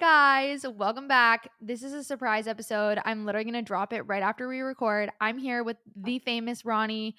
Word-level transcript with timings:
Guys. 0.00 0.64
Welcome 0.66 1.08
back. 1.08 1.50
This 1.60 1.82
is 1.82 1.92
a 1.92 2.02
surprise 2.02 2.46
episode. 2.46 2.98
I'm 3.04 3.26
literally 3.26 3.44
going 3.44 3.62
to 3.62 3.68
drop 3.68 3.92
it 3.92 4.00
right 4.02 4.22
after 4.22 4.48
we 4.48 4.60
record. 4.60 5.10
I'm 5.20 5.36
here 5.36 5.62
with 5.62 5.76
the 5.94 6.20
famous 6.20 6.64
Ronnie 6.64 7.16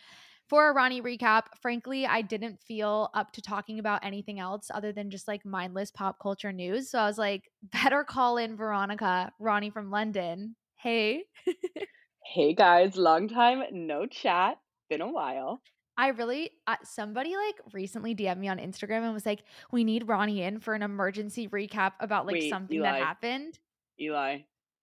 for 0.49 0.67
a 0.67 0.73
Ronnie 0.73 0.99
recap. 0.99 1.43
Frankly, 1.61 2.07
I 2.07 2.23
didn't 2.23 2.59
feel 2.59 3.11
up 3.13 3.33
to 3.33 3.41
talking 3.43 3.77
about 3.77 4.03
anything 4.03 4.39
else 4.39 4.71
other 4.73 4.91
than 4.91 5.11
just 5.11 5.27
like 5.27 5.45
mindless 5.45 5.91
pop 5.91 6.17
culture 6.19 6.51
news. 6.51 6.89
So 6.89 6.97
I 6.97 7.05
was 7.05 7.19
like, 7.19 7.51
better 7.71 8.03
call 8.03 8.37
in 8.37 8.57
Veronica, 8.57 9.31
Ronnie 9.37 9.69
from 9.69 9.91
London. 9.91 10.55
Hey. 10.77 11.25
Hey 12.33 12.53
guys, 12.53 12.95
long 12.95 13.27
time 13.27 13.61
no 13.73 14.05
chat. 14.05 14.57
Been 14.89 15.01
a 15.01 15.11
while. 15.11 15.61
I 16.01 16.07
really 16.07 16.49
uh, 16.65 16.77
somebody 16.83 17.35
like 17.35 17.61
recently 17.73 18.15
DM'd 18.15 18.39
me 18.39 18.47
on 18.47 18.57
Instagram 18.57 19.03
and 19.03 19.13
was 19.13 19.23
like, 19.23 19.43
"We 19.71 19.83
need 19.83 20.07
Ronnie 20.07 20.41
in 20.41 20.59
for 20.59 20.73
an 20.73 20.81
emergency 20.81 21.47
recap 21.47 21.91
about 21.99 22.25
like 22.25 22.33
Wait, 22.33 22.49
something 22.49 22.81
that 22.81 22.95
happened." 22.95 23.59
Eli, 23.99 24.39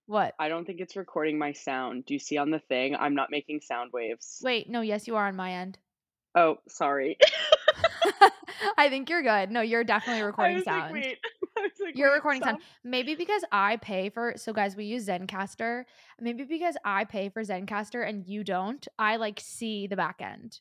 What? 0.07 0.37
I 0.39 0.49
don't 0.49 0.65
think 0.65 0.79
it's 0.79 0.95
recording 0.95 1.37
my 1.37 1.55
sound. 1.55 2.07
Do 2.07 2.15
you 2.15 2.21
see 2.21 2.37
on 2.37 2.53
the 2.53 2.61
thing? 2.61 2.95
I'm 2.95 3.17
not 3.17 3.33
making 3.33 3.63
sound 3.63 3.91
waves. 3.93 4.39
Wait, 4.45 4.71
no, 4.71 4.81
yes, 4.81 5.09
you 5.09 5.17
are 5.17 5.27
on 5.27 5.35
my 5.35 5.55
end. 5.55 5.77
Oh, 6.37 6.59
sorry. 6.69 7.19
I 8.79 8.89
think 8.89 9.11
you're 9.11 9.25
good. 9.25 9.51
No, 9.51 9.61
you're 9.61 9.83
definitely 9.83 10.23
recording 10.23 10.59
like, 10.59 10.67
sound. 10.67 10.95
was 11.57 11.73
like, 11.81 11.97
You're 11.97 12.15
recording 12.15 12.43
sound. 12.43 12.59
Maybe 12.85 13.17
because 13.17 13.43
I 13.51 13.77
pay 13.79 14.09
for 14.09 14.35
so 14.37 14.53
guys, 14.53 14.77
we 14.77 14.85
use 14.85 15.09
Zencastr. 15.09 15.83
Maybe 16.21 16.45
because 16.45 16.77
I 16.85 17.07
pay 17.07 17.29
for 17.29 17.43
Zencastr 17.43 18.09
and 18.09 18.25
you 18.25 18.45
don't, 18.45 18.87
I 19.01 19.17
like 19.17 19.41
see 19.41 19.89
the 19.89 19.97
back 19.97 20.21
end. 20.21 20.61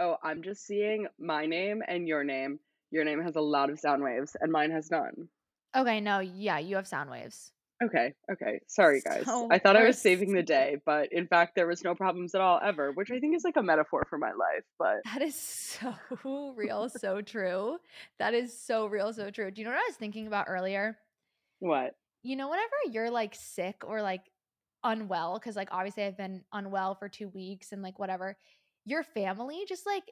Oh, 0.00 0.16
I'm 0.22 0.42
just 0.42 0.66
seeing 0.66 1.06
my 1.18 1.44
name 1.44 1.82
and 1.86 2.08
your 2.08 2.24
name. 2.24 2.58
Your 2.90 3.04
name 3.04 3.22
has 3.22 3.36
a 3.36 3.40
lot 3.40 3.68
of 3.68 3.78
sound 3.78 4.02
waves 4.02 4.34
and 4.40 4.50
mine 4.50 4.70
has 4.70 4.90
none. 4.90 5.28
Okay, 5.76 6.00
no, 6.00 6.20
yeah, 6.20 6.58
you 6.58 6.76
have 6.76 6.88
sound 6.88 7.10
waves. 7.10 7.52
Okay, 7.82 8.14
okay. 8.32 8.60
Sorry 8.66 9.02
guys. 9.02 9.24
So 9.26 9.48
I 9.50 9.58
thought 9.58 9.76
I 9.76 9.84
was 9.84 9.98
saving 9.98 10.32
the 10.32 10.42
day, 10.42 10.78
but 10.84 11.12
in 11.12 11.26
fact 11.26 11.54
there 11.54 11.66
was 11.66 11.84
no 11.84 11.94
problems 11.94 12.34
at 12.34 12.40
all 12.40 12.58
ever, 12.62 12.92
which 12.92 13.10
I 13.10 13.20
think 13.20 13.36
is 13.36 13.44
like 13.44 13.56
a 13.56 13.62
metaphor 13.62 14.06
for 14.08 14.18
my 14.18 14.32
life, 14.32 14.64
but 14.78 14.96
That 15.04 15.22
is 15.22 15.34
so 15.34 15.94
real, 16.56 16.88
so 16.88 17.20
true. 17.20 17.78
That 18.18 18.32
is 18.32 18.58
so 18.58 18.86
real, 18.86 19.12
so 19.12 19.30
true. 19.30 19.50
Do 19.50 19.60
you 19.60 19.66
know 19.66 19.72
what 19.72 19.80
I 19.80 19.88
was 19.88 19.96
thinking 19.96 20.26
about 20.26 20.46
earlier? 20.48 20.96
what? 21.58 21.94
You 22.22 22.36
know, 22.36 22.48
whenever 22.48 22.74
you're 22.90 23.10
like 23.10 23.34
sick 23.34 23.82
or 23.86 24.00
like 24.02 24.22
unwell, 24.82 25.38
because 25.38 25.56
like 25.56 25.68
obviously 25.72 26.04
I've 26.04 26.16
been 26.16 26.42
unwell 26.52 26.94
for 26.94 27.08
two 27.08 27.28
weeks 27.28 27.72
and 27.72 27.82
like 27.82 27.98
whatever, 27.98 28.36
your 28.84 29.02
family 29.02 29.64
just 29.68 29.86
like 29.86 30.04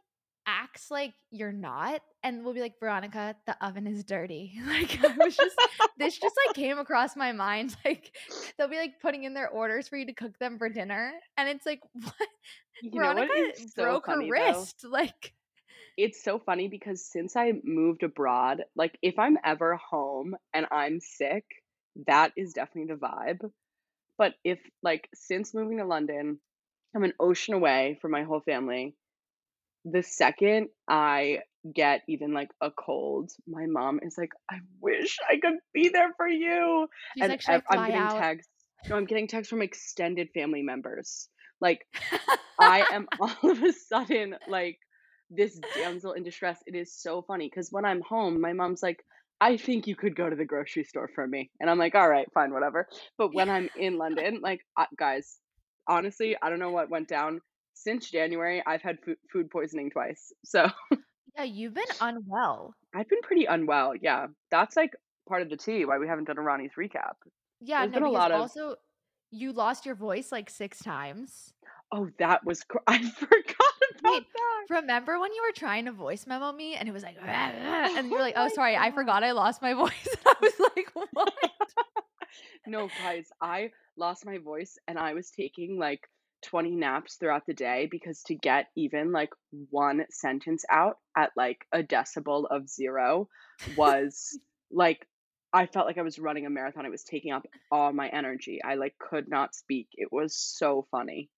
acts 0.47 0.91
like 0.91 1.13
you're 1.31 1.53
not 1.53 2.01
and 2.23 2.45
we'll 2.45 2.55
be 2.55 2.61
like, 2.61 2.81
Veronica, 2.81 3.37
the 3.47 3.57
oven 3.65 3.87
is 3.87 4.05
dirty. 4.05 4.55
Like 4.67 4.99
I 5.05 5.15
was 5.17 5.37
just 5.37 5.57
this 5.99 6.19
just 6.19 6.35
like 6.47 6.57
came 6.57 6.79
across 6.79 7.17
my 7.17 7.33
mind. 7.33 7.77
Like 7.85 8.13
they'll 8.57 8.69
be 8.69 8.77
like 8.79 9.01
putting 9.01 9.25
in 9.25 9.35
their 9.35 9.49
orders 9.49 9.89
for 9.89 9.97
you 9.97 10.07
to 10.07 10.15
cook 10.15 10.39
them 10.39 10.59
for 10.59 10.69
dinner. 10.69 11.13
And 11.37 11.49
it's 11.49 11.67
like, 11.67 11.81
what? 11.93 12.15
You 12.81 13.03
know 13.03 13.13
what 13.13 13.29
Veronica 13.29 13.53
so 13.77 13.83
broke 13.83 14.07
her 14.09 14.13
funny 14.15 14.33
though? 14.37 14.61
wrist. 14.61 14.85
Like 14.89 15.35
It's 15.97 16.23
so 16.23 16.39
funny 16.39 16.69
because 16.69 17.05
since 17.05 17.37
I 17.37 17.53
moved 17.65 18.03
abroad, 18.03 18.65
like 18.77 18.99
if 19.03 19.19
I'm 19.19 19.39
ever 19.45 19.77
home 19.77 20.37
and 20.55 20.67
I'm 20.71 21.01
sick, 21.01 21.45
that 22.07 22.33
is 22.37 22.53
definitely 22.55 22.95
the 22.95 23.01
vibe. 23.01 23.51
But 24.17 24.35
if 24.45 24.61
like 24.83 25.09
since 25.15 25.55
moving 25.55 25.79
to 25.79 25.85
London, 25.85 26.41
I'm 26.95 27.05
an 27.05 27.13
ocean 27.21 27.55
away 27.55 27.99
from 28.01 28.11
my 28.13 28.25
whole 28.25 28.41
family. 28.41 28.95
The 29.85 30.03
second 30.03 30.69
I 30.89 31.41
get 31.75 32.03
even 32.09 32.33
like 32.33 32.51
a 32.61 32.71
cold, 32.71 33.31
my 33.47 33.67
mom 33.67 34.01
is 34.03 34.17
like, 34.19 34.31
"I 34.51 34.59
wish 34.81 35.17
I 35.29 35.39
could 35.39 35.59
be 35.73 35.89
there 35.89 36.13
for 36.17 36.29
you." 36.29 36.89
she's 37.15 37.23
And 37.23 37.33
like, 37.33 37.43
I 37.49 37.63
I'm 37.71 37.87
getting 37.87 38.01
out? 38.01 38.19
texts. 38.19 38.53
No, 38.89 38.97
I'm 38.97 39.05
getting 39.07 39.29
texts 39.29 39.51
from 39.51 39.63
extended 39.63 40.31
family 40.35 40.63
members. 40.63 41.29
Like 41.61 41.87
I 42.59 42.85
am 42.91 43.09
all 43.21 43.51
of 43.51 43.63
a 43.63 43.73
sudden 43.73 44.37
like 44.49 44.79
this 45.31 45.59
damsel 45.75 46.13
in 46.13 46.23
distress. 46.23 46.59
It 46.67 46.75
is 46.75 46.95
so 46.95 47.23
funny 47.23 47.49
because 47.51 47.69
when 47.71 47.85
I'm 47.85 48.01
home, 48.03 48.41
my 48.41 48.53
mom's 48.53 48.83
like, 48.83 49.05
I 49.41 49.57
think 49.57 49.87
you 49.87 49.95
could 49.95 50.17
go 50.17 50.29
to 50.29 50.37
the 50.37 50.45
grocery 50.45 50.85
store 50.85 51.11
for 51.15 51.27
me. 51.27 51.51
And 51.61 51.71
I'm 51.71 51.79
like, 51.79 51.95
all 51.95 52.09
right, 52.09 52.27
fine, 52.33 52.53
whatever. 52.53 52.89
But 53.19 53.35
when 53.35 53.49
I'm 53.51 53.69
in 53.77 53.99
London, 53.99 54.41
like, 54.43 54.61
guys, 54.99 55.39
honestly, 55.89 56.37
I 56.41 56.51
don't 56.51 56.59
know 56.59 56.71
what 56.71 56.91
went 56.91 57.09
down. 57.09 57.41
Since 57.75 58.11
January, 58.11 58.63
I've 58.67 58.83
had 58.83 58.99
food, 59.05 59.17
food 59.33 59.51
poisoning 59.51 59.91
twice. 59.91 60.33
So 60.45 60.69
Yeah, 61.37 61.45
you've 61.45 61.75
been 61.75 61.85
unwell. 62.01 62.75
I've 62.95 63.09
been 63.09 63.21
pretty 63.23 63.45
unwell. 63.45 63.95
Yeah. 64.01 64.27
That's 64.51 64.77
like 64.77 64.93
part 65.29 65.43
of 65.43 65.51
the 65.51 65.57
tea 65.57 65.85
why 65.85 65.99
we 65.99 66.09
haven't 66.09 66.25
done 66.25 66.39
a 66.39 66.43
Ronnie's 66.43 66.73
recap. 66.79 67.15
Yeah, 67.61 67.83
There's 67.87 67.93
no, 67.93 68.01
been 68.01 68.09
a 68.09 68.11
lot 68.11 68.33
of, 68.33 68.41
also 68.41 68.77
you 69.31 69.53
lost 69.53 69.87
your 69.87 69.95
voice 69.95 70.33
like 70.33 70.51
6 70.51 70.79
times. 70.81 71.53
oh, 71.93 72.09
that 72.19 72.45
was, 72.45 72.65
cr- 72.65 72.79
I 72.89 72.99
forgot 73.11 73.75
about 74.01 74.13
Wait, 74.13 74.27
that. 74.35 74.75
remember 74.81 75.19
when 75.21 75.33
you 75.33 75.43
were 75.47 75.53
trying 75.55 75.85
to 75.85 75.93
voice 75.93 76.27
memo 76.27 76.51
me 76.53 76.75
and 76.75 76.89
it 76.89 76.93
was 76.93 77.03
like, 77.05 77.17
oh 77.23 77.27
and 77.27 78.09
you're 78.11 78.19
Oh 78.19 78.23
like, 78.23 78.35
oh, 78.37 78.49
sorry, 78.49 78.77
I 78.77 78.91
forgot 78.91 79.23
I 79.23 79.33
lost 79.33 79.63
my 79.63 79.75
voice. 79.85 80.09
I 80.27 80.35
was 80.41 80.53
like, 80.77 80.89
what? 81.13 81.33
No, 82.67 82.89
guys, 83.03 83.29
I 83.41 83.71
lost 83.99 84.25
my 84.25 84.39
voice 84.39 84.79
and 84.87 84.99
I 84.99 85.15
was 85.15 85.31
taking 85.31 85.79
like 85.79 86.09
20 86.45 86.77
naps 86.77 87.17
throughout 87.17 87.47
the 87.47 87.55
day 87.55 87.89
because 87.91 88.23
to 88.25 88.35
get 88.35 88.67
even 88.77 89.13
like 89.13 89.31
one 89.71 90.05
sentence 90.11 90.65
out 90.71 90.99
at 91.17 91.31
like 91.37 91.59
a 91.73 91.83
decibel 91.83 92.47
of 92.51 92.69
zero 92.69 93.29
was 93.77 94.39
like 94.71 95.07
I 95.53 95.67
felt 95.67 95.87
like 95.87 95.99
I 95.99 96.03
was 96.03 96.19
running 96.19 96.45
a 96.45 96.51
marathon. 96.51 96.85
It 96.85 96.91
was 96.91 97.05
taking 97.05 97.33
up 97.33 97.47
all 97.73 97.93
my 97.93 98.09
energy. 98.09 98.61
I 98.63 98.75
like 98.75 98.95
could 98.99 99.29
not 99.29 99.55
speak. 99.55 99.89
It 99.95 100.13
was 100.13 100.37
so 100.37 100.87
funny. 100.91 101.31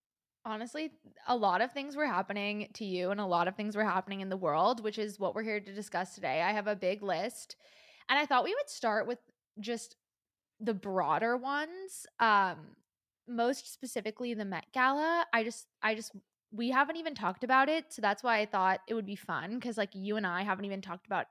Honestly, 0.45 0.91
a 1.29 1.37
lot 1.37 1.61
of 1.61 1.73
things 1.73 1.97
were 1.97 2.07
happening 2.07 2.69
to 2.75 2.85
you 2.85 3.11
and 3.11 3.21
a 3.21 3.27
lot 3.27 3.47
of 3.47 3.55
things 3.55 3.77
were 3.77 3.85
happening 3.85 4.21
in 4.21 4.29
the 4.29 4.37
world, 4.37 4.83
which 4.83 4.99
is 4.99 5.21
what 5.21 5.35
we're 5.35 5.45
here 5.45 5.61
to 5.61 5.73
discuss 5.73 6.15
today. 6.15 6.43
I 6.43 6.53
have 6.53 6.67
a 6.67 6.75
big 6.75 7.03
list 7.03 7.57
and 8.09 8.19
I 8.19 8.27
thought 8.27 8.45
we 8.45 8.55
would 8.55 8.69
start 8.69 9.07
with 9.07 9.19
just 9.61 9.97
the 10.61 10.75
broader 10.75 11.37
ones. 11.37 12.07
Um, 12.19 12.57
most 13.27 13.73
specifically 13.73 14.35
the 14.35 14.45
Met 14.45 14.67
Gala. 14.73 15.25
I 15.33 15.45
just 15.45 15.67
I 15.83 15.95
just 15.95 16.13
we 16.53 16.71
haven't 16.71 16.97
even 16.97 17.15
talked 17.15 17.45
about 17.45 17.69
it, 17.69 17.87
so 17.91 18.03
that's 18.03 18.23
why 18.23 18.39
I 18.39 18.47
thought 18.47 18.81
it 18.89 18.95
would 18.95 19.07
be 19.07 19.17
fun 19.17 19.55
because 19.55 19.79
like 19.79 19.91
you 19.95 20.17
and 20.17 20.27
I 20.27 20.43
haven't 20.43 20.65
even 20.65 20.83
talked 20.83 21.07
about 21.07 21.27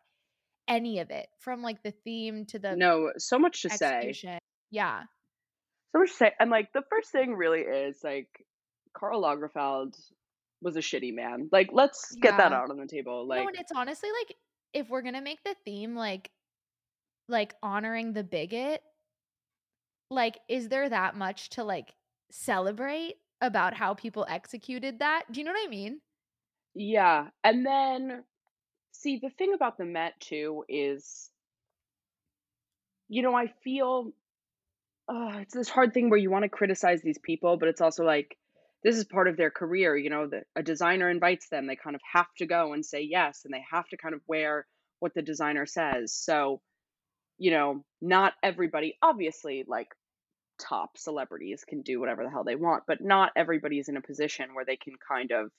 any 0.67 0.99
of 0.99 1.09
it 1.09 1.27
from 1.39 1.61
like 1.61 1.83
the 1.83 1.91
theme 2.03 2.45
to 2.45 2.59
the 2.59 2.75
No, 2.75 3.11
so 3.17 3.39
much 3.39 3.63
to 3.63 3.69
say. 3.69 4.13
Yeah. 4.71 5.03
So 5.91 5.99
much 5.99 6.11
to 6.11 6.15
say. 6.15 6.31
And 6.39 6.49
like 6.49 6.71
the 6.73 6.83
first 6.89 7.11
thing 7.11 7.35
really 7.35 7.61
is 7.61 7.97
like 8.03 8.27
Karl 8.93 9.23
Lagerfeld 9.23 9.95
was 10.61 10.75
a 10.75 10.79
shitty 10.79 11.13
man. 11.13 11.49
Like 11.51 11.69
let's 11.73 12.15
get 12.21 12.37
that 12.37 12.53
out 12.53 12.69
on 12.69 12.77
the 12.77 12.87
table. 12.87 13.23
No, 13.23 13.35
Like 13.35 13.47
and 13.47 13.55
it's 13.59 13.71
honestly 13.75 14.09
like 14.21 14.37
if 14.73 14.89
we're 14.89 15.01
gonna 15.01 15.21
make 15.21 15.43
the 15.43 15.55
theme 15.65 15.95
like 15.95 16.29
like 17.27 17.55
honoring 17.61 18.13
the 18.13 18.23
bigot, 18.23 18.81
like 20.09 20.39
is 20.47 20.69
there 20.69 20.89
that 20.89 21.15
much 21.15 21.49
to 21.51 21.63
like 21.63 21.95
celebrate 22.31 23.15
about 23.41 23.73
how 23.75 23.93
people 23.93 24.25
executed 24.29 24.99
that? 24.99 25.23
Do 25.31 25.39
you 25.39 25.45
know 25.45 25.51
what 25.51 25.67
I 25.67 25.69
mean? 25.69 26.01
yeah. 26.73 27.29
And 27.43 27.65
then 27.65 28.23
See, 28.91 29.17
the 29.19 29.29
thing 29.29 29.53
about 29.53 29.77
the 29.77 29.85
Met 29.85 30.19
too 30.19 30.65
is, 30.69 31.31
you 33.07 33.21
know, 33.21 33.35
I 33.35 33.47
feel 33.63 34.11
uh, 35.07 35.39
it's 35.41 35.53
this 35.53 35.69
hard 35.69 35.93
thing 35.93 36.09
where 36.09 36.19
you 36.19 36.29
want 36.29 36.43
to 36.43 36.49
criticize 36.49 37.01
these 37.01 37.17
people, 37.17 37.57
but 37.57 37.69
it's 37.69 37.81
also 37.81 38.03
like 38.03 38.37
this 38.83 38.97
is 38.97 39.05
part 39.05 39.27
of 39.27 39.37
their 39.37 39.51
career. 39.51 39.97
You 39.97 40.09
know, 40.09 40.27
that 40.27 40.45
a 40.55 40.63
designer 40.63 41.09
invites 41.09 41.49
them, 41.49 41.67
they 41.67 41.75
kind 41.75 41.95
of 41.95 42.01
have 42.13 42.27
to 42.37 42.45
go 42.45 42.73
and 42.73 42.85
say 42.85 43.01
yes, 43.01 43.41
and 43.45 43.53
they 43.53 43.63
have 43.71 43.87
to 43.89 43.97
kind 43.97 44.15
of 44.15 44.21
wear 44.27 44.67
what 44.99 45.13
the 45.13 45.21
designer 45.21 45.65
says. 45.65 46.13
So, 46.13 46.61
you 47.39 47.51
know, 47.51 47.83
not 48.01 48.33
everybody, 48.43 48.97
obviously, 49.01 49.65
like 49.67 49.87
top 50.59 50.97
celebrities 50.97 51.63
can 51.67 51.81
do 51.81 51.99
whatever 51.99 52.23
the 52.23 52.29
hell 52.29 52.43
they 52.43 52.55
want, 52.55 52.83
but 52.85 52.99
not 53.01 53.31
everybody's 53.35 53.89
in 53.89 53.97
a 53.97 54.01
position 54.01 54.53
where 54.53 54.65
they 54.65 54.75
can 54.75 54.93
kind 55.11 55.31
of, 55.31 55.49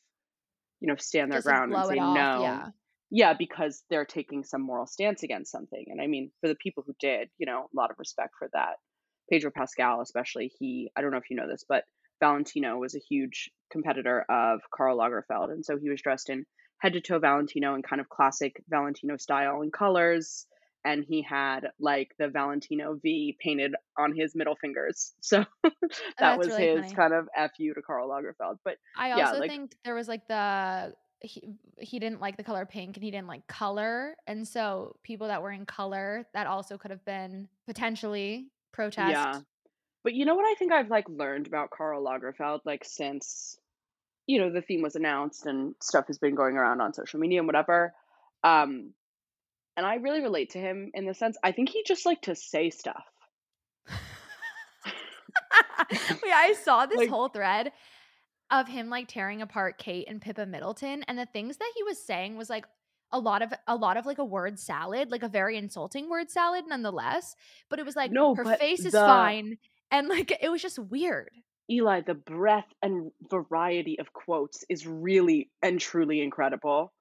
you 0.81 0.89
know, 0.89 0.97
stand 0.97 1.33
their 1.33 1.39
Just 1.39 1.47
ground 1.49 1.73
and 1.73 1.87
say 1.87 1.99
off. 1.99 2.15
no. 2.15 2.43
Yeah. 2.43 2.69
Yeah, 3.13 3.35
because 3.37 3.83
they're 3.91 4.05
taking 4.05 4.45
some 4.45 4.63
moral 4.63 4.87
stance 4.87 5.25
against 5.25 5.51
something. 5.51 5.85
And 5.89 6.01
I 6.01 6.07
mean, 6.07 6.31
for 6.41 6.47
the 6.47 6.55
people 6.55 6.85
who 6.87 6.95
did, 7.01 7.29
you 7.39 7.47
know, 7.47 7.63
a 7.63 7.77
lot 7.77 7.91
of 7.91 7.99
respect 7.99 8.35
for 8.39 8.49
that. 8.53 8.75
Pedro 9.29 9.51
Pascal, 9.51 10.01
especially, 10.01 10.53
he, 10.59 10.91
I 10.97 11.01
don't 11.01 11.11
know 11.11 11.17
if 11.17 11.29
you 11.31 11.37
know 11.37 11.49
this, 11.49 11.65
but 11.69 11.85
Valentino 12.21 12.79
was 12.79 12.95
a 12.95 13.01
huge 13.01 13.51
competitor 13.73 14.25
of 14.29 14.61
Karl 14.73 14.99
Lagerfeld. 14.99 15.51
And 15.51 15.65
so 15.65 15.77
he 15.77 15.91
was 15.91 16.03
dressed 16.03 16.31
in 16.31 16.45
head 16.79 16.93
to 16.93 17.01
toe 17.01 17.19
Valentino 17.19 17.75
and 17.75 17.83
kind 17.83 18.01
of 18.01 18.09
classic 18.09 18.63
Valentino 18.69 19.17
style 19.17 19.63
and 19.63 19.73
colors. 19.73 20.47
And 20.85 21.05
he 21.05 21.23
had 21.23 21.71
like 21.79 22.15
the 22.19 22.29
Valentino 22.29 22.99
V 23.03 23.37
painted 23.39 23.75
on 23.99 24.15
his 24.15 24.35
middle 24.35 24.57
fingers. 24.57 25.13
So 25.21 25.45
that 25.63 25.73
That's 26.19 26.39
was 26.39 26.49
really 26.49 26.69
his 26.69 26.81
funny. 26.81 26.95
kind 26.95 27.13
of 27.15 27.29
FU 27.57 27.75
to 27.75 27.83
Karl 27.83 28.09
Lagerfeld. 28.09 28.59
But 28.65 28.79
I 28.97 29.09
yeah, 29.09 29.29
also 29.29 29.41
like, 29.41 29.51
think 29.51 29.77
there 29.85 29.95
was 29.95 30.09
like 30.09 30.27
the 30.29 30.95
he 31.21 31.55
he 31.79 31.99
didn't 31.99 32.21
like 32.21 32.37
the 32.39 32.45
color 32.45 32.65
pink 32.65 32.97
and 32.97 33.05
he 33.05 33.11
didn't 33.11 33.29
like 33.29 33.47
color, 33.47 34.17
and 34.27 34.49
so 34.49 34.97
people 35.03 35.29
that 35.29 35.43
were 35.43 35.51
in 35.53 35.67
color, 35.67 36.27
that 36.33 36.47
also 36.47 36.79
could 36.79 36.91
have 36.91 37.05
been 37.05 37.49
potentially 37.67 38.49
protest. 38.73 39.11
Yeah. 39.11 39.41
But 40.03 40.15
you 40.15 40.25
know 40.25 40.35
what 40.35 40.47
I 40.47 40.55
think 40.55 40.73
I've, 40.73 40.89
like, 40.89 41.09
learned 41.11 41.47
about 41.47 41.71
Karl 41.71 42.03
Lagerfeld, 42.03 42.61
like, 42.65 42.87
since, 42.87 43.59
you 44.27 44.41
know, 44.41 44.51
the 44.51 44.63
theme 44.63 44.81
was 44.81 44.97
announced 44.97 45.45
and 45.45 45.75
stuff 45.83 46.07
has 46.07 46.19
been 46.19 46.35
going 46.35 46.57
around 46.57 46.81
on 46.81 46.95
social 46.95 47.21
media 47.21 47.39
and 47.41 47.47
whatever, 47.47 47.93
um, 48.43 48.95
and 49.81 49.87
I 49.87 49.95
really 49.95 50.21
relate 50.21 50.51
to 50.51 50.59
him 50.59 50.91
in 50.93 51.07
the 51.07 51.15
sense 51.15 51.39
I 51.43 51.53
think 51.53 51.71
he 51.71 51.83
just 51.85 52.05
like 52.05 52.21
to 52.25 52.35
say 52.35 52.69
stuff. 52.69 53.03
Wait, 56.23 56.33
I 56.33 56.55
saw 56.63 56.87
this 56.91 56.99
Like 56.99 57.05
whole 57.05 57.29
thread 57.29 57.73
of 58.51 58.69
him, 58.69 58.89
like, 58.91 59.09
tearing 59.09 59.43
apart 59.43 59.79
Kate 59.79 60.07
and 60.09 60.23
Pippa 60.23 60.47
Middleton, 60.47 61.03
and 61.05 61.19
the 61.19 61.27
things 61.27 61.57
that 61.59 61.73
he 61.77 61.83
was 61.85 62.05
saying 62.05 62.37
was, 62.37 62.51
like, 62.51 62.67
a 63.13 63.21
lot 63.21 63.43
of 63.43 63.53
a 63.69 63.77
lot 63.77 63.97
of, 63.97 64.07
like, 64.07 64.19
a 64.19 64.25
word 64.25 64.59
salad, 64.59 65.11
like, 65.11 65.23
a 65.23 65.29
very 65.29 65.57
insulting 65.57 66.11
word 66.11 66.31
salad 66.31 66.65
nonetheless, 66.69 67.35
but 67.71 67.79
it 67.79 67.87
was 67.87 67.97
like, 67.97 68.11
No, 68.11 68.35
"Her 68.35 68.45
face 68.47 68.85
is 68.85 68.93
the 68.93 68.99
fine," 68.99 69.57
and, 69.91 70.09
like, 70.09 70.37
it 70.43 70.51
was 70.51 70.61
just 70.63 70.79
weird. 70.79 71.31
Eli, 71.71 72.01
the 72.03 72.15
breadth 72.15 72.73
and 72.83 73.13
variety 73.31 73.99
of 73.99 74.13
quotes 74.13 74.65
is 74.69 74.87
really 74.87 75.51
and 75.63 75.81
truly 75.81 76.21
incredible. 76.21 76.93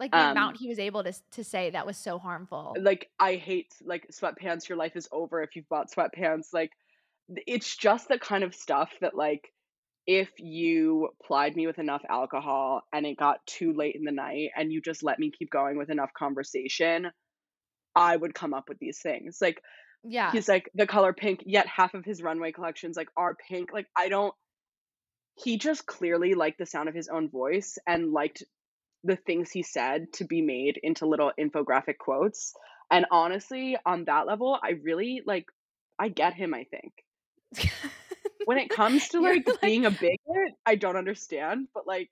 Like, 0.00 0.12
the 0.12 0.22
amount 0.24 0.56
Um 0.56 0.58
he 0.58 0.68
was 0.68 0.78
able 0.78 1.02
to 1.04 1.12
to 1.30 1.44
say 1.44 1.70
that 1.70 1.86
was 1.86 1.96
so 1.96 2.18
harmful. 2.18 2.82
like, 2.82 3.10
I 3.18 3.36
hate, 3.36 3.74
like, 3.82 4.06
sweatpants, 4.08 4.68
your 4.68 4.76
life 4.76 4.96
is 4.96 5.08
over 5.10 5.42
if 5.42 5.56
you've 5.56 5.68
bought 5.68 5.90
sweatpants, 5.90 6.52
like, 6.52 6.70
it's 7.46 7.76
just 7.76 8.08
the 8.08 8.18
kind 8.18 8.44
of 8.44 8.54
stuff 8.54 8.92
that, 9.00 9.14
like, 9.16 9.52
if 10.06 10.30
you 10.38 11.10
plied 11.24 11.56
me 11.56 11.66
with 11.66 11.78
enough 11.78 12.02
alcohol 12.08 12.82
and 12.92 13.06
it 13.06 13.18
got 13.18 13.46
too 13.46 13.72
late 13.74 13.96
in 13.96 14.04
the 14.04 14.12
night 14.12 14.50
and 14.56 14.72
you 14.72 14.80
just 14.82 15.02
let 15.04 15.18
me 15.18 15.32
keep 15.38 15.50
going 15.50 15.78
with 15.78 15.90
enough 15.90 16.10
conversation, 16.18 17.10
I 17.96 18.16
would 18.16 18.34
come 18.34 18.54
up 18.54 18.66
with 18.68 18.78
these 18.80 19.00
things. 19.02 19.38
Like, 19.40 19.62
Yeah. 20.04 20.36
he's 20.36 20.48
like, 20.48 20.70
"The 20.74 20.86
color 20.86 21.12
pink," 21.14 21.42
yet 21.46 21.66
half 21.68 21.94
of 21.94 22.04
his 22.04 22.22
runway 22.22 22.52
collections, 22.52 22.96
like, 22.96 23.10
are 23.16 23.36
pink, 23.48 23.72
like, 23.72 23.88
I 23.96 24.08
don't 24.10 24.34
he 25.38 25.58
just 25.58 25.86
clearly 25.86 26.34
liked 26.34 26.58
the 26.58 26.66
sound 26.66 26.88
of 26.88 26.94
his 26.94 27.08
own 27.08 27.28
voice 27.28 27.76
and 27.86 28.10
liked 28.12 28.42
the 29.04 29.16
things 29.16 29.50
he 29.50 29.62
said 29.62 30.12
to 30.14 30.24
be 30.24 30.42
made 30.42 30.78
into 30.82 31.06
little 31.06 31.32
infographic 31.38 31.98
quotes, 31.98 32.54
and 32.90 33.06
honestly, 33.10 33.76
on 33.86 34.04
that 34.06 34.26
level, 34.26 34.58
I 34.62 34.70
really, 34.82 35.22
like 35.26 35.46
I 35.98 36.08
get 36.08 36.34
him, 36.34 36.54
I 36.54 36.64
think. 36.64 36.92
When 38.44 38.58
it 38.58 38.70
comes 38.70 39.08
to, 39.08 39.20
like, 39.22 39.44
like 39.46 39.60
being 39.60 39.84
a 39.86 39.90
bigot, 39.90 40.54
I 40.64 40.76
don't 40.76 40.96
understand, 40.96 41.68
but, 41.74 41.86
like 41.86 42.10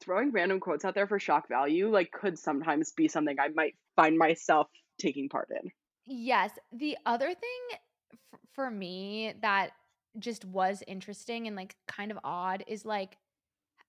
throwing 0.00 0.32
random 0.32 0.60
quotes 0.60 0.84
out 0.84 0.94
there 0.94 1.06
for 1.06 1.18
shock 1.18 1.48
value, 1.48 1.88
like, 1.90 2.10
could 2.12 2.38
sometimes 2.38 2.92
be 2.92 3.08
something 3.08 3.38
I 3.38 3.48
might 3.48 3.76
find 3.96 4.16
myself 4.18 4.68
taking 4.98 5.28
part 5.28 5.48
in. 5.50 5.70
Yes, 6.06 6.58
the 6.72 6.98
other 7.06 7.28
thing 7.34 7.78
f 8.32 8.40
for 8.52 8.70
me 8.70 9.34
that 9.40 9.72
just 10.18 10.44
was 10.44 10.82
interesting 10.86 11.46
and, 11.46 11.56
like, 11.56 11.76
kind 11.86 12.10
of 12.10 12.18
odd 12.24 12.64
is, 12.66 12.84
like, 12.84 13.18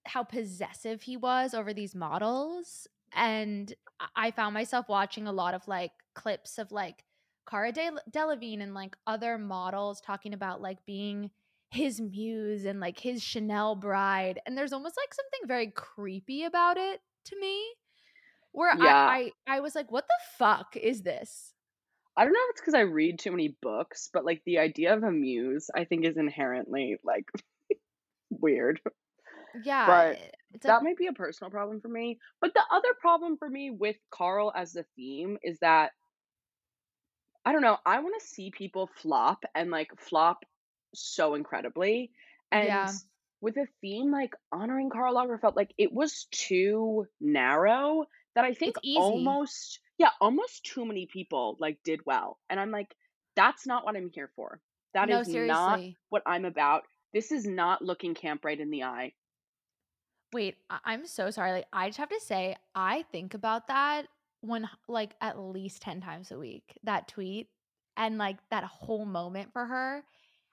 how 0.06 0.24
possessive 0.24 1.02
he 1.02 1.16
was 1.16 1.54
over 1.54 1.72
these 1.74 1.94
models, 1.94 2.86
and 3.12 3.72
I 4.00 4.08
I 4.16 4.30
found 4.32 4.54
myself 4.54 4.88
watching 4.88 5.26
a 5.26 5.32
lot 5.32 5.54
of, 5.54 5.66
like, 5.68 5.92
clips 6.14 6.58
of, 6.58 6.72
like, 6.72 7.04
Cara 7.48 7.72
Del 7.72 7.98
Delevingne 8.10 8.62
and, 8.62 8.74
like, 8.74 8.96
other 9.06 9.38
models 9.38 10.00
talking 10.00 10.34
about, 10.34 10.60
like, 10.60 10.84
being 10.86 11.30
his 11.70 12.00
muse 12.00 12.64
and, 12.64 12.80
like, 12.80 12.98
his 13.00 13.22
Chanel 13.22 13.76
bride, 13.76 14.40
and 14.46 14.56
there's 14.58 14.72
almost, 14.72 14.96
like, 14.96 15.14
something 15.14 15.46
very 15.48 15.70
creepy 15.70 16.44
about 16.44 16.76
it 16.78 17.00
to 17.26 17.38
me, 17.40 17.74
where 18.52 18.76
I 18.80 18.94
Yeah. 18.94 19.06
I 19.06 19.32
I 19.46 19.60
was 19.60 19.74
like, 19.74 19.90
"What 19.92 20.06
the 20.08 20.20
fuck 20.38 20.76
is 20.76 21.02
this?" 21.02 21.54
I 22.16 22.24
don't 22.24 22.32
know 22.32 22.40
if 22.44 22.50
it's 22.50 22.60
because 22.60 22.74
I 22.74 22.80
read 22.80 23.18
too 23.18 23.32
many 23.32 23.56
books, 23.60 24.08
but, 24.12 24.24
like, 24.24 24.42
the 24.44 24.58
idea 24.58 24.94
of 24.94 25.02
a 25.02 25.10
muse, 25.10 25.68
I 25.74 25.84
think, 25.84 26.04
is 26.04 26.16
inherently, 26.16 26.98
like, 27.02 27.28
weird. 28.30 28.80
Yeah, 29.54 29.86
But 29.86 30.18
a 30.66 30.68
that 30.68 30.82
might 30.82 30.96
be 30.96 31.06
a 31.06 31.12
personal 31.12 31.50
problem 31.50 31.80
for 31.80 31.88
me, 31.88 32.20
but 32.40 32.54
the 32.54 32.64
other 32.70 32.94
problem 32.94 33.36
for 33.38 33.48
me 33.48 33.70
with 33.70 33.96
Karl 34.10 34.52
as 34.54 34.72
the 34.72 34.84
theme 34.96 35.38
is 35.42 35.58
that 35.60 35.92
I 37.44 37.52
don't 37.52 37.62
know, 37.62 37.78
I 37.84 38.00
wanna 38.00 38.20
see 38.20 38.50
people 38.50 38.86
flop 38.86 39.44
and, 39.54 39.70
like, 39.70 39.98
flop 39.98 40.44
so 40.94 41.34
incredibly, 41.34 42.12
and 42.50 42.78
Yeah. 42.78 42.98
with 43.40 43.56
a 43.58 43.66
theme 43.80 44.10
like 44.10 44.34
honoring 44.52 44.88
Karl 44.90 45.14
Lagerfeld, 45.14 45.54
like, 45.56 45.74
it 45.76 45.92
was 45.92 46.24
too 46.30 47.06
narrow 47.20 48.06
that 48.34 48.44
I 48.44 48.54
think 48.54 48.76
almost 48.94 49.80
yeah, 49.98 50.10
almost 50.20 50.64
too 50.64 50.84
many 50.84 51.06
people, 51.06 51.56
like, 51.60 51.80
did 51.84 52.04
well, 52.04 52.40
and 52.50 52.58
I'm 52.58 52.72
like, 52.72 52.96
"That's 53.36 53.64
not 53.66 53.84
what 53.84 53.96
I'm 53.96 54.10
here 54.10 54.32
for. 54.34 54.60
That 54.92 55.08
No, 55.08 55.10
is 55.10 55.32
not 55.34 55.82
what 56.08 56.22
I'm 56.26 56.44
about. 56.44 56.84
This 57.12 57.30
is 57.30 57.46
not 57.46 57.80
looking 57.82 58.14
camp 58.14 58.44
right 58.44 58.58
in 58.58 58.70
the 58.70 58.82
eye." 58.84 59.14
Wait, 60.34 60.56
I 60.68 60.80
I'm 60.84 61.06
so 61.06 61.30
sorry, 61.30 61.52
like, 61.52 61.66
I 61.72 61.88
just 61.88 61.98
have 61.98 62.08
to 62.08 62.18
say, 62.20 62.56
I 62.74 63.02
think 63.02 63.34
about 63.34 63.68
that 63.68 64.08
one 64.40 64.68
like, 64.88 65.14
at 65.20 65.38
least 65.38 65.80
10 65.80 66.00
times 66.00 66.32
a 66.32 66.38
week, 66.38 66.76
that 66.82 67.06
tweet, 67.06 67.50
and, 67.96 68.18
like, 68.18 68.38
that 68.50 68.64
whole 68.64 69.06
moment 69.06 69.52
for 69.52 69.64
her, 69.64 70.04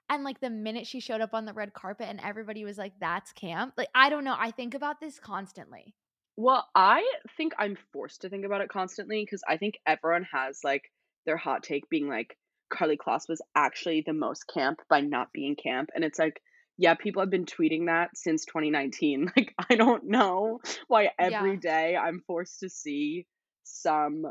and, 0.10 0.24
like, 0.26 0.42
the 0.42 0.50
minute 0.52 0.88
she 0.88 1.00
showed 1.00 1.22
up 1.22 1.34
on 1.34 1.46
the 1.46 1.54
red 1.54 1.74
carpet 1.74 2.10
and 2.10 2.20
everybody 2.22 2.66
was 2.66 2.78
like, 2.80 3.00
"That's 3.00 3.34
camp," 3.34 3.76
like, 3.78 3.90
I 3.96 4.10
don't 4.12 4.26
know, 4.26 4.36
I 4.38 4.52
think 4.52 4.74
about 4.76 5.00
this 5.00 5.20
constantly. 5.20 5.96
Well, 6.38 6.70
I 6.76 7.10
think 7.38 7.54
I'm 7.58 7.76
forced 7.94 8.22
to 8.22 8.30
think 8.30 8.46
about 8.46 8.62
it 8.62 8.70
constantly 8.70 9.24
because 9.24 9.44
I 9.48 9.58
think 9.58 9.80
everyone 9.86 10.24
has, 10.32 10.64
like, 10.64 10.92
their 11.26 11.38
hot 11.38 11.64
take 11.64 11.88
being 11.90 12.08
like, 12.08 12.38
Karlie 12.70 12.98
Kloss 12.98 13.28
was 13.30 13.42
actually 13.56 14.02
the 14.02 14.14
most 14.14 14.46
camp 14.48 14.80
by 14.90 15.02
not 15.02 15.32
being 15.34 15.56
camp," 15.56 15.90
and 15.96 16.04
it's 16.04 16.20
like, 16.20 16.42
yeah, 16.78 16.96
people 16.96 17.22
have 17.22 17.30
been 17.30 17.46
tweeting 17.46 17.88
that 17.88 18.12
since 18.16 18.46
2019, 18.46 19.32
like, 19.38 19.54
I 19.70 19.76
don't 19.76 20.06
know 20.06 20.60
why 20.88 21.12
every 21.20 21.58
Yeah. 21.58 21.58
day 21.58 21.96
I'm 21.96 22.22
forced 22.28 22.60
to 22.62 22.70
see 22.70 23.28
some 23.64 24.26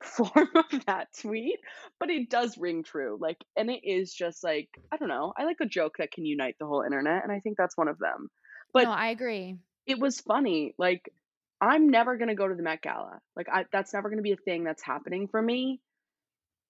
form 0.04 0.48
of 0.54 0.86
that 0.86 1.08
tweet, 1.20 1.58
but 1.98 2.10
it 2.10 2.30
does 2.30 2.56
ring 2.56 2.82
true, 2.84 3.18
like 3.20 3.38
and 3.56 3.70
it 3.70 3.80
is 3.84 4.14
just 4.14 4.44
like, 4.44 4.68
I 4.92 4.96
don't 4.96 5.08
know, 5.08 5.32
I 5.36 5.44
like 5.44 5.58
a 5.60 5.66
joke 5.66 5.96
that 5.98 6.12
can 6.12 6.24
unite 6.24 6.56
the 6.58 6.66
whole 6.66 6.82
internet, 6.82 7.24
and 7.24 7.32
I 7.32 7.40
think 7.40 7.56
that's 7.58 7.76
one 7.76 7.88
of 7.88 7.98
them. 7.98 8.28
But 8.72 8.88
No, 8.88 8.90
I 8.90 9.08
agree. 9.08 9.58
it 9.86 9.98
was 9.98 10.20
funny, 10.20 10.74
like, 10.78 11.10
I'm 11.60 11.90
never 11.90 12.16
gonna 12.18 12.34
go 12.36 12.48
to 12.48 12.54
the 12.54 12.62
Met 12.62 12.82
Gala, 12.82 13.20
like, 13.36 13.48
I 13.50 13.66
that's 13.72 13.94
never 13.94 14.10
gonna 14.10 14.22
be 14.22 14.32
a 14.32 14.36
thing 14.36 14.64
that's 14.64 14.82
happening 14.84 15.28
for 15.28 15.42
me. 15.42 15.80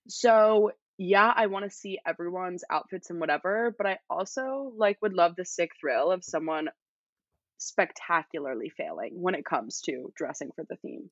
So, 0.09 0.73
yeah, 0.99 1.33
I 1.35 1.47
wanna 1.47 1.71
see 1.71 1.99
everyone's 2.07 2.65
outfits 2.71 3.11
and 3.11 3.21
whatever, 3.21 3.75
but 3.77 3.87
I 3.87 3.99
also, 4.11 4.73
like, 4.77 5.01
would 5.03 5.15
love 5.15 5.37
the 5.37 5.45
sick 5.47 5.71
thrill 5.81 6.11
of 6.13 6.25
someone 6.25 6.69
spectacularly 7.59 8.71
failing 8.71 9.21
when 9.21 9.35
it 9.35 9.45
comes 9.45 9.81
to 9.83 10.13
dressing 10.17 10.53
for 10.57 10.65
the 10.69 10.77
theme. 10.77 11.11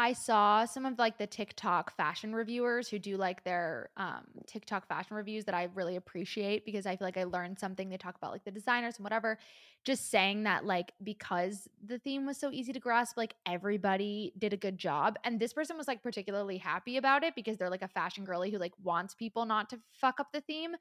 I 0.00 0.12
saw 0.12 0.64
some 0.64 0.86
of, 0.86 0.96
like, 0.96 1.18
the 1.18 1.26
TikTok 1.26 1.90
fashion 1.96 2.32
reviewers 2.32 2.88
who 2.88 3.00
do, 3.00 3.16
like, 3.16 3.42
their, 3.42 3.90
um, 3.96 4.26
TikTok 4.46 4.86
fashion 4.86 5.16
reviews 5.16 5.44
that 5.46 5.56
I 5.56 5.64
really 5.74 5.96
appreciate 5.96 6.64
because 6.64 6.86
I 6.86 6.96
feel 6.96 7.04
like 7.04 7.16
I 7.16 7.24
learned 7.24 7.58
something, 7.58 7.88
they 7.88 7.96
talk 7.96 8.14
about, 8.16 8.30
like, 8.30 8.44
the 8.44 8.52
designers 8.52 8.96
and 8.98 9.02
whatever, 9.04 9.38
just 9.84 10.08
saying 10.08 10.44
that, 10.44 10.64
like, 10.64 10.92
because 11.02 11.66
the 11.84 11.98
theme 11.98 12.26
was 12.26 12.38
so 12.38 12.52
easy 12.52 12.72
to 12.72 12.78
grasp, 12.78 13.16
like, 13.16 13.34
everybody 13.44 14.32
did 14.38 14.52
a 14.52 14.56
good 14.56 14.78
job, 14.78 15.16
and 15.24 15.40
this 15.40 15.52
person 15.52 15.76
was, 15.76 15.88
like, 15.88 16.00
particularly 16.00 16.58
happy 16.58 16.96
about 16.96 17.24
it 17.24 17.34
because 17.34 17.56
they're, 17.58 17.68
like, 17.70 17.82
a 17.82 17.88
fashion 17.88 18.24
girly 18.24 18.52
who, 18.52 18.58
like, 18.58 18.74
wants 18.80 19.16
people 19.16 19.46
not 19.46 19.68
to 19.70 19.80
fuck 19.90 20.20
up 20.20 20.28
the 20.32 20.40
theme, 20.42 20.76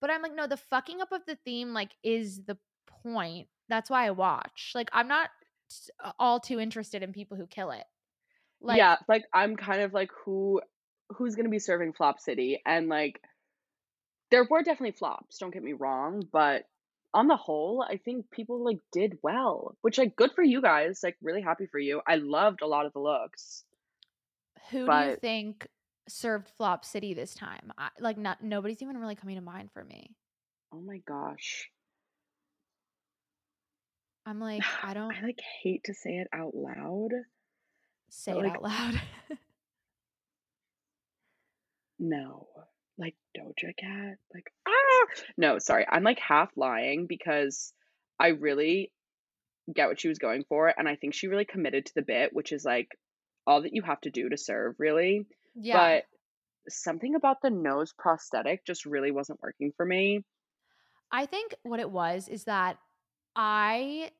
but 0.00 0.10
I'm 0.10 0.22
like, 0.22 0.34
"No, 0.34 0.46
the 0.46 0.56
fucking 0.58 1.00
up 1.00 1.12
of 1.12 1.24
the 1.26 1.36
theme, 1.36 1.72
like, 1.72 1.92
is 2.02 2.44
the 2.44 2.58
point, 2.86 3.48
that's 3.68 3.88
why 3.90 4.06
I 4.06 4.10
watch." 4.12 4.72
Like, 4.74 4.90
I'm 4.92 5.08
not 5.08 5.30
all 6.18 6.40
too 6.40 6.60
interested 6.60 7.02
in 7.02 7.12
people 7.12 7.36
who 7.36 7.46
kill 7.46 7.70
it. 7.70 7.84
Yeah, 8.66 8.96
Like 9.08 9.08
like, 9.08 9.24
I'm 9.32 9.56
kind 9.56 9.82
of 9.82 9.92
like, 9.94 10.10
"Who 10.24 10.60
who's 11.10 11.34
gonna 11.36 11.48
be 11.48 11.58
serving 11.58 11.94
Flop 11.94 12.20
City?" 12.20 12.60
And, 12.66 12.88
like 12.88 13.20
there 14.30 14.44
were 14.44 14.62
definitely 14.62 14.92
flops, 14.92 15.38
don't 15.38 15.52
get 15.52 15.62
me 15.62 15.72
wrong, 15.74 16.22
but 16.32 16.64
on 17.14 17.26
the 17.28 17.36
whole, 17.36 17.82
I 17.82 17.96
think 17.96 18.30
people, 18.30 18.62
like, 18.64 18.80
did 18.92 19.18
well, 19.22 19.76
which, 19.80 19.98
like, 19.98 20.16
good 20.16 20.32
for 20.32 20.42
you 20.42 20.60
guys, 20.60 21.02
like, 21.02 21.16
really 21.22 21.40
happy 21.42 21.66
for 21.66 21.78
you. 21.78 22.02
I 22.06 22.16
loved 22.16 22.60
a 22.62 22.66
lot 22.66 22.86
of 22.86 22.92
the 22.92 23.00
looks. 23.00 23.64
Who 24.70 24.86
do 24.90 24.96
you 24.96 25.16
think 25.20 25.68
served 26.08 26.48
Flop 26.48 26.84
City 26.84 27.14
this 27.14 27.34
time? 27.34 27.72
I 27.78 27.90
like, 28.00 28.18
not 28.18 28.42
nobody's 28.42 28.82
even 28.82 28.98
really 28.98 29.14
coming 29.14 29.36
to 29.36 29.42
mind 29.42 29.72
for 29.72 29.84
me. 29.84 30.16
Oh 30.72 30.80
my 30.80 30.98
gosh. 30.98 31.70
I'm 34.26 34.40
like, 34.40 34.62
I 34.82 34.94
don't 34.94 35.16
I, 35.16 35.22
like, 35.22 35.40
hate 35.62 35.84
to 35.84 35.94
say 35.94 36.16
it 36.18 36.28
out 36.32 36.54
loud, 36.54 37.10
but, 38.08 38.14
Say 38.14 38.32
it 38.32 38.36
like 38.36 38.56
out 38.56 38.62
loud. 38.62 39.00
No, 42.00 42.46
like, 42.96 43.16
Doja 43.36 43.76
Cat, 43.76 44.18
like, 44.32 44.52
ah! 44.68 45.06
No, 45.36 45.58
sorry, 45.58 45.84
I'm, 45.88 46.04
like, 46.04 46.20
half 46.20 46.50
lying 46.56 47.06
because 47.08 47.72
I 48.20 48.28
really 48.28 48.92
get 49.74 49.88
what 49.88 50.00
she 50.00 50.08
was 50.08 50.18
going 50.18 50.44
for, 50.48 50.72
and 50.76 50.88
I 50.88 50.94
think 50.94 51.14
she 51.14 51.26
really 51.26 51.44
committed 51.44 51.86
to 51.86 51.94
the 51.96 52.02
bit, 52.02 52.32
which 52.32 52.52
is, 52.52 52.64
like, 52.64 52.88
all 53.46 53.62
that 53.62 53.74
you 53.74 53.82
have 53.82 54.00
to 54.02 54.10
do 54.10 54.28
to 54.28 54.36
serve, 54.36 54.76
really. 54.78 55.26
Yeah. 55.56 55.76
But 55.76 56.04
something 56.68 57.14
about 57.14 57.38
the 57.42 57.50
nose 57.50 57.92
prosthetic 57.98 58.64
just 58.64 58.86
really 58.86 59.10
wasn't 59.10 59.42
working 59.42 59.72
for 59.76 59.84
me. 59.84 60.24
I 61.10 61.26
think 61.26 61.54
what 61.62 61.80
it 61.80 61.90
was 61.90 62.28
is 62.28 62.44
that 62.44 62.78
I 63.34 64.10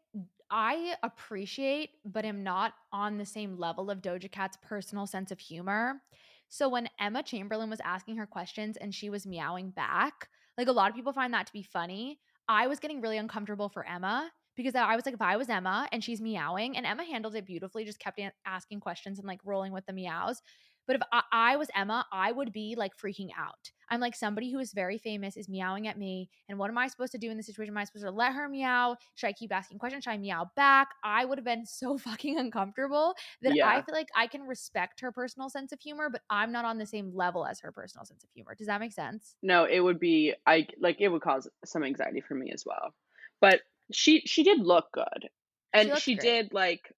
I 0.51 0.95
appreciate, 1.03 1.91
but 2.05 2.25
am 2.25 2.43
not 2.43 2.75
on 2.93 3.19
the 3.19 3.27
same 3.27 3.59
level 3.59 3.91
of 3.91 4.01
Doja 4.01 4.31
Cat's 4.31 4.59
personal 4.63 5.07
sense 5.07 5.31
of 5.31 5.39
humor. 5.39 6.01
So 6.49 6.69
when 6.69 6.89
Emma 6.99 7.23
Chamberlain 7.23 7.69
was 7.69 7.81
asking 7.85 8.17
her 8.17 8.27
questions 8.27 8.77
and 8.79 8.95
she 8.95 9.11
was 9.11 9.27
meowing 9.27 9.71
back, 9.71 10.29
like 10.57 10.69
a 10.69 10.73
lot 10.73 10.89
of 10.89 10.97
people 10.97 11.13
find 11.13 11.33
that 11.35 11.47
to 11.47 11.53
be 11.53 11.63
funny. 11.63 12.19
I 12.49 12.67
was 12.67 12.79
getting 12.79 13.03
really 13.03 13.19
uncomfortable 13.19 13.69
for 13.69 13.87
Emma 13.87 14.31
because 14.57 14.75
I 14.75 14.97
was 14.97 15.05
like, 15.05 15.15
if 15.15 15.23
I 15.23 15.37
was 15.37 15.51
Emma 15.51 15.87
and 15.93 16.03
she's 16.03 16.21
meowing, 16.21 16.77
and 16.77 16.87
Emma 16.87 17.05
handled 17.05 17.35
it 17.35 17.47
beautifully, 17.47 17.85
just 17.85 18.01
kept 18.01 18.19
asking 18.47 18.81
questions 18.81 19.19
and 19.19 19.29
like 19.29 19.41
rolling 19.45 19.73
with 19.73 19.87
the 19.87 19.93
meows. 19.93 20.43
But 20.87 20.97
if 20.97 21.03
I, 21.13 21.23
I 21.31 21.57
was 21.57 21.69
Emma, 21.77 22.07
I 22.11 22.33
would 22.33 22.53
be 22.53 22.75
like 22.77 22.97
freaking 22.97 23.29
out. 23.39 23.71
I'm 23.91 24.01
like 24.01 24.17
somebody 24.17 24.53
who 24.53 24.59
is 24.59 24.73
very 24.73 24.99
famous 24.99 25.37
is 25.37 25.49
meowing 25.49 25.89
at 25.89 25.99
me. 25.99 26.29
And 26.49 26.59
what 26.59 26.71
am 26.71 26.79
I 26.79 26.89
supposed 26.89 27.13
to 27.13 27.19
do 27.19 27.31
in 27.31 27.37
this 27.37 27.47
situation? 27.47 27.73
Am 27.75 27.79
I 27.79 27.85
supposed 27.85 28.05
to 28.05 28.11
let 28.11 28.33
her 28.33 28.49
meow? 28.49 28.97
Should 29.15 29.29
I 29.29 29.33
keep 29.33 29.53
asking 29.53 29.79
questions? 29.79 30.05
Should 30.05 30.11
I 30.11 30.19
meow 30.19 30.51
back? 30.57 30.89
I 31.03 31.25
would 31.25 31.39
have 31.39 31.45
been 31.45 31.67
so 31.67 31.99
fucking 31.99 32.39
uncomfortable 32.39 33.15
that 33.43 33.53
I 33.53 33.83
feel 33.83 33.95
like 33.95 34.09
I 34.15 34.27
can 34.27 34.43
respect 34.43 35.01
her 35.01 35.13
personal 35.13 35.49
sense 35.49 35.73
of 35.73 35.81
humor, 35.81 36.09
but 36.11 36.23
I'm 36.31 36.53
not 36.53 36.65
on 36.65 36.79
the 36.79 36.87
same 36.87 37.13
level 37.15 37.47
as 37.47 37.61
her 37.61 37.73
personal 37.73 38.05
sense 38.05 38.25
of 38.25 38.31
humor. 38.35 38.55
Does 38.57 38.67
that 38.67 38.81
make 38.81 38.93
sense? 38.93 39.37
No, 39.43 39.65
it 39.65 39.81
would 39.81 40.01
be 40.01 40.35
I 40.47 40.67
like, 40.81 41.01
it 41.01 41.09
would 41.09 41.23
cause 41.23 41.49
some 41.65 41.85
anxiety 41.85 42.21
for 42.21 42.35
me 42.35 42.51
as 42.53 42.65
well. 42.67 42.95
But 43.41 43.61
she 43.93 44.23
she 44.27 44.43
did 44.43 44.61
look 44.61 44.87
good, 44.93 45.29
and 45.73 45.91
looked 45.91 46.03
she 46.03 46.15
did, 46.15 46.53
like, 46.53 46.93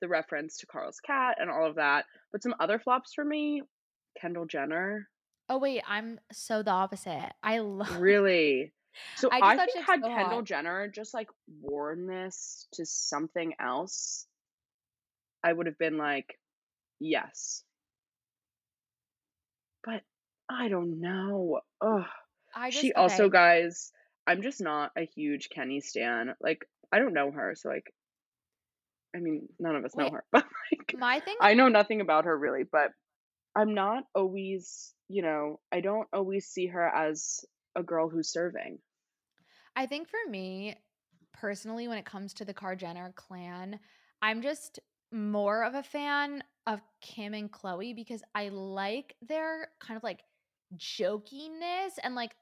the 0.00 0.08
reference 0.08 0.58
to 0.58 0.66
Karl's 0.66 1.00
cat 1.00 1.36
and 1.40 1.50
all 1.50 1.66
of 1.66 1.76
that, 1.76 2.04
but 2.30 2.42
some 2.42 2.54
other 2.60 2.78
flops 2.78 3.14
for 3.14 3.24
me, 3.24 3.62
Kendall 4.20 4.46
Jenner, 4.46 5.08
Oh, 5.52 5.58
wait, 5.58 5.82
I'm 5.86 6.18
so 6.32 6.62
the 6.62 6.70
opposite. 6.70 7.30
I 7.42 7.58
love 7.58 8.00
really. 8.00 8.72
So, 9.16 9.28
I 9.30 9.38
just 9.38 9.60
I 9.60 9.66
think 9.66 9.86
had 9.86 10.00
so 10.02 10.08
Kendall 10.08 10.36
hot. 10.36 10.44
Jenner 10.44 10.88
just, 10.88 11.12
like, 11.12 11.28
worn 11.60 12.06
this 12.06 12.68
to 12.72 12.86
something 12.86 13.52
else, 13.60 14.26
I 15.44 15.52
would 15.52 15.66
have 15.66 15.76
been 15.78 15.98
like, 15.98 16.38
"Yes." 17.00 17.64
But 19.84 20.02
I 20.48 20.68
don't 20.68 21.00
know. 21.00 21.60
Ugh. 21.82 22.04
I 22.54 22.70
She 22.70 22.88
just 22.88 22.96
also 22.96 23.28
guys, 23.28 23.92
I'm 24.26 24.40
just 24.40 24.60
not 24.62 24.92
a 24.96 25.04
huge 25.04 25.50
Kenny 25.50 25.80
stan, 25.80 26.34
like, 26.40 26.66
I 26.90 26.98
don't 26.98 27.12
know 27.12 27.30
her, 27.30 27.54
so, 27.54 27.68
like 27.68 27.92
I 29.14 29.18
mean, 29.18 29.48
none 29.58 29.76
of 29.76 29.84
us 29.84 29.94
know 29.94 30.08
her, 30.10 30.24
but, 30.32 30.46
like, 30.70 30.94
my 30.98 31.20
thing 31.20 31.36
I 31.42 31.52
know 31.54 31.68
nothing 31.68 32.00
about 32.00 32.24
her 32.24 32.38
really, 32.38 32.62
but 32.64 32.92
I'm 33.54 33.74
not 33.74 34.04
always 34.14 34.94
you 35.12 35.20
know, 35.20 35.60
I 35.70 35.80
don't 35.80 36.08
always 36.14 36.46
see 36.46 36.66
her 36.68 36.88
as 36.88 37.44
a 37.76 37.82
girl 37.82 38.08
who's 38.08 38.32
serving. 38.32 38.78
I 39.76 39.84
think 39.84 40.08
for 40.08 40.30
me, 40.30 40.76
personally, 41.34 41.86
when 41.86 41.98
it 41.98 42.06
comes 42.06 42.32
to 42.34 42.46
the 42.46 42.54
Kar 42.54 42.76
Jenner 42.76 43.12
clan, 43.14 43.78
I'm 44.22 44.40
just 44.40 44.80
more 45.12 45.64
of 45.64 45.74
a 45.74 45.82
fan 45.82 46.42
of 46.66 46.80
Kim 47.02 47.34
and 47.34 47.52
Khloé 47.52 47.94
because 47.94 48.22
I 48.34 48.48
like 48.48 49.14
their 49.20 49.68
kind 49.80 49.98
of 49.98 50.02
like 50.02 50.20
jokiness 50.76 51.98
and 52.02 52.14
like 52.14 52.34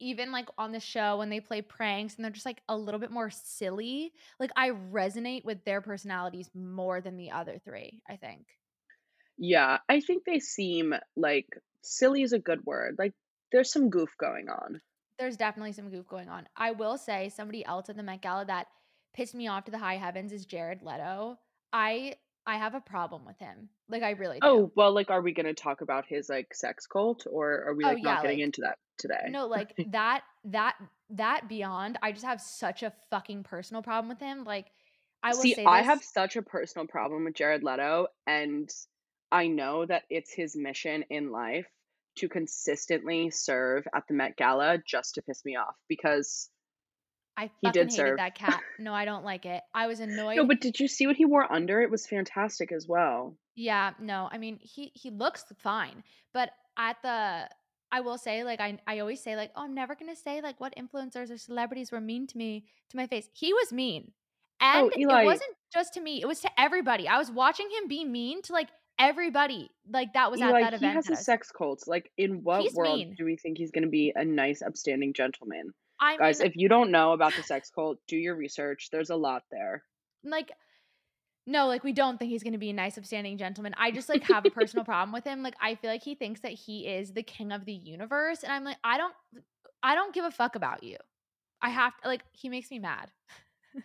even 0.00 0.32
like 0.32 0.48
on 0.58 0.72
the 0.72 0.80
show 0.80 1.18
when 1.18 1.30
they 1.30 1.40
play 1.40 1.62
pranks 1.62 2.16
and 2.16 2.24
they're 2.24 2.32
just 2.32 2.44
like 2.44 2.62
a 2.68 2.76
little 2.76 2.98
bit 2.98 3.12
more 3.12 3.30
silly. 3.30 4.12
Like 4.40 4.50
I 4.56 4.70
resonate 4.70 5.44
with 5.44 5.64
their 5.64 5.80
personalities 5.80 6.50
more 6.54 7.00
than 7.00 7.16
the 7.16 7.30
other 7.30 7.60
three, 7.64 8.02
I 8.10 8.16
think. 8.16 8.46
Yeah, 9.38 9.78
I 9.88 10.00
think 10.00 10.24
they 10.24 10.40
seem 10.40 10.94
like 11.16 11.46
silly 11.82 12.22
is 12.22 12.32
a 12.32 12.38
good 12.38 12.64
word, 12.64 12.96
like, 12.98 13.14
there's 13.52 13.72
some 13.72 13.90
goof 13.90 14.10
going 14.18 14.48
on. 14.48 14.80
There's 15.18 15.36
definitely 15.36 15.72
some 15.72 15.90
goof 15.90 16.06
going 16.08 16.28
on. 16.28 16.46
I 16.56 16.72
will 16.72 16.98
say 16.98 17.30
somebody 17.30 17.64
else 17.64 17.88
at 17.88 17.96
the 17.96 18.02
Met 18.02 18.20
Gala 18.20 18.44
that 18.46 18.66
pissed 19.14 19.34
me 19.34 19.48
off 19.48 19.64
to 19.64 19.70
the 19.70 19.78
high 19.78 19.96
heavens 19.96 20.32
is 20.32 20.44
Jared 20.44 20.82
Leto. 20.82 21.38
I 21.72 22.16
I 22.46 22.58
have 22.58 22.74
a 22.74 22.80
problem 22.80 23.24
with 23.24 23.38
him. 23.38 23.68
Like 23.88 24.02
I 24.02 24.10
really 24.10 24.38
oh, 24.42 24.56
do. 24.56 24.62
Oh, 24.64 24.72
well, 24.76 24.94
like, 24.94 25.10
are 25.10 25.22
we 25.22 25.32
gonna 25.32 25.54
talk 25.54 25.80
about 25.80 26.06
his, 26.06 26.28
like, 26.28 26.54
sex 26.54 26.86
cult, 26.86 27.26
or 27.30 27.64
are 27.66 27.74
we, 27.74 27.84
Oh 27.84 27.88
like, 27.88 28.02
not 28.02 28.22
getting 28.22 28.38
like 28.38 28.44
into 28.44 28.60
that 28.62 28.78
today? 28.98 29.28
no, 29.28 29.46
like 29.46 29.74
that 29.90 30.22
that 30.44 30.74
that 31.10 31.48
beyond, 31.48 31.98
I 32.02 32.12
just 32.12 32.24
have 32.24 32.40
such 32.40 32.82
a 32.82 32.92
fucking 33.10 33.44
personal 33.44 33.82
problem 33.82 34.08
with 34.08 34.20
him. 34.20 34.44
Like 34.44 34.66
I 35.22 35.30
will 35.30 35.42
See, 35.42 35.54
say 35.54 35.64
I 35.64 35.82
have 35.82 36.02
such 36.02 36.36
a 36.36 36.42
personal 36.42 36.86
problem 36.86 37.24
with 37.24 37.34
Jared 37.34 37.62
Leto, 37.62 38.08
and 38.26 38.70
I 39.30 39.48
know 39.48 39.84
that 39.86 40.04
it's 40.10 40.32
his 40.32 40.56
mission 40.56 41.04
in 41.10 41.30
life 41.30 41.66
to 42.16 42.28
consistently 42.28 43.30
serve 43.30 43.86
at 43.94 44.04
the 44.08 44.14
Met 44.14 44.36
Gala 44.36 44.78
just 44.86 45.14
to 45.14 45.22
piss 45.22 45.44
me 45.44 45.56
off 45.56 45.74
because 45.88 46.48
I 47.36 47.50
he 47.60 47.70
did 47.70 47.90
hated 47.90 47.92
serve. 47.92 48.16
that 48.18 48.34
cat. 48.34 48.62
No, 48.78 48.94
I 48.94 49.04
don't 49.04 49.24
like 49.24 49.44
it. 49.44 49.62
I 49.74 49.86
was 49.86 50.00
annoyed. 50.00 50.36
No, 50.36 50.46
but 50.46 50.60
did 50.60 50.80
you 50.80 50.88
see 50.88 51.06
what 51.06 51.16
he 51.16 51.26
wore 51.26 51.50
under? 51.50 51.82
It 51.82 51.90
was 51.90 52.06
fantastic 52.06 52.72
as 52.72 52.86
well. 52.88 53.36
Yeah, 53.54 53.92
no, 54.00 54.28
I 54.30 54.38
mean, 54.38 54.58
he 54.60 54.92
he 54.94 55.10
looks 55.10 55.44
fine, 55.58 56.02
but 56.32 56.50
at 56.78 56.96
the 57.02 57.48
I 57.92 58.00
will 58.00 58.18
say, 58.18 58.44
like, 58.44 58.60
I 58.60 58.78
I 58.86 59.00
always 59.00 59.22
say, 59.22 59.36
like, 59.36 59.52
"Oh, 59.54 59.64
I'm 59.64 59.74
never 59.74 59.94
gonna 59.94 60.16
say, 60.16 60.40
like, 60.40 60.60
what 60.60 60.74
influencers 60.76 61.30
or 61.30 61.36
celebrities 61.36 61.92
were 61.92 62.00
mean 62.00 62.26
to 62.28 62.38
me 62.38 62.64
to 62.90 62.96
my 62.96 63.06
face." 63.06 63.28
He 63.34 63.52
was 63.52 63.72
mean, 63.72 64.12
Oh, 64.60 64.90
and 64.94 65.02
it 65.02 65.24
wasn't 65.24 65.54
just 65.72 65.94
to 65.94 66.00
me, 66.00 66.20
it 66.22 66.26
was 66.26 66.40
to 66.40 66.50
everybody. 66.58 67.06
I 67.08 67.18
was 67.18 67.30
watching 67.30 67.68
him 67.70 67.88
be 67.88 68.04
mean 68.04 68.42
to, 68.42 68.52
like, 68.52 68.68
everybody, 68.98 69.70
like, 69.88 70.12
that 70.14 70.30
was 70.30 70.40
at 70.40 70.52
that 70.52 70.72
he 70.72 70.76
event 70.76 70.80
He 70.80 70.86
has 70.94 71.10
a 71.10 71.16
sex 71.16 71.50
cult. 71.50 71.84
Like, 71.86 72.10
in 72.16 72.42
what 72.44 72.62
He's 72.62 72.74
world 72.74 72.96
mean. 72.98 73.14
do 73.16 73.24
we 73.24 73.36
think 73.36 73.58
he's 73.58 73.70
gonna 73.70 73.88
be 73.88 74.12
a 74.14 74.24
nice, 74.24 74.62
upstanding 74.62 75.12
gentleman? 75.12 75.72
I 76.00 76.16
Guys, 76.16 76.40
mean, 76.40 76.48
if 76.48 76.56
you 76.56 76.68
don't 76.68 76.90
know 76.90 77.12
about 77.12 77.34
the 77.34 77.42
sex 77.42 77.70
cult, 77.70 77.98
do 78.06 78.16
your 78.16 78.34
research. 78.36 78.90
There's 78.90 79.10
a 79.10 79.16
lot 79.16 79.44
there. 79.50 79.84
like 80.24 80.50
no, 81.48 81.68
like, 81.68 81.84
we 81.84 81.92
don't 81.92 82.18
think 82.18 82.30
he's 82.32 82.42
gonna 82.42 82.58
be 82.58 82.70
a 82.70 82.72
nice, 82.74 82.98
upstanding 82.98 83.38
gentleman. 83.38 83.72
I 83.78 83.92
just, 83.92 84.08
like, 84.08 84.24
have 84.24 84.44
a 84.44 84.50
personal 84.50 84.84
problem 84.92 85.12
with 85.12 85.22
him. 85.24 85.44
Like, 85.44 85.54
I 85.60 85.76
feel 85.76 85.90
like 85.90 86.02
he 86.02 86.16
thinks 86.16 86.40
that 86.40 86.50
he 86.52 86.88
is 86.88 87.12
the 87.12 87.22
king 87.22 87.52
of 87.52 87.64
the 87.64 87.72
universe, 87.72 88.42
and 88.42 88.52
I'm 88.52 88.64
like, 88.64 88.78
"I 88.82 88.98
don't 88.98 89.14
I 89.82 89.94
don't 89.94 90.12
give 90.12 90.24
a 90.24 90.30
fuck 90.32 90.56
about 90.56 90.82
you." 90.82 90.96
I 91.62 91.70
have 91.70 91.96
to 92.02 92.08
like, 92.08 92.22
he 92.32 92.48
makes 92.48 92.70
me 92.70 92.78
mad. 92.80 93.12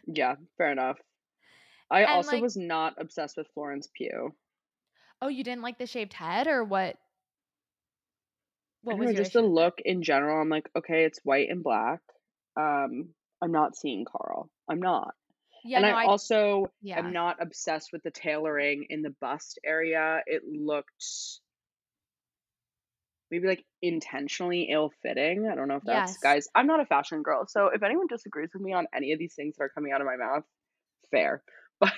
Yeah, 0.08 0.36
fair 0.58 0.72
enough. 0.72 0.98
I 1.92 2.02
And, 2.02 2.10
also 2.12 2.32
like 2.32 2.42
was 2.42 2.58
not 2.58 2.96
obsessed 2.98 3.38
with 3.38 3.48
Florence 3.54 3.88
Pugh. 3.96 4.34
Oh, 5.22 5.28
you 5.28 5.44
didn't 5.44 5.62
like 5.62 5.78
the 5.78 5.86
shaved 5.88 6.14
head 6.14 6.48
or 6.48 6.64
what 6.64 6.98
what 8.84 8.98
was 8.98 9.12
know, 9.12 9.14
just 9.14 9.34
the 9.34 9.42
issue 9.42 9.44
with 9.44 9.54
look 9.54 9.80
in 9.84 10.04
general, 10.04 10.42
I'm 10.42 10.50
like, 10.50 10.70
"Okay, 10.76 11.06
it's 11.06 11.20
white 11.24 11.50
and 11.50 11.64
black." 11.64 12.02
Um, 12.56 13.14
I'm 13.42 13.52
not 13.52 13.76
seeing 13.76 14.06
Karl. 14.06 14.50
I'm 14.68 14.82
not. 14.82 15.16
Yeah, 15.64 15.78
And 15.78 15.86
I 15.86 15.92
no, 15.92 15.96
I 15.96 16.08
also 16.08 16.68
am 16.96 17.14
not 17.14 17.42
obsessed 17.42 17.92
with 17.94 18.04
the 18.04 18.12
tailoring 18.12 18.88
in 18.90 19.02
the 19.02 19.12
bust 19.22 19.60
area. 19.64 20.24
It 20.28 20.44
looked 20.46 21.06
maybe, 23.30 23.48
like, 23.48 23.66
intentionally 23.82 24.64
ill-fitting. 24.70 25.48
I 25.50 25.56
don't 25.56 25.68
know 25.70 25.78
if 25.78 25.86
that's 25.86 26.18
Yes. 26.18 26.18
guys, 26.18 26.48
I'm 26.54 26.68
not 26.68 26.82
a 26.82 26.86
fashion 26.86 27.24
girl, 27.24 27.48
so 27.48 27.68
if 27.68 27.82
anyone 27.82 28.08
disagrees 28.08 28.50
with 28.54 28.62
me 28.62 28.74
on 28.74 28.88
any 28.94 29.14
of 29.14 29.20
these 29.20 29.36
things 29.36 29.56
that 29.58 29.64
are 29.64 29.70
coming 29.70 29.94
out 29.94 30.02
of 30.02 30.08
my 30.08 30.18
mouth, 30.18 30.44
fair. 31.12 31.44
But 31.82 31.94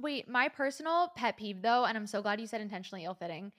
Wait, 0.00 0.28
my 0.28 0.48
personal 0.48 1.08
pet 1.16 1.36
peeve 1.36 1.62
though, 1.62 1.84
and 1.84 1.96
I'm 1.96 2.06
so 2.06 2.20
glad 2.22 2.40
you 2.40 2.46
said 2.46 2.60
intentionally 2.60 3.04
ill-fitting. 3.04 3.52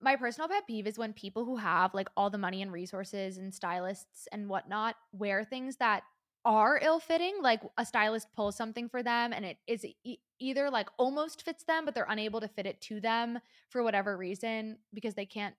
My 0.00 0.16
personal 0.16 0.48
pet 0.48 0.66
peeve 0.66 0.86
is 0.86 0.98
when 0.98 1.12
people 1.14 1.44
who 1.44 1.56
have, 1.56 1.94
like, 1.94 2.08
all 2.16 2.30
the 2.30 2.38
money 2.38 2.62
and 2.62 2.72
resources 2.72 3.38
and 3.38 3.54
stylists 3.54 4.28
and 4.32 4.48
whatnot 4.48 4.96
wear 5.12 5.44
things 5.44 5.78
that 5.78 6.04
are 6.44 6.78
ill-fitting, 6.82 7.42
like, 7.42 7.62
a 7.78 7.86
stylist 7.86 8.32
pulls 8.34 8.56
something 8.56 8.88
for 8.88 9.02
them 9.02 9.32
and 9.32 9.44
it 9.46 9.58
is 9.66 9.84
e 10.04 10.18
either, 10.40 10.70
like, 10.70 10.88
almost 10.98 11.44
fits 11.44 11.64
them, 11.64 11.84
but 11.86 11.94
they're 11.94 12.06
unable 12.08 12.40
to 12.40 12.48
fit 12.48 12.66
it 12.66 12.80
to 12.82 13.00
them 13.00 13.40
for 13.70 13.82
whatever 13.84 14.16
reason 14.18 14.78
because 14.94 15.14
they 15.14 15.26
can't 15.26 15.56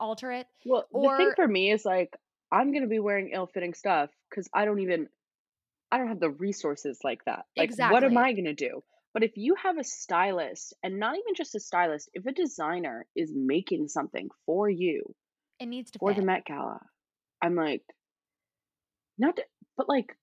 alter 0.00 0.32
it, 0.32 0.48
well, 0.64 0.88
the 0.92 1.10
thing 1.10 1.32
for 1.34 1.46
me 1.46 1.70
is, 1.70 1.84
like, 1.84 2.16
I'm 2.52 2.72
gonna 2.72 2.86
be 2.86 2.98
wearing 2.98 3.30
ill-fitting 3.30 3.74
stuff 3.74 4.10
because 4.30 4.48
I 4.52 4.64
don't 4.64 4.80
even 4.80 5.08
I 5.92 5.98
don't 5.98 6.08
have 6.08 6.20
the 6.20 6.30
resources 6.30 7.00
like 7.04 7.24
that. 7.26 7.46
Like, 7.56 7.72
what 7.76 8.04
am 8.04 8.16
I 8.18 8.32
gonna 8.34 8.54
do? 8.54 8.82
But 9.16 9.24
if 9.24 9.32
you 9.34 9.54
have 9.54 9.78
a 9.78 9.82
stylist, 9.82 10.74
and 10.82 11.00
not 11.00 11.14
even 11.14 11.34
just 11.34 11.54
a 11.54 11.60
stylist, 11.60 12.10
if 12.12 12.26
a 12.26 12.32
designer 12.32 13.06
is 13.16 13.32
making 13.34 13.88
something 13.88 14.28
for 14.44 14.68
you 14.68 15.14
It 15.58 15.68
needs 15.68 15.90
to 15.92 15.98
fit 15.98 16.00
for 16.00 16.12
the. 16.12 16.20
Met 16.20 16.44
Gala, 16.44 16.80
I'm 17.40 17.54
like, 17.54 17.80
not 19.16 19.36
to, 19.36 19.42
but 19.78 19.88
like, 19.88 20.14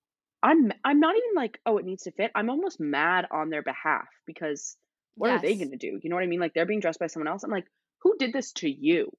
I'm 0.44 0.70
I'm 0.84 1.00
not 1.00 1.16
even 1.16 1.34
like, 1.34 1.58
oh, 1.66 1.78
it 1.78 1.84
needs 1.84 2.04
to 2.04 2.12
fit. 2.12 2.30
I'm 2.36 2.48
almost 2.48 2.78
mad 2.78 3.26
on 3.32 3.50
their 3.50 3.64
behalf 3.64 4.06
because 4.28 4.76
what 5.16 5.32
are 5.32 5.40
they 5.40 5.56
gonna 5.56 5.76
do? 5.76 5.98
You 6.00 6.08
know 6.08 6.14
what 6.14 6.22
I 6.22 6.28
mean? 6.28 6.38
Like 6.38 6.54
they're 6.54 6.64
being 6.64 6.78
dressed 6.78 7.00
by 7.00 7.08
someone 7.08 7.26
else. 7.26 7.42
I'm 7.42 7.50
like, 7.50 7.66
who 8.02 8.14
did 8.16 8.32
this 8.32 8.52
to 8.58 8.70
you? 8.70 9.10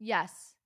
Yes. 0.00 0.56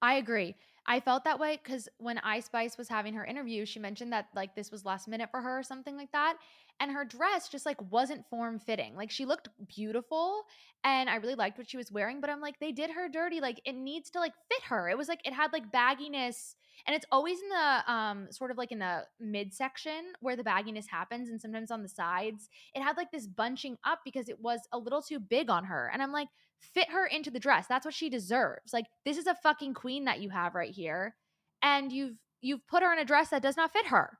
I 0.00 0.14
agree. 0.14 0.56
I 0.86 1.00
felt 1.00 1.24
that 1.24 1.38
way 1.38 1.60
because 1.62 1.88
when 1.98 2.18
Ice 2.18 2.46
Spice 2.46 2.76
was 2.76 2.88
having 2.88 3.14
her 3.14 3.24
interview, 3.24 3.64
she 3.64 3.78
mentioned 3.78 4.12
that 4.12 4.28
like 4.34 4.54
this 4.54 4.70
was 4.70 4.84
last 4.84 5.06
minute 5.06 5.30
for 5.30 5.40
her 5.40 5.60
or 5.60 5.62
something 5.62 5.96
like 5.96 6.10
that. 6.12 6.36
And 6.80 6.90
her 6.90 7.04
dress 7.04 7.48
just 7.48 7.66
like 7.66 7.80
wasn't 7.92 8.28
form 8.28 8.58
fitting. 8.58 8.96
Like 8.96 9.10
she 9.10 9.24
looked 9.24 9.48
beautiful 9.68 10.42
and 10.82 11.08
I 11.08 11.16
really 11.16 11.36
liked 11.36 11.58
what 11.58 11.70
she 11.70 11.76
was 11.76 11.92
wearing, 11.92 12.20
but 12.20 12.30
I'm 12.30 12.40
like, 12.40 12.58
they 12.58 12.72
did 12.72 12.90
her 12.90 13.08
dirty. 13.08 13.40
Like 13.40 13.60
it 13.64 13.74
needs 13.74 14.10
to 14.10 14.18
like 14.18 14.32
fit 14.50 14.62
her. 14.64 14.88
It 14.88 14.98
was 14.98 15.08
like 15.08 15.20
it 15.24 15.32
had 15.32 15.52
like 15.52 15.70
bagginess 15.70 16.54
and 16.86 16.94
it's 16.96 17.06
always 17.10 17.40
in 17.40 17.48
the 17.48 17.92
um 17.92 18.28
sort 18.30 18.50
of 18.50 18.58
like 18.58 18.72
in 18.72 18.78
the 18.78 19.06
midsection 19.20 20.12
where 20.20 20.36
the 20.36 20.44
bagginess 20.44 20.86
happens 20.88 21.28
and 21.28 21.40
sometimes 21.40 21.70
on 21.70 21.82
the 21.82 21.88
sides. 21.88 22.48
It 22.74 22.82
had 22.82 22.96
like 22.96 23.10
this 23.12 23.26
bunching 23.26 23.78
up 23.84 24.00
because 24.04 24.28
it 24.28 24.40
was 24.40 24.60
a 24.72 24.78
little 24.78 25.02
too 25.02 25.20
big 25.20 25.50
on 25.50 25.64
her. 25.64 25.90
And 25.92 26.02
I'm 26.02 26.12
like, 26.12 26.28
fit 26.60 26.90
her 26.90 27.06
into 27.06 27.30
the 27.30 27.40
dress. 27.40 27.66
That's 27.68 27.84
what 27.84 27.94
she 27.94 28.08
deserves. 28.10 28.72
Like 28.72 28.86
this 29.04 29.18
is 29.18 29.26
a 29.26 29.34
fucking 29.34 29.74
queen 29.74 30.04
that 30.04 30.20
you 30.20 30.30
have 30.30 30.54
right 30.54 30.72
here 30.74 31.16
and 31.62 31.92
you've 31.92 32.16
you've 32.40 32.66
put 32.66 32.82
her 32.82 32.92
in 32.92 32.98
a 32.98 33.04
dress 33.04 33.30
that 33.30 33.42
does 33.42 33.56
not 33.56 33.72
fit 33.72 33.86
her. 33.86 34.18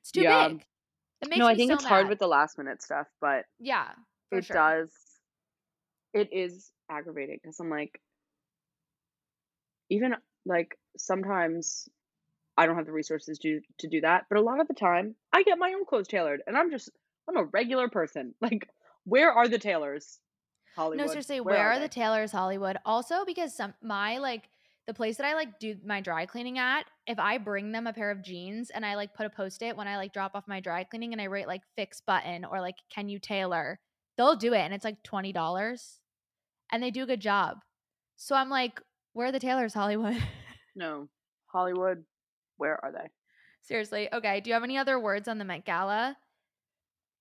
It's 0.00 0.10
too 0.12 0.22
Yeah. 0.22 0.48
big. 0.48 0.66
It 1.20 1.28
makes 1.28 1.38
No, 1.40 1.46
I 1.46 1.54
think 1.54 1.68
so 1.68 1.74
it's 1.74 1.84
hard 1.84 2.08
with 2.08 2.18
the 2.18 2.26
last 2.26 2.58
minute 2.58 2.82
stuff, 2.82 3.06
but 3.20 3.44
yeah, 3.58 3.92
it 4.30 4.44
sure. 4.44 4.56
does 4.56 4.92
it 6.14 6.32
is 6.32 6.72
aggravating 6.90 7.38
because 7.42 7.58
I'm 7.60 7.70
like 7.70 8.00
even 9.88 10.14
like 10.46 10.76
sometimes 10.96 11.88
I 12.56 12.66
don't 12.66 12.76
have 12.76 12.86
the 12.86 12.92
resources 12.92 13.38
to 13.38 13.60
to 13.80 13.88
do 13.88 14.00
that, 14.02 14.24
but 14.28 14.38
a 14.38 14.42
lot 14.42 14.60
of 14.60 14.68
the 14.68 14.74
time 14.74 15.14
I 15.32 15.42
get 15.42 15.58
my 15.58 15.72
own 15.74 15.84
clothes 15.86 16.08
tailored 16.08 16.42
and 16.46 16.56
I'm 16.56 16.70
just 16.70 16.90
I'm 17.28 17.36
a 17.36 17.44
regular 17.44 17.88
person. 17.88 18.34
Like 18.40 18.68
where 19.04 19.32
are 19.32 19.48
the 19.48 19.58
tailors? 19.58 20.20
Hollywood. 20.76 21.06
No, 21.06 21.06
seriously, 21.06 21.40
Where 21.40 21.56
where 21.56 21.68
are 21.68 21.72
are 21.72 21.78
the 21.80 21.88
tailors, 21.88 22.32
Hollywood? 22.32 22.78
Also, 22.84 23.24
because 23.26 23.54
some 23.54 23.74
my 23.82 24.18
like 24.18 24.48
the 24.86 24.94
place 24.94 25.16
that 25.16 25.26
I 25.26 25.34
like 25.34 25.58
do 25.58 25.76
my 25.84 26.00
dry 26.00 26.26
cleaning 26.26 26.58
at, 26.58 26.84
if 27.06 27.18
I 27.18 27.38
bring 27.38 27.72
them 27.72 27.86
a 27.86 27.92
pair 27.92 28.10
of 28.10 28.22
jeans 28.22 28.70
and 28.70 28.84
I 28.84 28.94
like 28.94 29.14
put 29.14 29.26
a 29.26 29.30
post 29.30 29.62
it 29.62 29.76
when 29.76 29.86
I 29.86 29.96
like 29.96 30.12
drop 30.12 30.32
off 30.34 30.48
my 30.48 30.60
dry 30.60 30.84
cleaning 30.84 31.12
and 31.12 31.20
I 31.20 31.26
write 31.26 31.46
like 31.46 31.62
fix 31.76 32.00
button 32.00 32.44
or 32.44 32.60
like 32.60 32.76
can 32.92 33.08
you 33.08 33.18
tailor, 33.18 33.78
they'll 34.16 34.36
do 34.36 34.54
it 34.54 34.60
and 34.60 34.74
it's 34.74 34.84
like 34.84 35.02
twenty 35.02 35.32
dollars 35.32 36.00
and 36.70 36.82
they 36.82 36.90
do 36.90 37.02
a 37.02 37.06
good 37.06 37.20
job. 37.20 37.58
So 38.16 38.34
I'm 38.34 38.48
like, 38.48 38.80
where 39.12 39.28
are 39.28 39.32
the 39.32 39.40
tailors, 39.40 39.74
Hollywood? 39.74 40.16
No. 40.74 41.08
Hollywood. 41.52 42.02
Where 42.56 42.82
are 42.82 42.92
they? 42.92 43.08
seriously. 43.60 44.08
Okay. 44.12 44.40
Do 44.40 44.48
you 44.48 44.54
have 44.54 44.64
any 44.64 44.78
other 44.78 44.98
words 44.98 45.28
on 45.28 45.36
the 45.38 45.44
Met 45.44 45.66
Gala? 45.66 46.16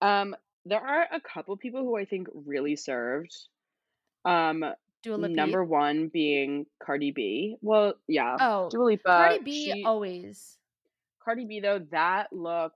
Um 0.02 0.36
there 0.66 0.80
are 0.80 1.06
a 1.12 1.20
couple 1.20 1.58
people 1.58 1.82
who 1.82 1.98
I 1.98 2.06
think 2.06 2.28
really 2.34 2.76
served. 2.78 3.36
Um 4.24 4.64
Dua 5.04 5.16
Lipa? 5.16 5.34
number 5.36 5.64
1 5.66 6.08
being 6.10 6.66
Cardi 6.82 7.12
B. 7.12 7.58
Well, 7.62 7.96
yeah. 8.08 8.38
Oh, 8.40 8.70
Dua 8.70 8.86
Lipa, 8.86 9.04
Cardi 9.04 9.40
B 9.44 9.66
she 9.74 9.84
always. 9.84 10.58
Cardi 11.24 11.44
B 11.46 11.60
though, 11.60 11.80
that 11.92 12.32
look, 12.32 12.74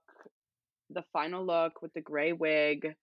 the 0.90 1.04
final 1.12 1.44
look 1.46 1.80
with 1.80 1.94
the 1.94 2.00
gray 2.02 2.32
wig, 2.34 2.94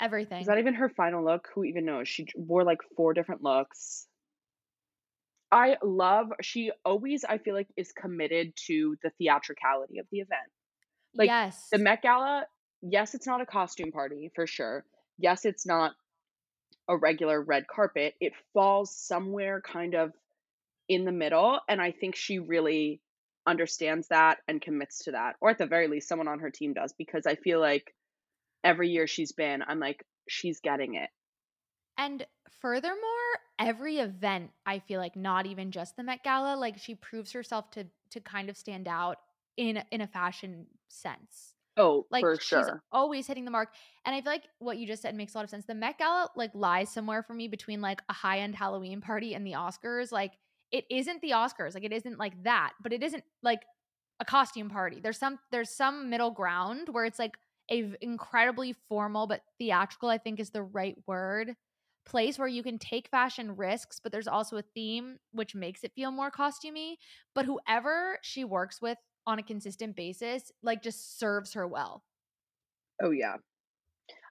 Everything. 0.00 0.40
is 0.40 0.46
that 0.46 0.58
even 0.58 0.74
her 0.74 0.88
final 0.88 1.22
look? 1.24 1.48
Who 1.54 1.64
even 1.64 1.84
knows? 1.84 2.08
She 2.08 2.26
wore 2.34 2.64
like 2.64 2.80
four 2.96 3.12
different 3.12 3.42
looks. 3.42 4.06
I 5.52 5.76
love, 5.82 6.28
she 6.40 6.72
always, 6.82 7.24
I 7.24 7.36
feel 7.36 7.54
like, 7.54 7.68
is 7.76 7.92
committed 7.92 8.54
to 8.66 8.96
the 9.02 9.10
theatricality 9.18 9.98
of 9.98 10.06
the 10.10 10.20
event. 10.20 10.50
Like 11.14 11.28
yes. 11.28 11.68
the 11.70 11.78
Met 11.78 12.00
Gala, 12.00 12.46
yes, 12.80 13.14
it's 13.14 13.26
not 13.26 13.42
a 13.42 13.46
costume 13.46 13.92
party 13.92 14.32
for 14.34 14.46
sure. 14.46 14.84
Yes, 15.18 15.44
it's 15.44 15.66
not 15.66 15.92
a 16.88 16.96
regular 16.96 17.40
red 17.40 17.66
carpet. 17.68 18.14
It 18.18 18.32
falls 18.54 18.96
somewhere 18.96 19.60
kind 19.60 19.94
of 19.94 20.12
in 20.88 21.04
the 21.04 21.12
middle. 21.12 21.60
And 21.68 21.82
I 21.82 21.92
think 21.92 22.16
she 22.16 22.38
really 22.38 23.02
understands 23.46 24.08
that 24.08 24.38
and 24.48 24.60
commits 24.60 25.04
to 25.04 25.12
that. 25.12 25.36
Or 25.42 25.50
at 25.50 25.58
the 25.58 25.66
very 25.66 25.86
least, 25.86 26.08
someone 26.08 26.28
on 26.28 26.38
her 26.38 26.50
team 26.50 26.72
does, 26.72 26.94
because 26.96 27.26
I 27.26 27.34
feel 27.34 27.60
like 27.60 27.94
every 28.64 28.88
year 28.88 29.06
she's 29.06 29.32
been, 29.32 29.62
I'm 29.62 29.80
like, 29.80 30.02
she's 30.28 30.60
getting 30.60 30.94
it. 30.94 31.10
And 31.96 32.26
furthermore, 32.48 33.38
every 33.58 33.98
event, 33.98 34.52
I 34.66 34.78
feel 34.78 35.00
like 35.00 35.16
not 35.16 35.46
even 35.46 35.70
just 35.70 35.96
the 35.96 36.02
Met 36.02 36.24
Gala, 36.24 36.56
like 36.56 36.78
she 36.78 36.94
proves 36.94 37.32
herself 37.32 37.70
to 37.72 37.88
to 38.10 38.20
kind 38.20 38.50
of 38.50 38.56
stand 38.56 38.88
out 38.88 39.18
in 39.56 39.82
in 39.90 40.00
a 40.00 40.06
fashion 40.06 40.66
sense. 40.88 41.54
Oh, 41.76 42.06
Like 42.10 42.28
for 42.28 42.38
she's 42.38 42.68
sure. 42.68 42.82
always 42.92 43.26
hitting 43.26 43.44
the 43.44 43.50
mark. 43.50 43.74
And 44.04 44.14
I 44.14 44.20
feel 44.22 44.32
like 44.32 44.48
what 44.58 44.78
you 44.78 44.86
just 44.86 45.02
said 45.02 45.14
makes 45.14 45.34
a 45.34 45.38
lot 45.38 45.44
of 45.44 45.50
sense. 45.50 45.66
The 45.66 45.74
Met 45.74 45.98
Gala 45.98 46.30
like 46.36 46.54
lies 46.54 46.92
somewhere 46.92 47.22
for 47.22 47.34
me 47.34 47.48
between 47.48 47.80
like 47.80 48.02
a 48.08 48.12
high-end 48.12 48.56
Halloween 48.56 49.00
party 49.00 49.34
and 49.34 49.46
the 49.46 49.52
Oscars. 49.52 50.12
Like 50.12 50.34
it 50.72 50.86
isn't 50.90 51.22
the 51.22 51.30
Oscars. 51.32 51.74
Like 51.74 51.84
it 51.84 51.92
isn't 51.92 52.18
like 52.18 52.42
that, 52.44 52.74
but 52.82 52.92
it 52.92 53.02
isn't 53.02 53.24
like 53.42 53.64
a 54.20 54.24
costume 54.24 54.70
party. 54.70 55.00
There's 55.00 55.18
some 55.18 55.38
there's 55.50 55.70
some 55.70 56.10
middle 56.10 56.30
ground 56.30 56.88
where 56.90 57.04
it's 57.04 57.18
like 57.18 57.36
a 57.68 57.82
v- 57.82 57.96
incredibly 58.00 58.72
formal 58.72 59.26
but 59.26 59.42
theatrical, 59.58 60.08
I 60.08 60.18
think 60.18 60.38
is 60.40 60.50
the 60.50 60.62
right 60.62 60.96
word, 61.06 61.56
place 62.04 62.38
where 62.38 62.48
you 62.48 62.62
can 62.62 62.78
take 62.78 63.08
fashion 63.08 63.56
risks, 63.56 64.00
but 64.00 64.12
there's 64.12 64.28
also 64.28 64.56
a 64.56 64.62
theme 64.74 65.18
which 65.32 65.54
makes 65.54 65.84
it 65.84 65.92
feel 65.94 66.10
more 66.10 66.30
costumey. 66.30 66.96
But 67.34 67.46
whoever 67.46 68.18
she 68.22 68.44
works 68.44 68.80
with 68.80 68.98
on 69.26 69.38
a 69.38 69.42
consistent 69.42 69.96
basis, 69.96 70.50
like 70.62 70.82
just 70.82 71.18
serves 71.18 71.54
her 71.54 71.66
well. 71.66 72.02
Oh, 73.02 73.10
yeah. 73.10 73.36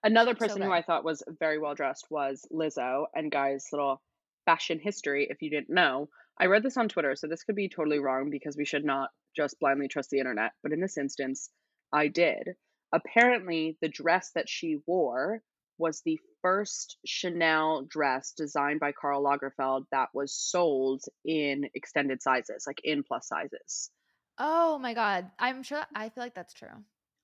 Another 0.04 0.32
She- 0.32 0.40
so 0.40 0.48
person 0.48 0.62
who. 0.64 0.72
I 0.72 0.82
thought 0.82 1.04
was 1.04 1.24
very 1.40 1.60
well 1.60 1.76
dressed 1.76 2.08
was 2.10 2.46
Lizzo. 2.52 3.06
And 3.14 3.32
guys, 3.32 3.68
little 3.72 4.02
fashion 4.46 4.80
history, 4.80 5.28
if 5.30 5.42
you 5.42 5.50
didn't 5.50 5.70
know, 5.70 6.10
I 6.40 6.46
read 6.46 6.64
this 6.64 6.78
on 6.78 6.90
Twitter, 6.90 7.16
so 7.16 7.28
this 7.28 7.44
could 7.44 7.56
be 7.56 7.70
totally 7.70 8.00
wrong 8.00 8.30
because 8.32 8.58
we 8.58 8.66
should 8.66 8.84
not 8.84 9.10
just 9.36 9.60
blindly 9.60 9.88
trust 9.88 10.10
the 10.10 10.20
internet. 10.20 10.52
But 10.64 10.74
in 10.74 10.82
this 10.82 10.98
instance, 10.98 11.50
I 11.94 12.08
did. 12.08 12.56
Apparently, 12.94 13.78
the 13.82 13.90
dress 13.90 14.32
that 14.36 14.50
she 14.50 14.80
wore 14.88 15.42
was 15.78 16.02
the 16.02 16.20
first 16.42 16.98
Chanel 17.06 17.84
dress 17.90 18.34
designed 18.36 18.80
by 18.80 18.92
Karl 18.92 19.24
Lagerfeld 19.24 19.86
that 19.92 20.10
was 20.14 20.34
sold 20.34 21.04
in 21.26 21.70
extended 21.74 22.22
sizes, 22.22 22.64
like 22.68 22.82
in 22.84 23.04
plus 23.04 23.28
sizes. 23.28 23.90
Oh 24.38 24.80
my 24.80 24.94
god. 24.94 25.30
I'm 25.40 25.64
sure 25.64 25.82
I 25.96 26.10
feel 26.10 26.24
like 26.24 26.34
that's 26.36 26.54
true. 26.54 26.70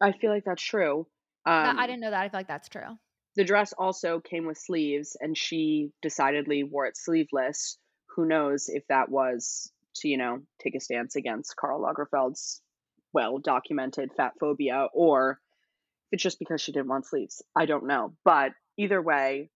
I 0.01 0.11
feel 0.11 0.29
like 0.31 0.43
that's 0.45 0.61
true. 0.63 1.07
That, 1.45 1.69
Um, 1.69 1.79
I 1.79 1.87
didn't 1.87 2.01
know 2.01 2.11
that. 2.11 2.21
I 2.21 2.29
feel 2.29 2.39
like 2.39 2.47
that's 2.47 2.69
true. 2.69 2.97
the 3.35 3.43
dress 3.43 3.71
also 3.73 4.19
came 4.19 4.45
with 4.47 4.57
sleeves 4.57 5.15
and 5.19 5.37
she 5.37 5.91
decidedly 6.01 6.63
wore 6.63 6.87
it 6.87 6.97
sleeveless 6.97 7.77
who 8.15 8.25
knows 8.25 8.67
if 8.67 8.83
that 8.87 9.09
was 9.09 9.71
to 9.97 10.07
you 10.07 10.17
know 10.17 10.41
take 10.61 10.73
a 10.75 10.79
stance 10.79 11.15
against 11.15 11.55
karl 11.55 11.81
lagerfeld's 11.81 12.61
well 13.13 13.37
documented 13.37 14.11
fat 14.17 14.33
phobia 14.39 14.87
or 14.93 15.39
if 16.11 16.13
it's 16.13 16.23
just 16.23 16.39
because 16.39 16.61
she 16.61 16.71
didn't 16.71 16.87
want 16.87 17.05
sleeves 17.05 17.43
i 17.55 17.65
don't 17.67 17.85
know 17.85 18.13
but 18.25 18.53
either 18.77 19.01
way 19.01 19.49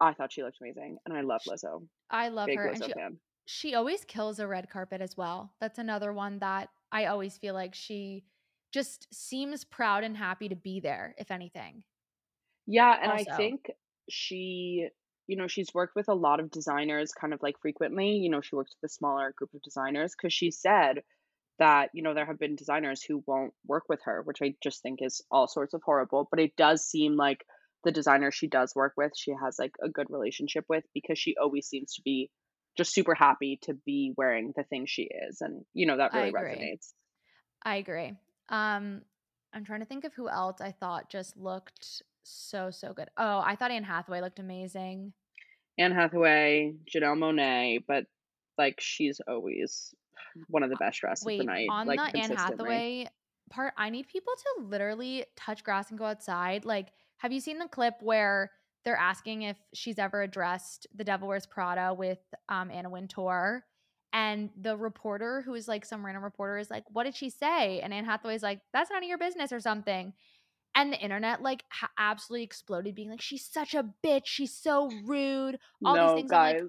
i 0.00 0.12
thought 0.12 0.32
she 0.32 0.42
looked 0.42 0.58
amazing 0.60 0.98
and 1.04 1.16
i 1.16 1.20
love 1.20 1.42
lizzo 1.48 1.82
I 2.08 2.28
love 2.28 2.46
big 2.46 2.58
her. 2.58 2.68
And 2.68 2.84
she 2.84 2.92
fan 2.92 3.18
she 3.46 3.74
always 3.74 4.04
kills 4.04 4.38
a 4.38 4.46
red 4.46 4.68
carpet 4.68 5.00
as 5.00 5.16
well. 5.16 5.52
That's 5.60 5.78
another 5.78 6.12
one 6.12 6.40
that 6.40 6.68
I 6.90 7.06
always 7.06 7.38
feel 7.38 7.54
like 7.54 7.74
she 7.74 8.24
just 8.72 9.06
seems 9.14 9.64
proud 9.64 10.04
and 10.04 10.16
happy 10.16 10.48
to 10.48 10.56
be 10.56 10.80
there, 10.80 11.14
if 11.16 11.30
anything. 11.30 11.84
Yeah, 12.66 12.98
and 13.00 13.12
I 13.12 13.24
think 13.36 13.70
she, 14.10 14.88
you 15.28 15.36
know, 15.36 15.46
she's 15.46 15.72
worked 15.72 15.94
with 15.94 16.08
a 16.08 16.14
lot 16.14 16.40
of 16.40 16.50
designers 16.50 17.12
kind 17.12 17.32
of 17.32 17.40
like 17.40 17.60
frequently. 17.60 18.16
You 18.16 18.30
know, 18.30 18.40
she 18.40 18.56
works 18.56 18.74
with 18.82 18.90
a 18.90 18.92
smaller 18.92 19.32
group 19.36 19.54
of 19.54 19.62
designers 19.62 20.14
because 20.16 20.32
she 20.32 20.50
said 20.50 21.04
that, 21.60 21.90
you 21.94 22.02
know, 22.02 22.14
there 22.14 22.26
have 22.26 22.40
been 22.40 22.56
designers 22.56 23.00
who 23.00 23.22
won't 23.26 23.54
work 23.64 23.84
with 23.88 24.00
her, 24.04 24.22
which 24.22 24.42
I 24.42 24.56
just 24.60 24.82
think 24.82 25.00
is 25.00 25.22
all 25.30 25.46
sorts 25.46 25.72
of 25.72 25.82
horrible. 25.84 26.26
But 26.28 26.40
it 26.40 26.56
does 26.56 26.84
seem 26.84 27.16
like 27.16 27.46
the 27.84 27.92
designer 27.92 28.30
she 28.30 28.48
does 28.48 28.74
work 28.74 28.94
with, 28.96 29.12
she 29.16 29.32
has 29.32 29.58
like 29.58 29.72
a 29.82 29.88
good 29.88 30.06
relationship 30.10 30.64
with 30.68 30.84
because 30.94 31.18
she 31.18 31.36
always 31.40 31.66
seems 31.66 31.94
to 31.94 32.02
be 32.02 32.30
just 32.76 32.92
super 32.92 33.14
happy 33.14 33.58
to 33.62 33.74
be 33.86 34.12
wearing 34.16 34.52
the 34.56 34.64
thing 34.64 34.84
she 34.86 35.08
is. 35.28 35.40
And, 35.40 35.64
you 35.72 35.86
know, 35.86 35.96
that 35.96 36.12
really 36.12 36.28
agree. 36.28 36.40
resonates. 36.40 36.92
I 37.64 37.76
agree. 37.76 38.12
Um, 38.48 39.02
I'm 39.52 39.64
trying 39.64 39.80
to 39.80 39.86
think 39.86 40.04
of 40.04 40.14
who 40.14 40.28
else 40.28 40.60
I 40.60 40.72
thought 40.72 41.10
just 41.10 41.36
looked 41.36 42.02
so 42.22 42.70
so 42.70 42.92
good. 42.92 43.08
Oh, 43.16 43.38
I 43.44 43.56
thought 43.56 43.70
Anne 43.70 43.84
Hathaway 43.84 44.20
looked 44.20 44.38
amazing. 44.38 45.12
Anne 45.78 45.92
Hathaway, 45.92 46.74
Janelle 46.92 47.16
Monáe, 47.16 47.84
but 47.86 48.04
like 48.58 48.80
she's 48.80 49.20
always 49.28 49.94
one 50.48 50.62
of 50.62 50.70
the 50.70 50.76
best 50.76 51.00
dressed 51.00 51.26
of 51.26 51.38
the 51.38 51.44
night, 51.44 51.68
on 51.70 51.86
like 51.86 52.12
the 52.12 52.18
Anne. 52.18 52.34
Hathaway 52.34 53.08
part, 53.50 53.74
I 53.76 53.90
need 53.90 54.08
people 54.08 54.32
to 54.36 54.64
literally 54.64 55.24
touch 55.36 55.64
grass 55.64 55.90
and 55.90 55.98
go 55.98 56.04
outside. 56.04 56.64
Like, 56.64 56.92
have 57.18 57.32
you 57.32 57.40
seen 57.40 57.58
the 57.58 57.68
clip 57.68 57.94
where 58.00 58.50
they're 58.84 58.96
asking 58.96 59.42
if 59.42 59.56
she's 59.74 59.98
ever 59.98 60.22
addressed 60.22 60.86
The 60.94 61.04
Devil 61.04 61.28
Wears 61.28 61.46
Prada 61.46 61.94
with 61.94 62.18
um, 62.48 62.70
Anna 62.70 62.90
Wintour? 62.90 63.64
And 64.12 64.50
the 64.58 64.76
reporter, 64.76 65.42
who 65.42 65.54
is 65.54 65.68
like 65.68 65.84
some 65.84 66.04
random 66.04 66.24
reporter, 66.24 66.58
is 66.58 66.70
like, 66.70 66.84
What 66.90 67.04
did 67.04 67.14
she 67.14 67.28
say? 67.28 67.80
And 67.80 67.92
Anne 67.92 68.04
Hathaway's 68.04 68.42
like, 68.42 68.60
That's 68.72 68.90
none 68.90 69.02
of 69.02 69.08
your 69.08 69.18
business 69.18 69.52
or 69.52 69.60
something. 69.60 70.12
And 70.74 70.92
the 70.92 70.98
internet, 71.00 71.40
like, 71.42 71.64
ha 71.72 71.88
absolutely 71.98 72.44
exploded 72.44 72.94
being 72.94 73.08
like, 73.10 73.22
"She's 73.22 73.46
such 73.46 73.74
a 73.74 73.88
bitch, 74.04 74.26
she's 74.26 74.54
so 74.54 74.90
rude," 75.06 75.58
all 75.82 75.94
these 75.94 76.02
No, 76.02 76.14
things. 76.14 76.30
I'm 76.32 76.38
like. 76.38 76.62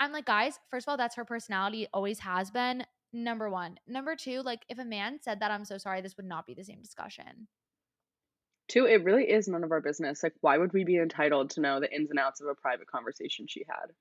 I'm 0.00 0.12
like, 0.12 0.24
"Guys, 0.24 0.58
first 0.70 0.86
of 0.88 0.90
all, 0.90 0.96
that's 0.96 1.16
her 1.16 1.26
personality, 1.26 1.86
always 1.92 2.20
has 2.20 2.50
been, 2.50 2.86
number 3.12 3.50
1. 3.50 3.78
Number 3.86 4.16
2, 4.16 4.40
like, 4.42 4.64
if 4.70 4.78
a 4.78 4.84
man 4.84 5.18
said 5.20 5.40
that, 5.40 5.50
I'm 5.50 5.66
so 5.66 5.76
sorry, 5.76 6.00
this 6.00 6.16
would 6.16 6.26
not 6.26 6.46
be 6.46 6.54
the 6.54 6.64
same 6.64 6.80
discussion. 6.80 7.48
2, 8.70 8.86
it 8.86 9.04
really 9.04 9.30
is 9.30 9.48
none 9.48 9.64
of 9.64 9.72
our 9.72 9.80
business. 9.82 10.22
Like, 10.22 10.34
why 10.40 10.56
would 10.58 10.72
we 10.72 10.84
be 10.84 10.96
entitled 10.98 11.50
to 11.50 11.60
know 11.60 11.80
the 11.80 11.94
ins 11.94 12.10
and 12.10 12.18
outs 12.18 12.40
of 12.40 12.48
a 12.48 12.54
private 12.54 12.86
conversation 12.88 13.46
she 13.46 13.64
had? 13.68 13.92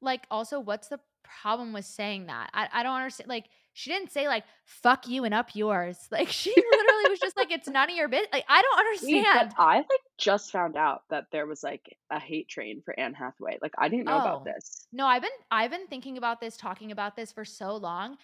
Like, 0.00 0.26
also, 0.30 0.60
what's 0.60 0.88
the 0.88 1.00
problem 1.22 1.72
with 1.72 1.84
saying 1.84 2.26
that? 2.26 2.50
I 2.52 2.68
I 2.72 2.82
don't 2.82 2.96
understand 2.96 3.28
like, 3.28 3.46
she 3.72 3.90
didn't 3.90 4.10
say, 4.12 4.28
like, 4.28 4.44
"Fuck 4.64 5.06
you 5.08 5.24
and 5.24 5.34
up 5.34 5.54
yours." 5.54 6.08
Like, 6.10 6.28
she 6.28 6.50
literally 6.50 7.06
was 7.08 7.20
just 7.20 7.36
like, 7.36 7.50
"It's 7.50 7.68
none 7.68 7.90
of 7.90 7.96
your 7.96 8.08
busi" 8.08 8.26
like, 8.32 8.44
I 8.48 8.62
don't 8.62 8.78
but 9.00 9.46
understand. 9.46 9.54
I, 9.56 9.76
like, 9.78 10.00
just 10.18 10.50
found 10.50 10.76
out 10.76 11.02
that 11.10 11.26
there 11.30 11.46
was, 11.46 11.62
like, 11.62 11.96
a 12.10 12.18
hate 12.20 12.48
train 12.48 12.82
for 12.82 12.98
Anne 12.98 13.14
Hathaway. 13.14 13.58
Like, 13.62 13.74
I 13.78 13.88
didn't 13.88 14.06
know 14.06 14.16
about 14.18 14.42
Oh. 14.42 14.44
this. 14.44 14.86
No, 14.92 15.06
I've 15.06 15.22
been 15.22 15.30
I've 15.50 15.70
been 15.70 15.86
thinking 15.88 16.16
about 16.16 16.40
this, 16.40 16.56
talking 16.56 16.92
about 16.92 17.16
this 17.16 17.32
for 17.32 17.44
so 17.44 17.76
long. 17.76 18.18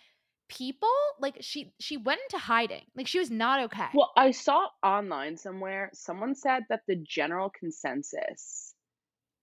People 0.49 0.89
like, 1.19 1.39
she 1.41 1.73
she 1.81 1.97
went 1.97 2.21
into 2.31 2.39
hiding. 2.45 2.83
Like, 2.95 3.07
she 3.07 3.19
was 3.19 3.31
not 3.31 3.61
okay. 3.65 3.87
Well, 3.95 4.13
I 4.17 4.33
saw 4.33 4.69
online 4.83 5.37
somewhere, 5.39 5.91
someone 5.95 6.35
said 6.35 6.65
that 6.69 6.83
the 6.87 6.97
general 6.97 7.51
consensus 7.51 8.75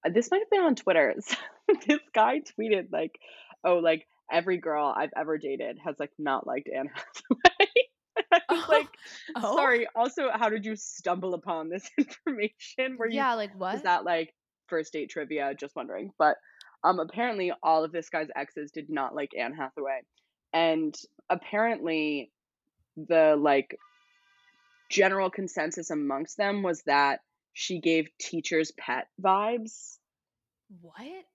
uh, 0.05 0.09
this 0.13 0.29
might 0.31 0.41
have 0.41 0.49
been 0.49 0.61
on 0.61 0.75
Twitter. 0.75 1.15
This 1.87 1.99
guy 2.15 2.41
tweeted 2.41 2.87
like, 2.91 3.19
"Oh, 3.63 3.75
like, 3.77 4.07
every 4.31 4.57
girl 4.57 4.91
I've 4.95 5.11
ever 5.15 5.37
dated 5.37 5.77
has, 5.85 5.95
like, 5.99 6.11
not 6.17 6.47
liked 6.47 6.67
Anne 6.67 6.89
Hathaway." 6.93 7.69
I 8.31 8.41
was 8.49 8.65
Oh. 8.67 8.67
like, 8.69 8.87
Oh? 9.35 9.55
"Sorry, 9.55 9.87
also, 9.95 10.29
how 10.33 10.49
did 10.49 10.65
you 10.65 10.75
stumble 10.75 11.33
upon 11.35 11.69
this 11.69 11.89
information? 11.97 12.97
Were 12.97 13.07
you 13.07 13.17
Yeah, 13.17 13.35
like, 13.35 13.53
was 13.59 13.75
what? 13.75 13.83
that, 13.83 14.03
like, 14.05 14.33
first 14.67 14.93
date 14.93 15.09
trivia? 15.11 15.53
Just 15.53 15.75
wondering." 15.75 16.11
But, 16.17 16.37
um, 16.83 16.99
apparently, 16.99 17.51
all 17.61 17.83
of 17.83 17.91
this 17.91 18.09
guy's 18.09 18.29
exes 18.35 18.71
did 18.71 18.89
not 18.89 19.13
like 19.15 19.31
Anne 19.37 19.53
Hathaway. 19.53 20.01
And 20.53 20.95
apparently, 21.29 22.31
the, 22.97 23.35
like 23.39 23.77
general 24.89 25.29
consensus 25.29 25.89
amongst 25.89 26.37
them 26.37 26.63
was 26.63 26.81
that 26.83 27.19
she 27.53 27.79
gave 27.79 28.09
teacher's 28.19 28.71
pet 28.71 29.07
vibes. 29.21 29.97
What? 30.81 31.25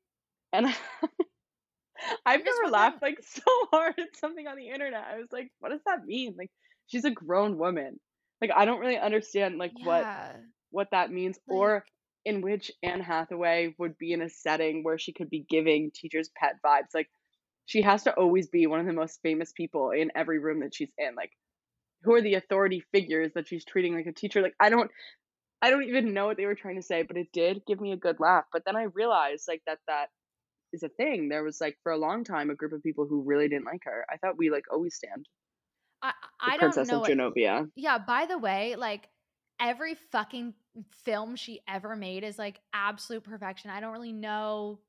And 0.53 0.67
I've 2.27 2.45
never 2.45 2.71
laughed, 2.71 3.03
like, 3.03 3.19
so 3.23 3.43
hard 3.71 3.95
at 3.99 4.17
something 4.17 4.47
on 4.47 4.57
the 4.57 4.69
internet. 4.69 5.05
I 5.05 5.19
was 5.19 5.29
like, 5.33 5.51
"What 5.61 5.71
does 5.71 5.81
that 5.87 6.05
mean?" 6.05 6.35
Like, 6.39 6.51
she's 6.87 7.05
a 7.05 7.11
grown 7.11 7.59
woman. 7.59 8.01
Like, 8.41 8.51
I 8.55 8.65
don't 8.65 8.81
really 8.81 8.99
understand, 8.99 9.59
like, 9.59 9.73
what 9.83 10.09
what 10.71 10.91
that 10.91 11.13
means 11.13 11.39
Like 11.47 11.57
or 11.57 11.85
in 12.25 12.41
which 12.41 12.73
Anne 12.83 13.01
Hathaway 13.01 13.75
would 13.79 13.97
be 13.99 14.13
in 14.13 14.23
a 14.23 14.29
setting 14.29 14.83
where 14.83 14.99
she 14.99 15.13
could 15.13 15.31
be 15.31 15.47
giving 15.49 15.91
teacher's 15.93 16.31
pet 16.37 16.57
vibes. 16.65 16.95
Like, 16.95 17.11
she 17.67 17.83
has 17.83 18.05
to 18.05 18.15
always 18.15 18.49
be 18.49 18.67
one 18.67 18.81
of 18.81 18.87
the 18.87 18.93
most 18.93 19.21
famous 19.23 19.53
people 19.53 19.91
in 19.91 20.11
every 20.15 20.39
room 20.39 20.61
that 20.61 20.75
she's 20.75 20.93
in. 20.99 21.15
Like, 21.15 21.33
who 22.03 22.15
are 22.15 22.23
the 22.23 22.35
authority 22.35 22.83
figures 22.93 23.33
that 23.35 23.49
she's 23.49 23.65
treating 23.65 23.95
like 23.95 24.07
a 24.07 24.13
teacher? 24.13 24.43
Like, 24.43 24.55
I 24.61 24.71
don't 24.71 24.91
I 25.63 25.71
don't 25.71 25.85
even 25.85 26.13
know 26.15 26.27
what 26.27 26.37
they 26.37 26.47
were 26.47 26.55
trying 26.55 26.77
to 26.77 26.83
say, 26.83 27.03
but 27.03 27.17
it 27.17 27.29
did 27.33 27.65
give 27.67 27.81
me 27.81 27.93
a 27.93 27.97
good 27.97 28.21
laugh. 28.21 28.45
But 28.53 28.65
then 28.67 28.77
I 28.77 28.85
realized, 28.85 29.47
like, 29.49 29.63
that 29.67 29.79
that 29.89 30.09
is 30.73 30.83
a 30.83 30.89
thing. 30.91 31.29
There 31.29 31.45
was, 31.45 31.61
like, 31.61 31.79
for 31.83 31.93
a 31.93 31.99
long 31.99 32.25
time, 32.25 32.51
a 32.51 32.55
group 32.57 32.73
of 32.73 32.83
people 32.83 33.07
who 33.09 33.23
really 33.23 33.49
didn't 33.49 33.67
like 33.67 33.83
her. 33.85 34.07
I 34.11 34.19
thought 34.19 34.39
we, 34.39 34.51
like, 34.51 34.65
always 34.73 34.97
stand 34.97 35.27
I 36.03 36.13
I 36.41 36.57
don't 36.59 36.59
Princess 36.59 36.93
of 36.93 37.01
know 37.01 37.01
what 37.01 37.13
Genovia. 37.13 37.71
yeah, 37.77 37.99
by 37.99 38.27
the 38.27 38.39
way, 38.39 38.77
like, 38.77 39.09
every 39.61 39.95
fucking 39.95 40.55
film 41.05 41.37
she 41.37 41.63
ever 41.69 41.97
made 41.97 42.25
is, 42.25 42.39
like, 42.39 42.61
absolute 42.73 43.25
perfection. 43.25 43.71
I 43.71 43.81
don't 43.81 43.93
really 43.93 44.13
know 44.13 44.81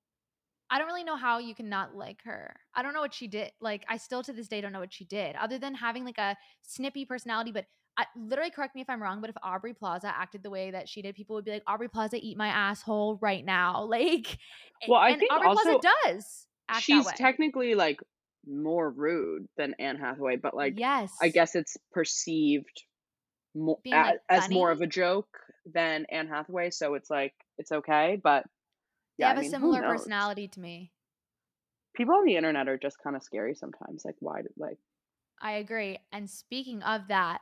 I 0.69 0.77
don't 0.79 0.87
really 0.87 1.03
know 1.03 1.15
how 1.15 1.37
you 1.39 1.53
can 1.55 1.69
not 1.69 1.95
like 1.95 2.23
her. 2.23 2.55
I 2.73 2.81
don't 2.81 2.93
know 2.93 3.01
what 3.01 3.13
she 3.13 3.27
did. 3.27 3.51
Like, 3.61 3.85
I 3.87 3.97
still 3.97 4.23
to 4.23 4.33
this 4.33 4.47
day 4.47 4.61
don't 4.61 4.71
know 4.73 4.79
what 4.79 4.93
she 4.93 5.05
did 5.05 5.35
other 5.35 5.59
than 5.59 5.75
having, 5.75 6.05
like, 6.05 6.17
a 6.17 6.35
snippy 6.63 7.05
personality, 7.05 7.51
but 7.51 7.65
I 7.97 8.07
literally, 8.17 8.51
correct 8.51 8.75
me 8.75 8.81
if 8.81 8.89
I'm 8.89 9.01
wrong, 9.01 9.21
but 9.21 9.29
if 9.29 9.37
Aubrey 9.41 9.73
Plaza 9.73 10.07
acted 10.07 10.43
the 10.43 10.49
way 10.49 10.71
that 10.71 10.89
she 10.89 11.01
did, 11.01 11.15
people 11.15 11.35
would 11.35 11.45
be 11.45 11.51
like, 11.51 11.63
"Aubrey 11.65 11.87
Plaza, 11.87 12.17
eat 12.21 12.37
my 12.37 12.47
asshole 12.49 13.17
right 13.21 13.43
now." 13.45 13.83
Like, 13.89 14.37
Well, 14.85 14.99
I 14.99 15.13
and 15.13 15.19
think 15.19 15.31
Aubrey 15.31 15.49
Plaza 15.49 15.75
does 15.81 16.47
she's 16.69 17.11
technically, 17.13 17.75
like, 17.75 17.99
more 18.45 18.89
rude 18.89 19.47
than 19.57 19.75
Anne 19.79 19.97
Hathaway, 19.97 20.37
but, 20.37 20.55
like, 20.55 20.75
yes, 20.75 21.11
I 21.21 21.29
guess 21.29 21.55
it's 21.55 21.77
perceived 21.91 22.83
mo 23.55 23.81
Being, 23.83 24.01
like, 24.01 24.19
as 24.29 24.49
more 24.49 24.71
of 24.71 24.81
a 24.81 24.87
joke 24.87 25.29
than 25.65 26.05
Anne 26.11 26.27
Hathaway, 26.27 26.71
so 26.71 26.95
it's 26.95 27.09
like, 27.09 27.33
it's 27.57 27.71
okay, 27.71 28.19
but 28.23 28.45
yeah, 29.17 29.27
I 29.29 29.33
have 29.33 29.37
a 29.37 29.43
mean, 29.43 29.53
who 29.55 29.75
similar 29.75 29.83
personality 29.83 30.47
to 30.49 30.59
me. 30.59 30.93
People 31.95 32.13
on 32.13 32.25
the 32.25 32.35
internet 32.35 32.67
are 32.67 32.77
just 32.77 33.01
kinda 33.01 33.19
scary 33.19 33.55
sometimes. 33.55 34.05
Like, 34.05 34.17
why 34.19 34.43
like 34.55 34.77
I 35.39 35.53
agree. 35.53 35.99
And 36.11 36.29
speaking 36.29 36.83
of 36.83 37.07
that 37.07 37.41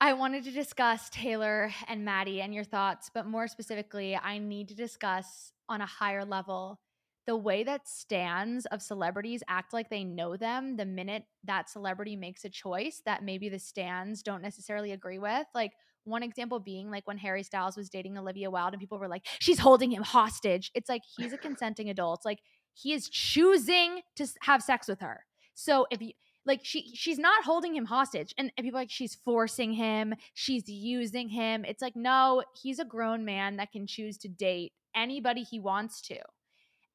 I 0.00 0.12
wanted 0.12 0.44
to 0.44 0.50
discuss 0.50 1.08
Taylor 1.08 1.70
and 1.86 2.04
Matty 2.04 2.42
and 2.42 2.52
your 2.54 2.64
thoughts, 2.64 3.10
but 3.12 3.26
more 3.26 3.48
specifically, 3.48 4.16
I 4.16 4.38
need 4.38 4.68
to 4.68 4.74
discuss 4.74 5.52
on 5.68 5.80
a 5.80 5.86
higher 5.86 6.24
level 6.24 6.80
the 7.26 7.36
way 7.36 7.64
that 7.64 7.88
stans 7.88 8.66
of 8.66 8.82
celebrities 8.82 9.42
act 9.48 9.72
like 9.72 9.88
they 9.88 10.04
know 10.04 10.36
them 10.36 10.76
the 10.76 10.84
minute 10.84 11.24
that 11.44 11.70
celebrity 11.70 12.16
makes 12.16 12.44
a 12.44 12.50
choice 12.50 13.00
that 13.06 13.24
maybe 13.24 13.48
the 13.48 13.58
stans 13.58 14.22
don't 14.22 14.42
necessarily 14.42 14.92
agree 14.92 15.18
with. 15.18 15.46
Like, 15.54 15.72
one 16.04 16.22
example 16.22 16.60
being, 16.60 16.90
like, 16.90 17.06
when 17.06 17.18
Harry 17.18 17.42
Styles 17.42 17.76
was 17.76 17.88
dating 17.90 18.18
Olivia 18.18 18.50
Wilde 18.50 18.74
and 18.74 18.80
people 18.80 18.98
were 18.98 19.08
like, 19.08 19.26
"She's 19.40 19.58
holding 19.58 19.90
him 19.92 20.02
hostage." 20.02 20.70
It's 20.74 20.88
like, 20.88 21.02
he's 21.16 21.32
a 21.32 21.38
consenting 21.38 21.88
adult. 21.90 22.24
Like, 22.24 22.40
he 22.74 22.92
is 22.92 23.08
choosing 23.08 24.02
to 24.16 24.26
have 24.42 24.62
sex 24.62 24.88
with 24.88 25.00
her. 25.00 25.24
So 25.54 25.86
if 25.90 26.00
you 26.02 26.12
like, 26.46 26.60
she 26.64 26.94
she's 26.94 27.18
not 27.18 27.44
holding 27.44 27.74
him 27.74 27.86
hostage, 27.86 28.34
and 28.38 28.52
and 28.56 28.64
people 28.64 28.78
are 28.78 28.82
like, 28.82 28.90
"She's 28.90 29.14
forcing 29.14 29.72
him, 29.72 30.14
she's 30.34 30.68
using 30.68 31.28
him." 31.30 31.64
It's 31.64 31.80
like, 31.82 31.96
no, 31.96 32.44
he's 32.62 32.78
a 32.78 32.84
grown 32.84 33.24
man 33.24 33.56
that 33.56 33.72
can 33.72 33.86
choose 33.86 34.18
to 34.18 34.28
date 34.28 34.72
anybody 34.94 35.42
he 35.42 35.58
wants 35.60 36.00
to. 36.02 36.18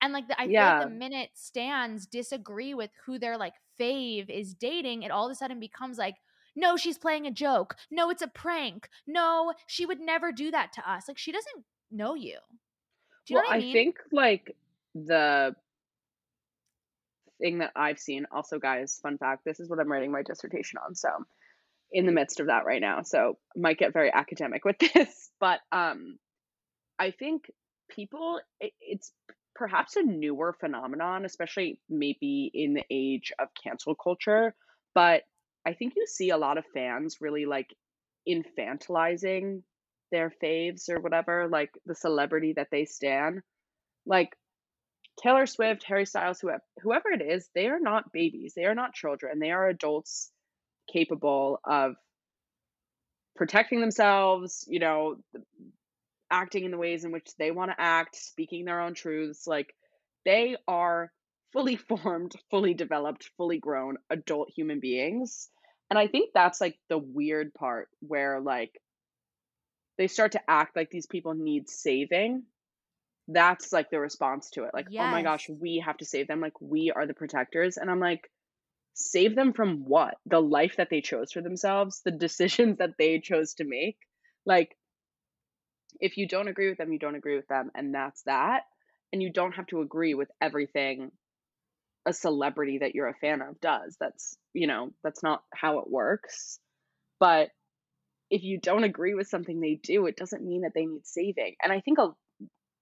And, 0.02 0.14
like, 0.14 0.28
the 0.28 0.40
I 0.40 0.48
feel 0.50 0.66
like 0.66 0.78
the 0.78 0.86
minute 0.88 1.32
stans 1.36 2.08
disagree 2.08 2.74
with 2.74 2.92
who 3.06 3.20
their, 3.20 3.38
like, 3.38 3.56
fave 3.80 4.30
is 4.30 4.54
dating, 4.54 5.04
it 5.04 5.12
all 5.12 5.26
of 5.26 5.32
a 5.32 5.36
sudden 5.36 5.60
becomes 5.60 5.98
like, 5.98 6.16
"No, 6.56 6.78
she's 6.78 6.98
playing 6.98 7.26
a 7.28 7.32
joke. 7.32 7.76
No, 7.92 8.10
it's 8.10 8.22
a 8.22 8.28
prank. 8.28 8.90
No, 9.08 9.54
she 9.68 9.86
would 9.86 10.00
never 10.00 10.32
do 10.32 10.52
that 10.52 10.74
to 10.74 10.90
us." 10.90 11.08
Like, 11.08 11.18
she 11.18 11.32
doesn't 11.32 11.66
know 11.92 12.16
you. 12.16 12.40
Do 13.26 13.34
you 13.34 13.38
know 13.38 13.42
Well, 13.42 13.46
what 13.48 13.56
I 13.58 13.62
I 13.62 13.62
think, 13.72 13.98
like, 14.12 14.56
the 14.96 15.56
thing 17.40 17.60
that 17.60 17.72
I've 17.76 18.00
seen 18.00 18.26
also, 18.32 18.60
guys, 18.60 19.00
fun 19.02 19.18
fact, 19.18 19.46
this 19.46 19.60
is 19.60 19.70
what 19.70 19.80
I'm 19.80 19.92
writing 19.92 20.12
my 20.12 20.24
dissertation 20.24 20.80
on, 20.86 20.96
so, 20.96 21.10
in 21.92 22.06
the 22.06 22.12
midst 22.14 22.40
of 22.40 22.48
that 22.48 22.66
right 22.66 22.82
now, 22.82 23.04
so, 23.04 23.38
might 23.56 23.80
get 23.80 23.94
very 23.94 24.12
academic 24.14 24.66
with 24.66 24.78
this, 24.96 25.32
but, 25.40 25.62
um, 25.72 26.20
I 27.00 27.12
think 27.12 27.52
people 27.90 28.42
i 28.64 28.72
it's 28.82 29.14
perhaps 29.56 29.96
a 29.98 30.04
newer 30.04 30.54
phenomenon, 30.54 31.26
especially 31.26 31.82
maybe 31.90 32.52
in 32.54 32.74
the 32.76 32.86
age 32.92 33.34
of 33.40 33.50
cancel 33.64 33.96
culture, 33.96 34.56
but 34.96 35.24
I 35.66 35.74
think 35.74 35.94
you 35.96 36.06
see 36.08 36.30
a 36.30 36.38
lot 36.38 36.58
of 36.58 36.66
fans 36.74 37.18
really, 37.22 37.46
like, 37.46 37.74
infantilizing 38.28 39.64
their 40.12 40.32
faves 40.44 40.90
or 40.90 41.00
whatever, 41.00 41.48
like, 41.48 41.72
the 41.86 41.96
celebrity 41.96 42.54
that 42.54 42.70
they 42.72 42.86
stan. 42.86 43.42
Like, 44.06 44.36
Taylor 45.22 45.46
Swift, 45.48 45.84
Harry 45.86 46.06
Styles, 46.06 46.42
whoev 46.42 46.60
whoever 46.82 47.10
it 47.12 47.22
is, 47.22 47.50
they 47.56 47.68
are 47.68 47.80
not 47.80 48.12
babies, 48.14 48.54
they 48.56 48.66
are 48.66 48.76
not 48.76 48.94
children, 48.94 49.40
they 49.40 49.52
are 49.52 49.68
adults 49.70 50.32
capable 50.92 51.60
of 51.66 51.96
protecting 53.36 53.80
themselves, 53.82 54.66
you 54.68 54.80
know, 54.80 55.18
acting 56.32 56.66
in 56.66 56.72
the 56.72 56.78
ways 56.78 57.06
in 57.06 57.12
which 57.12 57.30
they 57.38 57.52
wanna 57.52 57.76
act, 57.78 58.16
speaking 58.16 58.66
their 58.66 58.82
own 58.82 58.94
truths, 58.94 59.48
like, 59.48 59.74
they 60.26 60.58
are 60.68 61.12
fully 61.54 61.76
formed, 61.90 62.34
fully 62.50 62.74
developed, 62.74 63.32
fully 63.38 63.60
grown 63.60 63.98
adult 64.10 64.50
human 64.52 64.80
beings, 64.80 65.50
and 65.90 65.98
I 66.00 66.08
think 66.08 66.32
that's, 66.34 66.62
like, 66.62 66.80
the 66.90 66.98
weird 67.00 67.54
part 67.54 67.90
where, 68.02 68.40
like 68.40 68.80
they 69.98 70.08
start 70.08 70.32
to 70.34 70.50
act 70.50 70.76
like 70.76 70.90
these 70.90 71.06
people 71.06 71.34
need 71.34 71.70
saving. 71.70 72.46
That's, 73.28 73.74
like, 73.74 73.90
the 73.92 74.00
response 74.00 74.52
to 74.52 74.66
it, 74.66 74.74
like, 74.74 74.90
"Oh 75.00 75.08
my 75.08 75.24
gosh, 75.24 75.50
we 75.50 75.80
have 75.86 75.98
to 75.98 76.06
save 76.06 76.28
them, 76.28 76.42
like, 76.42 76.60
we 76.62 76.92
are 76.92 77.08
the 77.08 77.14
protectors," 77.16 77.78
and 77.78 77.90
I'm 77.92 78.00
like, 78.02 78.32
"Save 78.94 79.36
them 79.36 79.54
from 79.54 79.86
what? 79.86 80.20
The 80.26 80.42
life 80.42 80.78
that 80.78 80.90
they 80.92 81.02
chose 81.02 81.32
for 81.34 81.42
themselves? 81.42 82.02
The 82.04 82.12
decisions 82.12 82.78
that 82.80 82.98
they 82.98 83.20
chose 83.22 83.56
to 83.56 83.66
make?" 83.66 84.00
Like 84.46 84.78
if 86.00 86.18
you 86.18 86.28
don't 86.28 86.48
agree 86.48 86.70
with 86.70 86.78
them, 86.78 86.92
you 86.94 87.00
don't 87.00 87.16
agree 87.16 87.36
with 87.36 87.48
them, 87.48 87.72
and 87.76 87.94
that's 87.94 88.24
that, 88.24 88.64
and 89.12 89.22
you 89.22 89.32
don't 89.32 89.54
have 89.54 89.68
to 89.68 89.82
agree 89.82 90.14
with 90.14 90.30
everything 90.42 91.12
a 92.06 92.14
celebrity 92.14 92.80
that 92.80 92.96
you're 92.96 93.08
a 93.08 93.14
fan 93.16 93.42
of 93.42 93.60
does. 93.62 93.98
That's 94.00 94.38
you 94.54 94.68
know, 94.68 94.92
that's 95.04 95.24
not 95.24 95.44
how 95.54 95.80
it 95.80 95.90
works, 95.90 96.60
but 97.20 97.50
if 98.30 98.44
you 98.44 98.60
don't 98.60 98.84
agree 98.84 99.16
with 99.16 99.28
something 99.28 99.60
they 99.60 99.80
do, 99.82 100.06
it 100.06 100.16
doesn't 100.16 100.44
mean 100.46 100.62
that 100.62 100.74
they 100.76 100.86
need 100.86 101.06
saving. 101.06 101.56
And 101.62 101.72
I 101.72 101.82
think 101.82 101.98
a 102.00 102.10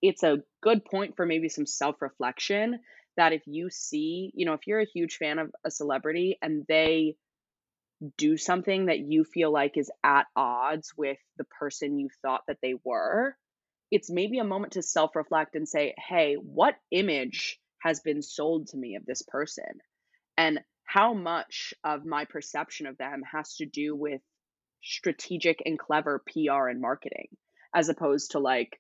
it's 0.02 0.24
a 0.24 0.40
good 0.62 0.86
point 0.86 1.16
for 1.16 1.26
maybe 1.26 1.50
some 1.50 1.66
self-reflection 1.66 2.80
that 3.18 3.34
if 3.34 3.42
you 3.48 3.70
see, 3.72 4.32
you 4.36 4.46
know, 4.46 4.54
if 4.54 4.68
you're 4.68 4.80
a 4.80 4.88
huge 4.94 5.18
fan 5.18 5.40
of 5.40 5.52
a 5.66 5.72
celebrity 5.72 6.38
and 6.42 6.66
they 6.68 7.16
do 8.18 8.38
something 8.38 8.86
that 8.86 9.00
you 9.00 9.24
feel 9.24 9.52
like 9.52 9.76
is 9.76 9.92
at 10.04 10.28
odds 10.36 10.94
with 10.96 11.18
the 11.38 11.46
person 11.60 11.98
you 11.98 12.10
thought 12.22 12.42
that 12.48 12.58
they 12.62 12.76
were, 12.84 13.36
it's 13.90 14.12
maybe 14.12 14.38
a 14.38 14.44
moment 14.44 14.74
to 14.74 14.84
self 14.84 15.16
reflect 15.16 15.56
and 15.56 15.68
say, 15.68 15.96
hey, 15.98 16.36
what 16.36 16.76
image 16.92 17.60
has 17.88 18.02
been 18.02 18.22
sold 18.22 18.68
to 18.68 18.78
me 18.78 18.96
of 18.96 19.06
this 19.06 19.22
person? 19.22 19.80
And 20.38 20.60
how 20.84 21.14
much 21.14 21.74
of 21.84 22.06
my 22.06 22.26
perception 22.26 22.86
of 22.86 22.98
them 22.98 23.22
has 23.32 23.56
to 23.56 23.66
do 23.66 23.96
with 23.96 24.22
strategic 24.84 25.62
and 25.66 25.80
clever 25.80 26.22
PR 26.28 26.68
and 26.68 26.82
marketing, 26.82 27.28
as 27.74 27.88
opposed 27.88 28.32
to 28.32 28.40
like, 28.40 28.80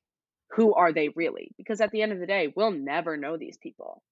who 0.51 0.73
are 0.73 0.91
they 0.91 1.09
really? 1.09 1.51
Because 1.57 1.81
at 1.81 1.91
the 1.91 2.01
end 2.01 2.11
of 2.11 2.19
the 2.19 2.27
day, 2.27 2.53
we'll 2.53 2.71
never 2.71 3.15
know 3.15 3.37
these 3.37 3.57
people. 3.57 4.03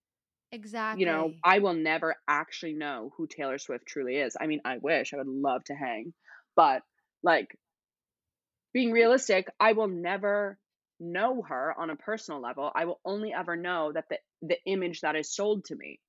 Exactly. 0.51 1.01
You 1.01 1.07
know, 1.07 1.33
I 1.43 1.59
will 1.59 1.73
never 1.73 2.15
actually 2.27 2.73
know 2.73 3.11
who 3.17 3.27
Taylor 3.27 3.57
Swift 3.57 3.85
truly 3.85 4.15
is. 4.15 4.37
I 4.39 4.47
mean, 4.47 4.61
I 4.63 4.77
wish 4.77 5.13
I 5.13 5.17
would 5.17 5.27
love 5.27 5.63
to 5.65 5.75
hang, 5.75 6.13
but 6.55 6.83
like 7.21 7.57
being 8.73 8.91
realistic, 8.91 9.47
I 9.59 9.73
will 9.73 9.87
never 9.87 10.57
know 10.99 11.41
her 11.41 11.73
on 11.77 11.89
a 11.89 11.95
personal 11.95 12.41
level. 12.41 12.71
I 12.73 12.85
will 12.85 12.99
only 13.03 13.33
ever 13.33 13.55
know 13.55 13.91
that 13.91 14.05
the 14.09 14.17
the 14.47 14.57
image 14.65 15.01
that 15.01 15.15
is 15.15 15.33
sold 15.33 15.65
to 15.65 15.75
me. 15.75 15.99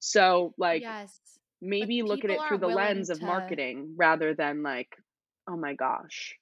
So, 0.00 0.54
like 0.58 0.82
Yes. 0.82 1.20
But 1.60 1.70
maybe 1.70 2.02
look 2.02 2.24
at 2.24 2.30
it 2.30 2.40
through 2.46 2.58
the 2.58 2.68
lens 2.68 3.10
of 3.10 3.20
to 3.20 3.24
marketing 3.24 3.94
rather 3.96 4.34
than 4.34 4.62
like, 4.62 4.94
oh 5.48 5.56
my 5.56 5.74
gosh. 5.74 6.34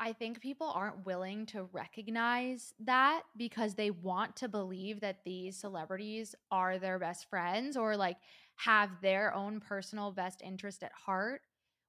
I 0.00 0.12
think 0.12 0.40
people 0.40 0.68
aren't 0.68 1.04
willing 1.04 1.46
to 1.46 1.64
recognize 1.72 2.72
that 2.84 3.22
because 3.36 3.74
they 3.74 3.90
want 3.90 4.36
to 4.36 4.48
believe 4.48 5.00
that 5.00 5.24
these 5.24 5.56
celebrities 5.56 6.36
are 6.52 6.78
their 6.78 7.00
best 7.00 7.28
friends 7.28 7.76
or 7.76 7.96
like 7.96 8.16
have 8.54 8.90
their 9.02 9.34
own 9.34 9.58
personal 9.58 10.12
best 10.12 10.40
interest 10.40 10.84
at 10.84 10.92
heart 10.92 11.40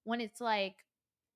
when 0.06 0.22
it's 0.22 0.42
like 0.42 0.74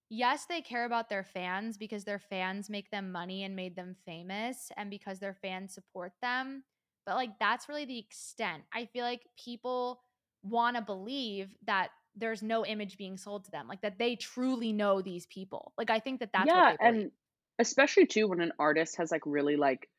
yes, 0.10 0.46
they 0.46 0.62
care 0.62 0.86
about 0.86 1.10
their 1.10 1.24
fans 1.24 1.78
because 1.78 2.04
their 2.04 2.20
fans 2.20 2.70
make 2.70 2.92
them 2.92 3.12
money 3.12 3.44
and 3.44 3.56
made 3.56 3.76
them 3.76 3.96
famous 4.06 4.72
and 4.78 4.90
because 4.90 5.20
their 5.20 5.34
fans 5.34 5.74
support 5.74 6.12
them. 6.22 6.64
But 7.06 7.16
like 7.16 7.40
that's 7.40 7.70
really 7.70 7.86
the 7.86 8.00
extent. 8.00 8.64
I 8.74 8.86
feel 8.86 9.04
like 9.06 9.28
people 9.38 10.02
want 10.44 10.76
to 10.78 10.82
believe 10.82 11.56
that 11.66 11.90
there's 12.16 12.44
no 12.44 12.66
image 12.66 12.98
being 12.98 13.18
sold 13.18 13.46
to 13.46 13.52
them, 13.52 13.68
like 13.68 13.82
that 13.82 13.98
they 14.00 14.16
truly 14.16 14.72
know 14.74 15.02
these 15.02 15.26
people. 15.28 15.74
Like 15.78 15.90
I 15.90 16.00
think 16.00 16.20
that 16.20 16.32
that's 16.34 16.54
what 16.54 16.66
Yeah, 16.66 16.76
and 16.80 17.12
especially 17.60 18.06
too 18.08 18.28
when 18.28 18.42
an 18.42 18.54
artist 18.60 18.98
has 18.98 19.12
like 19.12 19.26
really 19.26 19.56
like 19.56 19.90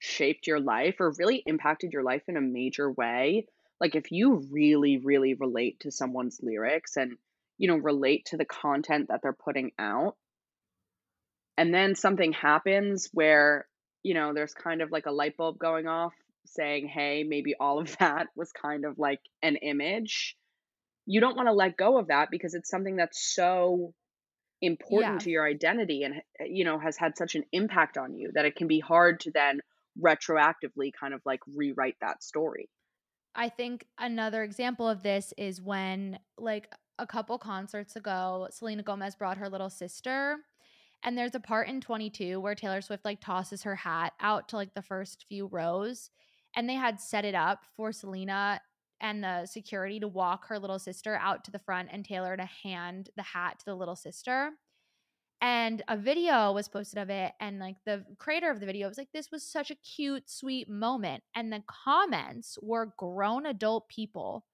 shaped 0.00 0.46
your 0.46 0.58
life 0.60 0.96
or 1.00 1.12
really 1.18 1.36
impacted 1.46 1.92
your 1.92 2.02
life 2.02 2.28
in 2.28 2.36
a 2.36 2.40
major 2.40 2.90
way, 2.90 3.46
like 3.80 3.94
if 3.94 4.10
you 4.10 4.34
really, 4.50 4.98
really 4.98 5.34
relate 5.34 5.80
to 5.80 5.90
someone's 5.90 6.40
lyrics 6.42 6.96
and, 6.96 7.16
you 7.58 7.68
know, 7.68 7.76
relate 7.76 8.26
to 8.26 8.36
the 8.36 8.44
content 8.44 9.08
that 9.08 9.20
they're 9.22 9.32
putting 9.32 9.72
out, 9.78 10.16
and 11.56 11.74
then 11.74 11.94
something 11.94 12.32
happens 12.32 13.08
where, 13.12 13.67
you 14.02 14.14
know, 14.14 14.34
there's 14.34 14.54
kind 14.54 14.82
of 14.82 14.90
like 14.90 15.06
a 15.06 15.12
light 15.12 15.36
bulb 15.36 15.58
going 15.58 15.86
off 15.86 16.14
saying, 16.46 16.88
hey, 16.88 17.24
maybe 17.24 17.54
all 17.60 17.78
of 17.78 17.96
that 18.00 18.28
was 18.36 18.52
kind 18.52 18.84
of 18.84 18.98
like 18.98 19.20
an 19.42 19.56
image. 19.56 20.36
You 21.06 21.20
don't 21.20 21.36
want 21.36 21.48
to 21.48 21.52
let 21.54 21.76
go 21.76 21.98
of 21.98 22.08
that 22.08 22.30
because 22.30 22.54
it's 22.54 22.70
something 22.70 22.96
that's 22.96 23.34
so 23.34 23.94
important 24.60 25.20
Yeah. 25.20 25.22
to 25.22 25.30
your 25.30 25.46
identity 25.46 26.02
and 26.04 26.16
eh, 26.40 26.46
you 26.46 26.64
know 26.64 26.78
has 26.78 26.96
had 26.96 27.16
such 27.16 27.34
an 27.36 27.44
impact 27.52 27.98
on 27.98 28.14
you 28.14 28.30
that 28.34 28.44
it 28.44 28.56
can 28.56 28.68
be 28.68 28.80
hard 28.80 29.20
to 29.20 29.30
then 29.32 29.60
retroactively 30.00 30.92
kind 30.98 31.14
of 31.14 31.22
like 31.26 31.40
rewrite 31.48 31.96
that 32.00 32.22
story. 32.22 32.70
I 33.34 33.48
think 33.48 33.86
another 33.98 34.42
example 34.42 34.88
of 34.88 35.02
this 35.02 35.32
is 35.36 35.60
when, 35.60 36.18
like, 36.36 36.74
a 36.98 37.06
couple 37.06 37.38
concerts 37.38 37.94
ago, 37.94 38.48
Selena 38.50 38.82
Gomez 38.82 39.14
brought 39.14 39.38
her 39.38 39.48
little 39.48 39.70
sister. 39.70 40.38
And 41.04 41.16
there's 41.16 41.34
a 41.34 41.40
part 41.40 41.68
in 41.68 41.80
22 41.80 42.40
where 42.40 42.54
Taylor 42.54 42.80
Swift 42.80 43.04
like 43.04 43.20
tosses 43.20 43.62
her 43.62 43.76
hat 43.76 44.12
out 44.20 44.48
to 44.48 44.56
like 44.56 44.74
the 44.74 44.82
first 44.82 45.24
few 45.28 45.46
rows. 45.46 46.10
And 46.56 46.68
they 46.68 46.74
had 46.74 47.00
set 47.00 47.24
it 47.24 47.34
up 47.34 47.60
for 47.76 47.92
Selena 47.92 48.60
and 49.00 49.22
the 49.22 49.46
security 49.46 50.00
to 50.00 50.08
walk 50.08 50.46
her 50.48 50.58
little 50.58 50.78
sister 50.78 51.16
out 51.16 51.44
to 51.44 51.50
the 51.50 51.60
front 51.60 51.88
and 51.92 52.04
Taylor 52.04 52.36
to 52.36 52.48
hand 52.64 53.10
the 53.16 53.22
hat 53.22 53.60
to 53.60 53.64
the 53.64 53.76
little 53.76 53.96
sister 53.96 54.52
and 55.40 55.82
a 55.86 55.96
video 55.96 56.52
was 56.52 56.68
posted 56.68 56.98
of 56.98 57.10
it 57.10 57.32
and 57.40 57.58
like 57.58 57.76
the 57.84 58.04
creator 58.18 58.50
of 58.50 58.60
the 58.60 58.66
video 58.66 58.88
was 58.88 58.98
like 58.98 59.12
this 59.12 59.30
was 59.30 59.42
such 59.42 59.70
a 59.70 59.76
cute 59.76 60.28
sweet 60.28 60.68
moment 60.68 61.22
and 61.34 61.52
the 61.52 61.62
comments 61.66 62.58
were 62.60 62.92
grown 62.96 63.46
adult 63.46 63.88
people 63.88 64.44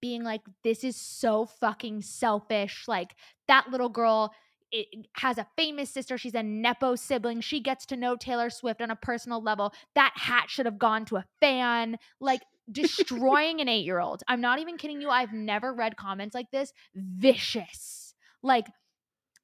being 0.00 0.24
like 0.24 0.42
this 0.64 0.82
is 0.82 0.96
so 0.96 1.46
fucking 1.46 2.02
selfish 2.02 2.86
like 2.88 3.14
that 3.46 3.70
little 3.70 3.88
girl 3.88 4.32
it 4.72 5.06
has 5.14 5.38
a 5.38 5.46
famous 5.56 5.90
sister 5.90 6.16
she's 6.18 6.34
a 6.34 6.42
nepo 6.42 6.94
sibling 6.94 7.40
she 7.40 7.60
gets 7.60 7.86
to 7.86 7.96
know 7.96 8.16
taylor 8.16 8.50
swift 8.50 8.80
on 8.80 8.90
a 8.90 8.96
personal 8.96 9.42
level 9.42 9.72
that 9.94 10.12
hat 10.16 10.48
should 10.48 10.66
have 10.66 10.78
gone 10.78 11.04
to 11.04 11.16
a 11.16 11.24
fan 11.40 11.96
like 12.20 12.42
destroying 12.72 13.60
an 13.60 13.68
eight 13.68 13.84
year 13.84 14.00
old 14.00 14.22
i'm 14.28 14.40
not 14.40 14.58
even 14.58 14.76
kidding 14.76 15.00
you 15.00 15.08
i've 15.08 15.32
never 15.32 15.72
read 15.72 15.96
comments 15.96 16.34
like 16.34 16.50
this 16.50 16.72
vicious 16.94 18.14
like 18.42 18.66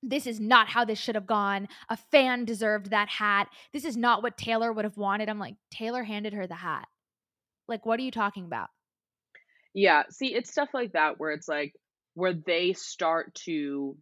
this 0.02 0.26
is 0.26 0.38
not 0.40 0.68
how 0.68 0.84
this 0.84 0.98
should 0.98 1.14
have 1.14 1.26
gone. 1.26 1.68
A 1.88 1.96
fan 1.96 2.44
deserved 2.44 2.90
that 2.90 3.08
hat. 3.08 3.48
This 3.72 3.84
is 3.84 3.96
not 3.96 4.22
what 4.22 4.38
Taylor 4.38 4.72
would 4.72 4.84
have 4.84 4.96
wanted. 4.96 5.28
I'm 5.28 5.38
like, 5.38 5.56
Taylor 5.70 6.04
handed 6.04 6.32
her 6.34 6.46
the 6.46 6.54
hat. 6.54 6.86
Like, 7.66 7.84
what 7.84 7.98
are 7.98 8.04
you 8.04 8.10
talking 8.10 8.44
about? 8.44 8.68
Yeah, 9.74 10.04
see, 10.10 10.34
it's 10.34 10.50
stuff 10.50 10.70
like 10.72 10.92
that 10.92 11.18
where 11.18 11.32
it's 11.32 11.48
like 11.48 11.74
where 12.14 12.32
they 12.32 12.72
start 12.72 13.34
to 13.46 13.96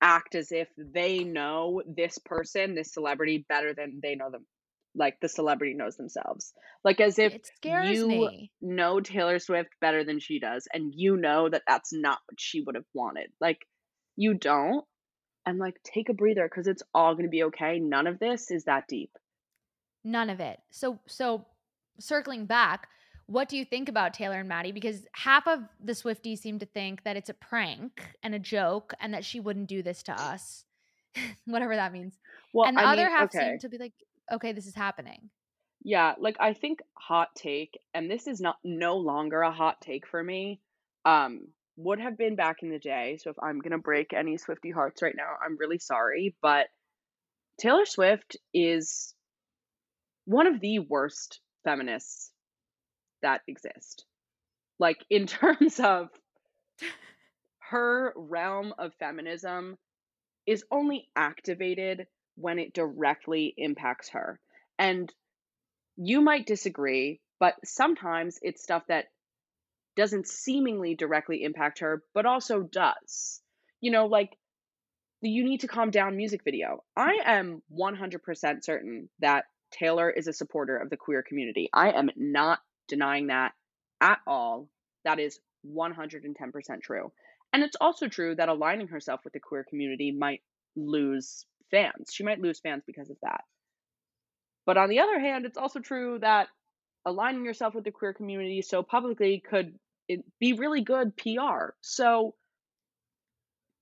act 0.00 0.34
as 0.34 0.52
if 0.52 0.68
they 0.76 1.20
know 1.20 1.82
this 1.86 2.18
person, 2.18 2.74
this 2.74 2.92
celebrity 2.92 3.44
better 3.48 3.74
than 3.74 4.00
they 4.02 4.14
know 4.14 4.30
them 4.30 4.46
like 4.94 5.18
the 5.20 5.28
celebrity 5.28 5.74
knows 5.74 5.96
themselves. 5.96 6.52
Like 6.84 7.00
as 7.00 7.18
if 7.18 7.34
It 7.34 7.46
scares 7.56 7.96
you 7.96 8.08
me. 8.08 8.52
know 8.60 9.00
Taylor 9.00 9.38
Swift 9.38 9.70
better 9.80 10.04
than 10.04 10.18
she 10.20 10.40
does 10.40 10.66
and 10.72 10.92
you 10.94 11.16
know 11.16 11.48
that 11.48 11.62
that's 11.66 11.92
not 11.92 12.18
what 12.26 12.38
she 12.38 12.60
would 12.60 12.74
have 12.74 12.84
wanted. 12.94 13.30
Like 13.40 13.58
you 14.16 14.34
don't 14.34 14.84
and 15.46 15.58
like 15.58 15.76
take 15.84 16.08
a 16.08 16.14
breather 16.14 16.48
cuz 16.48 16.66
it's 16.66 16.82
all 16.92 17.14
going 17.14 17.24
to 17.24 17.30
be 17.30 17.44
okay. 17.44 17.78
None 17.78 18.06
of 18.06 18.18
this 18.18 18.50
is 18.50 18.64
that 18.64 18.84
deep. 18.88 19.10
None 20.04 20.30
of 20.30 20.40
it. 20.40 20.58
So, 20.70 21.00
so 21.06 21.46
circling 22.00 22.46
back, 22.46 22.88
what 23.28 23.50
do 23.50 23.58
you 23.58 23.64
think 23.64 23.90
about 23.90 24.14
Taylor 24.14 24.40
and 24.40 24.48
Matty? 24.48 24.72
Because 24.72 25.06
half 25.12 25.46
of 25.46 25.60
the 25.84 25.92
Swifties 25.92 26.38
seem 26.38 26.58
to 26.60 26.66
think 26.66 27.04
that 27.04 27.16
it's 27.16 27.28
a 27.28 27.34
prank 27.34 28.16
and 28.22 28.34
a 28.34 28.38
joke 28.38 28.94
and 29.00 29.12
that 29.12 29.24
she 29.24 29.38
wouldn't 29.38 29.68
do 29.68 29.82
this 29.82 30.02
to 30.04 30.12
us, 30.12 30.64
whatever 31.44 31.76
that 31.76 31.92
means. 31.92 32.18
Well, 32.54 32.66
And 32.66 32.78
the 32.78 32.82
I 32.82 32.92
other 32.94 33.04
mean, 33.04 33.16
half 33.16 33.30
seem 33.30 33.58
to 33.58 33.68
be 33.68 33.76
like, 33.76 33.92
okay, 34.32 34.52
this 34.52 34.66
is 34.66 34.74
happening. 34.74 35.28
Yeah, 35.84 36.14
like 36.18 36.36
I 36.40 36.54
think 36.54 36.80
hot 36.94 37.28
take, 37.36 37.78
and 37.92 38.10
this 38.10 38.26
is 38.26 38.40
not 38.40 38.56
no 38.64 38.96
longer 38.96 39.42
a 39.42 39.52
hot 39.52 39.80
take 39.82 40.06
for 40.06 40.22
me. 40.22 40.60
Um, 41.04 41.48
would 41.76 42.00
have 42.00 42.18
been 42.18 42.34
back 42.34 42.62
in 42.62 42.70
the 42.70 42.78
day. 42.78 43.18
So 43.22 43.30
if 43.30 43.36
I'm 43.40 43.60
gonna 43.60 43.78
break 43.78 44.12
any 44.12 44.36
Swiftie 44.38 44.72
hearts 44.72 45.02
right 45.02 45.14
now, 45.14 45.34
I'm 45.44 45.58
really 45.58 45.78
sorry. 45.78 46.34
But 46.40 46.66
Taylor 47.60 47.84
Swift 47.84 48.38
is 48.54 49.14
one 50.24 50.46
of 50.46 50.60
the 50.60 50.78
worst 50.78 51.40
feminists 51.62 52.32
that 53.22 53.42
exist. 53.46 54.04
Like 54.78 55.04
in 55.10 55.26
terms 55.26 55.80
of 55.80 56.08
her 57.70 58.12
realm 58.16 58.74
of 58.78 58.94
feminism 58.94 59.76
is 60.46 60.64
only 60.70 61.08
activated 61.14 62.06
when 62.36 62.58
it 62.58 62.72
directly 62.72 63.52
impacts 63.56 64.10
her. 64.10 64.40
And 64.78 65.12
you 65.96 66.20
might 66.20 66.46
disagree, 66.46 67.20
but 67.40 67.54
sometimes 67.64 68.38
it's 68.40 68.62
stuff 68.62 68.84
that 68.88 69.06
doesn't 69.96 70.28
seemingly 70.28 70.94
directly 70.94 71.42
impact 71.42 71.80
her, 71.80 72.02
but 72.14 72.24
also 72.24 72.62
does. 72.62 73.42
You 73.80 73.90
know, 73.90 74.06
like 74.06 74.38
the 75.22 75.28
You 75.28 75.44
Need 75.44 75.60
to 75.60 75.68
Calm 75.68 75.90
Down 75.90 76.16
music 76.16 76.42
video. 76.44 76.84
I 76.96 77.18
am 77.24 77.62
100% 77.76 78.64
certain 78.64 79.08
that 79.18 79.44
Taylor 79.72 80.08
is 80.08 80.28
a 80.28 80.32
supporter 80.32 80.76
of 80.76 80.88
the 80.88 80.96
queer 80.96 81.22
community. 81.22 81.68
I 81.74 81.90
am 81.90 82.10
not 82.16 82.60
denying 82.88 83.28
that 83.28 83.52
at 84.00 84.18
all. 84.26 84.68
That 85.04 85.18
is 85.20 85.38
110% 85.66 86.82
true. 86.82 87.12
And 87.52 87.62
it's 87.62 87.76
also 87.80 88.08
true 88.08 88.34
that 88.34 88.48
aligning 88.48 88.88
herself 88.88 89.20
with 89.24 89.32
the 89.32 89.40
queer 89.40 89.64
community 89.68 90.12
might 90.12 90.42
lose 90.76 91.46
fans. 91.70 92.10
She 92.12 92.24
might 92.24 92.40
lose 92.40 92.60
fans 92.60 92.82
because 92.86 93.10
of 93.10 93.16
that. 93.22 93.42
But 94.66 94.76
on 94.76 94.90
the 94.90 95.00
other 95.00 95.18
hand, 95.18 95.46
it's 95.46 95.56
also 95.56 95.80
true 95.80 96.18
that 96.20 96.48
aligning 97.06 97.44
yourself 97.44 97.74
with 97.74 97.84
the 97.84 97.90
queer 97.90 98.12
community 98.12 98.60
so 98.62 98.82
publicly 98.82 99.42
could 99.48 99.74
be 100.38 100.52
really 100.52 100.82
good 100.82 101.16
PR. 101.16 101.70
So, 101.80 102.34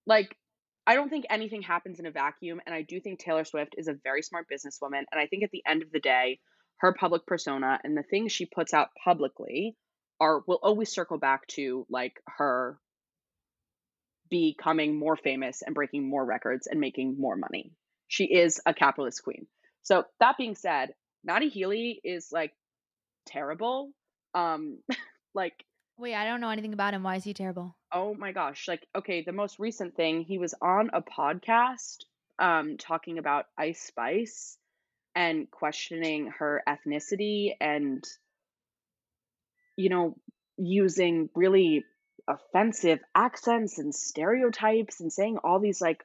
like, 0.07 0.37
I 0.87 0.95
don't 0.95 1.09
think 1.09 1.27
anything 1.29 1.63
happens 1.63 1.99
in 1.99 2.07
a 2.07 2.13
vacuum, 2.13 2.61
and 2.65 2.75
I 2.75 2.83
do 2.83 3.01
think 3.01 3.19
Taylor 3.19 3.45
Swift 3.45 3.75
is 3.77 3.89
a 3.89 3.95
very 3.95 4.23
smart 4.23 4.47
businesswoman, 4.49 5.03
and 5.11 5.21
I 5.21 5.27
think 5.27 5.43
at 5.43 5.51
the 5.51 5.65
end 5.67 5.83
of 5.83 5.91
the 5.91 5.99
day, 5.99 6.39
her 6.79 6.93
public 6.93 7.27
persona 7.27 7.81
and 7.85 7.97
the 7.97 8.03
things 8.03 8.33
she 8.33 8.47
puts 8.47 8.75
out 8.75 8.91
publicly 9.03 9.77
are 10.21 10.43
will 10.47 10.59
always 10.63 10.93
circle 10.93 11.19
back 11.19 11.47
to 11.49 11.87
like 11.91 12.21
her 12.27 12.79
becoming 14.29 14.99
more 14.99 15.17
famous 15.17 15.63
and 15.63 15.75
breaking 15.75 16.09
more 16.09 16.25
records 16.25 16.67
and 16.67 16.81
making 16.81 17.17
more 17.19 17.37
money. 17.37 17.73
She 18.09 18.25
is 18.25 18.61
a 18.67 18.75
capitalist 18.75 19.23
queen. 19.23 19.47
So 19.83 20.05
that 20.21 20.37
being 20.37 20.55
said, 20.57 20.95
Matty 21.25 21.49
Healy 21.49 22.01
is 22.03 22.31
like 22.33 22.53
terrible. 23.27 23.91
Um 24.35 24.79
like 25.35 25.65
Wait, 25.99 26.15
I 26.15 26.27
don't 26.27 26.43
know 26.43 26.51
anything 26.51 26.75
about 26.75 26.93
him. 26.93 27.03
Why 27.03 27.17
is 27.17 27.25
he 27.25 27.35
terrible? 27.35 27.77
oh 27.93 28.15
my 28.15 28.33
gosh, 28.33 28.69
like 28.69 28.87
okay, 28.95 29.23
the 29.23 29.33
most 29.33 29.59
recent 29.59 29.95
thing, 29.97 30.23
he 30.23 30.39
was 30.39 30.55
on 30.61 30.91
a 30.93 31.03
podcast 31.03 32.05
um 32.39 32.77
talking 32.79 33.19
about 33.19 33.47
Ice 33.57 33.81
Spice 33.81 34.59
and 35.17 35.51
questioning 35.51 36.31
her 36.39 36.63
ethnicity 36.69 37.55
and 37.61 38.05
you 39.77 39.91
know, 39.91 40.17
using 40.57 41.29
really 41.35 41.85
offensive 42.29 42.99
accents 43.15 43.79
and 43.79 43.95
stereotypes 43.95 45.01
and 45.01 45.13
saying 45.13 45.39
all 45.45 45.61
these 45.61 45.81
like 45.81 46.03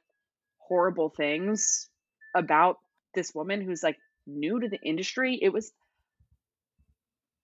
horrible 0.58 1.08
things 1.08 1.88
about 2.34 2.76
this 3.14 3.34
woman 3.34 3.60
who's 3.60 3.82
like 3.82 3.96
new 4.26 4.60
to 4.60 4.68
the 4.68 4.80
industry. 4.80 5.38
It 5.40 5.50
was 5.50 5.72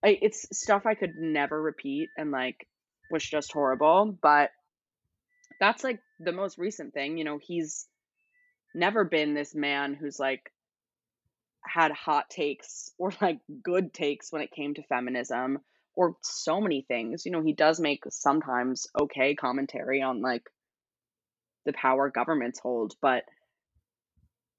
it's 0.03 0.47
stuff 0.57 0.85
I 0.85 0.93
could 0.93 1.15
never 1.17 1.61
repeat 1.61 2.09
and 2.17 2.31
like 2.31 2.67
was 3.11 3.23
just 3.23 3.51
horrible, 3.51 4.17
but 4.21 4.51
that's 5.59 5.83
like 5.83 5.99
the 6.19 6.31
most 6.31 6.57
recent 6.57 6.93
thing, 6.93 7.17
you 7.17 7.25
know, 7.25 7.39
he's 7.41 7.85
never 8.73 9.03
been 9.03 9.33
this 9.33 9.53
man 9.53 9.93
who's 9.93 10.19
like 10.19 10.51
had 11.63 11.91
hot 11.91 12.29
takes 12.29 12.91
or 12.97 13.11
like 13.21 13.39
good 13.63 13.93
takes 13.93 14.31
when 14.31 14.41
it 14.41 14.51
came 14.51 14.73
to 14.73 14.83
feminism 14.83 15.59
or 15.95 16.15
so 16.21 16.61
many 16.61 16.85
things. 16.87 17.25
You 17.25 17.31
know, 17.31 17.41
he 17.41 17.53
does 17.53 17.79
make 17.79 18.03
sometimes 18.09 18.87
okay 18.99 19.35
commentary 19.35 20.01
on 20.01 20.21
like 20.21 20.43
the 21.65 21.73
power 21.73 22.09
governments 22.09 22.59
hold, 22.59 22.95
but 23.01 23.23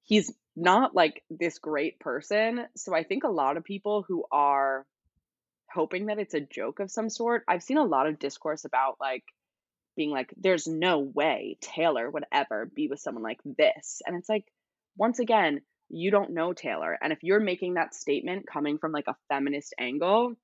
he's 0.03 0.31
not 0.55 0.95
like 0.95 1.23
this 1.29 1.59
great 1.59 1.99
person. 1.99 2.65
So 2.75 2.95
I 2.95 3.03
think 3.03 3.23
a 3.23 3.29
lot 3.29 3.57
of 3.57 3.63
people 3.63 4.03
who 4.07 4.25
are 4.31 4.85
hoping 5.73 6.07
that 6.07 6.19
it's 6.19 6.33
a 6.33 6.41
joke 6.41 6.79
of 6.79 6.91
some 6.91 7.09
sort, 7.09 7.43
I've 7.47 7.63
seen 7.63 7.77
a 7.77 7.85
lot 7.85 8.07
of 8.07 8.19
discourse 8.19 8.65
about 8.65 8.97
like 8.99 9.23
being 9.95 10.11
like, 10.11 10.33
there's 10.37 10.67
no 10.67 10.99
way 10.99 11.57
Taylor 11.61 12.09
would 12.09 12.25
ever 12.31 12.65
be 12.65 12.87
with 12.87 12.99
someone 12.99 13.23
like 13.23 13.39
this. 13.45 14.01
And 14.05 14.15
it's 14.17 14.29
like, 14.29 14.45
once 14.97 15.19
again, 15.19 15.61
you 15.91 16.11
don't 16.11 16.31
know 16.31 16.53
Taylor. 16.53 16.97
And 17.01 17.11
if 17.11 17.19
you're 17.21 17.39
making 17.39 17.75
that 17.75 17.93
statement 17.93 18.45
coming 18.51 18.77
from 18.77 18.91
like 18.91 19.07
a 19.07 19.15
feminist 19.29 19.73
angle, 19.79 20.35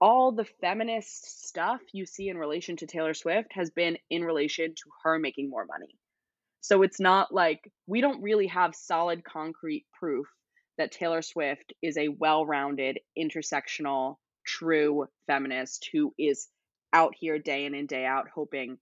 all 0.00 0.32
the 0.32 0.46
feminist 0.60 1.48
stuff 1.48 1.80
you 1.92 2.06
see 2.06 2.28
in 2.28 2.36
relation 2.36 2.76
to 2.76 2.86
Taylor 2.86 3.14
Swift 3.14 3.52
has 3.52 3.70
been 3.70 3.96
in 4.10 4.22
relation 4.22 4.74
to 4.74 4.90
her 5.02 5.18
making 5.18 5.50
more 5.50 5.64
money. 5.66 5.96
So 6.60 6.82
it's 6.82 7.00
not 7.00 7.32
like 7.32 7.70
we 7.86 8.00
don't 8.00 8.22
really 8.22 8.48
have 8.48 8.74
solid 8.74 9.24
concrete 9.24 9.86
proof 9.98 10.26
that 10.76 10.92
Taylor 10.92 11.22
Swift 11.22 11.72
is 11.82 11.96
a 11.96 12.08
well 12.08 12.46
rounded, 12.46 13.00
intersectional, 13.18 14.16
true 14.46 15.06
feminist 15.26 15.88
who 15.92 16.12
is 16.18 16.48
out 16.92 17.14
here 17.18 17.38
day 17.38 17.64
in 17.64 17.74
and 17.74 17.88
day 17.88 18.04
out 18.04 18.26
hoping 18.32 18.78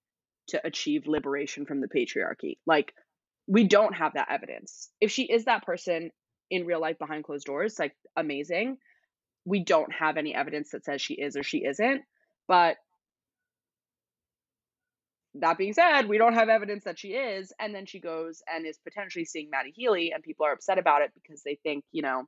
to 0.48 0.64
achieve 0.64 1.06
liberation 1.06 1.66
from 1.66 1.80
the 1.80 1.88
patriarchy. 1.88 2.58
Like, 2.66 2.92
we 3.46 3.64
don't 3.64 3.94
have 3.94 4.14
that 4.14 4.28
evidence. 4.30 4.90
If 5.00 5.10
she 5.10 5.24
is 5.24 5.44
that 5.44 5.64
person 5.64 6.10
in 6.50 6.66
real 6.66 6.80
life 6.80 6.98
behind 6.98 7.24
closed 7.24 7.46
doors, 7.46 7.78
like, 7.78 7.94
amazing. 8.16 8.78
We 9.44 9.62
don't 9.62 9.92
have 9.92 10.16
any 10.16 10.34
evidence 10.34 10.70
that 10.70 10.84
says 10.84 11.00
she 11.00 11.14
is 11.14 11.36
or 11.36 11.42
she 11.42 11.64
isn't. 11.64 12.02
But 12.48 12.76
that 15.34 15.58
being 15.58 15.72
said, 15.72 16.08
we 16.08 16.18
don't 16.18 16.34
have 16.34 16.48
evidence 16.48 16.84
that 16.84 16.98
she 16.98 17.08
is. 17.08 17.52
And 17.60 17.74
then 17.74 17.86
she 17.86 18.00
goes 18.00 18.42
and 18.52 18.66
is 18.66 18.78
potentially 18.78 19.24
seeing 19.24 19.50
Matty 19.50 19.72
Healy, 19.74 20.12
and 20.12 20.22
people 20.22 20.46
are 20.46 20.52
upset 20.52 20.78
about 20.78 21.02
it 21.02 21.12
because 21.14 21.42
they 21.42 21.58
think, 21.62 21.84
you 21.92 22.02
know, 22.02 22.24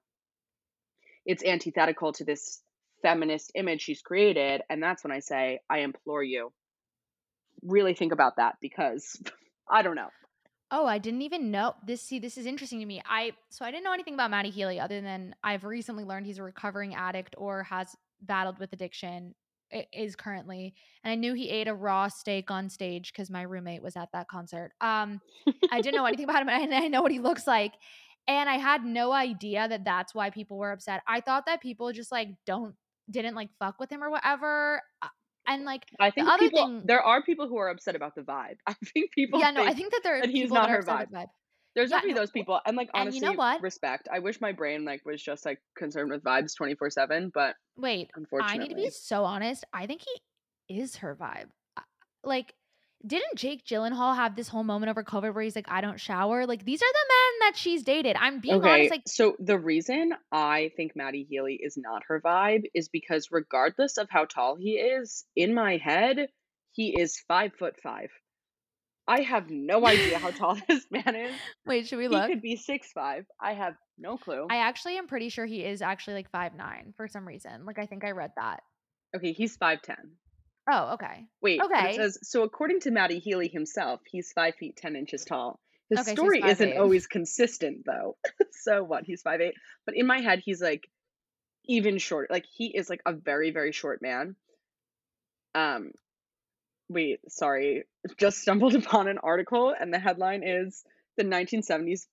it's 1.26 1.44
antithetical 1.44 2.12
to 2.14 2.24
this 2.24 2.60
feminist 3.02 3.52
image 3.54 3.82
she's 3.82 4.02
created. 4.02 4.62
And 4.68 4.82
that's 4.82 5.04
when 5.04 5.12
I 5.12 5.20
say, 5.20 5.60
I 5.68 5.80
implore 5.80 6.22
you, 6.22 6.52
really 7.62 7.94
think 7.94 8.12
about 8.12 8.36
that 8.36 8.56
because 8.60 9.20
I 9.70 9.82
don't 9.82 9.96
know. 9.96 10.08
Oh, 10.70 10.86
I 10.86 10.98
didn't 10.98 11.22
even 11.22 11.50
know 11.50 11.74
this. 11.86 12.02
See, 12.02 12.18
this 12.18 12.36
is 12.36 12.44
interesting 12.44 12.80
to 12.80 12.86
me. 12.86 13.02
I 13.08 13.32
so 13.50 13.64
I 13.64 13.70
didn't 13.70 13.84
know 13.84 13.92
anything 13.92 14.14
about 14.14 14.30
Matty 14.30 14.50
Healy 14.50 14.78
other 14.78 15.00
than 15.00 15.34
I've 15.42 15.64
recently 15.64 16.04
learned 16.04 16.26
he's 16.26 16.38
a 16.38 16.42
recovering 16.42 16.94
addict 16.94 17.34
or 17.38 17.62
has 17.64 17.96
battled 18.20 18.58
with 18.58 18.72
addiction 18.72 19.34
is 19.92 20.16
currently 20.16 20.74
and 21.04 21.12
i 21.12 21.14
knew 21.14 21.34
he 21.34 21.50
ate 21.50 21.68
a 21.68 21.74
raw 21.74 22.08
steak 22.08 22.50
on 22.50 22.68
stage 22.70 23.12
because 23.12 23.28
my 23.28 23.42
roommate 23.42 23.82
was 23.82 23.96
at 23.96 24.08
that 24.12 24.28
concert 24.28 24.72
um 24.80 25.20
i 25.70 25.80
didn't 25.80 25.96
know 25.96 26.06
anything 26.06 26.24
about 26.24 26.40
him 26.40 26.48
and 26.48 26.74
i 26.74 26.88
know 26.88 27.02
what 27.02 27.12
he 27.12 27.18
looks 27.18 27.46
like 27.46 27.74
and 28.26 28.48
i 28.48 28.54
had 28.56 28.84
no 28.84 29.12
idea 29.12 29.68
that 29.68 29.84
that's 29.84 30.14
why 30.14 30.30
people 30.30 30.56
were 30.56 30.72
upset 30.72 31.02
i 31.06 31.20
thought 31.20 31.44
that 31.46 31.60
people 31.60 31.92
just 31.92 32.10
like 32.10 32.28
don't 32.46 32.74
didn't 33.10 33.34
like 33.34 33.50
fuck 33.58 33.78
with 33.78 33.90
him 33.90 34.02
or 34.02 34.10
whatever 34.10 34.80
and 35.48 35.64
like 35.64 35.84
I 35.98 36.10
think 36.10 36.26
the 36.26 36.32
other 36.32 36.44
people 36.44 36.66
thing 36.66 36.82
there 36.84 37.02
are 37.02 37.22
people 37.22 37.48
who 37.48 37.56
are 37.56 37.68
upset 37.68 37.96
about 37.96 38.14
the 38.14 38.22
vibe. 38.22 38.56
I 38.66 38.74
think 38.92 39.10
people 39.12 39.40
yeah 39.40 39.50
no 39.50 39.64
i 39.64 39.74
think 39.74 39.92
that 39.92 40.02
there 40.04 40.18
are 40.18 40.20
that 40.20 40.30
he's 40.30 40.44
people 40.44 40.56
not 40.56 40.70
her 40.70 40.82
vibe. 40.82 41.10
vibe 41.10 41.26
There's 41.74 41.90
yeah 41.90 41.96
definitely 41.96 42.14
no 42.14 42.20
those 42.20 42.30
people, 42.30 42.60
and 42.66 42.76
like 42.76 42.88
and 42.94 43.02
honestly, 43.02 43.20
you 43.20 43.24
know 43.26 43.32
what 43.32 43.62
respect. 43.62 44.08
I 44.12 44.18
wish 44.20 44.40
my 44.40 44.52
brain 44.52 44.84
like 44.84 45.04
was 45.04 45.22
just 45.22 45.44
like 45.44 45.58
concerned 45.76 46.10
with 46.10 46.22
vibes 46.22 46.56
twenty 46.56 46.74
four 46.74 46.90
seven, 46.90 47.30
but 47.32 47.54
wait 47.76 48.10
i 48.42 48.56
need 48.58 48.70
to 48.70 48.74
be 48.74 48.90
so 48.90 49.24
honest 49.24 49.64
i 49.72 49.86
think 49.86 50.02
he 50.02 50.80
is 50.80 50.96
her 50.96 51.14
vibe 51.14 51.46
like 52.24 52.54
didn't 53.06 53.36
Jake 53.36 53.64
Gyllenhaal 53.64 54.16
have 54.16 54.34
this 54.34 54.48
whole 54.48 54.64
moment 54.64 54.90
over 54.90 55.04
COVID 55.04 55.34
where 55.34 55.44
he's 55.44 55.54
like, 55.54 55.70
I 55.70 55.80
don't 55.80 56.00
shower? 56.00 56.46
Like, 56.46 56.64
these 56.64 56.82
are 56.82 56.92
the 56.92 57.08
men 57.08 57.48
that 57.48 57.56
she's 57.56 57.82
dated. 57.82 58.16
I'm 58.18 58.40
being 58.40 58.62
honest. 58.64 58.90
Like, 58.90 59.02
So 59.06 59.36
the 59.38 59.58
reason 59.58 60.14
I 60.32 60.72
think 60.76 60.96
Matty 60.96 61.26
Healy 61.28 61.54
is 61.62 61.76
not 61.76 62.02
her 62.08 62.20
vibe 62.20 62.64
is 62.74 62.88
because 62.88 63.28
regardless 63.30 63.98
of 63.98 64.08
how 64.10 64.24
tall 64.24 64.56
he 64.56 64.72
is, 64.72 65.24
in 65.36 65.54
my 65.54 65.76
head, 65.76 66.28
he 66.72 66.94
is 66.98 67.20
five 67.28 67.52
foot 67.58 67.76
five. 67.82 68.10
I 69.06 69.22
have 69.22 69.48
no 69.48 69.86
idea 69.86 70.18
how 70.18 70.30
tall 70.30 70.58
this 70.68 70.84
man 70.90 71.16
is. 71.16 71.34
wait, 71.66 71.86
should 71.86 71.98
we 71.98 72.04
He 72.04 72.08
look? 72.08 72.28
He 72.28 72.34
could 72.34 72.42
be 72.42 72.56
six 72.56 72.92
five. 72.92 73.24
I 73.40 73.54
have 73.54 73.74
no 73.96 74.18
clue. 74.18 74.46
I 74.50 74.58
actually 74.58 74.98
am 74.98 75.06
pretty 75.06 75.28
sure 75.28 75.46
he 75.46 75.64
is 75.64 75.82
actually 75.82 76.14
like 76.14 76.30
five 76.30 76.54
nine 76.54 76.92
for 76.96 77.08
some 77.08 77.26
reason. 77.26 77.64
Like, 77.64 77.78
I 77.78 77.86
think 77.86 78.04
I 78.04 78.10
read 78.10 78.32
that. 78.36 78.60
Okay, 79.16 79.32
he's 79.32 79.56
five 79.56 79.82
ten. 79.82 80.12
Oh, 80.70 80.94
okay. 80.94 81.26
Wait, 81.40 81.60
but 81.60 81.84
it 81.84 81.94
Okay. 81.94 81.96
says 81.96 82.18
so 82.22 82.42
according 82.42 82.80
to 82.80 82.90
Matty 82.90 83.18
Healy 83.18 83.48
himself, 83.48 84.00
he's 84.10 84.32
five 84.32 84.54
feet 84.56 84.76
ten 84.76 84.96
inches 84.96 85.24
tall. 85.24 85.60
His 85.88 86.00
Okay, 86.00 86.10
so 86.10 86.22
story 86.22 86.40
five 86.40 86.50
isn't 86.52 86.68
eight. 86.72 86.78
always 86.78 87.06
consistent 87.06 87.84
though. 87.86 88.16
so 88.52 88.84
what? 88.84 89.04
He's 89.04 89.22
five 89.22 89.40
eight, 89.40 89.54
but 89.86 89.96
in 89.96 90.06
my 90.06 90.20
head, 90.20 90.42
he's 90.44 90.60
like 90.60 90.88
even 91.66 91.98
shorter. 91.98 92.28
Like 92.30 92.44
he 92.54 92.66
is 92.76 92.90
like 92.90 93.00
a 93.06 93.12
very 93.12 93.50
very 93.50 93.72
short 93.72 94.02
man. 94.02 94.36
Um, 95.54 95.92
wait, 96.88 97.20
sorry, 97.30 97.84
just 98.18 98.38
stumbled 98.40 98.74
upon 98.82 99.08
an 99.08 99.18
article, 99.18 99.74
and 99.78 99.92
the 99.92 99.98
headline 99.98 100.42
is 100.44 100.84
the 101.16 101.24
1975's. 101.24 102.06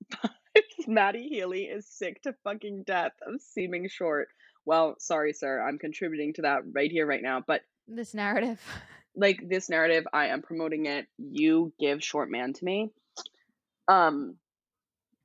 Matty 0.88 1.28
Healy 1.28 1.64
is 1.64 1.86
sick 1.86 2.22
to 2.22 2.34
fucking 2.46 2.84
death 2.84 3.12
of 3.28 3.42
seeming 3.42 3.90
short. 3.90 4.30
Well, 4.66 4.96
sorry, 5.00 5.34
sir, 5.34 5.62
I'm 5.62 5.78
contributing 5.78 6.34
to 6.36 6.44
that 6.44 6.62
right 6.72 6.90
here, 6.90 7.06
right 7.06 7.22
now. 7.22 7.44
But 7.46 7.62
This 7.88 8.14
narrative. 8.14 8.62
like 9.18 9.40
this 9.48 9.70
narrative 9.70 10.06
i 10.12 10.28
am 10.28 10.42
promoting 10.42 10.86
it. 10.88 11.06
You 11.18 11.72
give 11.80 12.04
short 12.04 12.30
man 12.30 12.54
to 12.54 12.66
me. 12.66 12.92
Um 13.88 14.36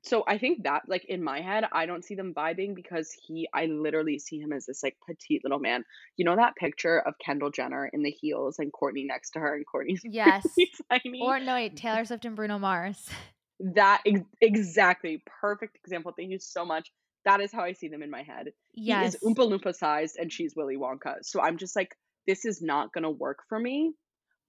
so 0.03 0.23
i 0.27 0.39
think 0.39 0.63
that 0.63 0.81
like 0.87 1.05
in 1.05 1.23
my 1.23 1.41
head 1.41 1.63
i 1.71 1.85
don't 1.85 2.03
see 2.03 2.15
them 2.15 2.33
vibing 2.33 2.73
because 2.73 3.11
he 3.11 3.47
i 3.53 3.67
literally 3.67 4.17
see 4.17 4.39
him 4.39 4.51
as 4.51 4.65
this 4.65 4.81
like 4.81 4.97
petite 5.07 5.43
little 5.43 5.59
man. 5.59 5.83
You 6.17 6.25
know 6.25 6.35
that 6.35 6.55
picture 6.55 6.99
of 6.99 7.15
kendall 7.23 7.51
jenner 7.51 7.89
in 7.91 8.01
the 8.01 8.09
heels 8.11 8.57
and 8.59 8.71
courtney 8.71 9.03
next 9.03 9.31
to 9.31 9.39
her 9.39 9.55
and 9.55 9.65
courtney's 9.65 10.01
Yes. 10.05 10.47
really 10.57 10.71
tiny 10.89 11.19
Or 11.21 11.39
no, 11.39 11.53
wait, 11.53 11.75
Taylor 11.75 12.05
Swift 12.05 12.25
and 12.25 12.35
Bruno 12.35 12.57
Mars. 12.59 13.09
that 13.59 14.01
ex- 14.07 14.21
exactly. 14.41 15.21
Perfect 15.39 15.75
example. 15.83 16.13
Thank 16.17 16.31
you 16.31 16.39
so 16.39 16.65
much. 16.65 16.91
That 17.25 17.39
is 17.41 17.51
how 17.51 17.61
i 17.61 17.73
see 17.73 17.87
them 17.89 18.01
in 18.01 18.09
my 18.09 18.23
head. 18.23 18.53
Yes. 18.73 19.01
he 19.01 19.07
is 19.17 19.23
oompa 19.23 19.47
loompa 19.47 19.75
sized 19.75 20.17
and 20.17 20.31
she's 20.33 20.55
willy 20.55 20.77
wonka. 20.77 21.17
So 21.21 21.41
i'm 21.41 21.57
just 21.57 21.75
like 21.75 21.95
this 22.27 22.45
is 22.45 22.61
not 22.61 22.93
gonna 22.93 23.11
work 23.11 23.39
for 23.49 23.59
me 23.59 23.93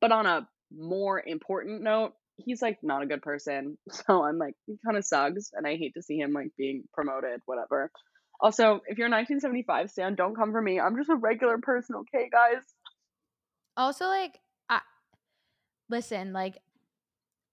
but 0.00 0.12
on 0.12 0.26
a 0.26 0.48
more 0.76 1.22
important 1.24 1.82
note 1.82 2.12
he's 2.36 2.62
like 2.62 2.78
not 2.82 3.02
a 3.02 3.06
good 3.06 3.22
person 3.22 3.76
so 3.90 4.24
i'm 4.24 4.38
like 4.38 4.54
he 4.66 4.76
kind 4.84 4.96
of 4.96 5.04
sucks 5.04 5.50
and 5.54 5.66
i 5.66 5.76
hate 5.76 5.94
to 5.94 6.02
see 6.02 6.18
him 6.18 6.32
like 6.32 6.48
being 6.58 6.84
promoted 6.94 7.40
whatever 7.46 7.90
also 8.40 8.80
if 8.86 8.98
you're 8.98 9.08
1975 9.08 9.90
stan 9.90 10.14
don't 10.14 10.34
come 10.36 10.52
for 10.52 10.62
me 10.62 10.80
i'm 10.80 10.96
just 10.96 11.10
a 11.10 11.16
regular 11.16 11.58
person 11.58 11.96
okay 11.96 12.28
guys 12.30 12.62
Also, 13.76 14.06
like, 14.06 14.38
I, 14.68 14.80
listen, 15.88 16.32
like, 16.32 16.58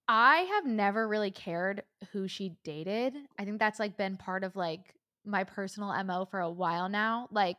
I 0.08 0.38
have 0.54 0.66
never 0.66 1.06
really 1.06 1.30
cared 1.30 1.84
who 2.12 2.28
she 2.28 2.56
dated. 2.64 3.14
I 3.38 3.44
think 3.44 3.58
that's, 3.58 3.78
like, 3.78 3.96
been 3.96 4.16
part 4.16 4.44
of, 4.44 4.56
like, 4.56 4.94
my 5.24 5.44
personal 5.44 5.92
MO 6.04 6.24
for 6.26 6.40
a 6.40 6.50
while 6.50 6.88
now. 6.88 7.28
Like 7.30 7.58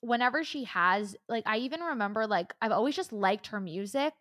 whenever 0.00 0.44
she 0.44 0.64
has 0.64 1.16
like, 1.28 1.44
I 1.46 1.58
even 1.58 1.80
remember, 1.80 2.26
like, 2.26 2.54
I've 2.60 2.72
always 2.72 2.96
just 2.96 3.12
liked 3.12 3.48
her 3.48 3.60
music, 3.60 4.12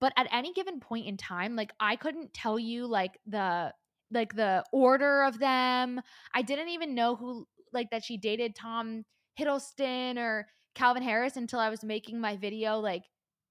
but 0.00 0.12
at 0.16 0.28
any 0.32 0.52
given 0.52 0.80
point 0.80 1.06
in 1.06 1.16
time, 1.16 1.56
like, 1.56 1.72
I 1.80 1.96
couldn't 1.96 2.34
tell 2.34 2.58
you, 2.58 2.86
like, 2.86 3.18
the 3.26 3.72
like, 4.10 4.34
the 4.36 4.64
order 4.72 5.24
of 5.24 5.38
them. 5.38 6.00
I 6.34 6.42
didn't 6.42 6.68
even 6.68 6.94
know 6.94 7.16
who 7.16 7.46
like, 7.72 7.90
that 7.90 8.04
she 8.04 8.16
dated 8.16 8.54
Tom 8.54 9.04
Hiddleston 9.38 10.16
or 10.18 10.46
Calvin 10.74 11.02
Harris 11.02 11.36
until 11.36 11.58
I 11.58 11.70
was 11.70 11.82
making 11.82 12.20
my 12.20 12.36
video, 12.36 12.78
like, 12.78 13.04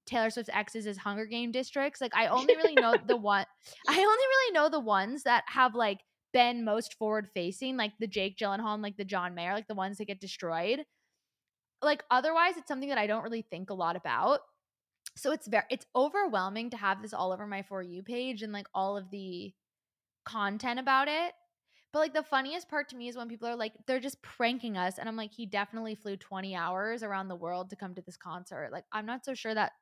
Taylor 0.06 0.30
Swift's 0.30 0.50
exes 0.52 0.86
as 0.86 0.96
Hunger 0.98 1.26
Game 1.26 1.50
districts. 1.52 2.00
Like, 2.00 2.14
I 2.14 2.26
only 2.28 2.56
really 2.56 2.74
know 2.74 2.94
the 3.06 3.16
one 3.16 3.44
I 3.88 3.92
only 3.92 4.04
really 4.04 4.52
know 4.52 4.68
the 4.68 4.80
ones 4.80 5.22
that 5.24 5.44
have, 5.48 5.74
like, 5.74 6.00
been 6.32 6.64
most 6.64 6.94
forward 6.94 7.28
facing, 7.34 7.76
like 7.76 7.92
the 8.00 8.06
Jake 8.06 8.36
Gyllenhaal 8.38 8.74
and, 8.74 8.82
like, 8.82 8.96
the 8.96 9.04
John 9.04 9.34
Mayer, 9.34 9.54
like, 9.54 9.68
the 9.68 9.74
ones 9.74 9.98
that 9.98 10.06
get 10.06 10.20
destroyed. 10.20 10.84
Like, 11.84 12.04
otherwise, 12.10 12.56
it's 12.56 12.68
something 12.68 12.88
that 12.90 12.98
I 12.98 13.06
don't 13.06 13.24
really 13.24 13.42
think 13.42 13.70
a 13.70 13.74
lot 13.74 13.96
about. 13.96 14.40
So 15.16 15.32
it's 15.32 15.48
very 15.48 15.64
it's 15.70 15.86
overwhelming 15.96 16.70
to 16.70 16.76
have 16.78 17.02
this 17.02 17.14
all 17.14 17.32
over 17.32 17.46
my 17.46 17.62
For 17.62 17.82
You 17.82 18.02
page 18.02 18.42
and, 18.42 18.52
like, 18.52 18.68
all 18.74 18.96
of 18.96 19.10
the 19.10 19.54
content 20.24 20.80
about 20.80 21.08
it. 21.08 21.34
But, 21.92 22.00
like, 22.00 22.14
the 22.14 22.22
funniest 22.24 22.68
part 22.68 22.88
to 22.90 22.96
me 22.96 23.08
is 23.08 23.16
when 23.16 23.28
people 23.28 23.48
are 23.48 23.56
like, 23.56 23.74
"They're 23.86 24.00
just 24.00 24.22
pranking 24.22 24.76
us," 24.78 24.98
and 24.98 25.08
I'm 25.08 25.16
like, 25.16 25.32
"He 25.34 25.46
definitely 25.46 25.94
flew 25.96 26.16
20 26.18 26.56
hours 26.56 27.02
around 27.04 27.28
the 27.28 27.36
world 27.36 27.70
to 27.70 27.76
come 27.76 27.94
to 27.96 28.02
this 28.02 28.16
concert." 28.18 28.72
Like, 28.72 28.86
I'm 28.92 29.06
not 29.06 29.24
so 29.24 29.34
sure 29.34 29.54
that 29.54 29.72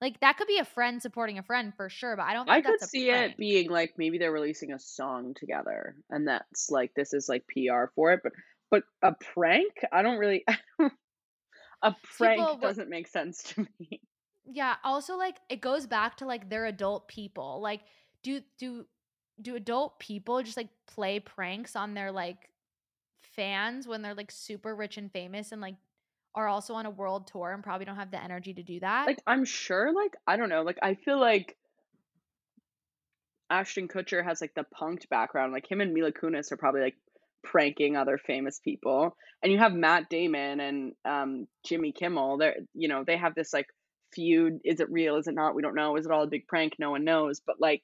like, 0.00 0.20
that 0.20 0.36
could 0.38 0.48
be 0.48 0.58
a 0.58 0.64
friend 0.64 1.02
supporting 1.02 1.38
a 1.38 1.42
friend 1.44 1.74
for 1.76 1.88
sure, 1.90 2.16
but 2.16 2.24
I 2.24 2.34
don't 2.34 2.48
I 2.48 2.60
think 2.60 2.62
could 2.62 2.80
that's 2.80 2.82
a 2.82 2.88
see 2.90 3.10
it 3.10 3.36
being, 3.36 3.70
like, 3.70 3.94
maybe 3.98 4.18
they're 4.18 4.32
releasing 4.32 4.72
a 4.72 4.78
song 4.78 5.34
together, 5.34 5.96
and 6.10 6.28
that's, 6.28 6.70
like, 6.70 6.94
this 6.94 7.12
is, 7.12 7.28
like, 7.28 7.46
PR 7.48 7.90
for 7.94 8.12
it, 8.12 8.20
but 8.22 8.32
but 8.70 8.84
a 9.02 9.14
prank? 9.14 9.72
I 9.92 10.02
don't 10.02 10.18
really 10.18 10.44
a 11.82 11.94
prank 12.18 12.48
people 12.48 12.56
doesn't 12.58 12.88
make 12.90 13.08
sense 13.08 13.42
to 13.42 13.66
me. 13.80 14.00
Yeah, 14.44 14.76
also, 14.84 15.16
like, 15.16 15.38
it 15.48 15.60
goes 15.60 15.86
back 15.86 16.16
to, 16.18 16.26
like, 16.26 16.48
they're 16.48 16.66
adult 16.66 17.08
people. 17.08 17.60
Like, 17.60 17.82
do 18.22 18.42
do 18.58 18.86
do 19.40 19.56
adult 19.56 19.98
people 19.98 20.42
just, 20.42 20.56
like, 20.56 20.70
play 20.86 21.20
pranks 21.20 21.74
on 21.76 21.94
their, 21.94 22.12
like, 22.12 22.50
fans 23.22 23.88
when 23.88 24.02
they're, 24.02 24.14
like, 24.14 24.30
super 24.30 24.76
rich 24.76 24.98
and 24.98 25.12
famous 25.12 25.52
and, 25.52 25.60
like, 25.60 25.76
are 26.34 26.48
also 26.48 26.74
on 26.74 26.86
a 26.86 26.90
world 26.90 27.26
tour 27.28 27.52
and 27.52 27.64
probably 27.64 27.86
don't 27.86 27.96
have 27.96 28.10
the 28.12 28.22
energy 28.22 28.54
to 28.54 28.62
do 28.62 28.80
that? 28.80 29.06
Like, 29.06 29.22
I'm 29.26 29.44
sure, 29.44 29.92
like, 29.92 30.16
I 30.26 30.36
don't 30.36 30.48
know, 30.48 30.62
like, 30.62 30.78
I 30.82 30.94
feel 30.94 31.18
like 31.20 31.56
Ashton 33.50 33.88
Kutcher 33.88 34.22
has, 34.24 34.40
like, 34.40 34.54
the 34.54 34.64
punked 34.64 35.08
background, 35.08 35.52
like, 35.52 35.70
him 35.70 35.80
and 35.80 35.92
Mila 35.92 36.12
Kunis 36.12 36.52
are 36.52 36.56
probably, 36.56 36.80
like, 36.80 36.96
pranking 37.46 37.96
other 37.96 38.18
famous 38.18 38.58
people, 38.58 39.16
and 39.42 39.52
you 39.52 39.58
have 39.58 39.72
Matt 39.72 40.08
Damon 40.10 40.60
and, 40.60 40.92
um, 41.04 41.46
Jimmy 41.64 41.92
Kimmel, 41.92 42.38
they're 42.38 42.56
you 42.74 42.88
know, 42.88 43.04
they 43.06 43.16
have 43.16 43.34
this, 43.34 43.52
like, 43.52 43.66
feud, 44.12 44.60
is 44.64 44.80
it 44.80 44.90
real, 44.90 45.16
is 45.16 45.28
it 45.28 45.34
not, 45.34 45.54
we 45.54 45.62
don't 45.62 45.74
know, 45.76 45.96
is 45.96 46.06
it 46.06 46.12
all 46.12 46.24
a 46.24 46.28
big 46.28 46.46
prank, 46.48 46.74
no 46.78 46.90
one 46.90 47.04
knows, 47.04 47.40
but, 47.46 47.56
like, 47.60 47.82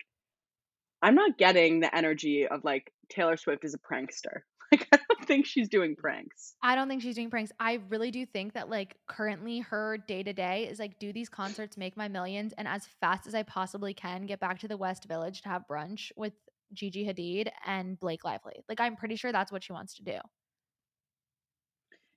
I'm 1.00 1.14
not 1.14 1.38
getting 1.38 1.80
the 1.80 1.94
energy 1.94 2.46
of, 2.46 2.64
like, 2.64 2.92
Taylor 3.08 3.36
Swift 3.36 3.64
is 3.64 3.74
a 3.74 3.78
prankster. 3.78 4.40
Like, 4.72 4.88
I 4.90 4.96
don't 5.06 5.26
think 5.26 5.44
she's 5.44 5.68
doing 5.68 5.96
pranks. 5.96 6.54
I 6.62 6.76
don't 6.76 6.88
think 6.88 7.02
she's 7.02 7.16
doing 7.16 7.28
pranks. 7.28 7.52
I 7.60 7.80
really 7.90 8.10
do 8.10 8.24
think 8.24 8.54
that, 8.54 8.70
like, 8.70 8.96
currently 9.06 9.58
her 9.58 9.98
day 9.98 10.22
to 10.22 10.32
day 10.32 10.66
is, 10.66 10.78
like, 10.78 10.98
do 10.98 11.12
these 11.12 11.28
concerts, 11.28 11.76
make 11.76 11.94
my 11.94 12.08
millions, 12.08 12.54
and 12.56 12.66
as 12.66 12.86
fast 12.98 13.26
as 13.26 13.34
I 13.34 13.42
possibly 13.42 13.92
can, 13.92 14.24
get 14.24 14.40
back 14.40 14.60
to 14.60 14.68
the 14.68 14.78
West 14.78 15.04
Village 15.04 15.42
to 15.42 15.50
have 15.50 15.66
brunch 15.70 16.10
with 16.16 16.32
Gigi 16.72 17.06
Hadid 17.06 17.50
and 17.66 17.98
Blake 17.98 18.24
Lively. 18.24 18.64
Like, 18.68 18.80
I'm 18.80 18.96
pretty 18.96 19.16
sure 19.16 19.32
that's 19.32 19.52
what 19.52 19.64
she 19.64 19.72
wants 19.72 19.96
to 19.96 20.02
do. 20.02 20.18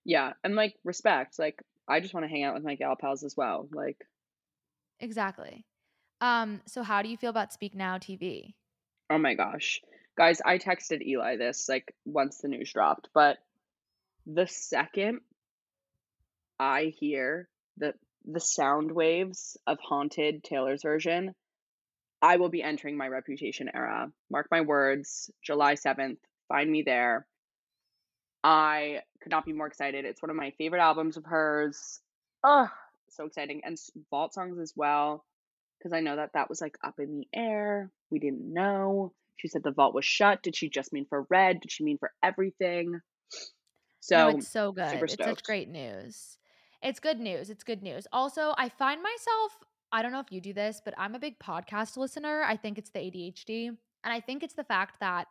Yeah, 0.06 0.34
and, 0.44 0.56
like, 0.56 0.76
respect, 0.84 1.40
like, 1.40 1.62
I 1.88 2.00
just 2.00 2.14
wanna 2.14 2.28
hang 2.28 2.44
out 2.44 2.54
with 2.54 2.64
my 2.64 2.76
gal 2.76 2.96
pals 2.96 3.24
as 3.24 3.36
well, 3.36 3.68
like 3.72 4.08
Exactly. 5.00 5.66
Um, 6.22 6.62
so 6.66 6.84
how 6.84 7.02
do 7.02 7.10
you 7.10 7.18
feel 7.18 7.30
about 7.30 7.54
Speak 7.54 7.76
Now 7.76 7.98
TV? 7.98 8.56
Oh 9.10 9.18
my 9.18 9.34
gosh. 9.36 9.82
Guys, 10.18 10.42
I 10.46 10.58
texted 10.58 11.02
Eli 11.06 11.36
this, 11.38 11.68
like, 11.68 11.94
once 12.06 12.38
the 12.40 12.48
news 12.48 12.72
dropped, 12.72 13.10
but 13.14 13.38
the 14.26 14.48
second 14.48 15.22
I 16.60 16.86
hear 16.86 17.50
the 17.78 17.94
the 18.24 18.40
sound 18.40 18.92
waves 18.92 19.58
of 19.68 19.80
Haunted, 19.80 20.44
Taylor's 20.44 20.84
version, 20.84 21.36
I 22.26 22.38
will 22.38 22.50
be 22.50 22.64
entering 22.64 22.98
my 22.98 23.08
Reputation 23.08 23.70
era. 23.72 24.12
Mark 24.32 24.48
my 24.50 24.62
words, 24.62 25.30
July 25.44 25.76
7th, 25.76 26.18
find 26.48 26.72
me 26.72 26.82
there. 26.82 27.28
I 28.44 29.02
could 29.22 29.30
not 29.30 29.46
be 29.46 29.54
more 29.54 29.68
excited. 29.68 30.06
It's 30.06 30.24
one 30.24 30.32
of 30.32 30.36
my 30.36 30.50
favorite 30.58 30.82
albums 30.82 31.18
of 31.18 31.26
hers. 31.26 32.02
Ugh, 32.44 32.68
so 33.10 33.26
exciting, 33.26 33.62
and 33.64 33.78
Vault 34.10 34.34
Songs 34.34 34.58
as 34.58 34.74
well, 34.76 35.24
because 35.78 35.94
I 35.94 36.00
know 36.00 36.16
that 36.16 36.32
that 36.34 36.50
was, 36.50 36.62
like, 36.62 36.80
up 36.84 36.96
in 36.98 37.20
the 37.20 37.28
air, 37.32 37.92
we 38.10 38.18
didn't 38.18 38.52
know. 38.52 39.14
She 39.36 39.48
said 39.48 39.62
the 39.62 39.70
vault 39.70 39.94
was 39.94 40.06
shut, 40.06 40.42
did 40.42 40.56
she 40.56 40.68
just 40.68 40.92
mean 40.92 41.06
for 41.08 41.28
Red? 41.30 41.62
Did 41.62 41.72
she 41.72 41.84
mean 41.84 42.00
for 42.00 42.12
everything? 42.24 42.92
No, 42.92 43.00
So, 44.00 44.28
it's 44.30 44.48
so 44.48 44.72
good. 44.72 45.04
It's 45.04 45.16
such 45.16 45.44
great 45.44 45.70
news. 45.70 46.40
It's 46.82 47.00
good 47.00 47.20
news, 47.20 47.52
it's 47.52 47.64
good 47.64 47.84
news. 47.84 48.08
Also, 48.12 48.56
I 48.58 48.70
find 48.70 49.02
myself 49.04 49.64
I 49.96 50.02
don't 50.02 50.12
know 50.12 50.20
if 50.20 50.32
you 50.32 50.42
do 50.42 50.54
this, 50.54 50.82
but 50.84 50.94
I'm 50.98 51.16
a 51.16 51.20
big 51.20 51.40
podcast 51.40 51.98
listener. 51.98 52.44
I 52.44 52.58
think 52.58 52.78
it's 52.78 52.92
the 52.92 53.00
ADHD, 53.00 53.68
and 53.70 53.78
I 54.04 54.20
think 54.20 54.44
it's 54.44 54.56
the 54.56 54.66
fact 54.66 55.00
that, 55.00 55.28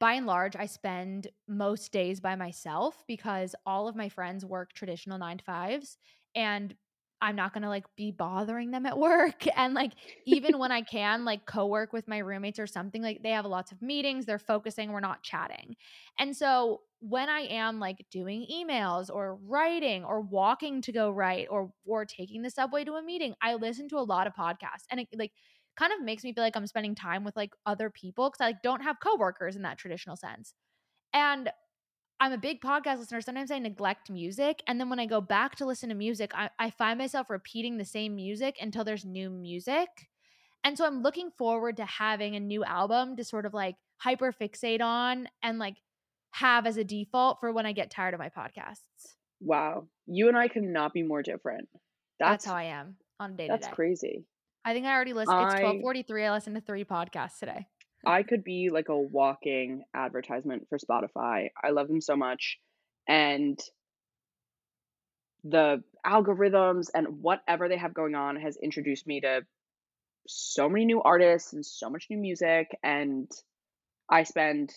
by 0.00 0.14
and 0.14 0.26
large, 0.26 0.56
I 0.56 0.66
spend 0.66 1.28
most 1.48 1.92
days 1.92 2.20
by 2.20 2.36
myself 2.36 3.02
because 3.08 3.54
all 3.66 3.88
of 3.88 3.96
my 3.96 4.08
friends 4.08 4.44
work 4.44 4.72
traditional 4.74 5.18
9 5.18 5.38
to 5.38 5.44
5s, 5.44 5.98
and 6.34 6.76
I'm 7.20 7.36
not 7.36 7.54
gonna, 7.54 7.68
like, 7.68 7.86
be 7.96 8.12
bothering 8.12 8.70
them 8.72 8.86
at 8.86 8.98
work, 9.08 9.46
and, 9.56 9.74
like, 9.74 9.94
even 10.26 10.58
when 10.58 10.72
I 10.72 10.82
can, 10.82 11.24
like, 11.24 11.46
co-work 11.46 11.92
with 11.92 12.08
my 12.08 12.18
roommates 12.18 12.60
or 12.60 12.66
something, 12.68 13.02
like, 13.02 13.22
they 13.22 13.30
have 13.32 13.46
lots 13.46 13.72
of 13.72 13.82
meetings, 13.82 14.26
they're 14.26 14.38
focusing, 14.38 14.92
we're 14.92 15.00
not 15.00 15.22
chatting. 15.24 15.76
And 16.18 16.36
so, 16.36 16.82
when 17.00 17.28
I 17.28 17.40
am, 17.42 17.78
like, 17.80 18.06
doing 18.10 18.46
emails 18.50 19.08
or 19.14 19.36
writing 19.36 20.04
or 20.04 20.20
walking 20.20 20.82
to 20.82 20.92
go 20.92 21.10
write 21.10 21.48
or 21.50 21.72
or 21.86 22.04
taking 22.04 22.42
the 22.42 22.50
subway 22.50 22.84
to 22.84 22.94
a 22.94 23.02
meeting, 23.02 23.34
I 23.42 23.54
listen 23.54 23.88
to 23.90 23.98
a 23.98 24.00
lot 24.02 24.26
of 24.26 24.34
podcasts, 24.34 24.86
and 24.90 25.00
it, 25.00 25.08
like, 25.16 25.32
kind 25.76 25.92
of 25.92 26.02
makes 26.02 26.24
me 26.24 26.32
feel 26.34 26.42
like 26.44 26.56
I'm 26.56 26.66
spending 26.66 26.94
time 26.94 27.24
with, 27.24 27.36
like, 27.36 27.52
other 27.66 27.90
people 27.90 28.30
cuz 28.30 28.40
I, 28.40 28.46
like, 28.46 28.62
don't 28.62 28.82
have 28.82 29.00
coworkers 29.00 29.56
in 29.56 29.62
that 29.62 29.78
traditional 29.78 30.16
sense. 30.16 30.54
And 31.14 31.50
I'm 32.20 32.32
a 32.32 32.38
big 32.38 32.60
podcast 32.60 32.98
listener, 32.98 33.20
sometimes 33.20 33.50
I 33.52 33.58
neglect 33.60 34.10
music, 34.10 34.62
and 34.66 34.80
then 34.80 34.90
when 34.90 34.98
I 34.98 35.06
go 35.06 35.20
back 35.20 35.54
to 35.56 35.66
listen 35.66 35.88
to 35.90 35.94
music, 35.94 36.32
I 36.34 36.50
I 36.58 36.70
find 36.70 36.98
myself 36.98 37.30
repeating 37.30 37.76
the 37.78 37.84
same 37.84 38.16
music 38.16 38.56
until 38.60 38.84
there's 38.84 39.04
new 39.04 39.30
music. 39.30 39.88
And 40.64 40.76
so 40.78 40.86
I'm 40.86 41.02
looking 41.02 41.30
forward 41.32 41.76
to 41.78 41.84
having 41.86 42.36
a 42.36 42.40
new 42.40 42.64
album 42.64 43.16
to 43.16 43.24
sort 43.24 43.46
of, 43.46 43.54
like, 43.54 43.76
hyper 43.98 44.32
fixate 44.32 44.80
on 44.82 45.28
and, 45.42 45.58
like, 45.58 45.76
have 46.32 46.66
as 46.66 46.76
a 46.76 46.84
default 46.84 47.40
for 47.40 47.52
when 47.52 47.66
I 47.66 47.72
get 47.72 47.90
tired 47.90 48.14
of 48.14 48.20
my 48.20 48.28
podcasts. 48.28 49.14
Wow. 49.40 49.88
You 50.06 50.28
and 50.28 50.36
I 50.36 50.48
could 50.48 50.64
not 50.64 50.92
be 50.92 51.02
more 51.02 51.22
different. 51.22 51.68
That's 52.18 52.44
how 52.44 52.54
I 52.54 52.64
am 52.64 52.96
on 53.20 53.36
day 53.36 53.46
to 53.46 53.52
that's 53.52 53.68
crazy. 53.68 54.24
I 54.64 54.74
think 54.74 54.86
I 54.86 54.92
already 54.92 55.12
list 55.12 55.30
it's 55.30 55.54
12:43, 55.54 56.26
I 56.26 56.32
listened 56.32 56.56
to 56.56 56.62
3 56.62 56.84
podcasts 56.84 57.38
today. 57.38 57.66
I 58.06 58.22
could 58.22 58.44
be, 58.44 58.70
like, 58.70 58.88
a 58.88 58.98
walking 58.98 59.84
advertisement 59.94 60.68
for 60.68 60.78
Spotify. 60.78 61.50
I 61.62 61.70
love 61.70 61.88
them 61.88 62.00
so 62.00 62.16
much, 62.16 62.58
and 63.08 63.58
the 65.44 65.82
algorithms 66.04 66.88
and 66.94 67.22
whatever 67.22 67.68
they 67.68 67.76
have 67.76 67.94
going 67.94 68.14
on 68.14 68.36
has 68.36 68.56
introduced 68.56 69.06
me 69.06 69.20
to 69.20 69.46
so 70.26 70.68
many 70.68 70.84
new 70.84 71.02
artists 71.02 71.52
and 71.52 71.64
so 71.64 71.90
much 71.90 72.06
new 72.10 72.18
music, 72.18 72.76
and 72.82 73.30
I 74.10 74.24
spend 74.24 74.72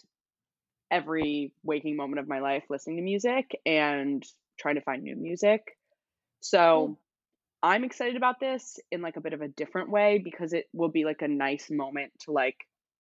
every 0.92 1.54
waking 1.64 1.96
moment 1.96 2.20
of 2.20 2.28
my 2.28 2.40
life 2.40 2.64
listening 2.70 2.98
to 2.98 3.04
music 3.04 3.60
and 3.66 4.24
trying 4.60 4.76
to 4.76 4.82
find 4.82 5.04
new 5.04 5.16
music. 5.16 5.78
So, 6.42 6.88
hmm. 6.88 6.94
I'm 7.64 7.84
excited 7.84 8.18
about 8.18 8.40
this 8.40 8.80
in, 8.92 9.02
like, 9.02 9.18
a 9.18 9.22
bit 9.22 9.34
of 9.34 9.42
a 9.42 9.48
different 9.48 9.90
way 9.92 10.20
because 10.24 10.54
it 10.54 10.68
will 10.74 10.90
be, 10.90 11.06
like, 11.06 11.22
a 11.22 11.28
nice 11.28 11.70
moment 11.72 12.12
to, 12.22 12.32
like, 12.32 12.58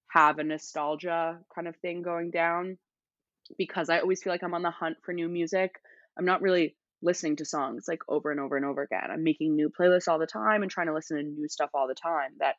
have 0.09 0.39
a 0.39 0.43
nostalgia 0.43 1.39
kind 1.55 1.67
of 1.67 1.75
thing 1.77 2.01
going 2.03 2.31
down, 2.31 2.77
because 3.57 3.89
I 3.89 3.99
always 3.99 4.21
feel 4.23 4.33
like 4.33 4.43
I'm 4.43 4.53
on 4.53 4.61
the 4.61 4.71
hunt 4.71 4.97
for 5.03 5.13
new 5.13 5.29
music. 5.29 5.71
I'm 6.17 6.25
not 6.25 6.41
really 6.41 6.75
listening 7.01 7.37
to 7.37 7.45
songs, 7.45 7.85
like, 7.87 8.01
over 8.07 8.31
and 8.31 8.39
over 8.39 8.55
and 8.57 8.65
over 8.65 8.83
again. 8.83 9.09
I'm 9.11 9.23
making 9.23 9.55
new 9.55 9.69
playlists 9.69 10.07
all 10.07 10.19
the 10.19 10.27
time 10.27 10.61
and 10.61 10.71
trying 10.71 10.87
to 10.87 10.93
listen 10.93 11.17
to 11.17 11.23
new 11.23 11.47
stuff 11.47 11.71
all 11.73 11.87
the 11.87 11.95
time 11.95 12.31
that 12.39 12.55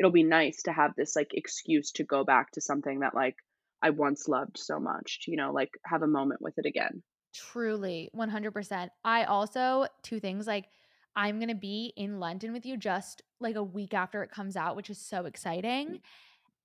it'll 0.00 0.12
be 0.12 0.24
nice 0.24 0.62
to 0.64 0.72
have 0.72 0.92
this, 0.96 1.14
like, 1.14 1.30
excuse 1.34 1.92
to 1.92 2.04
go 2.04 2.24
back 2.24 2.50
to 2.52 2.60
something 2.60 3.00
that, 3.00 3.14
like, 3.14 3.36
I 3.82 3.90
once 3.90 4.28
loved 4.28 4.58
so 4.58 4.80
much, 4.80 5.24
you 5.28 5.36
know, 5.36 5.52
like, 5.52 5.70
have 5.86 6.02
a 6.02 6.06
moment 6.06 6.42
with 6.42 6.54
it 6.58 6.66
again. 6.66 7.02
Truly, 7.34 8.08
100%. 8.12 8.92
I 9.04 9.24
also 9.24 9.86
2 10.02 10.20
things, 10.20 10.46
like, 10.46 10.68
I'm 11.16 11.40
gonna 11.40 11.54
be 11.56 11.92
in 11.96 12.20
London 12.20 12.52
with 12.52 12.64
you 12.64 12.76
just, 12.76 13.22
like, 13.40 13.56
a 13.56 13.62
week 13.62 13.92
after 13.92 14.22
it 14.22 14.30
comes 14.30 14.56
out, 14.56 14.76
which 14.76 14.88
is 14.88 14.98
so 15.00 15.24
exciting, 15.26 15.98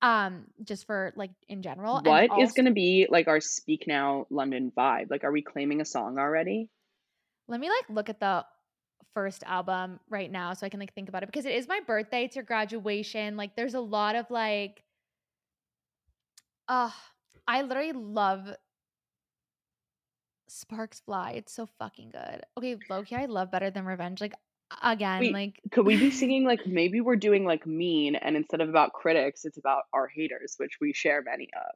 um, 0.01 0.47
just 0.64 0.86
for, 0.88 1.14
like, 1.16 1.32
in 1.49 1.62
general, 1.64 2.01
What 2.01 2.32
is 2.38 2.51
als 2.51 2.53
gonna 2.53 2.72
be, 2.72 3.07
like, 3.10 3.28
our 3.28 3.41
Speak 3.41 3.86
Now 3.88 4.28
London 4.30 4.72
vibe? 4.72 5.10
Like, 5.10 5.24
are 5.24 5.32
we 5.32 5.41
claiming 5.41 5.82
a 5.82 5.86
song 5.86 6.18
already? 6.20 6.70
Let 7.47 7.60
me, 7.60 7.70
like, 7.70 7.89
look 7.89 8.10
at 8.10 8.20
the 8.20 8.45
first 9.14 9.43
album 9.43 9.99
right 10.10 10.32
now 10.32 10.53
so 10.53 10.66
I 10.66 10.70
can, 10.70 10.80
like, 10.80 10.93
think 10.93 11.10
about 11.10 11.24
it 11.24 11.28
because 11.28 11.45
it 11.45 11.55
is 11.55 11.68
my 11.68 11.80
birthday, 11.82 12.26
it's 12.26 12.36
your 12.36 12.45
graduation, 12.45 13.38
like, 13.38 13.55
there's 13.55 13.74
a 13.74 13.82
lot 13.82 14.16
of, 14.16 14.30
like 14.32 14.84
ugh, 16.70 16.93
I 17.47 17.61
literally 17.63 17.93
love 17.93 18.55
Sparks 20.47 20.99
Fly, 21.01 21.32
it's 21.34 21.53
so 21.53 21.65
fucking 21.65 22.09
good. 22.11 22.43
Okay, 22.57 22.78
low-key, 22.89 23.15
I 23.15 23.26
love 23.26 23.51
Better 23.51 23.72
Than 23.72 23.86
Revenge, 23.86 24.22
like, 24.22 24.34
again, 24.84 25.20
Wait, 25.20 25.34
like 25.34 25.59
could 25.72 25.86
we 25.86 25.97
be 25.97 26.11
singing, 26.11 26.45
like 26.45 26.65
maybe 26.65 27.01
we're 27.01 27.15
doing, 27.15 27.45
like, 27.45 27.65
Mean, 27.67 28.15
and 28.15 28.36
instead 28.36 28.61
of 28.61 28.70
about 28.70 28.93
critics, 28.93 29.45
it's 29.45 29.57
about 29.57 29.84
our 29.93 30.07
haters, 30.07 30.55
which 30.57 30.78
we 30.82 30.93
share 30.93 31.22
many 31.24 31.49
of. 31.55 31.76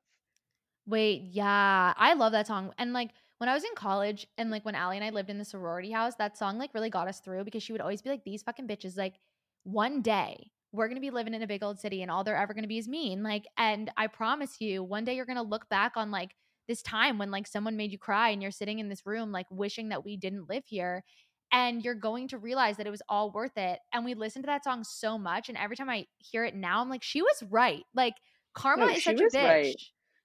Wait, 0.85 1.21
yeah, 1.31 1.93
I 1.95 2.13
love 2.13 2.33
that 2.33 2.47
song, 2.47 2.73
and, 2.77 2.93
like, 2.93 3.11
when 3.37 3.49
I 3.49 3.53
was 3.53 3.63
in 3.63 3.73
college 3.75 4.27
and, 4.37 4.51
like, 4.51 4.65
when 4.65 4.75
Allie 4.75 4.97
and 4.97 5.05
I 5.05 5.09
lived 5.09 5.29
in 5.29 5.37
the 5.37 5.45
sorority 5.45 5.91
house, 5.91 6.15
that 6.15 6.37
song, 6.37 6.57
like, 6.57 6.73
really 6.73 6.89
got 6.89 7.07
us 7.07 7.19
through 7.19 7.43
because 7.45 7.63
she 7.63 7.71
would 7.71 7.81
always 7.81 8.01
be 8.01 8.09
like, 8.09 8.23
"These 8.23 8.43
fucking 8.43 8.67
bitches, 8.67 8.97
like, 8.97 9.15
one 9.63 10.01
day, 10.01 10.51
we're 10.73 10.87
gonna 10.89 10.99
be 11.01 11.11
living 11.11 11.33
in 11.35 11.41
a 11.43 11.47
big 11.47 11.63
old 11.63 11.79
city 11.79 12.01
and 12.01 12.11
all 12.11 12.23
they're 12.23 12.35
ever 12.37 12.53
gonna 12.53 12.67
be 12.67 12.77
is 12.79 12.87
mean, 12.89 13.23
like, 13.23 13.45
and 13.57 13.91
I 13.97 14.07
promise 14.07 14.59
you, 14.61 14.83
one 14.83 15.05
day 15.05 15.15
you're 15.15 15.25
gonna 15.27 15.43
look 15.43 15.69
back 15.69 15.93
on, 15.97 16.11
like, 16.11 16.35
this 16.67 16.81
time 16.81 17.17
when, 17.19 17.31
like, 17.31 17.47
someone 17.47 17.77
made 17.77 17.91
you 17.91 17.99
cry 17.99 18.29
and 18.29 18.41
you're 18.41 18.51
sitting 18.51 18.79
in 18.79 18.89
this 18.89 19.05
room, 19.05 19.31
like, 19.31 19.47
wishing 19.51 19.89
that 19.89 20.03
we 20.05 20.17
didn't 20.17 20.49
live 20.49 20.65
here, 20.67 21.03
and 21.51 21.83
you're 21.83 21.95
going 21.95 22.27
to 22.29 22.37
realize 22.37 22.77
that 22.77 22.87
it 22.87 22.91
was 22.91 23.01
all 23.09 23.31
worth 23.31 23.57
it." 23.57 23.79
And 23.93 24.05
we 24.05 24.13
listened 24.15 24.43
to 24.43 24.47
that 24.47 24.63
song 24.63 24.83
so 24.83 25.17
much, 25.17 25.49
and 25.49 25.57
every 25.57 25.75
time 25.75 25.89
I 25.89 26.07
hear 26.19 26.45
it 26.45 26.55
now, 26.55 26.81
I'm 26.81 26.89
like, 26.89 27.03
"She 27.03 27.21
was 27.21 27.43
right." 27.43 27.83
Like, 27.93 28.15
Karma 28.53 28.85
No, 28.85 28.93
is 28.95 29.03
such 29.03 29.21
a 29.21 29.27
bitch. 29.27 29.55
right. 29.55 29.79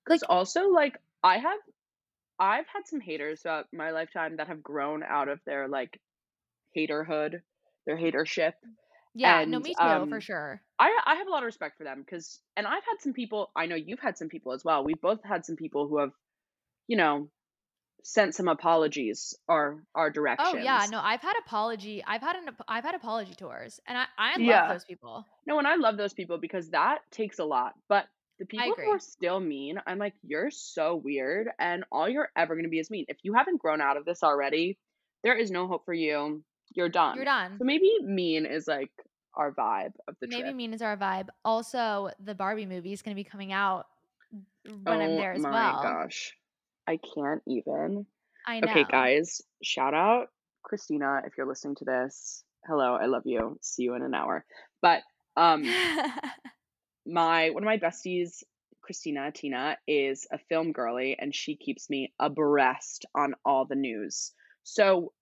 'Cause 0.07 0.23
Like 0.23 0.23
also, 0.23 0.69
like, 0.69 0.97
I 1.23 1.39
have 1.39 1.61
I've 2.39 2.67
had 2.69 2.87
some 2.89 3.01
haters 3.01 3.43
throughout 3.43 3.69
my 3.73 3.93
lifetime 3.93 4.37
that 4.37 4.49
have 4.49 4.63
grown 4.63 5.03
out 5.05 5.29
of 5.29 5.41
their, 5.45 5.69
like, 5.69 6.01
haterhood, 6.77 7.43
their 7.87 7.97
hatership, 7.99 8.55
Yeah, 9.15 9.45
no, 9.47 9.59
and, 9.59 9.61
me 9.61 9.75
too, 9.75 10.07
for 10.07 10.21
um, 10.21 10.23
sure. 10.23 10.63
I 10.79 10.99
I 11.07 11.15
have 11.17 11.27
a 11.27 11.31
lot 11.31 11.43
of 11.43 11.47
respect 11.47 11.79
for 11.79 11.85
them 11.85 12.01
because, 12.01 12.43
and 12.57 12.67
I've 12.67 12.85
had 12.85 13.01
some 13.01 13.13
people 13.13 13.51
I 13.57 13.67
know 13.67 13.77
you've 13.77 14.01
had 14.01 14.19
some 14.19 14.29
people 14.29 14.53
as 14.53 14.65
well, 14.65 14.85
we've 14.85 15.01
both 15.01 15.23
had 15.25 15.47
some 15.47 15.57
people 15.57 15.89
who 15.89 15.99
have, 15.99 16.13
you 16.89 16.97
know, 16.99 17.31
sent 18.05 18.35
some 18.37 18.49
apologies 18.49 19.35
our 19.49 19.85
our 19.95 20.11
Oh, 20.41 20.55
yeah, 20.57 20.87
no, 20.89 21.01
I've 21.01 21.21
had 21.21 21.37
apology 21.39 22.03
I've 22.05 22.21
had 22.21 22.37
an 22.37 22.57
I've 22.69 22.85
had 22.85 22.95
apology 22.95 23.35
tours, 23.35 23.81
and 23.87 23.99
I 23.99 24.07
I 24.17 24.37
love 24.39 24.63
Yeah. 24.63 24.69
those 24.69 24.85
people. 24.85 25.27
No, 25.47 25.59
and 25.59 25.69
I 25.69 25.77
love 25.77 25.97
those 25.97 26.15
people 26.15 26.39
because 26.39 26.71
that 26.71 27.01
takes 27.11 27.39
a 27.39 27.45
lot, 27.47 27.75
but 27.89 28.09
the 28.39 28.47
people 28.47 28.79
who 28.85 28.91
are 28.91 29.01
still 29.01 29.41
mean, 29.41 29.81
I'm 29.87 29.99
like, 29.99 30.15
"You're 30.23 30.51
so 30.51 30.97
weird, 30.97 31.49
and 31.59 31.85
all 31.93 32.09
you're 32.09 32.31
ever 32.37 32.57
gonna 32.57 32.69
be 32.69 32.81
is 32.81 32.91
mean. 32.91 33.07
If 33.09 33.19
you 33.25 33.35
haven't 33.35 33.59
grown 33.63 33.81
out 33.81 33.97
of 33.97 34.05
this 34.07 34.23
already, 34.25 34.79
there 35.25 35.37
is 35.37 35.51
no 35.51 35.69
hope 35.69 35.85
for 35.87 35.95
you, 35.95 36.45
you're 36.75 36.89
done. 36.89 37.17
You're 37.17 37.25
done." 37.25 37.59
So 37.59 37.65
maybe 37.65 37.91
mean 38.03 38.47
is, 38.47 38.69
like, 38.69 38.91
our 39.35 39.53
vibe 39.53 39.93
of 40.09 40.17
the 40.21 40.27
Maybe 40.27 40.43
trip. 40.43 40.55
mean 40.55 40.75
is 40.75 40.83
our 40.83 40.97
vibe. 40.97 41.29
Also, 41.45 42.11
the 42.21 42.35
Barbie 42.35 42.67
movie 42.67 42.93
is 42.93 43.03
gonna 43.03 43.15
be 43.15 43.25
coming 43.25 43.53
out 43.53 43.87
when 44.65 45.01
I'm 45.01 45.11
Oh 45.13 45.17
there 45.17 45.33
as 45.33 45.43
well. 45.43 45.53
Oh 45.53 45.57
my 45.57 45.73
well. 45.73 45.83
gosh. 45.83 46.35
I 46.87 46.99
can't 47.15 47.43
even. 47.47 48.07
I 48.47 48.61
know. 48.61 48.71
Okay, 48.71 48.85
guys, 48.91 49.43
shout 49.63 49.95
out 49.95 50.29
Christina 50.63 51.23
if 51.27 51.37
you're 51.37 51.47
listening 51.47 51.77
to 51.77 51.85
this. 51.85 52.45
Hello, 52.67 52.95
I 52.95 53.07
love 53.07 53.23
you. 53.27 53.59
See 53.61 53.83
you 53.83 53.95
in 53.95 54.03
an 54.03 54.15
hour. 54.15 54.45
But, 54.83 55.03
um 55.37 55.65
my 57.07 57.51
one 57.51 57.63
of 57.63 57.67
my 57.67 57.79
besties, 57.79 58.43
Christina 58.81 59.31
Tina, 59.33 59.77
is 59.87 60.27
a 60.33 60.39
film 60.39 60.73
girly, 60.73 61.17
and 61.19 61.35
she 61.35 61.57
keeps 61.57 61.89
me 61.91 62.13
abreast 62.19 63.05
on 63.15 63.35
all 63.45 63.67
the 63.67 63.77
news. 63.77 64.33
So, 64.65 65.13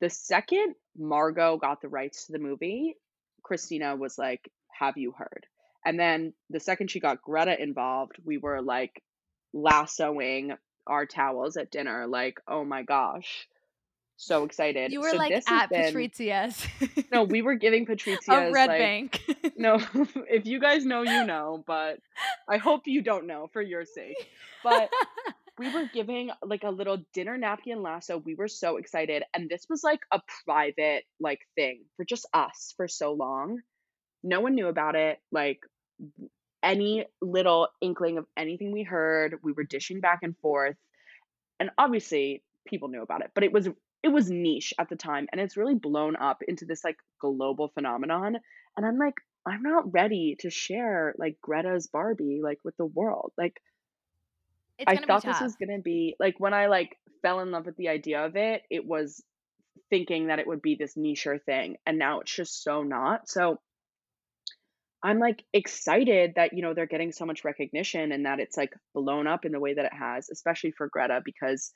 the 0.00 0.10
second 0.10 0.74
Margot 1.00 1.56
got 1.56 1.80
the 1.80 1.88
rights 1.88 2.26
to 2.26 2.32
the 2.32 2.38
movie, 2.38 2.96
Christina 3.42 3.96
was 3.96 4.18
like, 4.18 4.50
"Have 4.78 4.96
you 4.96 5.12
heard?" 5.12 5.46
And 5.84 5.98
then 5.98 6.34
the 6.50 6.60
second 6.60 6.90
she 6.90 7.00
got 7.00 7.22
Greta 7.22 7.60
involved, 7.60 8.16
we 8.24 8.38
were, 8.38 8.60
like, 8.60 9.02
lassoing 9.52 10.56
our 10.86 11.06
towels 11.06 11.56
at 11.56 11.70
dinner, 11.70 12.06
like, 12.06 12.40
"Oh 12.46 12.64
my 12.64 12.82
gosh." 12.82 13.48
So 14.20 14.44
excited. 14.44 14.92
You 14.92 15.00
were, 15.00 15.08
So 15.12 15.16
like, 15.16 15.32
at 15.32 15.70
been 15.70 15.94
Patrizia's 15.94 16.66
No, 17.10 17.22
we 17.24 17.40
were 17.40 17.54
giving 17.54 17.86
oh, 17.88 17.92
of 17.92 17.98
Patrizia's, 17.98 18.52
Red 18.52 18.68
like 18.68 18.78
Bank. 18.78 19.22
no, 19.56 19.80
if 20.28 20.44
you 20.44 20.60
guys 20.60 20.84
know, 20.84 21.00
you 21.02 21.24
know, 21.24 21.64
but 21.66 22.00
I 22.46 22.58
hope 22.58 22.82
you 22.84 23.00
don't 23.00 23.26
know 23.26 23.48
for 23.50 23.62
your 23.62 23.86
sake. 23.86 24.28
But 24.62 24.90
we 25.60 25.70
were 25.70 25.86
giving, 25.94 26.32
like, 26.44 26.64
a 26.64 26.70
little 26.70 26.98
dinner 27.14 27.38
napkin 27.38 27.82
lasso, 27.82 28.18
we 28.18 28.34
were 28.36 28.48
so 28.48 28.78
excited, 28.78 29.24
and 29.34 29.50
this 29.50 29.66
was, 29.70 29.84
like, 29.84 30.00
a 30.12 30.22
private, 30.46 31.04
like, 31.20 31.40
thing 31.56 31.84
for 31.96 32.06
just 32.06 32.26
us 32.34 32.74
for 32.78 32.88
so 32.88 33.12
long. 33.14 33.60
No 34.24 34.40
one 34.40 34.54
knew 34.56 34.68
about 34.68 34.96
it, 34.96 35.18
like, 35.32 35.60
any 36.62 37.06
little 37.22 37.68
inkling 37.80 38.18
of 38.18 38.26
anything 38.36 38.72
we 38.72 38.82
heard, 38.84 39.36
we 39.42 39.52
were 39.52 39.64
dishing 39.64 40.00
back 40.00 40.20
and 40.22 40.36
forth, 40.38 40.76
and 41.60 41.70
obviously, 41.78 42.44
people 42.66 42.88
knew 42.88 43.02
about 43.02 43.22
it, 43.22 43.32
but 43.34 43.44
it 43.44 43.52
was 43.52 43.68
it 44.02 44.08
was 44.08 44.30
niche 44.30 44.74
at 44.78 44.88
the 44.90 44.96
time, 44.96 45.28
and 45.32 45.40
it's 45.40 45.56
really 45.58 45.74
blown 45.74 46.16
up 46.16 46.42
into 46.48 46.66
this, 46.66 46.84
like, 46.84 46.98
global 47.20 47.68
phenomenon, 47.68 48.38
and 48.76 48.86
I'm 48.86 48.98
like, 48.98 49.14
"I'm 49.46 49.62
not 49.62 49.92
ready 49.92 50.36
to 50.40 50.50
share, 50.50 51.14
like, 51.18 51.38
Greta's 51.42 51.88
Barbie, 51.88 52.40
like, 52.42 52.60
with 52.64 52.76
the 52.78 52.86
world." 52.86 53.32
Like 53.38 53.60
I 54.86 54.96
thought 54.96 55.24
this 55.24 55.40
was 55.40 55.56
gonna 55.56 55.80
be 55.80 56.16
like, 56.18 56.38
when 56.38 56.54
I, 56.54 56.66
like, 56.66 56.96
fell 57.22 57.40
in 57.40 57.50
love 57.50 57.66
with 57.66 57.76
the 57.76 57.88
idea 57.88 58.24
of 58.24 58.36
it, 58.36 58.62
it 58.70 58.86
was 58.86 59.22
thinking 59.90 60.28
that 60.28 60.38
it 60.38 60.46
would 60.46 60.62
be 60.62 60.76
this 60.76 60.96
niche-er 60.96 61.38
thing, 61.38 61.76
and 61.86 61.98
now 61.98 62.20
it's 62.20 62.34
just 62.34 62.62
so 62.62 62.82
not. 62.82 63.28
So 63.28 63.60
I'm, 65.02 65.18
like, 65.18 65.44
excited 65.52 66.34
that, 66.36 66.52
you 66.52 66.62
know, 66.62 66.74
they're 66.74 66.86
getting 66.86 67.12
so 67.12 67.24
much 67.26 67.44
recognition 67.44 68.12
and 68.12 68.26
that 68.26 68.40
it's, 68.40 68.56
like, 68.56 68.74
blown 68.94 69.26
up 69.26 69.44
in 69.44 69.52
the 69.52 69.60
way 69.60 69.74
that 69.74 69.84
it 69.86 69.94
has, 69.94 70.28
especially 70.30 70.72
for 70.72 70.88
Greta 70.88 71.20
because 71.24 71.72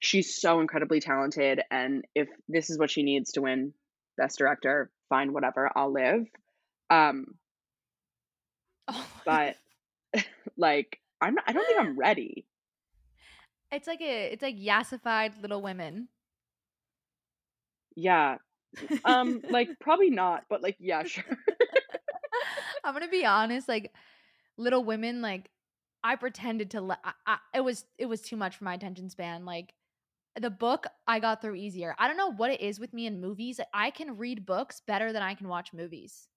she's 0.00 0.40
so 0.40 0.60
incredibly 0.60 1.00
talented, 1.00 1.60
and 1.70 2.04
if 2.14 2.28
this 2.48 2.70
is 2.70 2.78
what 2.78 2.90
she 2.90 3.02
needs 3.02 3.32
to 3.32 3.42
win 3.42 3.72
Best 4.18 4.38
Director, 4.38 4.90
fine, 5.08 5.32
whatever, 5.32 5.70
I'll 5.76 5.92
live. 5.92 6.26
Um 6.90 7.26
Oh 8.88 9.06
but, 9.24 9.56
like, 10.56 11.00
I'm 11.20 11.34
not 11.34 11.44
I 11.46 11.52
don't 11.52 11.66
think 11.66 11.78
I'm 11.80 11.96
ready. 11.98 12.46
It's 13.70 13.86
like 13.86 14.00
a 14.00 14.32
it's 14.32 14.42
like 14.42 14.56
yassified 14.56 15.40
Little 15.40 15.62
Women. 15.62 16.08
Yeah. 17.96 18.38
Um, 19.04 19.44
like, 19.48 19.70
probably 19.80 20.10
not, 20.10 20.44
but, 20.50 20.62
like, 20.62 20.76
yeah, 20.80 21.04
sure. 21.04 21.24
I'm 22.84 22.94
gonna 22.94 23.08
be 23.08 23.24
honest, 23.24 23.68
like, 23.68 23.94
Little 24.56 24.84
Women, 24.84 25.22
like, 25.22 25.50
I 26.04 26.16
pretended 26.16 26.70
to 26.72 26.98
it 27.54 27.60
was 27.62 27.86
it 27.98 28.06
was 28.06 28.22
too 28.22 28.36
much 28.36 28.56
for 28.56 28.64
my 28.64 28.74
attention 28.74 29.10
span, 29.10 29.44
like, 29.44 29.74
the 30.40 30.50
book 30.50 30.86
I 31.08 31.20
got 31.20 31.42
through 31.42 31.56
easier. 31.56 31.94
I 31.98 32.08
don't 32.08 32.16
know 32.18 32.32
what 32.32 32.50
it 32.52 32.60
is 32.62 32.80
with 32.80 32.94
me 32.94 33.06
in 33.06 33.20
movies, 33.20 33.60
I 33.74 33.90
can 33.90 34.16
read 34.18 34.46
books 34.46 34.80
better 34.86 35.12
than 35.12 35.22
I 35.22 35.34
can 35.34 35.48
watch 35.48 35.72
movies. 35.72 36.28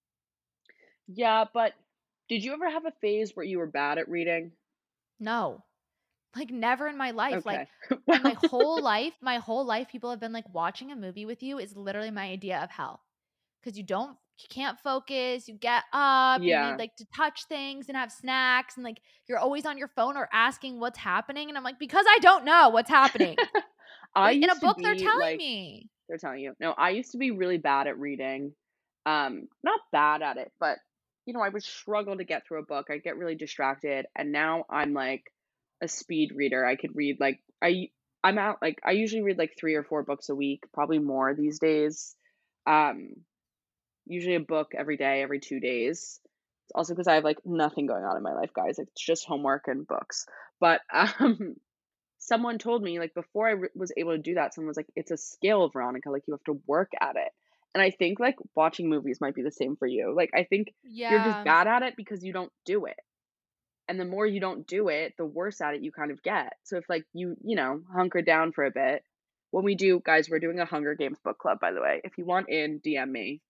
Yeah, 1.07 1.45
but 1.53 1.73
did 2.29 2.43
you 2.43 2.53
ever 2.53 2.69
have 2.69 2.85
a 2.85 2.91
phase 3.01 3.35
where 3.35 3.45
you 3.45 3.57
were 3.59 3.67
bad 3.67 3.97
at 3.97 4.07
reading? 4.09 4.53
No. 5.19 5.63
Like, 6.35 6.51
never 6.51 6.87
in 6.87 6.97
my 6.97 7.11
life, 7.11 7.45
like 7.45 7.61
Okay. 7.61 7.69
and 8.13 8.23
my 8.23 8.33
whole 8.33 8.81
life 8.81 9.15
my 9.21 9.37
whole 9.39 9.65
life, 9.65 9.89
people 9.89 10.09
have 10.11 10.19
been 10.19 10.33
like, 10.33 10.53
"Watching 10.53 10.91
a 10.91 10.95
movie 10.97 11.25
with 11.25 11.43
you 11.43 11.59
is 11.59 11.75
literally 11.77 12.11
my 12.11 12.25
idea 12.29 12.59
of 12.63 12.71
hell. 12.71 13.03
Cause 13.63 13.77
you 13.77 13.83
don't 13.83 14.17
you 14.39 14.47
can't 14.49 14.79
focus, 14.79 15.47
you 15.49 15.55
get 15.55 15.83
up, 15.93 16.43
you 16.47 16.55
need, 16.55 16.77
Yeah. 16.77 16.79
like, 16.79 16.95
to 16.97 17.05
touch 17.15 17.45
things 17.49 17.89
and 17.89 17.97
have 17.97 18.11
snacks, 18.11 18.77
and, 18.77 18.83
like, 18.85 19.01
you're 19.27 19.39
always 19.39 19.65
on 19.65 19.77
your 19.77 19.89
phone 19.89 20.17
or 20.17 20.29
asking 20.33 20.79
what's 20.79 20.99
happening, 20.99 21.49
and 21.49 21.57
I'm 21.57 21.63
like, 21.65 21.79
"Because 21.79 22.05
I 22.09 22.19
don't 22.21 22.45
know 22.45 22.69
what's 22.69 22.89
happening." 22.89 23.39
I 24.15 24.31
in 24.41 24.49
a 24.51 24.55
book, 24.55 24.77
they're 24.83 24.95
telling 24.95 25.35
like 25.35 25.39
me. 25.39 25.89
they're 26.09 26.17
telling 26.17 26.41
you. 26.41 26.55
No, 26.59 26.73
I 26.73 26.91
used 26.91 27.11
to 27.13 27.17
be 27.17 27.31
really 27.31 27.57
bad 27.57 27.87
at 27.87 27.99
reading. 27.99 28.55
Um, 29.05 29.47
not 29.63 29.81
bad 29.91 30.21
at 30.21 30.37
it, 30.37 30.51
but, 30.59 30.79
you 31.29 31.33
know, 31.35 31.41
I 31.41 31.49
would 31.49 31.63
struggle 31.63 32.17
to 32.17 32.25
get 32.25 32.47
through 32.47 32.61
a 32.61 32.65
book, 32.65 32.87
I'd 32.91 33.03
get 33.03 33.17
really 33.17 33.35
distracted, 33.35 34.07
and 34.17 34.33
now 34.33 34.65
I'm, 34.71 34.93
like, 34.95 35.23
a 35.83 35.89
speed 35.89 36.33
reader, 36.35 36.65
I 36.65 36.77
could 36.77 36.95
read, 36.95 37.19
like 37.21 37.39
I 37.63 37.89
I'm 38.23 38.39
out 38.39 38.57
like, 38.61 38.79
I 38.85 38.91
usually 38.93 39.23
read, 39.23 39.39
like, 39.39 39.55
3 39.59 39.75
or 39.75 39.83
4 39.85 40.03
books 40.03 40.29
a 40.29 40.35
week, 40.35 40.63
probably 40.73 40.99
more 40.99 41.35
these 41.35 41.59
days. 41.59 42.15
Um, 42.67 43.11
usually 44.07 44.35
a 44.35 44.39
book 44.41 44.71
every 44.77 44.97
day, 44.97 45.21
every 45.21 45.39
2 45.39 45.59
days. 45.59 46.19
It's 46.65 46.73
also 46.75 46.93
because 46.93 47.07
I 47.07 47.15
have, 47.15 47.23
like, 47.23 47.39
nothing 47.45 47.87
going 47.87 48.03
on 48.05 48.17
in 48.17 48.23
my 48.23 48.33
life, 48.33 48.51
guys, 48.53 48.79
it's 48.79 49.01
just 49.01 49.25
homework 49.27 49.67
and 49.67 49.87
books. 49.87 50.25
But, 50.59 50.81
um, 51.19 51.55
someone 52.19 52.59
told 52.59 52.83
me, 52.83 52.99
like, 52.99 53.13
before 53.15 53.49
I 53.49 53.53
r 53.53 53.69
was 53.75 53.93
able 53.97 54.13
to 54.13 54.19
do 54.21 54.35
that, 54.35 54.53
someone 54.55 54.69
was 54.69 54.77
like, 54.77 54.91
"It's 54.95 55.11
a 55.11 55.17
skill, 55.17 55.69
Veronica, 55.69 56.11
like, 56.11 56.23
you 56.27 56.33
have 56.35 56.43
to 56.45 56.61
work 56.67 56.91
at 57.01 57.15
it." 57.17 57.31
And 57.75 57.81
I 57.83 57.91
think, 57.91 58.19
like, 58.19 58.35
watching 58.55 58.89
movies 58.89 59.21
might 59.21 59.35
be 59.35 59.43
the 59.43 59.51
same 59.51 59.75
for 59.75 59.85
you. 59.87 60.13
Like, 60.15 60.31
I 60.35 60.43
think 60.43 60.73
you're 60.83 61.19
just 61.23 61.37
Yeah. 61.37 61.43
bad 61.43 61.67
at 61.67 61.83
it 61.83 61.95
because 61.95 62.23
you 62.23 62.33
don't 62.33 62.51
do 62.65 62.85
it. 62.85 62.99
And 63.87 63.99
the 63.99 64.05
more 64.05 64.25
you 64.25 64.39
don't 64.39 64.67
do 64.67 64.89
it, 64.89 65.13
the 65.17 65.25
worse 65.25 65.61
at 65.61 65.75
it 65.75 65.81
you 65.81 65.91
kind 65.91 66.11
of 66.11 66.21
get. 66.23 66.53
So 66.63 66.77
if, 66.77 66.89
like, 66.89 67.05
you, 67.13 67.35
you 67.43 67.55
know, 67.55 67.81
hunker 67.93 68.21
down 68.21 68.51
for 68.51 68.65
a 68.65 68.71
bit 68.71 69.03
when 69.51 69.63
we 69.63 69.75
do 69.75 69.99
guys, 70.03 70.29
we're 70.29 70.39
doing 70.39 70.59
a 70.59 70.65
Hunger 70.65 70.93
Games 70.95 71.17
book 71.23 71.37
club, 71.39 71.59
by 71.59 71.71
the 71.71 71.81
way. 71.81 72.01
If 72.03 72.17
you 72.17 72.25
want 72.25 72.49
in, 72.49 72.79
DM 72.81 73.09
me, 73.09 73.41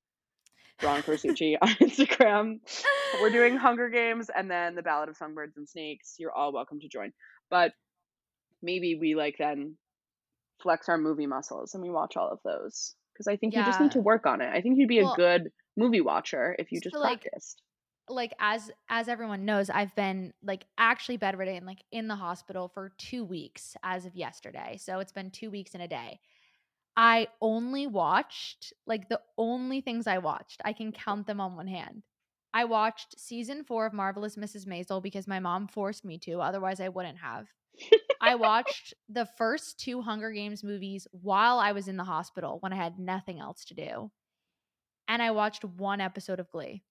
Veronica 0.80 1.12
Rossucci 1.12 1.58
on 1.62 1.68
Instagram. 1.82 2.60
We're 3.22 3.32
doing 3.32 3.58
Hunger 3.58 3.90
Games 3.90 4.30
and 4.34 4.50
then 4.50 4.76
The 4.76 4.82
Ballad 4.82 5.10
of 5.10 5.18
Songbirds 5.18 5.58
and 5.58 5.68
Snakes. 5.68 6.16
You're 6.18 6.32
all 6.32 6.54
welcome 6.54 6.80
to 6.82 6.88
join. 6.88 7.12
But 7.50 7.74
maybe 8.62 8.96
we, 8.96 9.16
like, 9.16 9.36
then 9.38 9.76
flex 10.62 10.88
our 10.90 10.98
movie 10.98 11.28
muscles 11.28 11.74
and 11.74 11.84
we 11.84 11.90
watch 11.90 12.16
all 12.16 12.30
of 12.30 12.40
those. 12.46 12.96
Because 13.20 13.28
I 13.32 13.38
think 13.38 13.56
you 13.56 13.64
just 13.66 13.80
need 13.82 13.92
to 13.92 14.02
work 14.02 14.26
on 14.26 14.42
it. 14.42 14.50
I 14.54 14.62
think 14.62 14.78
you'd 14.80 14.88
be 14.90 15.00
a 15.00 15.08
good 15.08 15.52
movie 15.78 16.02
watcher 16.02 16.56
if 16.60 16.72
you 16.72 16.82
just 16.82 16.96
so, 16.96 17.00
like 17.00 17.28
practiced. 17.28 17.62
like, 18.10 18.34
as 18.40 18.72
as 18.90 19.10
everyone 19.10 19.46
knows, 19.46 19.70
I've 19.70 19.96
been, 19.96 20.34
like, 20.44 20.66
actually 20.78 21.18
bedridden, 21.18 21.66
like, 21.66 21.84
in 21.92 22.08
the 22.10 22.16
hospital 22.16 22.70
for 22.70 22.94
2 23.00 23.24
weeks 23.26 23.78
as 23.84 24.06
of 24.06 24.16
yesterday. 24.16 24.78
So 24.80 25.00
it's 25.00 25.14
been 25.14 25.32
2 25.32 25.52
weeks 25.52 25.74
and 25.76 25.84
a 25.84 25.90
day. 25.90 26.20
I 26.98 27.30
only 27.42 27.88
watched 27.88 28.74
like, 28.88 29.10
the 29.10 29.22
only 29.38 29.82
things 29.82 30.08
I 30.08 30.20
watched, 30.20 30.62
I 30.66 30.74
can 30.74 30.92
count 30.94 31.28
them 31.28 31.42
on 31.42 31.56
one 31.56 31.68
hand. 31.68 32.04
I 32.54 32.66
watched 32.66 33.20
season 33.20 33.64
4 33.66 33.88
of 33.88 33.94
Marvelous 33.94 34.38
Mrs. 34.38 34.68
Maisel 34.68 35.04
because 35.04 35.28
my 35.28 35.40
mom 35.40 35.68
forced 35.68 36.06
me 36.06 36.20
to, 36.20 36.42
otherwise 36.42 36.80
I 36.82 36.90
wouldn't 36.90 37.20
have. 37.20 37.48
I 38.22 38.36
watched 38.36 38.94
the 39.08 39.26
first 39.26 39.80
2 39.80 40.02
Hunger 40.02 40.32
Games 40.32 40.64
movies 40.64 41.08
while 41.12 41.60
I 41.60 41.72
was 41.72 41.88
in 41.88 41.98
the 41.98 42.04
hospital 42.04 42.58
when 42.60 42.74
I 42.74 42.76
had 42.76 43.00
nothing 43.00 43.40
else 43.40 43.66
to 43.66 43.74
do. 43.74 44.12
And 45.08 45.22
I 45.22 45.32
watched 45.32 45.64
1 45.64 46.02
episode 46.02 46.40
of 46.40 46.50
Glee. 46.52 46.84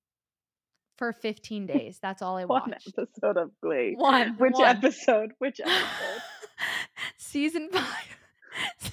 For 0.97 1.13
15 1.13 1.67
days, 1.75 1.99
that's 2.03 2.23
all 2.23 2.37
I 2.37 2.45
1 2.45 2.71
watched. 2.71 2.89
episode 2.99 3.37
of 3.37 3.51
Glee. 3.63 3.95
1, 3.97 4.37
Which 4.39 4.55
1. 4.55 4.65
episode? 4.77 5.31
Which 5.39 5.61
episode? 5.65 6.23
Season 7.17 7.69
5. 7.73 7.85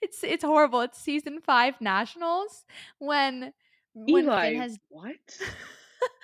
It's 0.00 0.22
it's 0.22 0.44
horrible. 0.44 0.82
It's 0.82 0.98
season 0.98 1.40
5 1.40 1.80
nationals 1.80 2.64
when 2.98 3.52
when 3.94 4.26
Finn 4.26 4.60
has 4.60 4.78
what? 4.90 5.16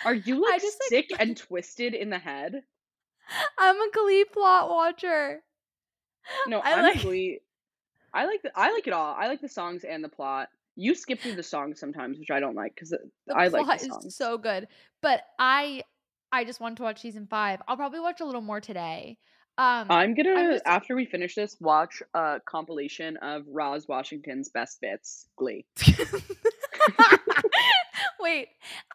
Are 0.05 0.15
you, 0.15 0.43
like, 0.49 0.61
just, 0.61 0.79
sick 0.85 1.07
like 1.11 1.21
and 1.21 1.37
twisted 1.37 1.95
in 1.95 2.11
the 2.11 2.19
head? 2.19 2.63
I'm 3.59 3.77
a 3.77 3.91
Glee 3.93 4.25
plot 4.25 4.69
watcher. 4.69 5.43
No, 6.47 6.59
I 6.61 6.73
I'm 6.73 6.81
a 6.81 6.83
like 6.83 7.03
Glee 7.03 7.41
I 8.13 8.27
like 8.27 8.43
the 8.43 8.51
I 8.55 8.73
like 8.73 8.87
it 8.87 8.93
all. 8.93 9.15
I 9.19 9.29
like 9.29 9.41
the 9.41 9.49
songs 9.49 9.85
and 9.85 10.03
the 10.03 10.09
plot. 10.09 10.49
You 10.77 10.95
skip 10.95 11.21
through 11.21 11.35
the 11.35 11.43
songs 11.43 11.81
sometimes, 11.81 12.19
which 12.19 12.31
I 12.31 12.41
don't 12.41 12.55
like 12.55 12.75
because 12.75 12.95
I 13.35 13.49
like 13.49 13.81
the 13.81 13.87
plot 13.87 14.05
is 14.05 14.17
so 14.17 14.39
good, 14.39 14.69
but 15.03 15.23
I 15.39 15.83
I 16.33 16.45
just 16.45 16.61
wanted 16.61 16.77
to 16.77 16.83
watch 16.85 17.01
season 17.01 17.27
5. 17.29 17.63
I'll 17.67 17.77
probably 17.77 18.01
watch 18.01 18.21
a 18.21 18.25
little 18.25 18.41
more 18.41 18.61
today. 18.61 19.19
Um, 19.57 19.87
I'm 19.91 20.11
I'm 20.11 20.15
gonna, 20.15 20.53
just 20.53 20.67
after 20.67 20.95
we 20.95 21.05
finish 21.05 21.35
this, 21.35 21.57
watch 21.61 22.01
a 22.15 22.41
compilation 22.45 23.17
of 23.19 23.43
Roz 23.49 23.89
Washington's 23.89 24.49
best 24.51 24.81
bits, 24.81 25.27
Glee. 25.37 25.67
Wait, 28.21 28.49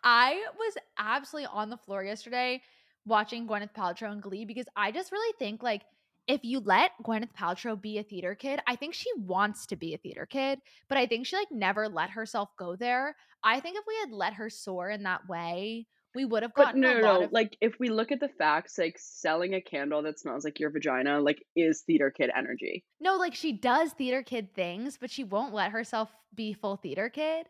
I 0.04 0.42
was 0.58 0.76
absolutely 0.98 1.50
on 1.52 1.70
the 1.70 1.78
floor 1.78 2.04
yesterday 2.04 2.62
watching 3.06 3.48
Gwyneth 3.48 3.74
Paltrow 3.74 4.12
and 4.12 4.22
Glee 4.22 4.46
because 4.46 4.66
I 4.76 4.92
just 4.92 5.12
really 5.12 5.34
think 5.40 5.64
like 5.64 5.84
if 6.28 6.44
you 6.44 6.62
let 6.62 6.92
Gwyneth 7.04 7.34
Paltrow 7.38 7.80
be 7.80 7.98
a 7.98 8.04
theater 8.04 8.34
kid, 8.36 8.62
I 8.66 8.76
think 8.76 8.94
she 8.94 9.10
wants 9.18 9.66
to 9.68 9.76
be 9.76 9.94
a 9.94 9.98
theater 9.98 10.26
kid, 10.26 10.60
but 10.88 10.98
I 10.98 11.06
think 11.06 11.26
she 11.26 11.36
like 11.36 11.52
never 11.52 11.90
let 11.90 12.12
herself 12.12 12.50
go 12.58 12.76
there. 12.76 13.16
I 13.44 13.60
think 13.60 13.78
if 13.78 13.84
we 13.88 13.96
had 14.00 14.12
let 14.12 14.34
her 14.36 14.50
soar 14.50 14.90
in 14.90 15.04
that 15.04 15.28
way, 15.28 15.88
we 16.16 16.26
would 16.26 16.44
have 16.44 16.54
But 16.56 16.76
gotten 16.76 16.82
no, 16.82 16.92
a 16.92 17.02
no, 17.02 17.02
lot 17.02 17.20
no, 17.22 17.26
of 17.26 17.32
like, 17.32 17.58
if 17.60 17.80
we 17.80 17.90
look 17.90 18.12
at 18.12 18.20
the 18.20 18.30
facts, 18.30 18.78
like, 18.78 18.98
selling 19.00 19.56
a 19.56 19.62
candle 19.62 20.04
that 20.04 20.20
smells 20.20 20.46
like 20.46 20.60
your 20.60 20.70
vagina, 20.70 21.20
like, 21.20 21.44
is 21.56 21.82
theater 21.82 22.12
kid 22.12 22.30
energy. 22.36 22.86
No, 23.00 23.16
like 23.16 23.34
she 23.36 23.52
does 23.52 23.94
theater 23.94 24.24
kid 24.24 24.54
things, 24.54 24.98
but 24.98 25.12
she 25.12 25.24
won't 25.24 25.54
let 25.54 25.72
herself 25.72 26.10
be 26.34 26.54
full 26.54 26.78
theater 26.78 27.10
kid. 27.10 27.48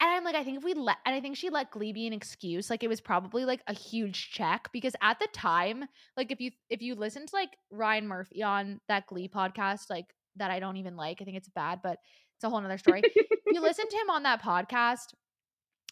And 0.00 0.10
I'm 0.10 0.24
like, 0.24 0.34
I 0.34 0.44
think 0.44 0.58
if 0.58 0.64
we 0.64 0.74
let 0.74 0.98
and 1.06 1.14
I 1.14 1.20
think 1.20 1.36
she 1.36 1.48
let 1.48 1.70
Glee 1.70 1.92
be 1.92 2.06
an 2.06 2.12
excuse, 2.12 2.68
like, 2.68 2.82
it 2.82 2.88
was 2.88 3.00
probably, 3.00 3.46
like, 3.46 3.62
a 3.66 3.72
huge 3.72 4.30
check 4.30 4.68
because 4.72 4.94
at 5.00 5.18
the 5.18 5.28
time, 5.32 5.84
like, 6.18 6.30
if 6.30 6.38
you 6.40 6.50
if 6.68 6.82
you 6.82 6.94
listen 6.94 7.24
to, 7.26 7.34
like, 7.34 7.56
Ryan 7.70 8.06
Murphy 8.06 8.42
on 8.42 8.80
that 8.88 9.06
Glee 9.06 9.28
podcast, 9.28 9.88
like, 9.88 10.06
that 10.36 10.50
I 10.50 10.60
don't 10.60 10.76
even 10.76 10.96
like, 10.96 11.22
I 11.22 11.24
think 11.24 11.38
it's 11.38 11.48
bad, 11.48 11.80
but 11.82 11.98
it's 12.36 12.44
a 12.44 12.50
whole 12.50 12.60
'nother 12.60 12.76
story. 12.78 13.04
If 13.46 13.54
you 13.54 13.62
listen 13.62 13.88
to 13.90 13.96
him 13.96 14.10
on 14.10 14.24
that 14.24 14.42
podcast, 14.42 15.14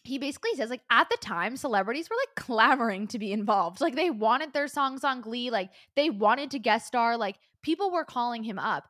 he 0.03 0.19
basically 0.19 0.55
says, 0.55 0.69
like, 0.69 0.83
at 0.91 1.09
the 1.09 1.17
time, 1.21 1.57
celebrities 1.57 2.09
were, 2.09 2.15
like, 2.17 2.35
clamoring 2.45 3.07
to 3.07 3.19
be 3.19 3.31
involved. 3.31 3.81
Like, 3.81 3.95
they 3.95 4.11
wanted 4.11 4.53
their 4.53 4.67
songs 4.67 5.03
on 5.03 5.21
Glee, 5.21 5.49
like, 5.49 5.71
they 5.95 6.09
wanted 6.11 6.51
to 6.51 6.59
guest 6.59 6.87
star, 6.87 7.17
like, 7.17 7.37
people 7.63 7.91
were 7.91 8.05
calling 8.05 8.43
him 8.43 8.59
up. 8.59 8.85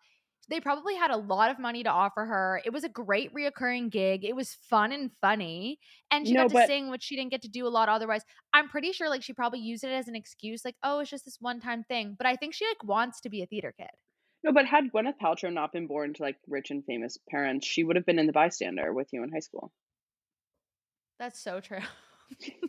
They 0.47 0.59
probably 0.59 0.95
had 0.95 1.09
a 1.11 1.17
lot 1.17 1.49
of 1.49 1.57
money 1.59 1.83
to 1.83 1.89
offer 1.89 2.25
her. 2.25 2.61
It 2.65 2.71
was 2.71 2.83
a 2.83 2.89
great 2.89 3.33
reoccurring 3.33 3.89
gig. 3.91 4.23
It 4.23 4.35
was 4.35 4.53
fun 4.53 4.91
and 4.91 5.11
funny, 5.21 5.79
and 6.11 6.27
she 6.27 6.35
No, 6.35 6.37
got 6.37 6.49
to 6.49 6.55
but 6.55 6.71
sing, 6.71 6.89
which 6.91 7.03
she 7.03 7.15
didn't 7.15 7.31
get 7.31 7.41
to 7.43 7.49
do 7.49 7.65
a 7.67 7.69
lot 7.69 7.89
otherwise. 7.89 8.21
I'm 8.53 8.69
pretty 8.69 8.91
sure, 8.91 9.09
like, 9.09 9.23
she 9.23 9.33
probably 9.33 9.59
used 9.59 9.83
it 9.83 9.91
as 9.91 10.07
an 10.07 10.15
excuse, 10.15 10.63
like, 10.63 10.75
"Oh, 10.83 10.99
it's 10.99 11.09
just 11.09 11.25
this 11.25 11.37
one-time 11.41 11.83
thing," 11.83 12.15
but 12.17 12.27
I 12.27 12.35
think 12.35 12.53
she, 12.53 12.65
like, 12.67 12.83
wants 12.83 13.21
to 13.21 13.29
be 13.29 13.41
a 13.41 13.47
theater 13.47 13.71
kid. 13.75 13.89
No, 14.43 14.53
but 14.53 14.65
had 14.65 14.93
Gwyneth 14.93 15.17
Paltrow 15.17 15.51
not 15.51 15.73
been 15.73 15.87
born 15.87 16.13
to, 16.13 16.23
like, 16.23 16.39
rich 16.47 16.71
and 16.71 16.85
famous 16.85 17.17
parents, 17.29 17.67
she 17.67 17.83
would 17.83 17.97
have 17.97 18.05
been 18.05 18.17
in 18.17 18.27
The 18.27 18.31
Bystander 18.31 18.93
with 18.93 19.11
you 19.11 19.23
in 19.23 19.29
high 19.33 19.39
school. 19.41 19.73
That's 21.19 21.39
so 21.39 21.59
true. 21.59 21.79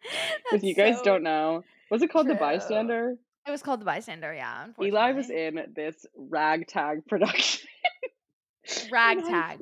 If 0.50 0.62
you 0.62 0.74
guys 0.74 1.00
so 1.00 1.02
don't 1.02 1.22
know 1.22 1.64
was 1.90 2.02
it 2.02 2.10
called 2.10 2.28
The. 2.28 2.34
Bystander? 2.34 3.16
It 3.46 3.50
was 3.50 3.62
called 3.62 3.80
The 3.80 3.84
Bystander, 3.84 4.34
yeah, 4.34 4.66
Eli 4.82 5.12
was 5.12 5.30
in 5.30 5.72
this 5.74 6.04
ragtag 6.16 7.06
production 7.08 7.68
Ragtag. 8.90 9.60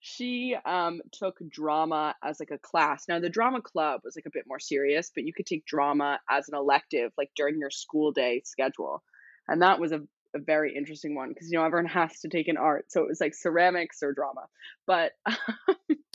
She, 0.00 0.56
um, 0.64 1.00
took 1.12 1.36
drama 1.48 2.14
as, 2.22 2.38
like, 2.38 2.52
a 2.52 2.58
class. 2.58 3.06
Now 3.08 3.18
the 3.18 3.28
drama 3.28 3.60
club 3.60 4.02
was, 4.04 4.14
like, 4.16 4.26
a 4.26 4.30
bit 4.32 4.44
more 4.46 4.60
serious, 4.60 5.10
but 5.14 5.24
you 5.24 5.32
could 5.32 5.46
take 5.46 5.66
drama 5.66 6.20
as 6.30 6.48
an 6.48 6.54
elective, 6.54 7.12
like, 7.18 7.30
during 7.34 7.58
your 7.58 7.70
school 7.70 8.12
day 8.12 8.42
schedule. 8.44 9.02
And 9.48 9.62
that 9.62 9.80
was 9.80 9.92
a 9.92 10.02
a 10.34 10.38
very 10.38 10.74
interesting 10.76 11.14
one 11.14 11.30
because 11.30 11.50
you 11.50 11.56
know, 11.56 11.64
everyone 11.64 11.86
has 12.00 12.20
to 12.20 12.28
take 12.28 12.48
an 12.48 12.56
art, 12.58 12.92
so 12.92 13.02
it 13.02 13.08
was, 13.08 13.20
like, 13.20 13.34
ceramics 13.34 14.02
or 14.02 14.12
drama. 14.12 14.46
But, 14.86 15.12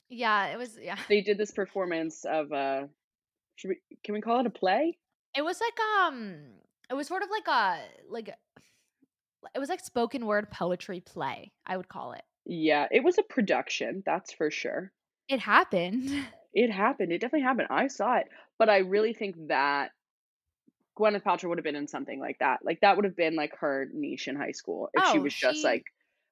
Yeah, 0.09 0.47
it 0.47 0.57
was 0.57 0.77
yeah. 0.79 0.97
they 1.07 1.21
did 1.21 1.37
this 1.37 1.51
performance 1.51 2.25
of, 2.25 2.51
uh 2.51 2.87
should 3.55 3.69
we 3.69 3.77
can 4.03 4.13
we 4.13 4.21
call 4.21 4.41
it 4.41 4.45
a 4.45 4.49
play? 4.49 4.97
It 5.35 5.41
was 5.41 5.59
like, 5.61 5.79
um 6.05 6.35
it 6.91 6.95
was 6.95 7.07
sort 7.07 7.23
of 7.23 7.31
like 7.31 7.47
a 7.47 7.89
like 8.09 8.29
it 9.55 9.59
was 9.59 9.69
like 9.69 9.79
spoken 9.79 10.25
word 10.25 10.51
poetry 10.51 10.99
play, 10.99 11.53
I 11.65 11.77
would 11.77 11.87
call 11.87 12.13
it. 12.13 12.23
Yeah, 12.45 12.87
it 12.91 13.03
was 13.03 13.17
a 13.17 13.23
production, 13.23 14.03
that's 14.05 14.31
for 14.31 14.51
sure. 14.51 14.93
It 15.27 15.39
happened. 15.39 16.27
It 16.53 16.71
happened, 16.71 17.11
it 17.11 17.19
definitely 17.19 17.41
happened, 17.43 17.67
I 17.71 17.87
saw 17.87 18.15
it, 18.15 18.29
but 18.57 18.69
I 18.69 18.77
really 18.77 19.13
think 19.13 19.35
that 19.49 19.91
Gwyneth 20.97 21.23
Paltrow 21.23 21.49
would 21.49 21.57
have 21.57 21.63
been 21.65 21.75
in 21.75 21.87
something 21.87 22.19
like 22.19 22.39
that. 22.39 22.63
Like, 22.63 22.79
that 22.81 22.95
would 22.95 23.03
have 23.05 23.15
been, 23.15 23.35
like, 23.35 23.55
her 23.57 23.89
niche 23.93 24.27
in 24.29 24.35
high 24.37 24.51
school 24.53 24.89
if 24.93 25.05
she 25.05 25.19
Oh, 25.19 25.19
was 25.19 25.33
just, 25.35 25.63
she 25.63 25.65
like, 25.65 25.83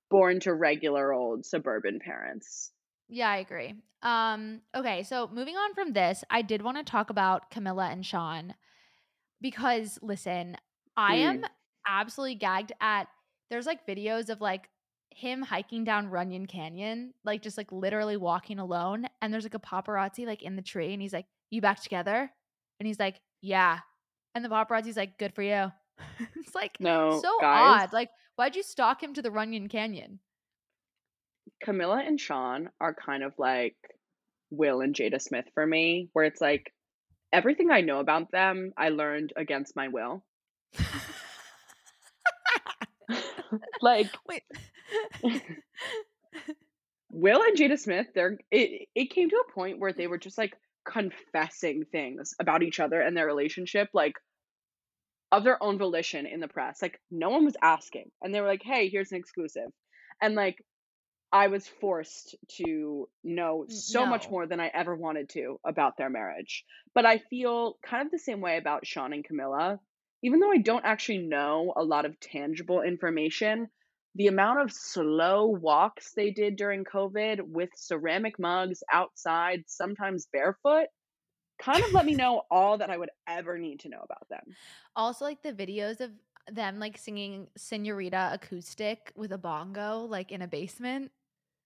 born 0.09 0.39
to 0.41 0.53
regular 0.53 1.13
old 1.13 1.45
suburban 1.45 1.99
parents. 1.99 2.71
Yeah, 3.07 3.29
I 3.29 3.37
agree. 3.37 3.75
Um, 4.01 4.61
okay, 4.75 5.03
so 5.03 5.27
moving 5.27 5.55
on 5.57 5.73
from 5.73 5.93
this, 5.93 6.23
I 6.29 6.41
did 6.41 6.61
wanna 6.61 6.83
talk 6.83 7.09
about 7.09 7.49
Camilla 7.49 7.89
and 7.89 8.05
Shawn 8.05 8.55
because, 9.41 9.99
listen, 10.01 10.57
I 10.97 11.15
am 11.15 11.37
Mm. 11.37 11.49
absolutely 11.87 12.35
gagged 12.35 12.71
at 12.81 13.07
there's, 13.49 13.65
like, 13.65 13.85
videos 13.87 14.29
of, 14.29 14.41
like, 14.41 14.69
him 15.11 15.41
hiking 15.41 15.83
down 15.83 16.09
Runyon 16.09 16.45
Canyon, 16.45 17.13
like, 17.23 17.41
just, 17.41 17.57
like, 17.57 17.71
literally 17.71 18.17
walking 18.17 18.59
alone, 18.59 19.07
and 19.21 19.33
there's, 19.33 19.45
like, 19.45 19.55
a 19.55 19.59
paparazzi, 19.59 20.25
like, 20.27 20.43
in 20.43 20.55
the 20.55 20.61
tree, 20.61 20.93
and 20.93 21.01
he's 21.01 21.13
like, 21.13 21.27
"You 21.49 21.61
back 21.61 21.81
together?" 21.81 22.31
And 22.79 22.87
he's 22.87 22.99
like, 22.99 23.21
"Yeah." 23.41 23.79
And 24.35 24.45
the 24.45 24.49
paparazzi's 24.49 24.97
like, 24.97 25.17
"Good 25.19 25.33
for 25.35 25.41
you." 25.43 25.71
It's, 26.37 26.55
like, 26.55 26.79
No, 26.79 26.95
so 27.09 27.29
guys 27.39 27.81
odd, 27.81 27.93
like, 27.93 28.11
why'd 28.35 28.55
you 28.55 28.63
stalk 28.63 29.03
him 29.03 29.13
to 29.15 29.21
the 29.21 29.31
Runyon 29.31 29.67
Canyon? 29.69 30.21
Camilla 31.61 32.01
and 32.05 32.19
Shawn 32.19 32.69
are 32.79 32.93
kind 32.93 33.23
of 33.23 33.37
like 33.37 33.77
Will 34.51 34.81
and 34.81 34.95
Jada 34.95 35.21
Smith 35.21 35.47
for 35.53 35.65
me, 35.65 36.09
where 36.13 36.25
it's 36.25 36.41
like, 36.41 36.73
everything 37.31 37.71
I 37.71 37.81
know 37.81 37.99
about 37.99 38.31
them, 38.31 38.73
I 38.77 38.89
learned 38.89 39.33
against 39.35 39.75
my 39.75 39.87
will. 39.87 40.23
Like 43.81 44.07
Wait. 44.27 44.43
Will 47.11 47.41
and 47.41 47.57
Jada 47.57 47.79
Smith, 47.79 48.07
they're 48.13 48.37
it 48.51 48.87
it 48.93 49.09
came 49.09 49.29
to 49.29 49.43
a 49.47 49.51
point 49.51 49.79
where 49.79 49.93
they 49.93 50.05
mm. 50.05 50.09
were 50.11 50.19
just, 50.19 50.37
like, 50.37 50.55
confessing 50.85 51.85
things 51.91 52.33
about 52.39 52.63
each 52.63 52.79
other 52.79 53.01
and 53.01 53.17
their 53.17 53.25
relationship, 53.25 53.89
like 53.93 54.13
of 55.31 55.43
their 55.43 55.61
own 55.61 55.77
volition 55.77 56.25
in 56.25 56.39
the 56.39 56.47
press, 56.47 56.81
like, 56.81 56.99
no 57.11 57.29
one 57.29 57.45
was 57.45 57.55
asking, 57.61 58.09
and 58.21 58.33
they 58.33 58.41
were 58.41 58.47
like, 58.47 58.63
"Hey, 58.63 58.89
here's 58.89 59.11
an 59.11 59.17
exclusive." 59.17 59.69
And, 60.21 60.35
like, 60.35 60.57
I 61.31 61.47
was 61.47 61.67
forced 61.67 62.35
to 62.57 63.07
know 63.23 63.65
so 63.69 64.05
much 64.05 64.29
more 64.29 64.47
than 64.47 64.59
I 64.59 64.71
ever 64.73 64.95
wanted 64.95 65.29
to 65.29 65.59
about 65.65 65.97
their 65.97 66.09
marriage. 66.09 66.65
But 66.95 67.05
I 67.05 67.19
feel 67.29 67.77
kind 67.85 68.05
of 68.05 68.11
the 68.11 68.17
same 68.17 68.41
way 68.41 68.57
about 68.57 68.87
Shawn 68.87 69.13
and 69.13 69.23
Camilla. 69.23 69.79
Even 70.23 70.39
though 70.39 70.51
I 70.51 70.57
don't 70.57 70.85
actually 70.85 71.19
know 71.19 71.73
a 71.77 71.83
lot 71.83 72.05
of 72.05 72.19
tangible 72.19 72.81
information, 72.81 73.69
the 74.15 74.27
amount 74.27 74.61
of 74.61 74.71
slow 74.73 75.45
walks 75.45 76.13
they 76.13 76.31
did 76.31 76.55
during 76.55 76.83
COVID 76.83 77.41
with 77.41 77.69
ceramic 77.75 78.39
mugs 78.39 78.81
outside, 78.91 79.63
sometimes 79.67 80.27
barefoot, 80.33 80.87
kind 81.61 81.83
of 81.83 81.93
let 81.93 82.05
me 82.05 82.15
know 82.15 82.41
all 82.49 82.79
that 82.79 82.89
I 82.89 82.97
would 82.97 83.11
ever 83.27 83.57
need 83.59 83.81
to 83.81 83.89
know 83.89 84.01
about 84.03 84.27
them. 84.29 84.57
Also, 84.95 85.25
like, 85.25 85.43
the 85.43 85.53
videos 85.53 86.01
of 86.01 86.11
them, 86.51 86.79
like, 86.79 86.97
singing 86.97 87.49
Señorita 87.57 88.33
acoustic 88.33 89.13
with 89.15 89.31
a 89.31 89.37
bongo, 89.37 89.99
like, 89.99 90.31
in 90.31 90.41
a 90.41 90.47
basement. 90.47 91.11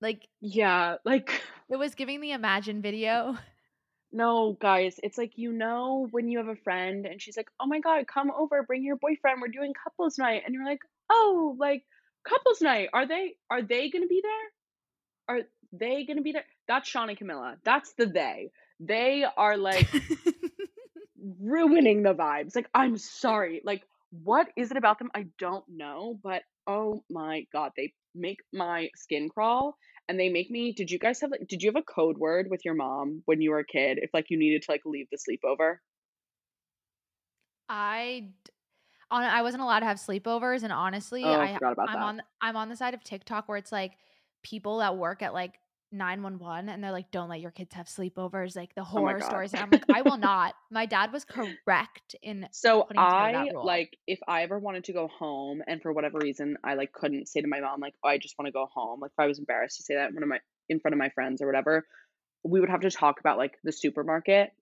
Like 0.03 0.27
Yeah, 0.41 0.97
like 1.05 1.41
it 1.69 1.77
was 1.77 1.95
giving 1.95 2.19
the 2.19 2.33
Imagine 2.33 2.81
video. 2.81 3.37
No, 4.11 4.55
guys, 4.61 4.99
it's 5.01 5.17
like, 5.17 5.31
you 5.37 5.51
know, 5.53 6.07
when 6.11 6.27
you 6.27 6.37
have 6.39 6.47
a 6.49 6.55
friend 6.57 7.05
and 7.07 7.19
she's 7.21 7.37
like, 7.37 7.47
"Oh 7.59 7.65
my 7.65 7.79
god, 7.79 8.05
come 8.05 8.29
over, 8.37 8.61
bring 8.61 8.83
your 8.83 8.97
boyfriend, 8.97 9.41
we're 9.41 9.47
doing 9.47 9.73
couples 9.81 10.19
night." 10.19 10.43
And 10.45 10.53
you're 10.53 10.65
like, 10.65 10.81
"Oh, 11.09 11.55
like, 11.57 11.83
couples 12.27 12.61
night, 12.61 12.89
are 12.93 13.07
they 13.07 13.35
are 13.49 13.63
they 13.63 13.89
gonna 13.89 14.07
be 14.07 14.21
there? 14.21 15.35
Are 15.37 15.41
they 15.71 16.05
gonna 16.05 16.21
be 16.21 16.33
there?" 16.33 16.45
That's 16.67 16.87
Shawn 16.87 17.09
and 17.09 17.17
Camilla, 17.17 17.57
that's 17.63 17.93
the 17.93 18.05
they. 18.05 18.51
They 18.79 19.25
are, 19.37 19.57
like 19.57 19.89
ruining 21.39 22.03
the 22.03 22.13
vibes, 22.13 22.55
like, 22.55 22.69
I'm 22.73 22.97
sorry, 22.97 23.61
like, 23.63 23.83
what 24.11 24.47
is 24.57 24.69
it 24.69 24.77
about 24.77 24.99
them? 24.99 25.09
I 25.15 25.27
don't 25.39 25.65
know, 25.69 26.19
but, 26.21 26.43
oh 26.67 27.03
my 27.09 27.47
god, 27.53 27.71
they 27.77 27.93
make 28.15 28.39
my 28.53 28.89
skin 28.95 29.29
crawl, 29.29 29.75
and 30.09 30.19
they 30.19 30.29
make 30.29 30.49
me 30.51 30.71
did 30.73 30.91
you 30.91 30.99
guys 30.99 31.21
have, 31.21 31.31
like 31.31 31.47
did 31.47 31.61
you 31.63 31.69
have 31.69 31.75
a 31.81 31.83
code 31.83 32.17
word 32.17 32.47
with 32.49 32.65
your 32.65 32.75
mom 32.75 33.21
when 33.25 33.41
you 33.41 33.51
were 33.51 33.59
a 33.59 33.65
kid 33.65 33.99
if, 34.01 34.09
like, 34.13 34.25
you 34.29 34.37
needed 34.37 34.61
to, 34.63 34.71
like, 34.71 34.81
leave 34.85 35.07
the 35.11 35.17
sleepover? 35.17 35.77
i 37.69 38.29
on 39.11 39.23
I 39.23 39.41
wasn't 39.43 39.63
allowed 39.63 39.81
to 39.81 39.87
have 39.87 39.97
sleepovers, 39.97 40.63
and 40.63 40.73
honestly, 40.73 41.33
Oh, 41.33 41.35
I 41.35 41.61
I'm 41.87 42.01
that. 42.01 42.03
on 42.03 42.23
I'm 42.41 42.57
on 42.57 42.69
the 42.69 42.77
side 42.77 42.93
of 42.95 43.03
TikTok 43.03 43.47
where 43.49 43.57
it's, 43.57 43.71
like, 43.71 43.97
people 44.43 44.79
that 44.79 44.97
work 44.97 45.21
at, 45.23 45.33
like, 45.33 45.59
911, 45.93 46.69
and 46.69 46.83
they're 46.83 46.91
like, 46.91 47.11
"Don't 47.11 47.29
let 47.29 47.41
your 47.41 47.51
kids 47.51 47.73
have 47.75 47.87
sleepovers," 47.87 48.55
like, 48.55 48.75
the 48.75 48.83
Oh 48.95 49.13
horror 49.13 49.19
god. 49.19 49.43
stories, 49.43 49.53
and 49.53 49.61
I'm 49.63 49.71
like, 49.71 49.85
"I 49.89 50.01
will 50.01 50.17
not." 50.17 50.55
My 50.71 50.85
dad 50.85 51.11
was 51.13 51.25
correct 51.25 52.15
in 52.21 52.49
So, 52.55 52.91
I 52.95 53.51
like, 53.63 53.97
if 54.05 54.19
I 54.27 54.43
ever 54.43 54.59
wanted 54.59 54.83
to 54.85 54.93
go 54.93 55.07
home 55.07 55.63
and 55.65 55.81
for 55.81 55.91
whatever 55.91 56.19
reason, 56.19 56.57
I, 56.63 56.75
like, 56.75 56.93
couldn't 56.93 57.27
say 57.27 57.41
to 57.41 57.47
my 57.47 57.59
mom, 57.59 57.79
like, 57.79 57.95
"Oh, 58.03 58.09
I 58.09 58.19
just 58.19 58.37
wanna 58.37 58.51
go 58.51 58.67
home," 58.67 58.99
like, 58.99 59.11
if 59.11 59.19
I 59.19 59.25
was 59.25 59.39
embarrassed 59.39 59.77
to 59.77 59.83
say 59.83 59.95
that 59.95 60.09
in 60.09 60.13
front 60.13 60.23
of 60.23 60.29
my 60.29 60.41
in 60.69 60.79
front 60.79 60.93
of 60.93 60.99
my 60.99 61.09
friends 61.09 61.41
or 61.41 61.47
whatever, 61.47 61.87
we 62.43 62.59
would 62.59 62.69
have 62.69 62.81
to 62.81 62.91
talk 62.91 63.19
about, 63.21 63.37
like, 63.39 63.59
the 63.63 63.71
supermarket. 63.71 64.53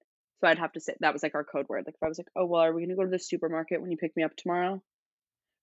So, 0.42 0.48
I'd 0.48 0.60
have 0.60 0.74
to 0.74 0.82
say 0.82 0.96
that 1.02 1.14
was, 1.14 1.24
like, 1.24 1.36
our 1.36 1.44
code 1.46 1.70
word, 1.70 1.86
like, 1.88 1.96
if 1.96 2.04
I 2.04 2.08
was 2.10 2.20
like, 2.20 2.30
"Oh, 2.36 2.46
well, 2.46 2.62
are 2.62 2.74
we 2.74 2.84
gonna 2.86 2.96
go 2.96 3.04
to 3.04 3.10
the 3.10 3.20
supermarket 3.20 3.82
when 3.82 3.92
you 3.92 3.98
pick 3.98 4.16
me 4.18 4.24
up 4.24 4.36
tomorrow?" 4.38 4.84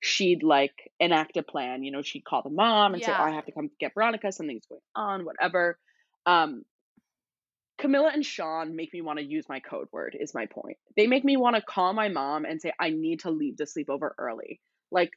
She'd, 0.03 0.43
like, 0.45 0.93
enact 1.01 1.37
a 1.37 1.43
plan, 1.43 1.83
you 1.83 1.91
know, 1.91 2.03
she'd 2.03 2.25
call 2.25 2.43
the 2.43 2.51
mom 2.51 2.95
and 2.95 3.03
say, 3.03 3.13
"Oh, 3.19 3.23
I 3.25 3.33
have 3.33 3.47
to 3.47 3.53
come 3.53 3.71
get 3.81 3.95
Veronica, 3.95 4.31
something's 4.31 4.67
going 4.67 4.81
on," 4.95 5.25
whatever. 5.25 5.79
Um 6.25 6.65
Camilla 7.79 8.11
and 8.13 8.27
Shawn 8.27 8.75
make 8.75 8.93
me 8.93 9.01
wanna 9.01 9.21
use 9.21 9.49
my 9.49 9.61
code 9.61 9.89
word, 9.93 10.17
is 10.19 10.35
my 10.35 10.47
point. 10.47 10.79
They 10.97 11.07
make 11.07 11.25
me 11.25 11.37
wanna 11.37 11.63
call 11.63 11.93
my 11.93 12.09
mom 12.09 12.45
and 12.45 12.61
say, 12.61 12.73
"I 12.81 12.91
need 12.91 13.21
to 13.21 13.31
leave 13.31 13.57
the 13.57 13.65
sleepover 13.65 14.15
early." 14.19 14.61
Like 14.91 15.13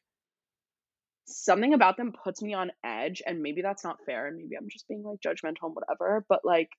something 1.27 1.73
about 1.73 1.97
them 1.97 2.13
puts 2.13 2.41
me 2.41 2.53
on 2.53 2.71
edge, 2.83 3.21
and 3.25 3.41
maybe 3.41 3.61
that's 3.61 3.83
not 3.83 4.03
fair, 4.05 4.27
and 4.27 4.37
maybe 4.37 4.55
I'm 4.57 4.69
just 4.69 4.87
being, 4.87 5.03
like, 5.03 5.19
judgmental 5.19 5.63
and 5.67 5.75
whatever, 5.75 6.25
but, 6.27 6.43
like 6.43 6.71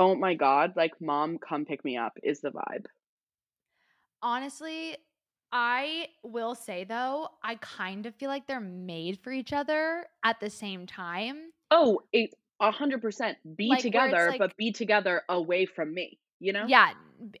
oh 0.00 0.14
my 0.14 0.34
god, 0.34 0.76
like, 0.76 1.00
"Mom, 1.00 1.38
come 1.38 1.64
pick 1.64 1.84
me 1.84 1.96
up," 1.96 2.18
is 2.22 2.40
the 2.40 2.50
vibe. 2.52 2.86
Honestly, 4.22 4.96
I 5.52 6.08
will 6.22 6.54
say, 6.54 6.84
though, 6.84 7.28
I 7.42 7.54
kind 7.56 8.04
of 8.06 8.14
feel 8.14 8.28
like 8.28 8.46
they're 8.46 8.60
made 8.60 9.18
for 9.20 9.32
each 9.32 9.52
other 9.52 10.06
at 10.22 10.40
the 10.40 10.50
same 10.50 10.86
time. 10.86 11.52
Oh, 11.70 12.00
it 12.12 12.34
100%. 12.60 13.36
Be 13.56 13.76
Like, 13.76 13.76
together, 13.76 14.34
like 14.34 14.38
but 14.38 14.56
be 14.56 14.72
together 14.72 15.22
away 15.28 15.66
from 15.66 15.92
me, 15.94 16.18
you 16.40 16.52
know? 16.52 16.70
Yeah, 16.70 16.92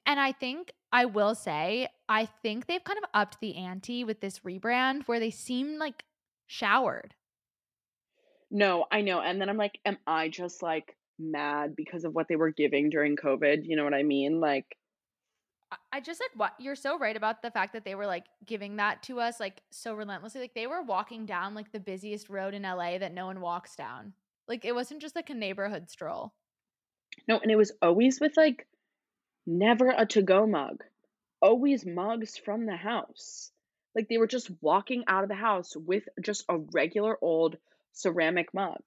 and 0.06 0.20
I 0.20 0.32
think 0.32 0.72
I 0.92 1.04
will 1.04 1.34
say, 1.34 1.88
I 2.08 2.26
think 2.26 2.66
they've 2.66 2.82
kind 2.82 2.98
of 2.98 3.10
upped 3.14 3.40
the 3.40 3.56
ante 3.56 4.04
with 4.04 4.20
this 4.20 4.40
rebrand 4.40 5.06
where 5.06 5.20
they 5.20 5.30
seem, 5.30 5.78
like, 5.78 6.04
showered. 6.46 7.14
No, 8.50 8.86
I 8.90 9.02
know, 9.02 9.20
and 9.20 9.40
then 9.40 9.48
I'm 9.50 9.56
like, 9.58 9.78
"Am 9.84 9.98
I 10.06 10.28
just, 10.28 10.62
like, 10.62 10.96
mad 11.18 11.76
because 11.76 12.04
of 12.04 12.14
what 12.14 12.28
they 12.28 12.36
were 12.36 12.50
giving 12.50 12.88
during 12.88 13.16
COVID?" 13.16 13.64
You 13.64 13.76
know 13.76 13.84
what 13.84 13.94
I 13.94 14.02
mean? 14.02 14.40
Like 14.40 14.77
I 15.92 16.00
just, 16.00 16.20
like 16.20 16.30
what 16.34 16.54
you're 16.58 16.76
so 16.76 16.98
right 16.98 17.16
about 17.16 17.42
the 17.42 17.50
fact 17.50 17.74
that 17.74 17.84
they 17.84 17.94
were, 17.94 18.06
like, 18.06 18.24
giving 18.46 18.76
that 18.76 19.02
to 19.04 19.20
us, 19.20 19.38
like, 19.38 19.62
so 19.70 19.94
relentlessly, 19.94 20.40
like, 20.40 20.54
they 20.54 20.66
were 20.66 20.82
walking 20.82 21.26
down, 21.26 21.54
like, 21.54 21.72
the 21.72 21.80
busiest 21.80 22.30
road 22.30 22.54
in 22.54 22.62
LA 22.62 22.98
that 22.98 23.12
no 23.12 23.26
one 23.26 23.40
walks 23.40 23.76
down. 23.76 24.14
Like, 24.46 24.64
it 24.64 24.74
wasn't 24.74 25.02
just, 25.02 25.14
like, 25.14 25.28
a 25.28 25.34
neighborhood 25.34 25.90
stroll. 25.90 26.32
No, 27.26 27.38
and 27.38 27.50
it 27.50 27.56
was 27.56 27.72
always 27.82 28.20
with, 28.20 28.36
like 28.36 28.66
never 29.46 29.90
a 29.90 30.06
to-go 30.06 30.46
mug. 30.46 30.84
Always 31.40 31.86
mugs 31.86 32.36
from 32.36 32.66
the 32.66 32.76
house. 32.76 33.50
Like, 33.94 34.08
they 34.08 34.18
were 34.18 34.26
just 34.26 34.50
walking 34.60 35.04
out 35.06 35.22
of 35.22 35.28
the 35.28 35.34
house 35.34 35.76
with 35.76 36.04
just 36.20 36.44
a 36.48 36.58
regular 36.58 37.16
old 37.20 37.56
ceramic 37.92 38.52
mug. 38.54 38.82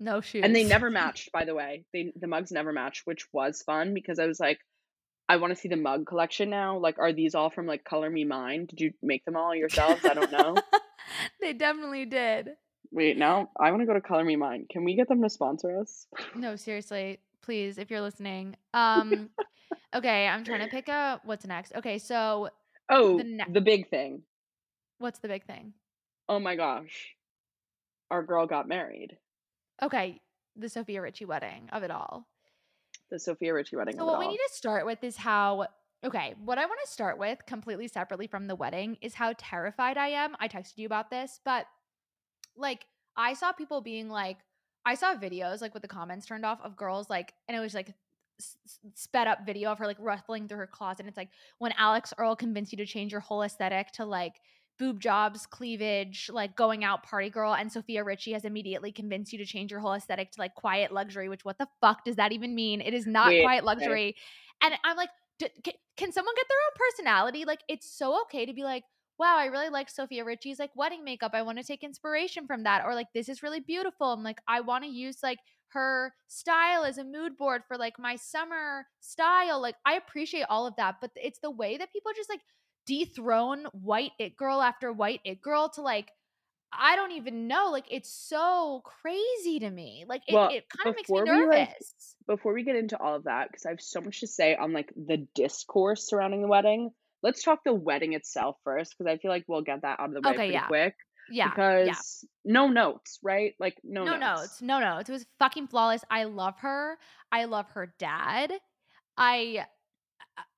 No 0.00 0.20
shoes. 0.20 0.42
And 0.44 0.54
they 0.54 0.64
never 0.64 0.90
matched, 1.00 1.32
by 1.32 1.44
the 1.44 1.54
way. 1.54 1.84
They 1.92 2.12
the 2.16 2.28
mugs 2.28 2.52
never 2.52 2.72
matched, 2.72 3.06
which 3.06 3.26
was 3.32 3.62
fun 3.62 3.94
because 3.94 4.18
I 4.18 4.26
was 4.26 4.38
like, 4.38 4.60
"I 5.28 5.36
wanna 5.36 5.56
see 5.56 5.68
the 5.68 5.76
mug 5.76 6.06
collection 6.06 6.50
now." 6.50 6.78
Like, 6.78 6.98
are 6.98 7.12
these 7.12 7.34
all 7.34 7.50
from, 7.50 7.66
like, 7.66 7.84
Color 7.84 8.10
Me 8.10 8.24
Mine? 8.24 8.66
Did 8.66 8.80
you 8.80 8.92
make 9.02 9.24
them 9.24 9.36
all 9.36 9.54
yourselves? 9.54 10.04
I 10.04 10.14
don't 10.14 10.32
know. 10.32 10.56
They 11.40 11.52
definitely 11.52 12.04
did. 12.04 12.50
Wait, 12.90 13.16
now 13.16 13.50
I 13.58 13.70
wanna 13.70 13.86
go 13.86 13.94
to 13.94 14.00
Color 14.00 14.24
Me 14.24 14.36
Mine. 14.36 14.66
Can 14.70 14.84
we 14.84 14.94
get 14.94 15.08
them 15.08 15.22
to 15.22 15.30
sponsor 15.30 15.80
us? 15.80 16.06
No, 16.34 16.56
seriously, 16.56 17.20
please, 17.42 17.78
if 17.78 17.90
you're 17.90 18.00
listening. 18.00 18.56
Um, 18.74 19.30
okay, 19.94 20.28
I'm 20.28 20.44
trying 20.44 20.60
to 20.60 20.68
pick 20.68 20.88
a 20.88 21.20
what's 21.24 21.46
next? 21.46 21.74
Okay, 21.74 21.98
so 21.98 22.50
oh, 22.88 23.18
the 23.18 23.24
ne 23.24 23.44
the 23.50 23.60
big 23.60 23.88
thing. 23.88 24.22
What's 24.98 25.18
the 25.18 25.28
big 25.28 25.44
thing? 25.46 25.72
Oh 26.28 26.38
my 26.38 26.54
gosh. 26.56 27.14
Our 28.10 28.22
girl 28.22 28.46
got 28.46 28.68
married. 28.68 29.16
Okay, 29.82 30.20
the 30.56 30.68
Sofia 30.68 31.00
Richie 31.02 31.24
wedding 31.24 31.68
of 31.72 31.82
it 31.82 31.90
all. 31.90 32.26
The 33.10 33.18
Sofia 33.18 33.54
Richie 33.54 33.76
wedding 33.76 33.98
So, 33.98 34.04
of 34.04 34.08
it 34.08 34.08
what 34.08 34.18
we 34.18 34.28
need 34.28 34.36
to 34.38 34.48
start 34.52 34.86
with 34.86 35.02
is 35.02 35.16
how 35.16 35.66
okay, 36.04 36.34
what 36.38 36.58
I 36.58 36.66
wanna 36.66 36.86
start 36.86 37.18
with, 37.18 37.44
completely 37.46 37.88
separately 37.88 38.28
from 38.28 38.46
the 38.46 38.54
wedding, 38.54 38.96
is 39.00 39.14
how 39.14 39.32
terrified 39.36 39.96
I 39.98 40.08
am. 40.08 40.36
I 40.38 40.46
texted 40.46 40.78
you 40.78 40.86
about 40.86 41.10
this, 41.10 41.40
but, 41.44 41.66
like, 42.56 42.86
I 43.16 43.34
saw 43.34 43.52
people 43.52 43.80
being 43.82 44.08
like 44.10 44.38
I 44.86 44.94
saw 44.96 45.14
videos, 45.16 45.60
like, 45.62 45.74
with 45.74 45.82
the 45.82 45.88
comments 45.88 46.26
turned 46.26 46.46
off 46.46 46.60
of 46.62 46.76
girls, 46.76 47.10
like 47.10 47.34
and 47.48 47.56
it 47.56 47.60
was, 47.60 47.74
like, 47.74 47.94
sped 48.94 49.28
up 49.28 49.46
video 49.46 49.72
of 49.72 49.78
her, 49.78 49.86
like, 49.86 49.98
rustling 50.00 50.48
through 50.48 50.58
her 50.58 50.66
closet, 50.68 51.00
and 51.02 51.08
it's 51.08 51.16
like, 51.18 51.32
"When 51.58 51.72
Alix 51.74 52.14
Earle 52.18 52.36
convinced 52.36 52.72
you 52.72 52.78
to 52.78 52.86
change 52.86 53.12
your 53.12 53.20
whole 53.22 53.42
aesthetic 53.42 53.92
to, 53.92 54.06
like, 54.06 54.40
boob 54.78 55.00
jobs, 55.00 55.46
cleavage, 55.46 56.30
like, 56.32 56.56
going 56.56 56.84
out 56.84 57.02
party 57.02 57.30
girl, 57.30 57.54
and 57.54 57.72
Sofia 57.72 58.04
Richie 58.04 58.32
has 58.32 58.44
immediately 58.44 58.92
convinced 58.92 59.32
you 59.32 59.38
to 59.38 59.46
change 59.46 59.70
your 59.70 59.80
whole 59.80 59.94
aesthetic 59.94 60.32
to, 60.32 60.40
like, 60.40 60.54
quiet 60.54 60.92
luxury," 60.92 61.28
which 61.28 61.44
what 61.44 61.58
the 61.58 61.68
fuck 61.80 62.04
does 62.04 62.16
that 62.16 62.32
even 62.32 62.54
mean? 62.54 62.80
It 62.80 62.94
is 62.94 63.06
not 63.06 63.36
Wait, 63.38 63.38
quiet 63.38 63.64
okay. 63.80 63.98
luxury. 64.04 64.16
And 64.62 64.74
I'm 64.84 64.96
like, 64.96 65.10
"D 65.38 65.48
can 65.96 66.12
someone 66.12 66.34
get 66.36 66.46
their 66.48 66.58
own 66.58 66.72
personality?" 66.90 67.44
Like, 67.44 67.62
it's 67.68 67.90
so 67.90 68.20
okay 68.22 68.46
to 68.46 68.52
be 68.54 68.62
like, 68.64 68.84
"Wow, 69.18 69.36
I 69.36 69.46
really 69.46 69.68
like 69.68 69.88
Sofia 69.90 70.24
Richie's, 70.24 70.58
like, 70.60 70.74
wedding 70.76 71.04
makeup. 71.04 71.32
I 71.34 71.42
wanna 71.42 71.64
take 71.64 71.82
inspiration 71.84 72.46
from 72.46 72.62
that," 72.64 72.84
or 72.84 72.94
like, 72.94 73.12
"This 73.14 73.28
is 73.28 73.42
really 73.42 73.60
beautiful," 73.60 74.12
I'm 74.12 74.22
like, 74.22 74.40
"I 74.48 74.60
wanna 74.60 74.86
use, 74.88 75.22
like, 75.22 75.38
her 75.72 76.14
style 76.28 76.84
as 76.84 76.98
a 76.98 77.04
mood 77.04 77.36
board 77.36 77.64
for, 77.66 77.76
like, 77.76 77.98
my 77.98 78.16
summer 78.16 78.86
style." 79.00 79.60
Like, 79.60 79.76
I 79.84 79.94
appreciate 79.94 80.44
all 80.48 80.66
of 80.66 80.76
that, 80.76 80.96
but 81.00 81.10
it's 81.16 81.40
the 81.40 81.50
way 81.50 81.76
that 81.78 81.92
people 81.92 82.12
just, 82.14 82.30
like, 82.30 82.42
dethrone 82.88 83.66
white 83.72 84.12
it 84.20 84.36
girl 84.36 84.62
after 84.62 84.92
white 84.92 85.20
it 85.24 85.42
girl 85.42 85.70
to, 85.70 85.82
like 85.82 86.12
I 86.72 86.96
don't 86.96 87.12
even 87.12 87.48
know, 87.48 87.70
like, 87.72 87.86
it's 87.90 88.10
so 88.10 88.82
crazy 88.84 89.60
to 89.60 89.70
me. 89.70 90.04
Like, 90.08 90.22
it 90.28 90.40
Well, 90.40 90.50
it 90.50 90.66
kinda 90.70 90.94
makes 90.96 91.12
me 91.14 91.20
before 91.20 91.26
we, 91.26 91.46
like 91.46 91.68
nervous. 91.68 92.16
before 92.26 92.52
we 92.52 92.62
get 92.64 92.76
into 92.76 92.98
all 93.00 93.14
of 93.16 93.24
that, 93.24 93.48
because 93.50 93.64
I 93.66 93.70
have 93.70 93.80
so 93.80 94.00
much 94.00 94.20
to 94.20 94.26
say 94.26 94.54
on, 94.56 94.72
like, 94.72 94.92
the 94.94 95.26
discourse 95.34 96.06
surrounding 96.06 96.42
the 96.42 96.48
wedding, 96.48 96.90
let's 97.22 97.42
talk 97.42 97.64
the 97.64 97.72
wedding 97.74 98.12
itself 98.12 98.58
first, 98.64 98.94
because 98.96 99.10
I 99.10 99.18
feel 99.18 99.30
like 99.30 99.44
we'll 99.48 99.62
get 99.62 99.82
that 99.82 99.98
out 100.00 100.08
of 100.10 100.14
the 100.14 100.20
way 100.22 100.38
Okay, 100.38 100.46
pretty 100.46 100.60
yeah. 100.60 100.68
quick, 100.68 100.94
Yeah, 101.28 101.58
yeah. 101.80 102.02
because 102.02 102.24
no 102.44 102.68
notes, 102.68 103.18
right? 103.22 103.54
Like, 103.58 103.80
no 103.82 104.04
No 104.04 104.16
notes. 104.16 104.16
notes, 104.16 104.62
no 104.62 104.78
notes. 104.78 105.08
It 105.08 105.12
was 105.12 105.26
fucking 105.38 105.68
flawless. 105.68 106.04
I 106.10 106.24
love 106.24 106.58
her. 106.60 106.98
I 107.32 107.44
love 107.44 107.70
her 107.70 107.94
dad. 107.98 108.52
I 109.16 109.66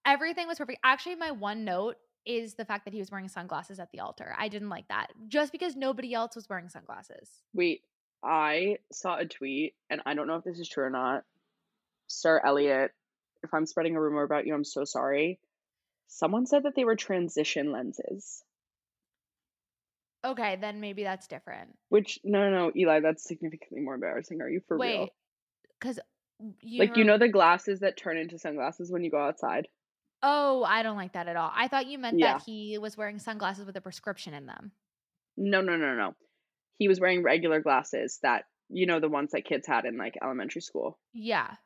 everything 0.07 0.49
was 0.49 0.59
perfect. 0.59 0.81
Actually, 0.85 1.17
my 1.17 1.31
one 1.33 1.65
note 1.65 1.99
is 2.37 2.55
the 2.55 2.65
fact 2.65 2.85
that 2.85 2.95
he 2.95 3.01
was 3.01 3.11
wearing 3.11 3.29
sunglasses 3.29 3.79
at 3.79 3.91
the 3.93 4.01
altar. 4.01 4.35
I 4.39 4.49
didn't 4.49 4.69
like 4.69 4.89
that, 4.89 5.09
just 5.29 5.53
because 5.53 5.77
nobody 5.77 6.15
else 6.15 6.37
was 6.37 6.49
wearing 6.49 6.69
sunglasses. 6.69 7.29
Wait. 7.55 7.83
I 8.23 8.77
saw 8.93 9.17
a 9.17 9.25
tweet, 9.25 9.75
and 9.89 10.03
I 10.05 10.13
don't 10.13 10.27
know 10.27 10.37
if 10.37 10.45
this 10.45 10.59
is 10.59 10.69
true 10.69 10.85
or 10.85 10.91
not. 10.91 11.25
Sir 12.07 12.39
Elliot, 12.45 12.91
if 13.43 13.55
I'm 13.55 13.65
spreading 13.65 13.97
a 13.97 14.01
rumor 14.01 14.23
about 14.23 14.47
you, 14.47 14.55
I'm 14.55 14.63
so 14.63 14.85
sorry. 14.85 15.39
Someone 16.09 16.45
said 16.45 16.65
that 16.65 16.75
they 16.75 16.85
were 16.85 16.97
transition 16.97 17.73
lenses. 17.73 18.45
Okay, 20.23 20.59
then 20.61 20.81
maybe 20.81 21.03
that's 21.03 21.29
different. 21.29 21.71
Which 21.89 22.19
no, 22.23 22.51
no, 22.51 22.67
no, 22.67 22.73
Eli, 22.77 23.01
that's 23.01 23.25
significantly 23.25 23.81
more 23.81 23.95
embarrassing. 23.95 24.43
Are 24.43 24.51
you 24.51 24.61
for 24.69 24.77
real? 24.77 25.01
Wait, 25.01 25.11
because 25.79 25.99
you 26.61 26.81
Like, 26.81 26.99
you 26.99 27.05
know 27.05 27.17
the 27.17 27.29
glasses 27.29 27.81
that 27.81 27.97
turn 27.97 28.19
into 28.19 28.39
sunglasses 28.39 28.93
when 28.93 29.03
you 29.03 29.11
go 29.11 29.23
outside? 29.23 29.67
Oh, 30.23 30.65
I 30.65 30.83
don't 30.83 30.97
like 30.97 31.13
that 31.15 31.29
at 31.29 31.37
all. 31.37 31.51
I 31.55 31.69
thought 31.69 31.87
you 31.87 31.99
meant 31.99 32.19
Yeah. 32.19 32.35
that 32.35 32.43
he 32.43 32.79
was 32.79 32.97
wearing 32.97 33.19
sunglasses 33.19 33.65
with 33.65 33.77
a 33.77 33.81
prescription 33.81 34.35
in 34.35 34.47
them. 34.47 34.73
No, 35.37 35.61
no, 35.61 35.77
no, 35.77 35.95
no. 35.95 36.15
He 36.79 36.89
was 36.89 37.01
wearing 37.01 37.23
regular 37.23 37.61
glasses 37.61 38.19
that 38.23 38.47
you 38.73 38.87
know, 38.87 39.01
the 39.01 39.09
ones 39.09 39.33
that 39.33 39.45
kids 39.45 39.67
had 39.67 39.85
in, 39.85 39.97
like, 39.97 40.15
elementary 40.23 40.61
school. 40.63 40.99
Yeah. 41.13 41.57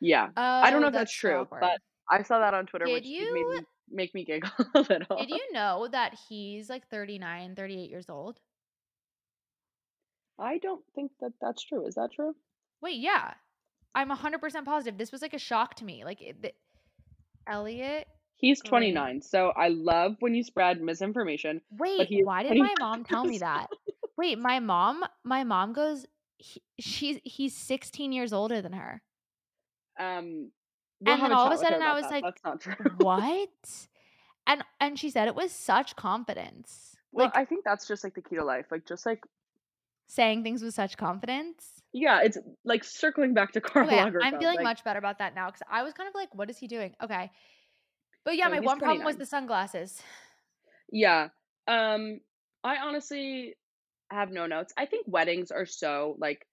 Yeah. 0.00 0.30
I 0.62 0.70
don't 0.70 0.80
know 0.80 0.86
Oh, 0.86 0.88
if 0.88 0.94
that's 0.94 1.10
that's 1.10 1.12
true, 1.12 1.42
awkward. 1.42 1.60
but 1.60 1.80
I 2.10 2.22
saw 2.22 2.38
that 2.40 2.54
on 2.54 2.66
Twitter, 2.66 2.86
Did 2.86 2.92
which 2.92 3.12
did 3.18 3.30
made 3.30 3.46
you 3.48 3.52
me 3.52 3.66
make 3.90 4.14
me 4.14 4.24
giggle 4.24 4.50
a 4.74 4.80
little. 4.80 5.26
did 5.26 5.28
you 5.30 5.52
know 5.52 5.88
that 5.88 6.14
he's, 6.28 6.70
like, 6.70 6.88
39, 6.88 7.54
38 7.54 7.90
years 7.90 8.08
old? 8.08 8.40
I 10.38 10.58
don't 10.58 10.84
think 10.94 11.12
that 11.20 11.34
that's 11.40 11.62
true. 11.62 11.86
Is 11.86 11.94
that 11.94 12.10
true? 12.12 12.34
Wait, 12.80 12.98
yeah. 12.98 13.34
I'm 13.94 14.10
100% 14.10 14.64
positive. 14.64 14.98
This 14.98 15.12
was, 15.12 15.22
like, 15.22 15.34
a 15.34 15.38
shock 15.38 15.74
to 15.76 15.84
me. 15.84 16.04
Like, 16.04 16.20
it 16.22 16.56
Elliot 17.48 18.06
He's 18.36 18.62
Grainge 18.62 18.68
29, 18.68 19.22
so 19.22 19.48
I 19.56 19.68
love 19.68 20.14
when 20.20 20.32
you 20.34 20.44
spread 20.44 20.80
misinformation, 20.80 21.60
Wait, 21.76 22.08
why 22.24 22.44
did 22.44 22.56
my 22.56 22.72
mom 22.78 23.02
tell 23.02 23.24
me 23.24 23.38
that? 23.38 23.66
Wait, 24.16 24.38
my 24.38 24.60
mom 24.60 25.04
my 25.24 25.42
mom 25.44 25.72
goes, 25.72 26.06
"He 26.36 26.62
she's 26.78 27.18
he's 27.24 27.56
16 27.56 28.12
years 28.12 28.32
older 28.32 28.62
than 28.62 28.72
her." 28.74 29.02
Um, 29.98 30.52
we'll 31.00 31.14
And 31.14 31.22
then 31.24 31.32
all 31.32 31.46
of 31.48 31.52
a 31.52 31.58
sudden 31.58 31.82
I 31.82 31.94
was 31.94 32.02
that. 32.04 32.10
like, 32.12 32.24
That's 32.24 32.44
not 32.44 32.60
true. 32.60 32.74
"What?" 32.98 33.88
And 34.46 34.62
and 34.80 34.98
she 34.98 35.10
said 35.10 35.26
it 35.26 35.34
was 35.34 35.50
such 35.50 35.96
confidence. 35.96 36.96
Well, 37.10 37.26
Like 37.26 37.36
I 37.36 37.44
think 37.44 37.64
that's 37.64 37.88
just, 37.88 38.04
like, 38.04 38.14
the 38.14 38.22
key 38.22 38.36
to 38.36 38.44
life. 38.44 38.66
Like, 38.70 38.86
just, 38.86 39.04
like 39.06 39.24
saying 40.08 40.42
things 40.42 40.62
with 40.62 40.74
such 40.74 40.96
confidence. 40.96 41.80
Yeah, 41.92 42.22
it's 42.22 42.36
like 42.64 42.82
circling 42.84 43.34
back 43.34 43.52
to 43.52 43.60
Karl 43.62 43.86
Okay, 43.86 44.00
I'm 44.00 44.38
feeling 44.38 44.56
like 44.56 44.64
much 44.64 44.84
better 44.84 44.98
about 44.98 45.18
that 45.18 45.34
now 45.34 45.46
because 45.46 45.62
I 45.70 45.82
was 45.82 45.94
kind 45.94 46.08
of 46.08 46.14
like, 46.14 46.34
"What 46.34 46.50
is 46.50 46.58
he 46.58 46.66
doing?" 46.66 46.94
Okay. 47.02 47.30
But 48.24 48.36
yeah, 48.36 48.48
No, 48.48 48.56
my 48.56 48.60
one 48.60 48.78
problem 48.78 49.04
was 49.04 49.16
the 49.16 49.26
sunglasses. 49.26 50.02
Yeah. 50.90 51.28
Um, 51.66 52.20
I 52.64 52.76
honestly 52.78 53.54
have 54.10 54.30
no 54.30 54.46
notes. 54.46 54.72
I 54.76 54.86
think 54.86 55.06
weddings 55.06 55.50
are 55.50 55.66
so, 55.66 56.16
like 56.18 56.46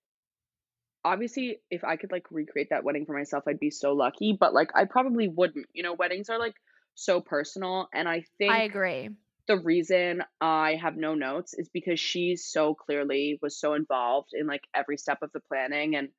obviously, 1.06 1.60
if 1.70 1.84
I 1.84 1.95
could, 1.95 2.12
like, 2.12 2.26
recreate 2.32 2.70
that 2.72 2.84
wedding 2.84 3.06
for 3.06 3.14
myself, 3.14 3.43
I'd 3.47 3.60
be 3.60 3.70
so 3.70 3.93
lucky, 3.93 4.36
but, 4.38 4.53
like, 4.53 4.72
I 4.76 4.86
probably 4.86 5.28
wouldn't. 5.28 5.68
You 5.74 5.84
know, 5.84 5.93
weddings 5.93 6.30
are, 6.30 6.39
like, 6.39 6.56
so 6.95 7.22
personal, 7.22 7.88
and 7.93 8.10
I 8.10 8.26
think 8.38 8.51
I 8.51 8.64
agree. 8.64 9.10
The 9.48 9.60
reason 9.60 10.24
I 10.41 10.76
have 10.76 10.98
no 10.98 11.16
notes 11.16 11.54
is 11.54 11.70
because 11.70 12.00
she 12.00 12.36
so 12.36 12.76
clearly 12.76 13.39
was 13.41 13.58
so 13.60 13.74
involved 13.74 14.30
in, 14.34 14.48
like, 14.48 14.68
every 14.74 14.98
step 14.98 15.22
of 15.22 15.32
the 15.34 15.39
planning 15.41 15.96
and 15.96 16.10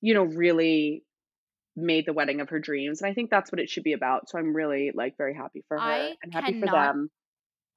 you 0.00 0.14
know, 0.14 0.24
really 0.24 1.04
made 1.76 2.06
the 2.06 2.12
wedding 2.14 2.40
of 2.40 2.50
her 2.50 2.60
dreams, 2.60 3.02
and 3.02 3.10
I 3.10 3.14
think 3.14 3.30
that's 3.30 3.52
what 3.52 3.60
it 3.60 3.70
should 3.70 3.84
be 3.84 3.94
about, 3.94 4.28
so 4.30 4.38
I'm 4.38 4.54
really, 4.54 4.92
like, 4.94 5.16
very 5.18 5.34
happy 5.34 5.64
for 5.68 5.80
her 5.80 6.10
I 6.10 6.16
and 6.22 6.32
happy 6.34 6.54
for 6.54 6.68
them. 6.68 7.10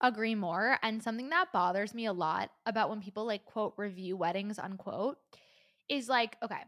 agree 0.01 0.35
more, 0.35 0.77
and 0.81 1.01
something 1.03 1.29
that 1.29 1.51
bothers 1.53 1.93
me 1.93 2.05
a 2.05 2.13
lot 2.13 2.51
about 2.65 2.89
when 2.89 3.01
people, 3.01 3.25
like, 3.25 3.45
quote, 3.45 3.73
"review 3.77 4.17
weddings," 4.17 4.59
unquote, 4.59 5.19
is 5.89 6.09
like 6.09 6.37
okay, 6.43 6.63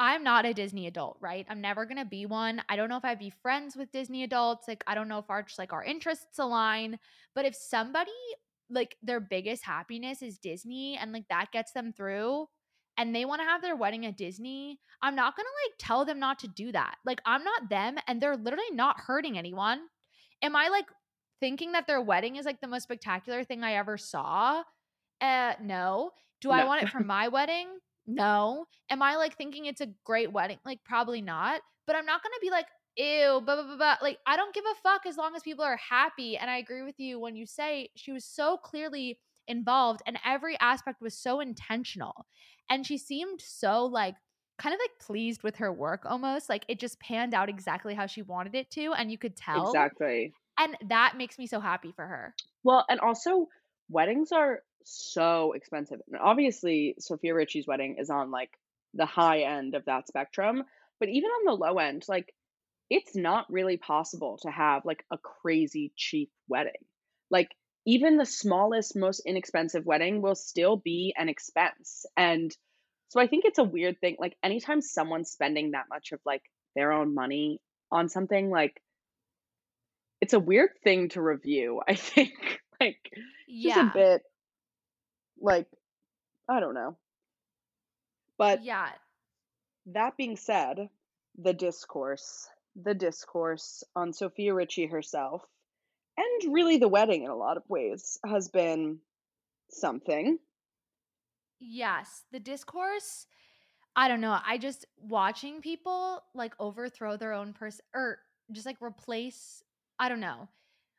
I'm 0.00 0.24
not 0.24 0.44
a 0.44 0.52
Disney 0.52 0.86
adult, 0.86 1.18
right? 1.20 1.46
I'm 1.48 1.60
never 1.60 1.86
gonna 1.86 2.04
be 2.04 2.26
one. 2.26 2.62
I 2.68 2.74
don't 2.76 2.88
know 2.88 2.96
if 2.96 3.04
I'd 3.04 3.18
be 3.18 3.30
friends 3.30 3.76
with 3.76 3.92
Disney 3.92 4.24
adults, 4.24 4.66
like, 4.66 4.82
I 4.86 4.94
don't 4.94 5.08
know 5.08 5.18
if 5.18 5.30
our 5.30 5.42
just, 5.44 5.58
like, 5.58 5.72
our 5.72 5.84
interests 5.84 6.38
align, 6.38 6.98
but 7.34 7.44
if 7.44 7.54
somebody, 7.54 8.10
like, 8.68 8.96
their 9.02 9.20
biggest 9.20 9.64
happiness 9.64 10.20
is 10.20 10.38
Disney 10.38 10.96
and, 10.96 11.12
like, 11.12 11.28
that 11.28 11.52
gets 11.52 11.72
them 11.72 11.92
through, 11.92 12.48
and 12.96 13.14
they 13.14 13.24
wanna 13.24 13.44
have 13.44 13.62
their 13.62 13.76
wedding 13.76 14.04
at 14.04 14.16
Disney, 14.16 14.80
I'm 15.00 15.14
not 15.14 15.36
gonna, 15.36 15.48
like, 15.66 15.74
tell 15.78 16.04
them 16.04 16.18
not 16.18 16.40
to 16.40 16.48
do 16.48 16.72
that. 16.72 16.96
Like, 17.04 17.20
I'm 17.24 17.44
not 17.44 17.68
them, 17.68 17.96
and 18.08 18.20
they're 18.20 18.36
literally 18.36 18.70
not 18.72 18.98
hurting 19.00 19.38
anyone. 19.38 19.88
Am 20.42 20.56
I, 20.56 20.68
like, 20.68 20.86
thinking 21.40 21.72
that 21.72 21.86
their 21.86 22.00
wedding 22.02 22.34
is, 22.36 22.46
like, 22.46 22.60
the 22.60 22.68
most 22.68 22.84
spectacular 22.84 23.44
thing 23.44 23.62
I 23.62 23.74
ever 23.74 23.96
saw? 23.96 24.64
Uh, 25.20 25.54
no. 25.60 26.12
Do 26.40 26.50
I 26.50 26.64
want 26.64 26.82
it 26.82 26.88
for 26.90 27.00
my 27.00 27.28
wedding? 27.28 27.78
No. 28.06 28.66
Am 28.90 29.02
I, 29.02 29.16
like, 29.16 29.36
thinking 29.36 29.64
it's 29.66 29.80
a 29.80 29.86
great 30.04 30.32
wedding? 30.32 30.58
Like, 30.64 30.84
probably 30.84 31.22
not, 31.22 31.62
but 31.86 31.96
I'm 31.96 32.06
not 32.06 32.22
gonna 32.22 32.34
be 32.40 32.50
like, 32.50 32.66
"Ew, 32.96 33.40
blah, 33.40 33.56
blah, 33.56 33.64
blah, 33.64 33.76
blah." 33.76 33.96
Like, 34.02 34.18
I 34.26 34.36
don't 34.36 34.54
give 34.54 34.64
a 34.66 34.74
fuck 34.76 35.06
as 35.06 35.16
long 35.16 35.34
as 35.34 35.42
people 35.42 35.64
are 35.64 35.76
happy, 35.76 36.36
and 36.36 36.50
I 36.50 36.58
agree 36.58 36.82
with 36.82 37.00
you 37.00 37.18
when 37.18 37.36
you 37.36 37.46
say 37.46 37.90
she 37.96 38.12
was 38.12 38.24
so 38.24 38.56
clearly 38.58 39.20
involved, 39.48 40.02
and 40.06 40.18
every 40.24 40.58
aspect 40.60 41.00
was 41.00 41.18
so 41.18 41.40
intentional, 41.40 42.26
and 42.68 42.86
she 42.86 42.98
seemed 42.98 43.40
so, 43.40 43.84
like, 43.86 44.16
kind 44.58 44.74
of, 44.74 44.80
like, 44.80 44.98
pleased 45.00 45.42
with 45.42 45.56
her 45.56 45.72
work 45.72 46.04
almost, 46.06 46.48
like, 46.48 46.64
it 46.68 46.78
just 46.78 47.00
panned 47.00 47.34
out 47.34 47.48
exactly 47.48 47.94
how 47.94 48.06
she 48.06 48.22
wanted 48.22 48.54
it 48.54 48.70
to, 48.72 48.92
and 48.94 49.10
you 49.10 49.18
could 49.18 49.36
tell, 49.36 49.80
Exactly. 49.80 50.34
and 50.58 50.76
that 50.88 51.16
makes 51.16 51.38
me 51.38 51.46
so 51.48 51.60
happy 51.60 51.92
for 51.92 52.06
her. 52.06 52.36
Well, 52.64 52.84
and 52.88 52.98
also, 53.00 53.48
weddings 53.88 54.32
are 54.32 54.62
so 54.84 55.52
expensive, 55.52 56.00
and 56.06 56.16
obviously, 56.20 56.94
Sofia 56.98 57.34
Richie's 57.34 57.66
wedding 57.66 57.96
is 57.98 58.10
on, 58.10 58.30
like, 58.30 58.58
the 58.94 59.06
high 59.06 59.42
end 59.42 59.74
of 59.74 59.84
that 59.86 60.08
spectrum, 60.08 60.64
but 61.00 61.08
even 61.08 61.30
on 61.30 61.44
the 61.46 61.52
low 61.56 61.78
end, 61.78 62.04
like, 62.08 62.34
it's 62.90 63.16
not 63.16 63.50
really 63.52 63.76
possible 63.78 64.38
to 64.42 64.50
have, 64.50 64.84
like, 64.84 65.04
a 65.10 65.18
crazy 65.18 65.92
cheap 65.96 66.32
wedding. 66.48 66.84
Like, 67.30 67.56
even 67.86 68.16
the 68.18 68.26
smallest, 68.26 68.96
most 68.96 69.20
inexpensive 69.26 69.86
wedding 69.86 70.22
will 70.22 70.34
still 70.36 70.76
be 70.76 71.14
an 71.16 71.28
expense, 71.28 72.06
and 72.16 72.56
so 73.08 73.20
I 73.20 73.26
think 73.28 73.44
it's 73.44 73.58
a 73.58 73.64
weird 73.64 74.00
thing, 74.00 74.16
like, 74.18 74.36
anytime 74.42 74.80
someone's 74.82 75.30
spending 75.30 75.72
that 75.72 75.88
much 75.88 76.12
of, 76.12 76.20
like, 76.26 76.42
their 76.74 76.92
own 76.92 77.14
money 77.14 77.60
on 77.92 78.08
something, 78.08 78.50
like 78.50 78.82
it's 80.20 80.32
a 80.32 80.40
weird 80.40 80.70
thing 80.82 81.08
to 81.10 81.22
review, 81.22 81.82
I 81.88 81.94
think, 81.94 82.60
like, 82.80 83.12
just 83.62 83.76
a 83.76 83.84
Yeah. 83.86 83.92
bit 83.92 84.22
like, 85.40 85.68
I 86.48 86.60
don't 86.60 86.74
know. 86.74 86.98
But 88.38 88.62
Yeah. 88.62 88.94
that 89.86 90.16
being 90.16 90.36
said, 90.36 90.88
the 91.36 91.52
discourse 91.52 92.48
the 92.76 92.94
discourse 92.94 93.84
on 93.94 94.12
Sofia 94.12 94.52
Richie 94.52 94.86
herself, 94.86 95.44
and 96.16 96.54
really 96.54 96.78
the 96.78 96.88
wedding 96.88 97.24
in 97.24 97.30
a 97.30 97.36
lot 97.36 97.56
of 97.56 97.68
ways, 97.70 98.18
has 98.26 98.48
been 98.48 99.00
something. 99.70 100.40
Yes, 101.60 102.24
the 102.30 102.40
discourse 102.40 103.26
I 103.96 104.08
don't 104.08 104.20
know, 104.22 104.40
I 104.44 104.58
just 104.58 104.86
watching 104.96 105.60
people, 105.62 106.22
like, 106.34 106.54
overthrow 106.60 107.16
their 107.16 107.32
own 107.32 107.52
person 107.54 107.84
or 107.94 108.20
just, 108.52 108.66
like, 108.66 108.80
replace 108.82 109.62
I 109.98 110.08
don't 110.08 110.20
know. 110.20 110.48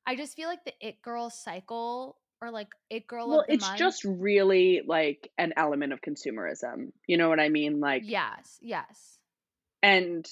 I 0.07 0.15
just 0.15 0.35
feel 0.35 0.49
like 0.49 0.65
the 0.65 0.73
it 0.81 1.01
girl 1.01 1.29
cycle 1.31 2.19
or, 2.41 2.51
like, 2.51 2.67
it 2.89 3.07
girl 3.07 3.29
Well, 3.29 3.45
it's 3.47 3.65
month 3.65 3.79
just 3.79 4.03
really, 4.03 4.81
like, 4.85 5.31
an 5.37 5.53
element 5.57 5.93
of 5.93 6.01
consumerism, 6.01 6.91
you 7.07 7.17
know 7.17 7.29
what 7.29 7.39
I 7.39 7.49
mean? 7.49 7.79
Like 7.79 8.03
Yes, 8.05 8.57
yes. 8.61 9.19
and 9.81 10.25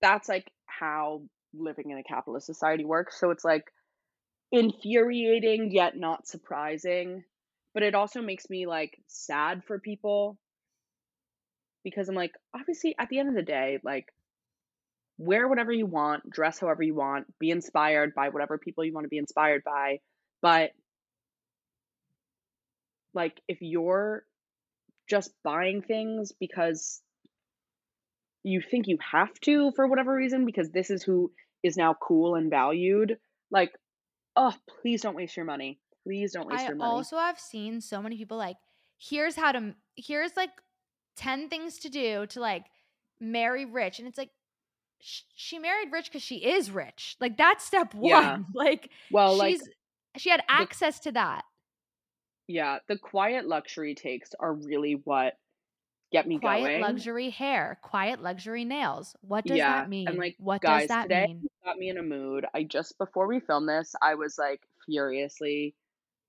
that's, 0.00 0.28
like, 0.28 0.50
how 0.66 1.22
living 1.54 1.90
in 1.90 1.98
a 1.98 2.02
capitalist 2.02 2.46
society 2.46 2.84
works, 2.84 3.18
so 3.20 3.30
it's, 3.30 3.44
like, 3.44 3.64
infuriating, 4.50 5.70
yet 5.72 5.96
not 5.96 6.26
surprising, 6.26 7.24
but 7.74 7.82
it 7.82 7.94
also 7.94 8.20
makes 8.20 8.50
me, 8.50 8.66
like, 8.66 8.98
sad 9.06 9.62
for 9.64 9.78
people 9.78 10.38
because 11.84 12.08
I'm 12.08 12.14
like, 12.14 12.32
obviously, 12.54 12.94
at 12.98 13.08
the 13.08 13.18
end 13.18 13.28
of 13.28 13.34
the 13.34 13.42
day, 13.42 13.78
like 13.82 14.06
wear 15.18 15.46
whatever 15.48 15.72
you 15.72 15.86
want, 15.86 16.28
dress 16.30 16.58
however 16.58 16.82
you 16.82 16.94
want, 16.94 17.26
be 17.38 17.50
inspired 17.50 18.14
by 18.14 18.28
whatever 18.30 18.58
people 18.58 18.84
you 18.84 18.92
wanna 18.92 19.08
be 19.08 19.18
inspired 19.18 19.62
by, 19.64 20.00
but 20.40 20.70
like, 23.14 23.40
if 23.48 23.58
you're 23.60 24.24
just 25.08 25.32
buying 25.44 25.82
things 25.82 26.32
because 26.40 27.02
you 28.44 28.60
think 28.60 28.86
you 28.88 28.98
have 29.12 29.32
to 29.40 29.70
for 29.72 29.86
whatever 29.86 30.14
reason, 30.14 30.44
because 30.46 30.70
this 30.70 30.90
is 30.90 31.02
who 31.02 31.32
is 31.62 31.76
now 31.76 31.94
cool 31.94 32.34
and 32.34 32.50
valued, 32.50 33.18
like, 33.50 33.72
oh, 34.36 34.54
please 34.82 35.02
don't 35.02 35.16
waste 35.16 35.36
your 35.36 35.46
money. 35.46 35.80
Please 36.04 36.32
don't 36.32 36.48
waste 36.48 36.66
I 36.66 36.68
your 36.68 36.76
money. 36.76 36.90
I 36.90 36.96
also 36.96 37.16
have 37.18 37.38
seen 37.38 37.80
so 37.80 38.02
many 38.02 38.16
people 38.16 38.36
like, 38.36 38.56
"Here's 38.98 39.36
how 39.36 39.52
to 39.52 39.74
here's, 39.96 40.36
like, 40.36 40.50
10 41.16 41.48
things 41.48 41.78
to 41.80 41.88
do 41.88 42.26
to, 42.28 42.40
like, 42.40 42.66
marry 43.20 43.64
rich," 43.64 43.98
and 43.98 44.08
it's 44.08 44.18
like, 44.18 44.30
sh 45.00 45.22
she 45.36 45.58
married 45.58 45.92
rich 45.92 46.06
because 46.06 46.22
she 46.22 46.44
is 46.44 46.70
rich, 46.70 47.16
like, 47.20 47.36
that's 47.36 47.64
step 47.64 47.94
one. 47.94 48.02
Yeah. 48.22 48.38
1, 48.38 48.46
like, 48.54 48.90
Well, 49.10 49.36
like 49.36 49.60
she 50.16 50.30
had 50.30 50.42
the 50.56 50.66
access 50.66 51.00
to 51.00 51.12
that. 51.12 51.44
Yeah, 52.48 52.78
the 52.88 52.98
quiet 52.98 53.46
luxury 53.46 53.94
takes 53.94 54.34
are 54.38 54.52
really 54.52 55.00
what 55.04 55.34
get 56.12 56.26
me 56.26 56.38
going. 56.38 56.62
Quiet 56.62 56.80
going. 56.80 56.82
luxury 56.82 57.30
hair, 57.30 57.78
quiet 57.82 58.22
luxury 58.22 58.64
nails. 58.64 59.16
What 59.22 59.44
does 59.44 59.58
that 59.58 59.88
mean? 59.88 60.08
and, 60.08 60.18
like, 60.18 60.36
What 60.38 60.60
does 60.60 60.68
guys, 60.68 60.88
that 60.88 61.02
today 61.04 61.26
mean? 61.28 61.48
got 61.64 61.78
me 61.78 61.88
in 61.88 61.98
a 61.98 62.02
mood. 62.02 62.44
I 62.54 62.64
just 62.64 62.98
before 62.98 63.26
we 63.26 63.40
filmed 63.40 63.68
this, 63.68 63.94
I 64.00 64.14
was, 64.14 64.36
like, 64.38 64.60
furiously 64.86 65.74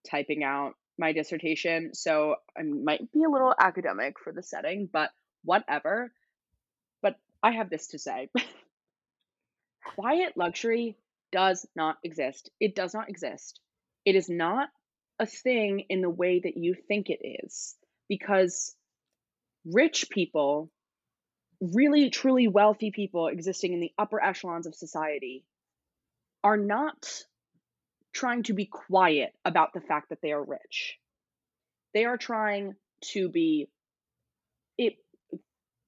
typing 0.09 0.43
out 0.43 0.73
my 0.97 1.11
dissertation, 1.11 1.93
so 1.93 2.35
I 2.57 2.63
might 2.63 3.11
be 3.11 3.23
a 3.23 3.29
little 3.29 3.49
mm. 3.49 3.59
academic 3.59 4.19
for 4.19 4.31
the 4.31 4.43
setting, 4.43 4.87
but 4.91 5.09
whatever. 5.43 6.11
But 7.01 7.15
I 7.41 7.51
have 7.51 7.69
this 7.69 7.87
to 7.87 7.99
say. 7.99 8.29
Quiet 9.95 10.37
luxury 10.37 10.97
does 11.31 11.65
not 11.75 11.97
exist. 12.03 12.49
It 12.59 12.75
does 12.75 12.93
not 12.93 13.09
exist. 13.09 13.59
It 14.05 14.15
is 14.15 14.29
not 14.29 14.69
a 15.19 15.25
thing 15.25 15.85
in 15.89 16.01
the 16.01 16.09
way 16.09 16.39
that 16.39 16.57
you 16.57 16.75
think 16.87 17.09
it 17.09 17.19
is 17.45 17.75
because 18.09 18.75
rich 19.65 20.09
people, 20.09 20.71
really 21.61 22.09
truly 22.09 22.47
wealthy 22.47 22.91
people 22.91 23.27
existing 23.27 23.73
in 23.73 23.79
the 23.79 23.93
upper 23.97 24.21
echelons 24.21 24.67
of 24.67 24.75
society 24.75 25.45
are 26.43 26.57
not 26.57 27.07
trying 28.13 28.43
to 28.43 28.53
be 28.53 28.65
quiet 28.65 29.33
about 29.45 29.73
the 29.73 29.81
fact 29.81 30.09
that 30.09 30.21
they 30.21 30.31
are 30.31 30.43
rich. 30.43 30.97
They 31.93 32.05
are 32.05 32.17
trying 32.17 32.75
to 33.11 33.29
be 33.29 33.69
it 34.77 34.95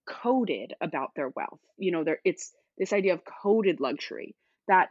coded 0.08 0.74
about 0.82 1.12
their 1.16 1.30
wealth. 1.30 1.60
You 1.78 1.92
know, 1.92 2.04
there 2.04 2.20
it's 2.24 2.54
this 2.78 2.94
idea 2.94 3.14
of 3.14 3.22
coded 3.44 3.80
luxury 3.80 4.36
that 4.68 4.90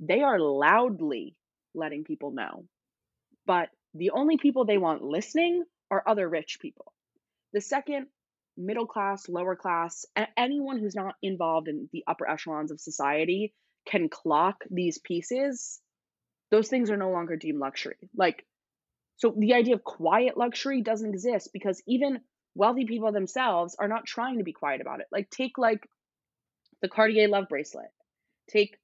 they 0.00 0.22
are 0.22 0.38
loudly 0.38 1.36
letting 1.74 2.04
people 2.04 2.30
know. 2.30 2.64
But 3.46 3.70
the 3.94 4.10
only 4.10 4.36
people 4.36 4.64
they 4.64 4.78
want 4.78 5.02
listening 5.02 5.64
are 5.90 6.02
other 6.06 6.28
rich 6.28 6.58
people. 6.60 6.92
The 7.52 7.60
second 7.60 8.08
middle 8.56 8.86
class, 8.86 9.28
lower 9.28 9.56
class, 9.56 10.04
anyone 10.36 10.78
who's 10.78 10.94
not 10.94 11.14
involved 11.22 11.68
in 11.68 11.88
the 11.92 12.04
upper 12.06 12.28
echelons 12.28 12.70
of 12.70 12.80
society 12.80 13.54
can 13.86 14.08
clock 14.08 14.64
these 14.70 14.98
pieces, 14.98 15.80
those 16.50 16.68
things 16.68 16.90
are 16.90 16.96
no 16.96 17.10
longer 17.10 17.36
deemed 17.36 17.58
luxury. 17.58 17.96
Like, 18.16 18.44
so 19.16 19.34
the 19.36 19.54
idea 19.54 19.74
of 19.74 19.84
quiet 19.84 20.36
luxury 20.36 20.82
doesn't 20.82 21.08
exist 21.08 21.50
because 21.52 21.82
even 21.86 22.20
wealthy 22.54 22.84
people 22.84 23.12
themselves 23.12 23.76
are 23.78 23.88
not 23.88 24.06
trying 24.06 24.38
to 24.38 24.44
be 24.44 24.52
quiet 24.52 24.80
about 24.80 25.00
it. 25.00 25.06
Like, 25.12 25.30
take 25.30 25.56
like 25.56 25.88
the 26.82 26.88
Cartier 26.88 27.28
love 27.28 27.48
bracelet, 27.48 27.90
take 28.50 28.76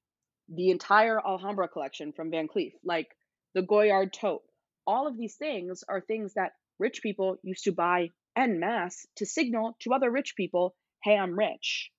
the 0.48 0.70
entire 0.70 1.20
Alhambra 1.20 1.68
collection 1.68 2.12
from 2.12 2.30
Van 2.30 2.48
Cleef, 2.48 2.72
like 2.84 3.08
the 3.54 3.62
Goyard 3.62 4.12
tote. 4.12 4.42
All 4.86 5.06
of 5.06 5.16
these 5.16 5.36
things 5.36 5.84
are 5.88 6.00
things 6.00 6.34
that 6.34 6.52
rich 6.78 7.02
people 7.02 7.38
used 7.42 7.64
to 7.64 7.72
buy 7.72 8.08
en 8.36 8.58
masse 8.60 9.06
to 9.16 9.26
signal 9.26 9.76
to 9.80 9.92
other 9.92 10.10
rich 10.10 10.34
people, 10.36 10.74
"Hey, 11.02 11.16
I'm 11.16 11.38
rich." 11.38 11.92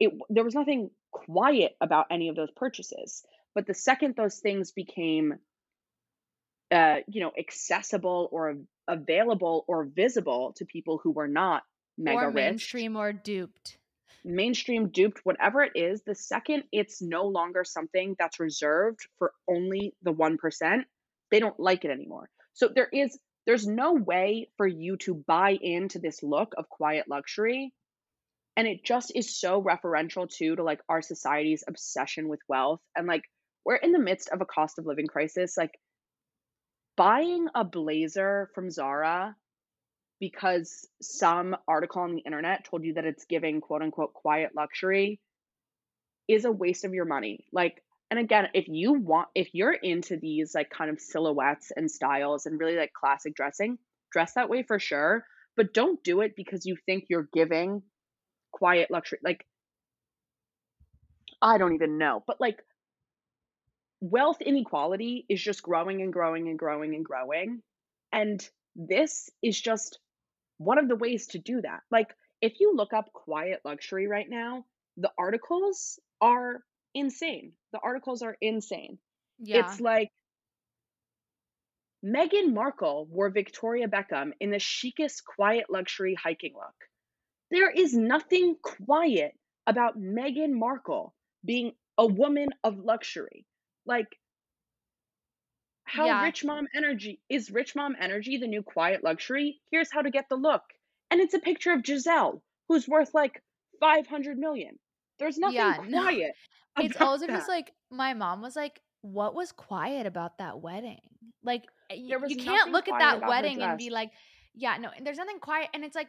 It 0.00 0.12
there 0.28 0.44
was 0.44 0.54
nothing 0.54 0.90
quiet 1.12 1.76
about 1.80 2.06
any 2.10 2.28
of 2.28 2.36
those 2.36 2.50
purchases. 2.50 3.24
But 3.54 3.66
the 3.66 3.74
second 3.74 4.16
those 4.16 4.40
things 4.40 4.72
became, 4.72 5.38
uh, 6.70 7.00
you 7.08 7.20
know, 7.20 7.32
accessible 7.38 8.28
or 8.32 8.56
available 8.88 9.64
or 9.68 9.84
visible 9.84 10.52
to 10.56 10.64
people 10.64 10.98
who 10.98 11.10
were 11.12 11.28
not 11.28 11.64
Or 12.06 12.26
mega 12.26 12.28
rich, 12.28 12.78
mainstream 12.80 12.94
or 12.96 13.12
duped. 13.12 13.78
mainstream 14.24 14.88
duped, 14.90 15.20
whatever 15.24 15.62
it 15.62 15.72
is, 15.74 16.02
the 16.02 16.14
second 16.14 16.64
it's 16.72 17.00
no 17.02 17.26
longer 17.26 17.64
something 17.64 18.16
that's 18.18 18.40
reserved 18.40 19.00
for 19.18 19.32
only 19.48 19.94
the 20.02 20.12
1%, 20.12 20.86
they 21.30 21.40
don't 21.40 21.58
like 21.58 21.84
it 21.84 21.90
anymore. 21.90 22.28
So 22.52 22.68
there 22.68 22.88
is 22.92 23.18
there's 23.46 23.66
no 23.66 23.94
way 23.94 24.48
for 24.56 24.66
you 24.66 24.96
to 24.98 25.14
buy 25.14 25.56
into 25.60 25.98
this 25.98 26.22
look 26.22 26.52
of 26.56 26.68
quiet 26.68 27.06
luxury 27.08 27.72
and 28.56 28.68
it 28.68 28.84
just 28.84 29.12
is 29.14 29.38
so 29.40 29.62
referential 29.62 30.28
too 30.28 30.56
to 30.56 30.62
like 30.62 30.80
our 30.88 31.00
society's 31.00 31.64
obsession 31.66 32.28
with 32.28 32.40
wealth 32.48 32.80
and 32.94 33.06
like 33.06 33.22
we're 33.64 33.76
in 33.76 33.92
the 33.92 33.98
midst 33.98 34.28
of 34.28 34.40
a 34.40 34.46
cost 34.46 34.78
of 34.78 34.86
living 34.86 35.06
crisis 35.06 35.56
like 35.56 35.72
buying 36.96 37.46
a 37.54 37.64
blazer 37.64 38.50
from 38.54 38.70
Zara 38.70 39.34
because 40.20 40.86
some 41.00 41.56
article 41.66 42.02
on 42.02 42.14
the 42.14 42.20
internet 42.20 42.66
told 42.66 42.84
you 42.84 42.94
that 42.94 43.06
it's 43.06 43.24
giving 43.24 43.60
quote 43.60 43.82
unquote 43.82 44.12
quiet 44.12 44.50
luxury 44.54 45.18
is 46.28 46.44
a 46.44 46.52
waste 46.52 46.84
of 46.84 46.94
your 46.94 47.06
money. 47.06 47.46
Like, 47.52 47.82
and 48.10 48.18
again, 48.18 48.48
if 48.54 48.66
you 48.68 48.92
want, 48.94 49.28
if 49.34 49.50
you're 49.52 49.72
into 49.72 50.16
these 50.16 50.54
like 50.54 50.70
kind 50.70 50.90
of 50.90 51.00
silhouettes 51.00 51.70
and 51.74 51.90
styles 51.90 52.46
and 52.46 52.58
really 52.58 52.76
like 52.76 52.92
classic 52.92 53.34
dressing, 53.34 53.78
dress 54.10 54.34
that 54.34 54.48
way 54.48 54.64
for 54.64 54.78
sure. 54.78 55.24
But 55.56 55.72
don't 55.72 56.02
do 56.02 56.20
it 56.20 56.34
because 56.36 56.66
you 56.66 56.76
think 56.86 57.04
you're 57.08 57.28
giving 57.32 57.82
quiet 58.52 58.90
luxury. 58.90 59.18
Like, 59.22 59.46
I 61.40 61.58
don't 61.58 61.74
even 61.74 61.98
know. 61.98 62.24
But 62.26 62.40
like, 62.40 62.58
wealth 64.00 64.40
inequality 64.40 65.26
is 65.28 65.40
just 65.40 65.62
growing 65.62 66.02
and 66.02 66.12
growing 66.12 66.48
and 66.48 66.58
growing 66.58 66.94
and 66.94 67.04
growing. 67.04 67.62
And 68.12 68.46
this 68.74 69.30
is 69.42 69.60
just 69.60 69.98
one 70.58 70.78
of 70.78 70.88
the 70.88 70.96
ways 70.96 71.28
to 71.28 71.38
do 71.38 71.60
that. 71.60 71.80
Like, 71.90 72.14
if 72.40 72.58
you 72.58 72.74
look 72.74 72.92
up 72.92 73.12
quiet 73.12 73.60
luxury 73.64 74.08
right 74.08 74.28
now, 74.28 74.64
the 74.96 75.10
articles 75.18 76.00
are 76.20 76.60
insane. 76.94 77.54
The 77.72 77.80
articles 77.80 78.22
are 78.22 78.36
insane. 78.40 78.98
Yeah. 79.38 79.62
It's 79.62 79.80
like 79.80 80.10
Meghan 82.04 82.52
Markle 82.52 83.06
wore 83.06 83.30
Victoria 83.30 83.88
Beckham 83.88 84.34
in 84.38 84.50
the 84.50 84.58
chicest 84.58 85.24
quiet 85.24 85.70
luxury 85.70 86.14
hiking 86.14 86.52
look. 86.54 86.90
There 87.50 87.70
is 87.70 87.94
nothing 87.94 88.56
quiet 88.56 89.38
about 89.66 89.98
Meghan 89.98 90.52
Markle 90.52 91.14
being 91.44 91.76
a 91.98 92.06
woman 92.06 92.50
of 92.64 92.78
luxury. 92.78 93.46
Like, 93.86 94.18
how 95.84 96.06
Yeah. 96.06 96.12
rich 96.12 96.42
mom 96.44 96.68
energy 96.74 97.20
is 97.28 97.50
rich 97.50 97.74
mom 97.76 97.94
energy 97.98 98.38
the 98.38 98.46
new 98.46 98.62
quiet 98.62 99.04
luxury? 99.04 99.60
Here's 99.70 99.90
how 99.92 100.00
to 100.02 100.10
get 100.10 100.28
the 100.30 100.36
look. 100.36 100.62
And 101.10 101.20
it's 101.20 101.34
a 101.34 101.38
picture 101.38 101.72
of 101.72 101.82
Gisele, 101.82 102.42
who's 102.68 102.88
worth 102.88 103.12
like 103.12 103.42
500 103.80 104.38
million. 104.38 104.78
There's 105.18 105.36
nothing 105.38 105.74
Yeah, 105.74 105.74
quiet 105.74 106.34
It's 106.80 106.96
also 106.96 107.28
just 107.28 107.48
like 107.48 107.72
my 107.90 108.14
mom 108.14 108.42
was 108.42 108.56
like, 108.56 108.80
"What 109.02 109.34
was 109.34 109.52
quiet 109.52 110.06
about 110.06 110.38
that 110.38 110.60
wedding?" 110.60 111.00
Like, 111.42 111.64
uh, 111.90 111.96
y 111.96 112.16
you 112.24 112.36
can't 112.36 112.72
look 112.72 112.88
at 112.88 112.98
that 112.98 113.24
wedding 113.24 113.62
and 113.62 113.76
be 113.76 113.90
like, 113.90 114.12
"Yeah, 114.54 114.76
no," 114.78 114.90
and 114.90 115.06
there's 115.06 115.18
nothing 115.18 115.40
quiet 115.40 115.70
and 115.74 115.84
it's 115.84 115.96
like, 115.96 116.08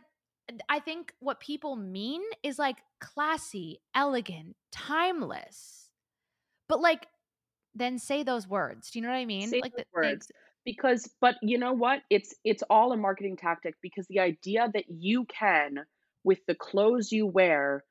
I 0.69 0.79
think 0.79 1.13
what 1.19 1.39
people 1.39 1.75
mean 1.75 2.21
is 2.43 2.59
like 2.59 2.77
classy, 2.99 3.79
elegant, 3.95 4.55
timeless. 4.71 5.89
But 6.69 6.81
like, 6.81 7.07
then 7.75 7.99
say 7.99 8.23
those 8.23 8.47
words. 8.47 8.91
Do 8.91 8.99
you 8.99 9.03
know 9.03 9.11
what 9.11 9.17
I 9.17 9.25
mean? 9.25 9.53
Say 9.53 9.61
Like, 9.61 9.75
those 9.75 9.83
the 9.83 9.85
they 10.01 10.17
words 10.17 10.31
because 10.65 11.09
but 11.19 11.35
you 11.41 11.57
know 11.57 11.73
what? 11.73 12.03
It's 12.09 12.35
it's 12.43 12.63
all 12.69 12.91
a 12.91 12.97
marketing 12.97 13.37
tactic 13.37 13.75
because 13.81 14.07
the 14.07 14.19
idea 14.19 14.69
that 14.73 14.85
you 14.89 15.25
can, 15.25 15.85
with 16.23 16.39
the 16.47 16.55
clothes 16.55 17.11
you 17.11 17.25
wear, 17.25 17.83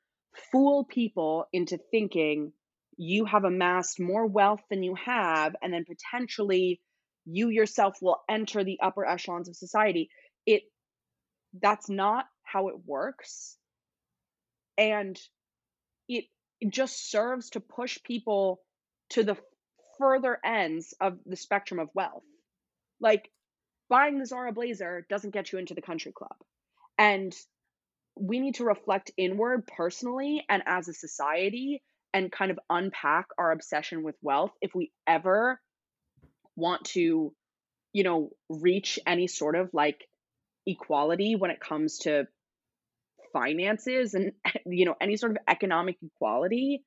fool 0.51 0.85
people 0.85 1.47
into 1.51 1.77
thinking 1.77 2.53
you 3.01 3.25
have 3.25 3.45
amassed 3.45 3.99
more 3.99 4.27
wealth 4.27 4.61
than 4.69 4.83
you 4.83 4.93
have, 4.93 5.55
and 5.63 5.73
then 5.73 5.85
potentially 5.85 6.79
you 7.25 7.49
yourself 7.49 7.97
will 7.99 8.21
enter 8.29 8.63
the 8.63 8.77
upper 8.79 9.03
echelons 9.03 9.49
of 9.49 9.55
society. 9.55 10.11
It 10.45 10.61
that's 11.59 11.89
not 11.89 12.25
how 12.43 12.67
it 12.67 12.75
works. 12.85 13.57
And 14.77 15.19
it 16.07 16.25
it 16.59 16.69
just 16.69 17.09
serves 17.09 17.49
to 17.51 17.59
push 17.59 17.97
people 18.03 18.61
to 19.09 19.23
the 19.23 19.37
further 19.97 20.37
ends 20.45 20.93
of 21.01 21.17
the 21.25 21.35
spectrum 21.35 21.79
of 21.79 21.89
wealth. 21.95 22.23
Like 22.99 23.31
buying 23.89 24.19
the 24.19 24.27
Zara 24.27 24.51
blazer 24.51 25.07
doesn't 25.09 25.33
get 25.33 25.51
you 25.51 25.57
into 25.57 25.73
the 25.73 25.81
country 25.81 26.11
club. 26.11 26.37
And 26.99 27.35
we 28.15 28.39
need 28.39 28.55
to 28.55 28.63
reflect 28.63 29.09
inward 29.17 29.65
personally 29.65 30.45
and 30.47 30.61
as 30.67 30.87
a 30.87 30.93
society 30.93 31.81
and 32.13 32.31
kind 32.31 32.51
of 32.51 32.59
unpack 32.69 33.27
our 33.37 33.51
obsession 33.51 34.03
with 34.03 34.15
wealth 34.21 34.51
if 34.61 34.73
we 34.75 34.91
ever 35.07 35.59
want 36.55 36.83
to, 36.85 37.33
you 37.93 38.03
know, 38.03 38.29
reach 38.49 38.99
any 39.05 39.27
sort 39.27 39.55
of 39.55 39.69
like 39.73 40.07
equality 40.67 41.35
when 41.35 41.51
it 41.51 41.59
comes 41.59 41.99
to 41.99 42.27
finances 43.33 44.13
and 44.13 44.33
you 44.65 44.85
know 44.85 44.95
any 45.01 45.15
sort 45.15 45.31
of 45.31 45.37
economic 45.47 45.95
equality 46.03 46.83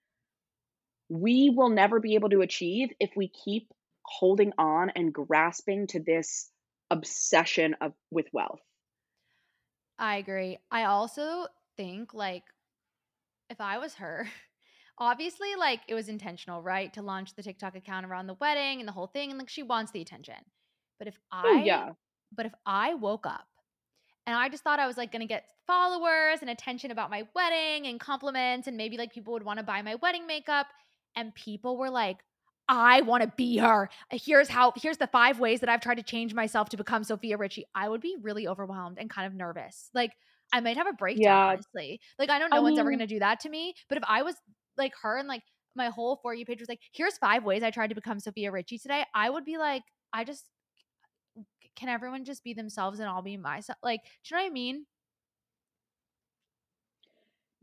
we 1.08 1.50
will 1.54 1.70
never 1.70 2.00
be 2.00 2.14
able 2.14 2.30
to 2.30 2.40
achieve 2.40 2.90
if 3.00 3.10
we 3.16 3.28
keep 3.28 3.68
holding 4.04 4.52
on 4.58 4.90
and 4.90 5.12
grasping 5.12 5.86
to 5.88 6.00
this 6.00 6.50
obsession 6.90 7.76
of 7.80 7.92
with 8.10 8.26
wealth. 8.32 8.60
I 9.98 10.16
agree. 10.16 10.58
I 10.70 10.84
also 10.84 11.46
think, 11.76 12.14
like, 12.14 12.44
if 13.50 13.60
I 13.60 13.78
was 13.78 13.94
her, 13.94 14.28
obviously, 14.98 15.54
like, 15.56 15.82
it 15.88 15.94
was 15.94 16.08
intentional, 16.08 16.62
right, 16.62 16.92
to 16.94 17.02
launch 17.02 17.34
the 17.34 17.42
TikTok 17.42 17.76
account 17.76 18.06
around 18.06 18.26
the 18.26 18.34
wedding 18.34 18.80
and 18.80 18.88
the 18.88 18.92
whole 18.92 19.06
thing, 19.08 19.30
and, 19.30 19.38
like, 19.38 19.48
she 19.48 19.62
wants 19.62 19.92
the 19.92 20.00
attention. 20.00 20.36
But 20.98 21.08
if 21.08 21.18
Oh, 21.42 21.54
I 21.54 21.62
yeah. 21.62 21.94
but 22.32 22.46
if 22.46 22.54
I 22.66 22.94
woke 22.94 23.26
up 23.26 23.48
and 24.26 24.36
I 24.36 24.48
just 24.48 24.64
thought 24.64 24.80
I 24.80 24.86
was, 24.86 24.96
like, 24.98 25.12
gonna 25.12 25.26
get 25.26 25.50
followers 25.66 26.40
and 26.42 26.50
attention 26.50 26.90
about 26.90 27.10
my 27.10 27.28
wedding 27.34 27.86
and 27.86 28.00
compliments 28.00 28.66
and 28.68 28.76
maybe, 28.76 28.98
like, 28.98 29.12
people 29.12 29.32
would 29.34 29.44
wanna 29.44 29.62
buy 29.64 29.82
my 29.82 29.96
wedding 29.96 30.26
makeup, 30.26 30.68
and 31.16 31.34
people 31.34 31.76
were 31.78 31.90
like, 31.90 32.24
"I 32.68 33.02
wanna 33.02 33.28
be 33.36 33.58
her. 33.58 33.90
Here's 34.10 34.48
how 34.48 34.72
here's 34.76 34.98
the 34.98 35.06
5 35.08 35.40
ways 35.40 35.60
that 35.60 35.68
I've 35.70 35.80
tried 35.82 35.96
to 35.96 36.02
change 36.04 36.34
myself 36.34 36.68
to 36.70 36.76
become 36.78 37.04
Sofia 37.04 37.36
Richie." 37.38 37.66
I 37.74 37.88
would 37.88 38.00
be 38.00 38.16
really 38.20 38.48
overwhelmed 38.48 38.98
and 38.98 39.10
kind 39.10 39.26
of 39.26 39.34
nervous. 39.34 39.90
Like, 39.94 40.12
I 40.52 40.60
might 40.60 40.76
have 40.76 40.86
a 40.86 40.92
breakdown, 40.94 41.40
Yeah. 41.40 41.54
honestly. 41.54 42.00
Like, 42.18 42.30
I 42.30 42.38
know 42.38 42.48
I 42.50 42.58
no 42.58 42.62
one's 42.62 42.78
ever 42.78 42.90
gonna 42.90 43.06
do 43.06 43.18
that 43.20 43.40
to 43.40 43.48
me, 43.50 43.74
but 43.88 43.98
if 43.98 44.04
I 44.06 44.22
was 44.22 44.36
like 44.78 44.94
her 45.02 45.18
and, 45.18 45.28
like, 45.28 45.42
my 45.76 45.88
whole 45.90 46.16
For 46.22 46.34
You 46.34 46.46
page 46.46 46.60
was 46.60 46.68
like, 46.68 46.80
"Here's 46.92 47.18
5 47.18 47.44
ways 47.44 47.62
I 47.62 47.70
tried 47.70 47.88
to 47.88 47.94
become 47.96 48.20
Sofia 48.20 48.52
Richie 48.52 48.78
today," 48.78 49.04
I 49.14 49.30
would 49.30 49.44
be 49.44 49.58
like, 49.58 49.82
I 50.12 50.24
just 50.24 50.48
can 51.76 51.88
everyone 51.88 52.24
just 52.24 52.44
be 52.44 52.54
themselves 52.54 53.00
and 53.00 53.08
I'll 53.08 53.22
be 53.22 53.36
myself? 53.36 53.78
Like, 53.82 54.00
do 54.04 54.34
you 54.34 54.36
know 54.36 54.42
what 54.44 54.50
I 54.50 54.52
mean? 54.52 54.86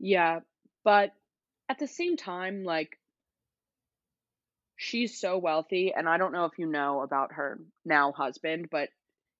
Yeah, 0.00 0.40
but 0.84 1.14
at 1.68 1.78
the 1.78 1.86
same 1.86 2.16
time, 2.16 2.64
like 2.64 2.98
she's 4.76 5.18
so 5.20 5.38
wealthy, 5.38 5.92
and 5.94 6.08
I 6.08 6.16
don't 6.18 6.32
know 6.32 6.44
if 6.46 6.58
you 6.58 6.66
know 6.66 7.02
about 7.02 7.32
her 7.34 7.60
now 7.84 8.12
husband, 8.12 8.68
but 8.70 8.90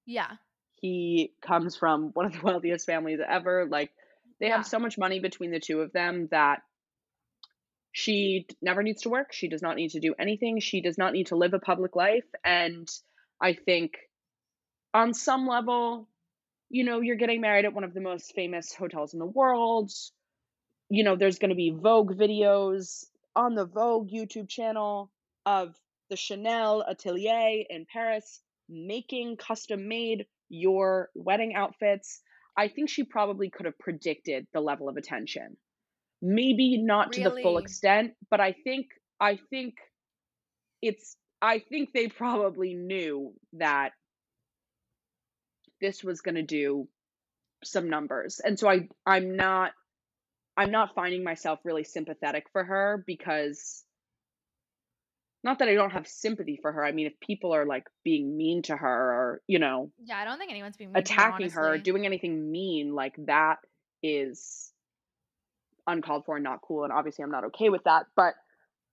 Yeah. 0.07 0.37
he 0.81 1.35
comes 1.41 1.77
from 1.77 2.11
one 2.12 2.27
of 2.27 2.33
the 2.33 2.41
wealthiest 2.43 2.87
families 2.87 3.20
ever. 3.27 3.66
Like, 3.66 3.93
they 4.41 4.49
have 4.49 4.66
so 4.66 4.79
much 4.79 4.99
money 4.99 5.20
between 5.20 5.51
the 5.51 5.61
2 5.61 5.81
of 5.81 5.93
them 5.93 6.29
that 6.29 6.62
she 7.93 8.47
never 8.61 8.82
needs 8.82 9.03
to 9.03 9.11
work, 9.11 9.32
she 9.32 9.49
does 9.49 9.62
not 9.62 9.76
need 9.76 9.90
to 9.90 10.01
do 10.01 10.14
anything, 10.18 10.61
she 10.61 10.80
does 10.80 10.99
not 10.99 11.12
need 11.12 11.28
to 11.28 11.36
live 11.36 11.55
a 11.55 11.59
public 11.59 11.95
life, 11.95 12.24
and 12.45 12.88
I 13.40 13.53
think 13.55 13.99
on 14.95 15.14
some 15.14 15.47
level, 15.47 16.09
you 16.70 16.84
know, 16.84 17.01
you're 17.01 17.16
getting 17.16 17.40
married 17.40 17.66
at 17.66 17.74
one 17.74 17.84
of 17.84 17.95
the 17.95 18.01
most 18.01 18.34
famous 18.34 18.72
hotels 18.72 19.12
in 19.12 19.18
the 19.18 19.26
world. 19.26 19.93
You 20.88 21.05
know, 21.05 21.16
there's 21.16 21.38
gonna 21.38 21.55
be 21.55 21.70
Vogue 21.70 22.16
videos 22.16 23.05
on 23.36 23.55
the 23.55 23.66
Vogue 23.66 24.11
YouTube 24.11 24.49
channel 24.49 25.11
of 25.45 25.74
the 26.09 26.16
Chanel 26.16 26.82
atelier 26.82 27.64
in 27.68 27.86
Paris 27.90 28.40
making 28.68 29.36
custom-made 29.36 30.26
your 30.49 31.11
wedding 31.14 31.55
outfits. 31.55 32.20
I 32.57 32.68
think 32.68 32.88
she 32.88 33.05
probably 33.05 33.51
could 33.51 33.66
have 33.66 33.78
predicted 33.78 34.47
the 34.53 34.61
level 34.61 34.88
of 34.88 34.97
attention. 34.97 35.57
Maybe 36.23 36.79
not 36.79 37.12
to 37.12 37.23
the 37.23 37.41
full 37.43 37.59
extent, 37.59 38.14
but 38.31 38.41
I 38.41 38.53
think 38.53 38.87
I 39.20 39.39
think 39.51 39.75
it's 40.81 41.16
I 41.43 41.59
think 41.59 41.91
they 41.93 42.07
probably 42.09 42.75
knew 42.75 43.35
that 43.55 43.91
this 45.81 46.05
was 46.05 46.20
gonna 46.20 46.45
do 46.45 46.89
some 47.64 47.91
numbers, 47.91 48.41
and 48.41 48.57
so 48.59 48.70
I 48.70 48.89
I'm 49.05 49.37
not 49.37 49.73
I'm 50.57 50.70
not 50.70 50.95
finding 50.95 51.25
myself 51.25 51.59
really 51.64 51.85
sympathetic 51.85 52.47
for 52.53 52.62
her 52.62 53.03
because 53.07 53.85
not 55.45 55.59
that 55.59 55.68
I 55.68 55.75
don't 55.75 55.91
have 55.91 56.07
sympathy 56.07 56.59
for 56.61 56.70
her, 56.70 56.85
I 56.85 56.93
mean, 56.93 57.07
if 57.07 57.18
people 57.18 57.53
are, 57.53 57.66
like, 57.66 57.85
being 58.05 58.37
mean 58.37 58.62
to 58.62 58.77
her 58.77 58.89
or, 58.89 59.43
you 59.49 59.59
know 59.59 59.91
Yeah, 60.05 60.18
I 60.18 60.25
don't 60.25 60.39
think 60.39 60.53
anyone's 60.53 60.77
being 60.77 60.93
mean 60.93 61.03
to 61.03 61.12
her, 61.12 61.18
attacking 61.20 61.51
her, 61.51 61.68
honestly. 61.70 61.83
doing 61.83 62.07
anything 62.07 62.51
mean, 62.51 62.95
like, 62.95 63.14
that 63.27 63.57
is 64.03 64.72
uncalled 65.87 66.24
for 66.24 66.37
and 66.37 66.45
not 66.45 66.61
cool, 66.62 66.85
and 66.85 66.93
obviously 66.93 67.24
I'm 67.24 67.30
not 67.30 67.45
okay 67.47 67.68
with 67.68 67.85
that, 67.85 68.07
but 68.16 68.35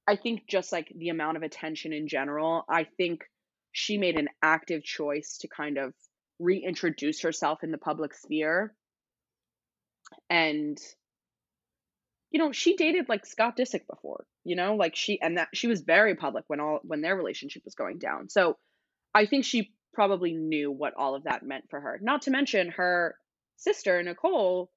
I 0.07 0.15
think 0.15 0.47
just, 0.49 0.71
like, 0.71 0.91
the 0.95 1.09
amount 1.09 1.37
of 1.37 1.43
attention 1.43 1.93
in 1.93 2.07
general, 2.07 2.65
I 2.69 2.85
think 2.97 3.23
she 3.71 3.97
made 3.97 4.17
an 4.17 4.29
active 4.41 4.83
choice 4.83 5.37
to 5.41 5.47
kind 5.47 5.77
of 5.77 5.93
reintroduce 6.39 7.21
herself 7.21 7.63
in 7.63 7.71
the 7.71 7.77
public 7.77 8.13
sphere. 8.13 8.73
And 10.29 10.79
you 12.31 12.39
know, 12.39 12.51
she 12.51 12.75
dated, 12.75 13.09
like, 13.09 13.25
Scott 13.25 13.57
Disick 13.57 13.87
before, 13.89 14.25
you 14.43 14.55
know, 14.55 14.75
like, 14.75 14.95
she 14.95 15.19
and 15.19 15.37
that 15.37 15.49
she 15.53 15.67
was 15.67 15.81
very 15.81 16.15
public 16.15 16.43
when 16.47 16.59
all 16.59 16.79
when 16.83 17.01
their 17.01 17.15
relationship 17.15 17.63
was 17.65 17.75
going 17.75 17.97
down, 17.97 18.29
so 18.29 18.57
I 19.15 19.25
think 19.25 19.45
she 19.45 19.73
probably 19.93 20.33
knew 20.33 20.71
what 20.71 20.93
all 20.95 21.15
of 21.15 21.23
that 21.23 21.43
meant 21.43 21.65
for 21.69 21.79
her. 21.79 21.99
Not 22.01 22.23
to 22.23 22.31
mention 22.31 22.69
her 22.69 23.15
sister, 23.57 24.01
Nicole, 24.03 24.69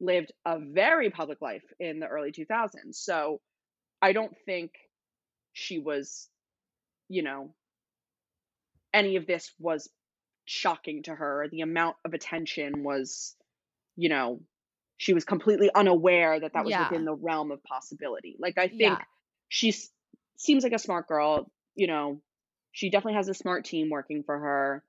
lived 0.00 0.32
a 0.44 0.58
very 0.60 1.10
public 1.10 1.40
life 1.42 1.64
in 1.80 2.00
the 2.00 2.06
early 2.08 2.32
2000s, 2.32 2.96
so 2.96 3.40
I 4.02 4.12
don't 4.12 4.36
think 4.46 4.72
she 5.54 5.78
was, 5.78 6.30
you 7.08 7.22
know 7.22 7.54
any 8.94 9.16
of 9.16 9.26
this 9.26 9.52
was 9.58 9.90
shocking 10.46 11.02
to 11.04 11.14
her. 11.14 11.48
The 11.50 11.62
amount 11.62 11.96
of 12.04 12.14
attention 12.14 12.84
was, 12.84 13.36
you 13.96 14.08
know 14.08 14.42
she 14.98 15.14
was 15.14 15.24
completely 15.24 15.70
unaware 15.74 16.40
that 16.40 16.54
that 16.54 16.64
was 16.64 16.78
within 16.78 17.04
the 17.04 17.14
realm 17.14 17.50
of 17.52 17.62
possibility. 17.64 18.36
Like, 18.38 18.58
I 18.58 18.68
think 18.68 19.00
Yeah. 19.00 19.04
she's 19.48 19.92
seems 20.36 20.64
like 20.64 20.72
a 20.72 20.78
smart 20.78 21.08
girl, 21.08 21.52
you 21.76 21.86
know, 21.88 22.22
she 22.72 22.90
definitely 22.90 23.14
has 23.16 23.28
a 23.28 23.34
smart 23.34 23.64
team 23.64 23.90
working 23.90 24.22
for 24.24 24.38
her. 24.38 24.84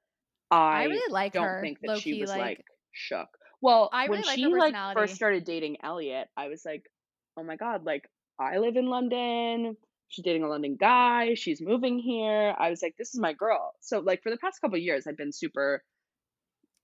I 0.72 0.84
I 0.84 0.84
really 0.84 1.12
like 1.14 1.34
don't 1.34 1.58
her, 1.58 1.60
think 1.60 1.82
that 1.82 1.92
low 1.92 1.96
she 1.96 2.14
key, 2.14 2.16
was, 2.16 2.36
like, 2.36 2.60
like 2.60 2.64
shook. 2.92 3.30
Well, 3.62 3.90
I 3.92 4.08
when 4.08 4.24
like 4.24 4.24
she, 4.24 4.54
like, 4.56 4.78
first 4.94 5.16
started 5.16 5.44
dating 5.46 5.78
Elliot, 5.84 6.30
I 6.38 6.48
was 6.48 6.64
like, 6.66 6.84
"Oh 7.38 7.44
my 7.44 7.56
god, 7.56 7.84
like, 7.86 8.10
I 8.40 8.58
live 8.58 8.76
in 8.78 8.88
London, 8.88 9.78
she's 10.10 10.24
dating 10.26 10.44
a 10.44 10.48
London 10.50 10.76
guy, 10.78 11.34
she's 11.36 11.62
moving 11.62 12.00
here." 12.00 12.56
I 12.58 12.70
was 12.70 12.82
like, 12.82 12.96
"This 12.98 13.14
is 13.14 13.20
my 13.20 13.34
girl." 13.34 13.74
So, 13.82 14.00
like, 14.00 14.22
for 14.24 14.30
the 14.32 14.38
past 14.38 14.62
couple 14.62 14.78
years, 14.78 15.08
I've 15.08 15.18
been 15.18 15.32
super 15.34 15.84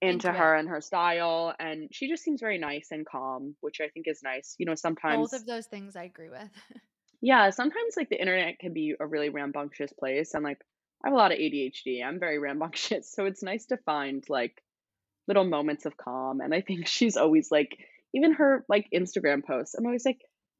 into 0.01 0.31
Into 0.31 0.33
it. 0.33 0.51
her 0.51 0.55
and 0.55 0.67
her 0.69 0.81
style, 0.81 1.53
and 1.59 1.87
she 1.93 2.07
just 2.09 2.23
seems 2.23 2.41
very 2.41 2.57
nice 2.57 2.89
and 2.91 3.05
calm, 3.05 3.55
which 3.61 3.79
I 3.79 3.89
think 3.89 4.07
is 4.07 4.21
nice. 4.23 4.55
You 4.57 4.65
know, 4.65 4.73
sometimes 4.75 5.29
Both 5.29 5.33
of 5.33 5.45
those 5.45 5.67
things 5.67 5.95
I 5.95 6.03
agree 6.03 6.29
with. 6.29 6.49
Yeah, 7.21 7.51
sometimes, 7.51 7.95
like, 7.95 8.09
the 8.09 8.19
internet 8.19 8.59
can 8.59 8.73
be 8.73 8.95
a 8.99 9.05
really 9.05 9.29
rambunctious 9.29 9.93
place, 9.93 10.33
and, 10.33 10.43
like, 10.43 10.61
I 11.03 11.07
have 11.07 11.13
a 11.13 11.17
lot 11.17 11.31
of 11.31 11.37
ADHD, 11.39 12.03
I'm 12.03 12.19
very 12.19 12.39
rambunctious, 12.39 13.11
so 13.13 13.25
it's 13.25 13.43
nice 13.43 13.65
to 13.67 13.77
find, 13.77 14.23
like, 14.29 14.61
little 15.31 15.45
moments 15.45 15.85
of 15.85 15.97
calm, 15.97 16.41
and 16.41 16.53
I 16.53 16.61
think 16.61 16.87
she's 16.95 17.17
always, 17.17 17.51
like 17.51 17.77
even 18.13 18.33
her, 18.33 18.65
like, 18.69 18.87
Instagram 18.93 19.45
posts, 19.45 19.73
I'm 19.75 19.85
always 19.85 20.05
like, 20.05 20.19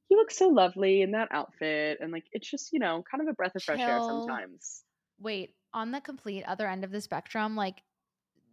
"You 0.10 0.18
look 0.18 0.32
so 0.32 0.48
lovely 0.50 1.02
in 1.02 1.12
that 1.12 1.28
outfit," 1.32 2.00
and, 2.02 2.12
like, 2.14 2.26
it's 2.32 2.50
just, 2.50 2.72
you 2.74 2.80
know, 2.80 3.04
kind 3.10 3.22
of 3.22 3.28
a 3.30 3.34
breath 3.36 3.56
of 3.56 3.64
fresh 3.64 3.84
air 3.88 4.00
sometimes. 4.02 4.84
Wait, 5.20 5.56
on 5.74 5.92
the 5.92 6.02
complete 6.02 6.44
other 6.46 6.68
end 6.68 6.84
of 6.84 6.92
the 6.92 7.02
spectrum, 7.02 7.56
like, 7.56 7.84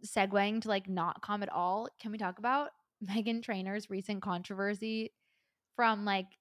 segueing 0.05 0.61
to, 0.61 0.69
like, 0.69 0.89
not 0.89 1.21
calm 1.21 1.43
at 1.43 1.49
all, 1.49 1.89
can 1.99 2.11
we 2.13 2.17
talk 2.19 2.39
about 2.39 2.71
Meghan 3.03 3.43
Trainor's 3.43 3.89
recent 3.89 4.21
controversy 4.23 5.13
from, 5.75 6.05
like, 6.05 6.39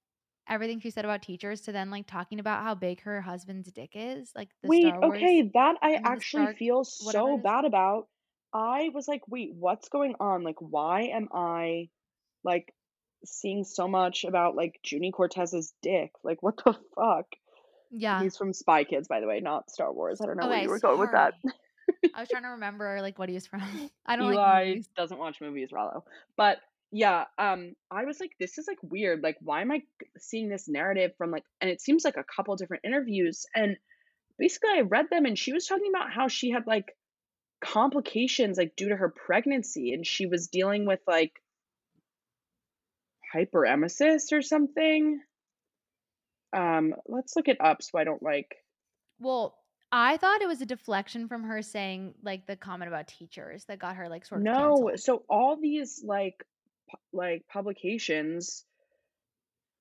everything 0.48 0.80
she 0.80 0.90
said 0.90 1.04
about 1.06 1.22
teachers 1.22 1.62
to 1.62 1.72
then, 1.72 1.90
like, 1.90 2.06
talking 2.06 2.40
about 2.40 2.64
how 2.64 2.74
big 2.76 3.02
her 3.02 3.22
husband's 3.22 3.72
dick 3.72 3.92
is, 3.94 4.32
like, 4.36 4.50
the 4.62 4.70
Wait, 4.70 4.96
Star 4.96 5.02
Wars 5.02 5.32
okay, 5.32 5.50
that 5.54 5.76
I 5.82 6.00
actually 6.04 6.46
Stark 6.46 6.58
feel 6.58 6.84
so 6.84 7.38
bad 7.38 7.64
about. 7.64 8.08
I 8.52 8.90
was 8.94 9.08
like, 9.08 9.22
"Wait, 9.28 9.52
what's 9.54 9.88
going 9.88 10.14
on?" 10.20 10.42
Like, 10.44 10.60
why 10.60 11.02
am 11.02 11.28
I, 11.32 11.90
like, 12.44 12.74
seeing 13.24 13.64
so 13.64 13.88
much 13.88 14.24
about, 14.24 14.56
like, 14.56 14.80
Juni 14.84 15.12
Cortez's 15.12 15.74
dick? 15.82 16.12
Like, 16.24 16.42
what 16.42 16.56
the 16.64 16.74
fuck? 16.94 17.26
Yeah. 17.90 18.22
He's 18.22 18.36
from 18.36 18.52
Spy 18.52 18.84
Kids, 18.84 19.08
by 19.08 19.20
the 19.20 19.26
way, 19.26 19.40
not 19.40 19.70
Star 19.70 19.92
Wars, 19.92 20.20
I 20.20 20.26
don't 20.26 20.36
know 20.36 20.46
where 20.46 20.56
Okay, 20.56 20.62
you 20.62 20.70
were 20.70 20.78
going 20.80 20.98
with 20.98 21.12
that. 21.12 21.34
I 22.14 22.20
was 22.20 22.28
trying 22.28 22.42
to 22.44 22.50
remember, 22.50 23.00
like, 23.02 23.18
what 23.18 23.28
he 23.28 23.34
was 23.34 23.46
from. 23.46 23.62
I 24.06 24.16
don't 24.16 24.26
like 24.26 24.40
Eli 24.40 24.64
movies. 24.64 24.88
doesn't 24.96 25.18
watch 25.18 25.40
movies, 25.40 25.70
Rollo. 25.72 26.04
But, 26.36 26.58
yeah, 26.90 27.26
um, 27.38 27.74
I 27.90 28.04
was 28.04 28.18
like, 28.20 28.32
"This 28.38 28.58
is, 28.58 28.66
like, 28.66 28.78
weird, 28.82 29.22
like, 29.22 29.36
why 29.40 29.60
am 29.60 29.70
I 29.72 29.82
seeing 30.18 30.48
this 30.48 30.68
narrative 30.68 31.12
from, 31.18 31.30
like" 31.30 31.44
and 31.60 31.70
it 31.70 31.80
seems 31.80 32.04
like 32.04 32.16
a 32.16 32.24
couple 32.24 32.56
different 32.56 32.84
interviews, 32.84 33.46
and 33.54 33.76
basically, 34.38 34.70
I 34.70 34.80
read 34.82 35.10
them, 35.10 35.26
and 35.26 35.38
she 35.38 35.52
was 35.52 35.66
talking 35.66 35.90
about 35.94 36.12
how 36.12 36.28
she 36.28 36.50
had, 36.50 36.66
like, 36.66 36.97
complications, 37.60 38.58
like, 38.58 38.76
due 38.76 38.88
to 38.90 38.96
her 38.96 39.08
pregnancy, 39.10 39.92
and 39.92 40.06
she 40.06 40.26
was 40.26 40.48
dealing 40.48 40.86
with, 40.86 41.00
like 41.06 41.40
hyperemesis 43.34 44.32
or 44.32 44.42
something? 44.42 45.20
Um, 46.52 46.94
let's 47.06 47.36
look 47.36 47.48
it 47.48 47.60
up 47.60 47.82
so 47.82 47.98
I 47.98 48.04
don't, 48.04 48.22
like 48.22 48.58
Well, 49.18 49.58
I 49.90 50.16
thought 50.16 50.42
it 50.42 50.48
was 50.48 50.60
a 50.60 50.66
deflection 50.66 51.28
from 51.28 51.44
her 51.44 51.62
saying, 51.62 52.14
like, 52.22 52.46
the 52.46 52.56
comment 52.56 52.88
about 52.88 53.08
teachers 53.08 53.64
that 53.66 53.78
got 53.78 53.96
her, 53.96 54.08
like, 54.08 54.24
sort 54.24 54.42
of 54.42 54.50
No, 54.50 54.52
canceled. 54.52 54.96
so 54.96 55.24
all 55.28 55.56
these, 55.56 56.02
like, 56.04 56.44
pu 56.90 56.96
like, 57.12 57.46
publications 57.48 58.66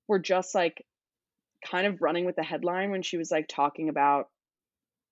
were 0.08 0.20
just, 0.20 0.56
like, 0.56 0.86
kind 1.66 1.88
of 1.88 2.02
running 2.02 2.26
with 2.26 2.36
the 2.38 2.44
headline 2.44 2.91
when 2.91 3.04
she 3.04 3.18
was, 3.18 3.32
like, 3.32 3.48
talking 3.48 3.90
about 3.90 4.30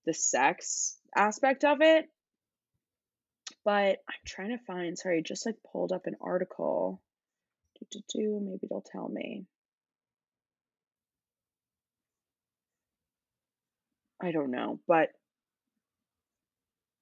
the 0.06 0.14
sex 0.14 1.00
aspect 1.16 1.64
of 1.64 1.82
it. 1.82 2.10
But 3.66 4.02
I'm 4.08 4.20
trying 4.24 4.56
to 4.56 4.64
find 4.64 4.96
sorry, 4.98 5.18
I 5.18 5.20
just, 5.20 5.44
like, 5.44 5.62
pulled 5.62 5.92
up 5.92 6.06
an 6.06 6.16
article. 6.22 7.02
Do, 7.80 7.86
do, 7.90 8.00
do, 8.08 8.40
maybe 8.40 8.66
it'll 8.66 8.82
tell 8.82 9.08
me. 9.08 9.46
I 14.20 14.30
don't 14.32 14.50
know, 14.50 14.80
but 14.86 15.10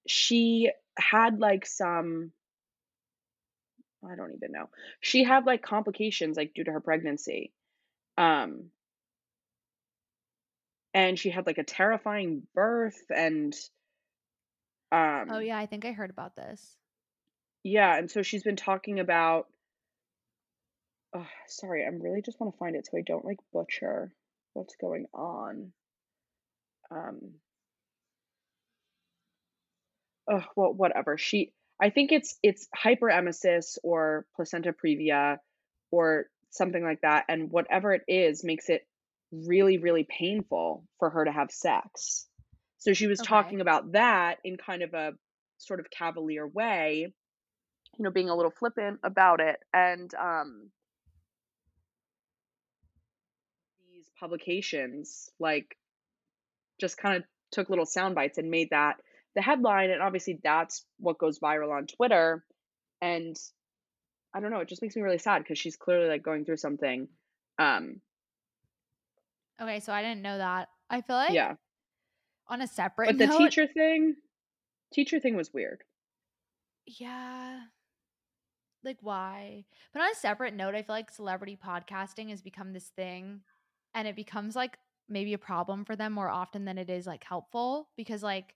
she 0.06 0.70
had, 0.98 1.38
like, 1.40 1.66
some 1.66 2.32
I 4.08 4.16
don't 4.16 4.34
even 4.34 4.52
know. 4.52 4.68
She 5.00 5.24
had, 5.24 5.46
like, 5.46 5.62
complications, 5.62 6.36
like, 6.36 6.54
due 6.54 6.64
to 6.64 6.72
her 6.72 6.80
pregnancy. 6.80 7.52
Um 8.18 8.70
and 10.94 11.18
she 11.18 11.30
had, 11.30 11.46
like, 11.46 11.58
a 11.58 11.64
terrifying 11.64 12.46
birth 12.54 13.02
and 13.14 13.52
Oh, 15.28 15.38
um 15.38 15.40
yeah, 15.40 15.58
I 15.58 15.66
think 15.66 15.84
I 15.84 15.92
heard 15.92 16.10
about 16.10 16.36
this. 16.36 16.76
yeah, 17.64 17.96
and 17.96 18.10
so 18.10 18.22
she's 18.22 18.42
been 18.42 18.56
talking 18.56 19.00
about 19.00 19.48
ugh, 21.14 21.26
sorry, 21.46 21.84
I'm 21.86 22.00
really 22.02 22.22
just 22.22 22.40
wanna 22.40 22.52
find 22.58 22.76
it 22.76 22.86
so 22.86 22.98
I 22.98 23.02
don't, 23.02 23.24
like, 23.24 23.38
butcher 23.52 24.12
what's 24.52 24.76
going 24.76 25.06
on. 25.14 25.72
Um 26.90 27.40
oh, 30.30 30.44
well, 30.56 30.72
whatever. 30.72 31.18
She 31.18 31.52
I 31.80 31.90
think 31.90 32.12
it's 32.12 32.38
it's 32.42 32.68
hyperemesis 32.76 33.78
or 33.82 34.26
placenta 34.36 34.72
previa 34.72 35.38
or 35.90 36.26
something 36.50 36.82
like 36.84 37.00
that, 37.02 37.24
and 37.28 37.50
whatever 37.50 37.92
it 37.94 38.02
is 38.08 38.44
makes 38.44 38.68
it 38.68 38.86
really, 39.32 39.78
really 39.78 40.04
painful 40.08 40.84
for 40.98 41.10
her 41.10 41.24
to 41.24 41.32
have 41.32 41.50
sex. 41.50 42.26
So 42.84 42.92
she 42.92 43.06
was 43.06 43.20
Okay. 43.20 43.20
talking 43.22 43.60
about 43.62 43.92
that 43.92 44.38
in 44.44 44.58
kind 44.58 44.82
of 44.82 44.92
a 44.94 45.14
sort 45.58 45.80
of 45.80 45.90
cavalier 45.90 46.46
way, 46.46 47.14
you 47.98 48.04
know, 48.04 48.10
being 48.12 48.28
a 48.30 48.36
little 48.36 48.52
flippant 48.52 49.00
about 49.04 49.40
it, 49.40 49.60
and, 49.74 50.14
um 50.16 50.72
these 53.88 54.10
publications, 54.18 55.30
like, 55.38 55.76
just 56.80 56.98
kinda 56.98 57.24
took 57.50 57.68
little 57.68 57.86
sound 57.86 58.14
bites 58.14 58.38
and 58.38 58.50
made 58.50 58.70
that 58.70 59.00
the 59.34 59.42
headline, 59.42 59.90
and 59.90 60.00
obviously 60.02 60.38
that's 60.42 60.86
what 60.98 61.18
goes 61.18 61.40
viral 61.40 61.76
on 61.76 61.86
Twitter, 61.86 62.46
and 63.00 63.36
I 64.34 64.40
don't 64.40 64.50
know, 64.52 64.60
it 64.60 64.68
just 64.68 64.82
makes 64.82 64.96
me 64.96 65.02
really 65.02 65.18
sad 65.18 65.40
because 65.42 65.58
she's 65.58 65.76
clearly, 65.76 66.08
like, 66.08 66.22
going 66.22 66.44
through 66.44 66.58
something. 66.58 67.08
Um, 67.58 68.02
Okay, 69.60 69.80
so 69.80 69.92
I 69.92 70.02
didn't 70.02 70.22
know 70.22 70.38
that. 70.38 70.68
I 70.90 71.00
feel 71.00 71.16
like 71.16 71.38
yeah, 71.38 71.56
on 72.48 72.60
a 72.62 72.66
separate 72.66 73.06
but 73.06 73.18
the 73.18 73.26
note 73.26 73.38
teacher 73.38 73.66
thing 73.66 74.16
teacher 74.92 75.20
thing 75.20 75.36
was 75.36 75.52
weird. 75.52 75.82
yeah, 76.86 77.60
like, 78.84 78.98
why? 79.00 79.64
But 79.92 80.02
on 80.02 80.10
a 80.10 80.14
separate 80.14 80.54
note, 80.54 80.74
I 80.74 80.82
feel 80.82 80.94
like 80.94 81.10
celebrity 81.10 81.56
podcasting 81.62 82.28
has 82.30 82.42
become 82.42 82.72
this 82.72 82.88
thing, 82.88 83.40
and 83.94 84.06
it 84.06 84.16
becomes, 84.16 84.54
like, 84.56 84.78
maybe 85.08 85.32
a 85.32 85.38
problem 85.38 85.84
for 85.84 85.96
them 85.96 86.12
more 86.12 86.28
often 86.28 86.64
than 86.64 86.78
it 86.78 86.90
is, 86.90 87.06
like, 87.06 87.24
helpful 87.24 87.88
because, 87.96 88.22
like, 88.22 88.54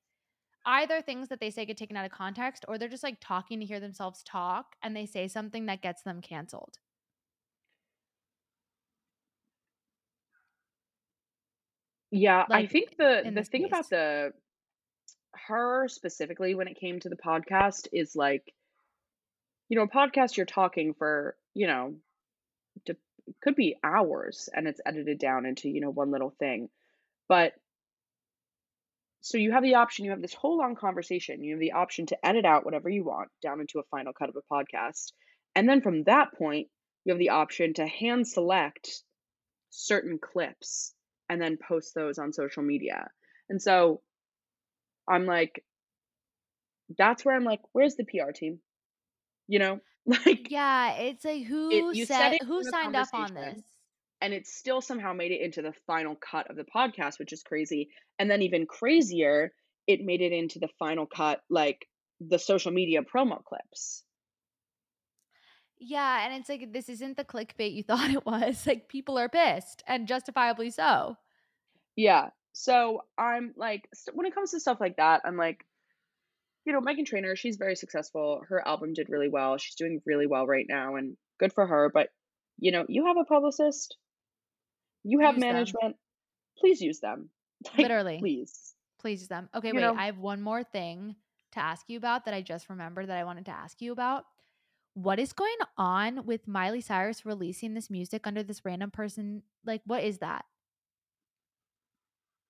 either 0.66 1.00
things 1.00 1.28
that 1.28 1.40
they 1.40 1.50
say 1.50 1.64
get 1.64 1.76
taken 1.78 1.96
out 1.96 2.04
of 2.04 2.12
context 2.12 2.64
or 2.68 2.76
they're 2.78 2.88
just, 2.88 3.02
like, 3.02 3.18
talking 3.20 3.60
to 3.60 3.66
hear 3.66 3.80
themselves 3.80 4.22
talk, 4.22 4.76
and 4.82 4.94
they 4.94 5.06
say 5.06 5.28
something 5.28 5.66
that 5.66 5.82
gets 5.82 6.02
them 6.02 6.20
canceled, 6.20 6.78
Yeah, 12.10 12.46
I 12.50 12.66
think 12.66 12.96
the 12.96 13.30
the 13.34 13.44
thing 13.44 13.64
about 13.64 13.90
the 13.90 14.32
her 15.34 15.88
specifically 15.88 16.54
when 16.54 16.68
it 16.68 16.78
came 16.78 17.00
to 17.00 17.08
the 17.08 17.16
podcast 17.16 17.88
is, 17.92 18.14
like, 18.16 18.54
you 19.68 19.76
know, 19.76 19.84
a 19.84 19.88
podcast 19.88 20.36
you're 20.36 20.46
talking 20.46 20.94
for, 20.94 21.36
you 21.54 21.66
know, 21.66 21.96
d 22.86 22.94
could 23.42 23.56
be 23.56 23.76
hours 23.84 24.48
and 24.54 24.66
it's 24.68 24.80
edited 24.86 25.18
down 25.18 25.46
into, 25.46 25.68
you 25.68 25.80
know, 25.80 25.90
one 25.90 26.10
little 26.10 26.30
thing, 26.38 26.70
but 27.28 27.54
So 29.20 29.38
you 29.38 29.52
have 29.52 29.62
the 29.62 29.74
option, 29.76 30.04
you 30.04 30.10
have 30.12 30.22
this 30.22 30.34
whole 30.34 30.58
long 30.58 30.74
conversation, 30.74 31.44
you 31.44 31.52
have 31.54 31.60
the 31.60 31.72
option 31.72 32.06
to 32.06 32.26
edit 32.26 32.44
out 32.44 32.64
whatever 32.64 32.88
you 32.88 33.04
want 33.04 33.30
down 33.42 33.60
into 33.60 33.78
a 33.78 33.84
final 33.84 34.12
cut 34.12 34.28
of 34.28 34.36
a 34.36 34.42
podcast. 34.54 35.12
And 35.54 35.68
then 35.68 35.82
from 35.82 36.04
that 36.04 36.32
point, 36.34 36.68
you 37.04 37.12
have 37.12 37.18
the 37.18 37.30
option 37.30 37.74
to 37.74 37.86
hand 37.86 38.26
select 38.26 39.02
certain 39.70 40.18
clips 40.18 40.94
and 41.28 41.40
then 41.40 41.58
post 41.58 41.94
those 41.94 42.18
on 42.18 42.32
social 42.32 42.62
media. 42.62 43.08
And 43.48 43.60
so 43.60 44.00
I'm 45.08 45.26
like, 45.26 45.64
that's 46.96 47.24
where 47.24 47.34
I'm 47.34 47.44
like, 47.44 47.60
where's 47.72 47.96
the 47.96 48.04
PR 48.04 48.30
team? 48.32 48.60
You 49.46 49.58
know, 49.58 49.80
like 50.06 50.50
Yeah, 50.50 50.94
it's 50.94 51.24
like, 51.24 51.42
it, 51.42 51.46
who 51.46 51.94
said 51.94 52.06
said 52.06 52.38
who 52.46 52.62
signed 52.64 52.96
up 52.96 53.08
on 53.12 53.34
this? 53.34 53.62
and 54.20 54.32
it 54.32 54.46
still 54.46 54.80
somehow 54.80 55.12
made 55.12 55.32
it 55.32 55.40
into 55.40 55.62
the 55.62 55.72
final 55.86 56.16
cut 56.16 56.50
of 56.50 56.56
the 56.56 56.64
podcast, 56.64 57.18
which 57.18 57.32
is 57.32 57.42
crazy. 57.42 57.90
And 58.18 58.30
then 58.30 58.42
even 58.42 58.66
crazier, 58.66 59.52
it 59.86 60.04
made 60.04 60.20
it 60.20 60.32
into 60.32 60.58
the 60.58 60.68
final 60.78 61.06
cut, 61.06 61.40
like 61.48 61.86
the 62.20 62.38
social 62.38 62.72
media 62.72 63.02
promo 63.02 63.42
clips. 63.44 64.02
Yeah, 65.80 66.24
and 66.24 66.34
it's 66.34 66.48
like, 66.48 66.72
this 66.72 66.88
isn't 66.88 67.16
the 67.16 67.24
clickbait 67.24 67.74
you 67.74 67.82
thought 67.84 68.10
it 68.10 68.26
was, 68.26 68.66
like, 68.66 68.88
people 68.88 69.18
are 69.18 69.28
pissed, 69.28 69.82
and 69.86 70.08
justifiably 70.08 70.70
so. 70.70 71.16
Yeah. 71.96 72.30
So 72.52 73.02
I'm 73.16 73.54
like, 73.56 73.88
st- 73.94 74.16
when 74.16 74.26
it 74.26 74.34
comes 74.34 74.50
to 74.52 74.60
stuff 74.60 74.78
like 74.80 74.96
that, 74.96 75.22
I'm 75.24 75.36
like, 75.36 75.64
you 76.64 76.72
know, 76.72 76.80
Meghan 76.80 77.06
Trainor, 77.06 77.36
she's 77.36 77.56
very 77.56 77.76
successful. 77.76 78.42
Her 78.48 78.66
album 78.66 78.92
did 78.92 79.08
really 79.08 79.28
well. 79.28 79.56
She's 79.56 79.74
doing 79.76 80.02
really 80.04 80.26
well 80.26 80.46
right 80.46 80.66
now, 80.68 80.96
and 80.96 81.16
good 81.38 81.52
for 81.52 81.66
her. 81.66 81.90
But, 81.92 82.08
you 82.58 82.72
know, 82.72 82.84
you 82.88 83.06
have 83.06 83.16
a 83.16 83.24
publicist, 83.24 83.96
you 85.04 85.20
have 85.20 85.34
Use 85.36 85.42
them. 85.42 85.52
management, 85.52 85.96
please 86.58 86.80
use 86.80 87.00
them. 87.00 87.30
Like, 87.76 87.78
Literally, 87.78 88.18
please. 88.18 88.74
please 89.00 89.20
use 89.20 89.28
them. 89.28 89.48
Okay, 89.54 89.68
You 89.68 89.74
wait, 89.74 89.80
know, 89.80 89.94
I 89.94 90.06
have 90.06 90.18
one 90.18 90.40
more 90.42 90.62
thing 90.62 91.16
to 91.52 91.58
ask 91.60 91.88
you 91.88 91.96
about 91.98 92.24
that 92.26 92.34
I 92.34 92.42
just 92.42 92.68
remembered 92.68 93.08
that 93.08 93.16
I 93.16 93.24
wanted 93.24 93.46
to 93.46 93.50
ask 93.52 93.80
you 93.80 93.90
about. 93.92 94.24
What 94.98 95.20
is 95.20 95.32
going 95.32 95.56
on 95.76 96.26
with 96.26 96.48
Miley 96.48 96.80
Cyrus 96.80 97.24
releasing 97.24 97.74
this 97.74 97.88
music 97.88 98.26
under 98.26 98.42
this 98.42 98.64
random 98.64 98.90
person? 98.90 99.42
Like, 99.64 99.80
what 99.86 100.02
is 100.02 100.18
that? 100.18 100.44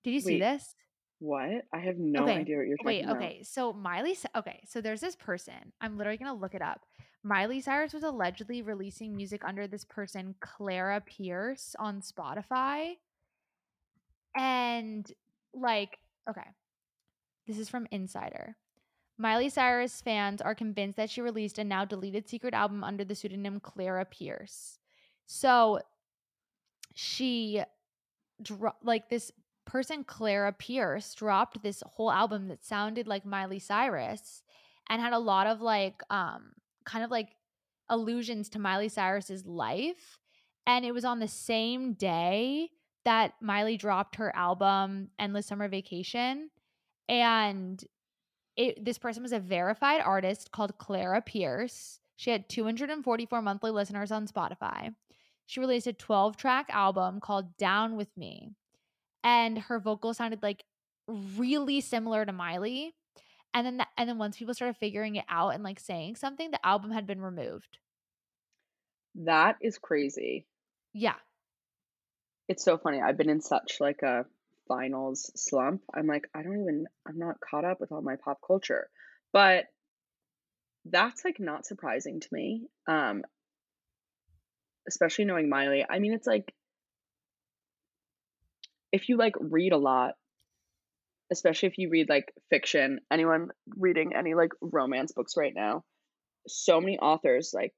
Did 0.03 0.11
you 0.15 0.19
see 0.19 0.35
wait, 0.35 0.39
this? 0.39 0.75
what? 1.19 1.65
I 1.71 1.79
have 1.79 1.97
no 1.99 2.23
Okay. 2.23 2.37
idea 2.37 2.57
what 2.57 2.67
you're 2.67 2.77
Wait, 2.83 3.03
talking 3.03 3.05
about. 3.05 3.19
Wait, 3.19 3.25
okay. 3.25 3.43
So 3.43 3.73
Miley 3.73 4.17
okay, 4.35 4.63
so 4.65 4.81
there's 4.81 5.01
this 5.01 5.15
person. 5.15 5.73
I'm 5.79 5.97
literally 5.97 6.17
gonna 6.17 6.33
look 6.33 6.55
it 6.55 6.61
up. 6.61 6.85
Miley 7.23 7.61
Cyrus 7.61 7.93
was 7.93 8.03
allegedly 8.03 8.63
releasing 8.63 9.15
music 9.15 9.43
under 9.45 9.67
this 9.67 9.85
person, 9.85 10.33
Clara 10.39 11.01
Pierce, 11.01 11.75
on 11.77 12.01
Spotify. 12.01 12.95
And 14.35 15.11
like, 15.53 15.99
okay, 16.29 16.47
this 17.47 17.59
is 17.59 17.69
from 17.69 17.87
Insider. 17.91 18.57
Miley 19.21 19.49
Cyrus 19.49 20.01
fans 20.01 20.41
are 20.41 20.55
convinced 20.55 20.95
that 20.95 21.09
she 21.09 21.19
released 21.19 21.59
a 21.59 21.63
now 21.65 21.83
deleted 21.83 22.29
secret 22.29 22.53
album 22.53 22.85
under 22.85 23.03
the 23.03 23.13
pseudonym 23.13 23.59
Clara 23.59 24.05
Pierce. 24.05 24.79
So 25.25 25.81
she 26.95 27.61
like 28.81 29.09
this 29.09 29.31
person 29.65 30.05
Clara 30.05 30.53
Pierce 30.53 31.13
dropped 31.13 31.61
this 31.61 31.83
whole 31.85 32.09
album 32.09 32.47
that 32.47 32.63
sounded 32.63 33.07
like 33.07 33.25
Miley 33.25 33.59
Cyrus 33.59 34.41
and 34.89 35.01
had 35.01 35.13
a 35.13 35.19
lot 35.19 35.47
of 35.47 35.61
like 35.61 36.01
um 36.09 36.53
kind 36.85 37.03
of 37.03 37.11
like 37.11 37.35
allusions 37.89 38.47
to 38.49 38.59
Miley 38.59 38.87
Cyrus's 38.87 39.45
life 39.45 40.17
and 40.65 40.85
it 40.85 40.93
was 40.93 41.03
on 41.03 41.19
the 41.19 41.27
same 41.27 41.93
day 41.93 42.69
that 43.03 43.33
Miley 43.41 43.75
dropped 43.75 44.15
her 44.15 44.33
album 44.35 45.09
Endless 45.19 45.47
Summer 45.47 45.67
Vacation 45.67 46.49
and 47.09 47.83
it 48.59 48.83
this 48.83 48.97
person 48.97 49.23
was 49.23 49.31
a 49.31 49.39
verified 49.39 50.01
artist 50.03 50.51
called 50.51 50.77
Clara 50.77 51.21
Pierce. 51.21 51.99
She 52.17 52.29
had 52.29 52.49
244 52.49 53.41
monthly 53.41 53.71
listeners 53.71 54.11
on 54.11 54.27
Spotify. 54.27 54.93
She 55.45 55.61
released 55.61 55.87
a 55.87 55.93
12 55.93 56.37
track 56.37 56.67
album 56.69 57.21
called 57.21 57.57
Down 57.57 57.95
With 57.95 58.15
Me 58.17 58.51
and 59.23 59.57
her 59.57 59.79
vocal 59.79 60.13
sounded 60.13 60.43
like 60.43 60.63
really 61.07 61.81
similar 61.81 62.25
to 62.25 62.31
Miley. 62.31 62.93
And 63.53 63.65
then 63.65 63.77
that, 63.77 63.87
and 63.97 64.07
then 64.07 64.17
once 64.17 64.37
people 64.37 64.53
started 64.53 64.77
figuring 64.77 65.15
it 65.15 65.25
out 65.27 65.49
and 65.49 65.63
like 65.63 65.79
saying 65.79 66.17
something, 66.17 66.51
the 66.51 66.65
album 66.65 66.91
had 66.91 67.07
been 67.07 67.21
removed. 67.21 67.79
That 69.15 69.57
is 69.61 69.77
crazy. 69.77 70.45
Yeah. 70.93 71.15
It's 72.47 72.63
so 72.63 72.77
funny. 72.77 73.01
I've 73.01 73.17
been 73.17 73.29
in 73.29 73.41
such 73.41 73.77
like 73.79 74.01
a 74.03 74.25
finals 74.69 75.29
slump. 75.35 75.81
I'm 75.93 76.07
like, 76.07 76.29
I 76.33 76.43
don't 76.43 76.61
even, 76.61 76.85
I'm 77.05 77.19
not 77.19 77.41
caught 77.41 77.65
up 77.65 77.81
with 77.81 77.91
all 77.91 78.01
my 78.01 78.15
pop 78.23 78.39
culture. 78.45 78.89
But 79.33 79.65
that's 80.85 81.25
like 81.25 81.39
not 81.39 81.65
surprising 81.65 82.21
to 82.21 82.27
me. 82.31 82.67
Um, 82.87 83.23
especially 84.87 85.25
knowing 85.25 85.49
Miley. 85.49 85.85
I 85.87 85.99
mean, 85.99 86.13
it's 86.13 86.27
like 86.27 86.53
if 88.91 89.09
you 89.09 89.17
like 89.17 89.35
read 89.39 89.71
a 89.71 89.77
lot, 89.77 90.15
especially 91.31 91.67
if 91.69 91.77
you 91.77 91.89
read 91.89 92.09
like 92.09 92.33
fiction, 92.49 92.99
anyone 93.11 93.49
reading 93.77 94.13
any 94.15 94.33
like 94.33 94.51
romance 94.61 95.11
books 95.11 95.35
right 95.37 95.53
now, 95.55 95.83
so 96.47 96.81
many 96.81 96.97
authors 96.97 97.51
like 97.53 97.73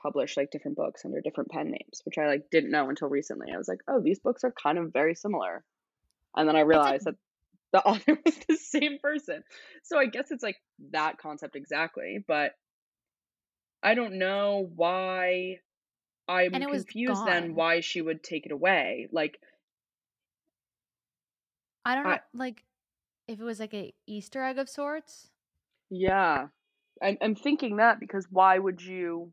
publish 0.00 0.36
like 0.36 0.50
different 0.50 0.76
books 0.76 1.02
under 1.04 1.20
different 1.20 1.50
pen 1.50 1.66
names, 1.66 2.02
which 2.04 2.18
I 2.18 2.26
like 2.26 2.42
didn't 2.50 2.70
know 2.70 2.88
until 2.88 3.08
recently. 3.08 3.48
I 3.52 3.58
was 3.58 3.68
like, 3.68 3.80
oh, 3.88 4.00
these 4.00 4.20
books 4.20 4.44
are 4.44 4.52
kind 4.52 4.78
of 4.78 4.92
very 4.92 5.14
similar. 5.14 5.64
And 6.36 6.48
then 6.48 6.56
I 6.56 6.60
like 6.60 6.68
realized 6.68 7.04
that 7.06 7.16
the 7.72 7.82
author 7.86 8.18
was 8.24 8.38
the 8.48 8.56
same 8.56 8.98
person. 8.98 9.42
So 9.82 9.98
I 9.98 10.06
guess 10.06 10.30
it's 10.30 10.42
like 10.42 10.56
that 10.92 11.18
concept 11.18 11.56
exactly, 11.56 12.24
but 12.26 12.52
I 13.82 13.94
don't 13.94 14.18
know 14.18 14.70
why 14.74 15.58
I'm 16.28 16.52
confused 16.52 17.26
then 17.26 17.54
why 17.54 17.80
she 17.80 18.00
would 18.00 18.22
take 18.22 18.46
it 18.46 18.52
away. 18.52 19.08
Like 19.10 19.38
I 21.84 21.94
don't 21.96 22.04
know, 22.04 22.10
I 22.10 22.20
like, 22.32 22.62
if 23.26 23.40
it 23.40 23.44
was 23.44 23.58
like 23.58 23.74
a 23.74 23.92
Easter 24.06 24.42
egg 24.42 24.58
of 24.58 24.68
sorts? 24.68 25.30
yeah. 25.90 26.46
I'm 27.02 27.18
I'm 27.20 27.34
thinking 27.34 27.76
that 27.76 27.98
because 27.98 28.26
why 28.30 28.58
would 28.58 28.80
you 28.80 29.32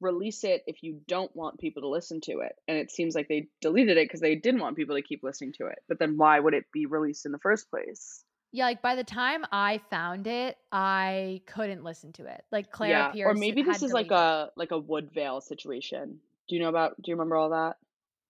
release 0.00 0.44
it 0.44 0.62
if 0.66 0.82
you 0.82 1.00
don't 1.08 1.34
want 1.34 1.58
people 1.58 1.82
to 1.82 1.88
listen 1.88 2.20
to 2.22 2.40
it? 2.40 2.52
And 2.68 2.76
it 2.76 2.90
seems 2.90 3.14
like 3.14 3.28
they 3.28 3.48
deleted 3.60 3.96
it 3.96 4.04
because 4.04 4.20
they 4.20 4.34
didn't 4.34 4.60
want 4.60 4.76
people 4.76 4.96
to 4.96 5.02
keep 5.02 5.22
listening 5.22 5.52
to 5.54 5.66
it. 5.66 5.78
But 5.88 5.98
then 5.98 6.16
why 6.16 6.38
would 6.38 6.54
it 6.54 6.64
be 6.72 6.86
released 6.86 7.26
in 7.26 7.32
the 7.32 7.38
first 7.38 7.70
place? 7.70 8.24
Yeah, 8.52 8.64
like, 8.66 8.80
by 8.80 8.94
the 8.94 9.04
time 9.04 9.44
I 9.52 9.80
found 9.90 10.26
it, 10.26 10.56
I 10.72 11.42
couldn't 11.46 11.84
listen 11.84 12.12
to 12.14 12.26
it. 12.26 12.42
Like, 12.50 12.70
Clara 12.70 13.12
Yeah, 13.14 13.26
or 13.26 13.34
maybe 13.34 13.62
this 13.62 13.82
is 13.82 13.92
like 13.92 14.10
a 14.10 14.50
like 14.56 14.70
a 14.70 14.80
Woodvale 14.80 15.42
situation. 15.42 16.20
Do 16.48 16.54
you 16.54 16.62
know 16.62 16.68
about 16.68 16.96
do 16.96 17.10
you 17.10 17.14
remember 17.14 17.36
all 17.36 17.50
that? 17.50 17.76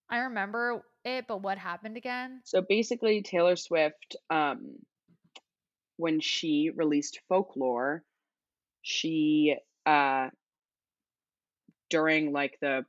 I 0.08 0.18
remember 0.18 0.82
it, 1.04 1.26
but 1.28 1.42
what 1.42 1.58
happened 1.58 1.96
again? 1.96 2.40
So 2.44 2.62
basically 2.62 3.22
Taylor 3.22 3.56
Swift 3.56 4.16
um 4.30 4.76
when 5.96 6.20
she 6.20 6.70
released 6.74 7.20
Folklore, 7.28 8.02
she 8.82 9.56
uh 9.84 10.28
during 11.90 12.32
like 12.32 12.58
the 12.60 12.84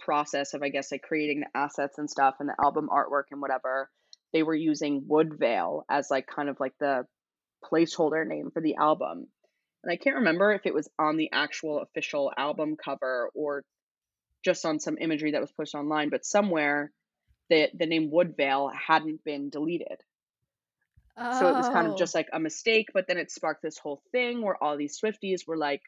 process 0.00 0.54
of 0.54 0.62
I 0.62 0.68
guess 0.70 0.92
like 0.92 1.02
creating 1.02 1.40
the 1.40 1.58
assets 1.58 1.98
and 1.98 2.10
stuff 2.10 2.36
and 2.40 2.48
the 2.48 2.56
album 2.62 2.88
artwork 2.92 3.24
and 3.30 3.40
whatever, 3.40 3.90
they 4.32 4.42
were 4.42 4.54
using 4.54 5.04
Woodvale 5.06 5.84
as 5.90 6.10
like 6.10 6.26
kind 6.26 6.48
of 6.48 6.58
like 6.60 6.74
the 6.80 7.06
placeholder 7.64 8.26
name 8.26 8.50
for 8.52 8.60
the 8.62 8.76
album. 8.76 9.28
And 9.82 9.92
I 9.92 9.96
can't 9.96 10.16
remember 10.16 10.52
if 10.52 10.66
it 10.66 10.74
was 10.74 10.88
on 10.98 11.16
the 11.16 11.30
actual 11.32 11.80
official 11.82 12.32
album 12.36 12.76
cover 12.82 13.30
or 13.34 13.64
just 14.44 14.64
on 14.64 14.80
some 14.80 14.98
imagery 15.00 15.32
that 15.32 15.40
was 15.40 15.52
posted 15.52 15.80
online, 15.80 16.10
but 16.10 16.24
somewhere 16.24 16.92
the 17.50 17.70
the 17.74 17.86
name 17.86 18.10
Woodvale 18.10 18.68
hadn't 18.70 19.24
been 19.24 19.50
deleted. 19.50 19.98
So 21.30 21.48
it 21.48 21.56
was 21.56 21.68
kind 21.68 21.86
of 21.86 21.94
Oh. 21.94 21.96
just 21.96 22.14
like 22.14 22.28
a 22.32 22.40
mistake, 22.40 22.88
but 22.94 23.06
then 23.06 23.18
it 23.18 23.30
sparked 23.30 23.62
this 23.62 23.78
whole 23.78 24.02
thing 24.12 24.42
where 24.42 24.62
all 24.62 24.76
these 24.76 24.98
Swifties 24.98 25.46
were 25.46 25.56
like, 25.56 25.82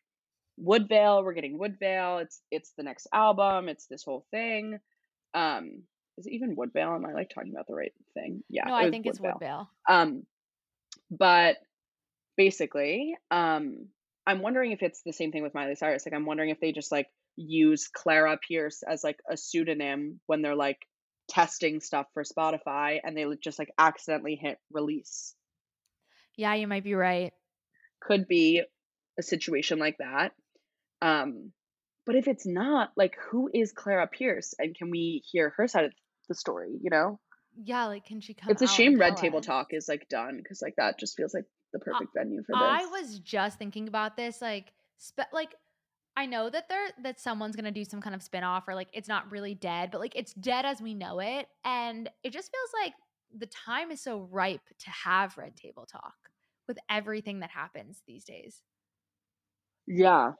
Woodvale, 0.57 1.23
we're 1.23 1.35
getting 1.35 1.59
Woodvale. 1.59 2.19
It's 2.19 2.41
it's 2.51 2.73
the 2.77 2.83
next 2.83 3.07
album. 3.13 3.69
It's 3.69 3.87
this 3.87 4.05
whole 4.05 4.27
thing. 4.31 4.79
Um, 5.35 5.83
is 6.19 6.27
it 6.27 6.33
even 6.33 6.57
Woodvale? 6.57 6.95
Am 6.95 7.05
I 7.05 7.13
like 7.13 7.31
talking 7.31 7.53
about 7.53 7.67
the 7.67 7.75
right 7.75 7.93
thing? 8.15 8.43
Yeah, 8.49 8.65
No, 8.67 8.75
I 8.75 8.91
think 8.91 9.07
it's 9.07 9.21
Woodvale. 9.21 9.35
Woodvale. 9.41 9.69
Um, 9.89 10.27
but 11.11 11.57
basically, 12.37 13.17
um, 13.31 13.87
I'm 14.27 14.41
wondering 14.41 14.73
if 14.73 14.83
it's 14.83 15.03
the 15.03 15.13
same 15.13 15.31
thing 15.31 15.43
with 15.43 15.55
Miley 15.55 15.75
Cyrus. 15.75 16.07
Like, 16.07 16.15
I'm 16.15 16.27
wondering 16.27 16.51
if 16.51 16.61
they 16.61 16.73
just 16.73 16.91
like 16.91 17.09
use 17.37 17.89
Clara 17.89 18.39
Pierce 18.39 18.83
as 18.83 19.05
like 19.05 19.21
a 19.31 19.37
pseudonym 19.37 20.21
when 20.27 20.43
they're 20.43 20.57
like 20.57 20.87
testing 21.29 21.81
stuff 21.81 22.07
for 22.15 22.25
Spotify 22.25 23.01
and 23.03 23.17
they 23.17 23.27
just 23.43 23.59
like 23.59 23.71
accidentally 23.79 24.37
hit 24.37 24.59
release. 24.73 25.35
Yeah, 26.37 26.55
you 26.55 26.67
might 26.67 26.85
be 26.85 26.95
right. 26.95 27.33
Could 28.01 28.27
be 28.27 28.63
a 29.19 29.23
situation 29.23 29.79
like 29.79 29.99
that. 29.99 30.33
Um, 31.03 31.53
but 32.07 32.17
if 32.17 32.29
it's 32.29 32.47
not, 32.47 32.93
like, 32.97 33.17
who 33.31 33.51
is 33.53 33.73
Clara 33.73 34.07
Pierce 34.09 34.55
and 34.59 34.75
can 34.77 34.91
we 34.91 35.23
hear 35.31 35.51
her 35.57 35.69
side 35.69 35.85
of 35.85 35.93
the 36.29 36.35
story, 36.35 36.79
you 36.83 36.91
know? 36.91 37.21
Yeah, 37.57 37.87
like, 37.87 38.05
can 38.05 38.21
she 38.21 38.35
come 38.35 38.53
It's 38.53 38.63
a 38.63 38.67
shame 38.67 38.99
Red 38.99 39.17
Table 39.17 39.41
us? 39.41 39.47
Talk 39.47 39.69
is 39.73 39.89
like 39.89 40.09
done 40.09 40.39
because 40.43 40.61
like 40.63 40.75
that 40.77 40.99
just 40.99 41.17
feels 41.17 41.35
like 41.35 41.45
the 41.73 41.79
I 41.93 42.01
perfect 42.01 42.13
venue 42.17 42.43
for 42.45 42.57
this. 42.57 42.83
I 42.83 42.87
was 42.87 43.19
just 43.21 43.59
thinking 43.59 43.89
about 43.89 44.17
this, 44.17 44.41
like, 44.41 44.73
spe 44.99 45.21
like, 45.33 45.55
I 46.17 46.27
know 46.27 46.49
that 46.51 46.69
there 46.69 46.89
that 47.03 47.21
someone's 47.21 47.57
gonna 47.57 47.71
do 47.73 47.85
some 47.85 48.01
kind 48.01 48.15
of 48.15 48.23
spinoff 48.23 48.65
or, 48.69 48.75
like, 48.75 48.89
it's 48.93 49.09
not 49.09 49.31
really 49.31 49.55
dead, 49.55 49.91
but, 49.91 50.01
like, 50.01 50.17
it's 50.17 50.35
dead 50.35 50.65
as 50.65 50.81
we 50.81 50.95
know 50.95 51.21
it, 51.21 51.49
and 51.65 52.11
it 52.23 52.33
just 52.33 52.51
feels 52.51 52.71
like 52.85 52.95
the 53.37 53.47
time 53.47 53.91
is 53.91 54.01
so 54.03 54.21
ripe 54.21 54.69
to 54.79 54.91
have 54.91 55.37
Red 55.37 55.57
Table 55.57 55.87
Talk 55.87 56.15
with 56.69 56.79
everything 56.91 57.41
that 57.41 57.51
happens 57.51 58.03
these 58.07 58.25
days. 58.25 58.63
Yeah. 59.87 60.35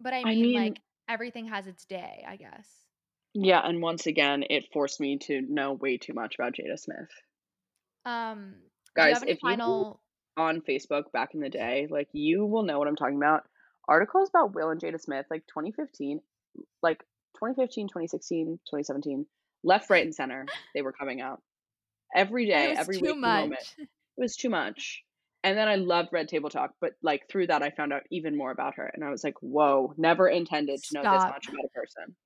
But 0.00 0.12
I 0.12 0.24
I 0.24 0.34
mean, 0.34 0.52
mean, 0.52 0.52
like, 0.52 0.80
everything 1.08 1.46
has 1.48 1.66
its 1.66 1.84
day, 1.84 2.24
I 2.26 2.36
guess. 2.36 2.68
yeah, 3.34 3.60
and 3.64 3.80
once 3.82 4.06
again, 4.06 4.44
it 4.50 4.70
forced 4.72 5.00
me 5.00 5.18
to 5.20 5.40
know 5.40 5.72
way 5.72 5.96
too 5.98 6.12
much 6.12 6.34
about 6.34 6.54
Jada 6.54 6.78
Smith. 6.78 7.08
Um, 8.04 8.56
you 8.96 9.02
Guys, 9.02 9.22
any 9.22 9.32
if 9.32 9.42
you 9.42 9.58
were 9.64 9.84
on 10.36 10.60
Facebook 10.62 11.12
back 11.12 11.34
in 11.34 11.40
the 11.40 11.48
day, 11.50 11.86
like 11.90 12.08
you 12.12 12.44
will 12.46 12.62
know 12.64 12.78
what 12.78 12.88
I'm 12.88 12.96
talking 12.96 13.16
about. 13.16 13.44
Articles 13.88 14.28
about 14.28 14.54
Will 14.54 14.70
and 14.70 14.80
Jada 14.80 15.00
Smith, 15.00 15.26
like 15.30 15.46
2015, 15.46 16.20
like 16.82 17.00
2015, 17.36 17.88
2016, 17.88 18.46
2017, 18.66 19.26
left, 19.64 19.90
right, 19.90 20.04
and 20.04 20.14
center, 20.14 20.46
they 20.74 20.82
were 20.82 20.92
coming 20.92 21.20
out. 21.20 21.42
every 22.14 22.46
day, 22.50 22.66
it 22.66 22.78
was 22.78 22.78
every 22.78 22.98
too 22.98 23.04
waking 23.06 23.20
moment. 23.20 23.74
It 23.78 23.88
was 24.22 24.36
too 24.36 24.50
much. 24.50 25.04
And 25.44 25.56
then 25.56 25.68
I 25.68 25.76
loved 25.76 26.08
Red 26.12 26.28
Table 26.28 26.50
Talk, 26.50 26.72
but 26.80 26.92
like 27.02 27.28
through 27.30 27.46
that 27.46 27.62
I 27.62 27.70
found 27.70 27.92
out 27.92 28.02
even 28.10 28.36
more 28.36 28.50
about 28.50 28.74
her 28.74 28.90
and 28.92 29.04
I 29.04 29.10
was 29.10 29.22
like, 29.22 29.34
"Whoa, 29.40 29.94
never 29.96 30.28
intended 30.28 30.82
to 30.82 30.94
know 30.94 31.02
this 31.02 31.22
much 31.22 31.48
about 31.48 31.64
a 31.64 31.68
person." 31.68 32.16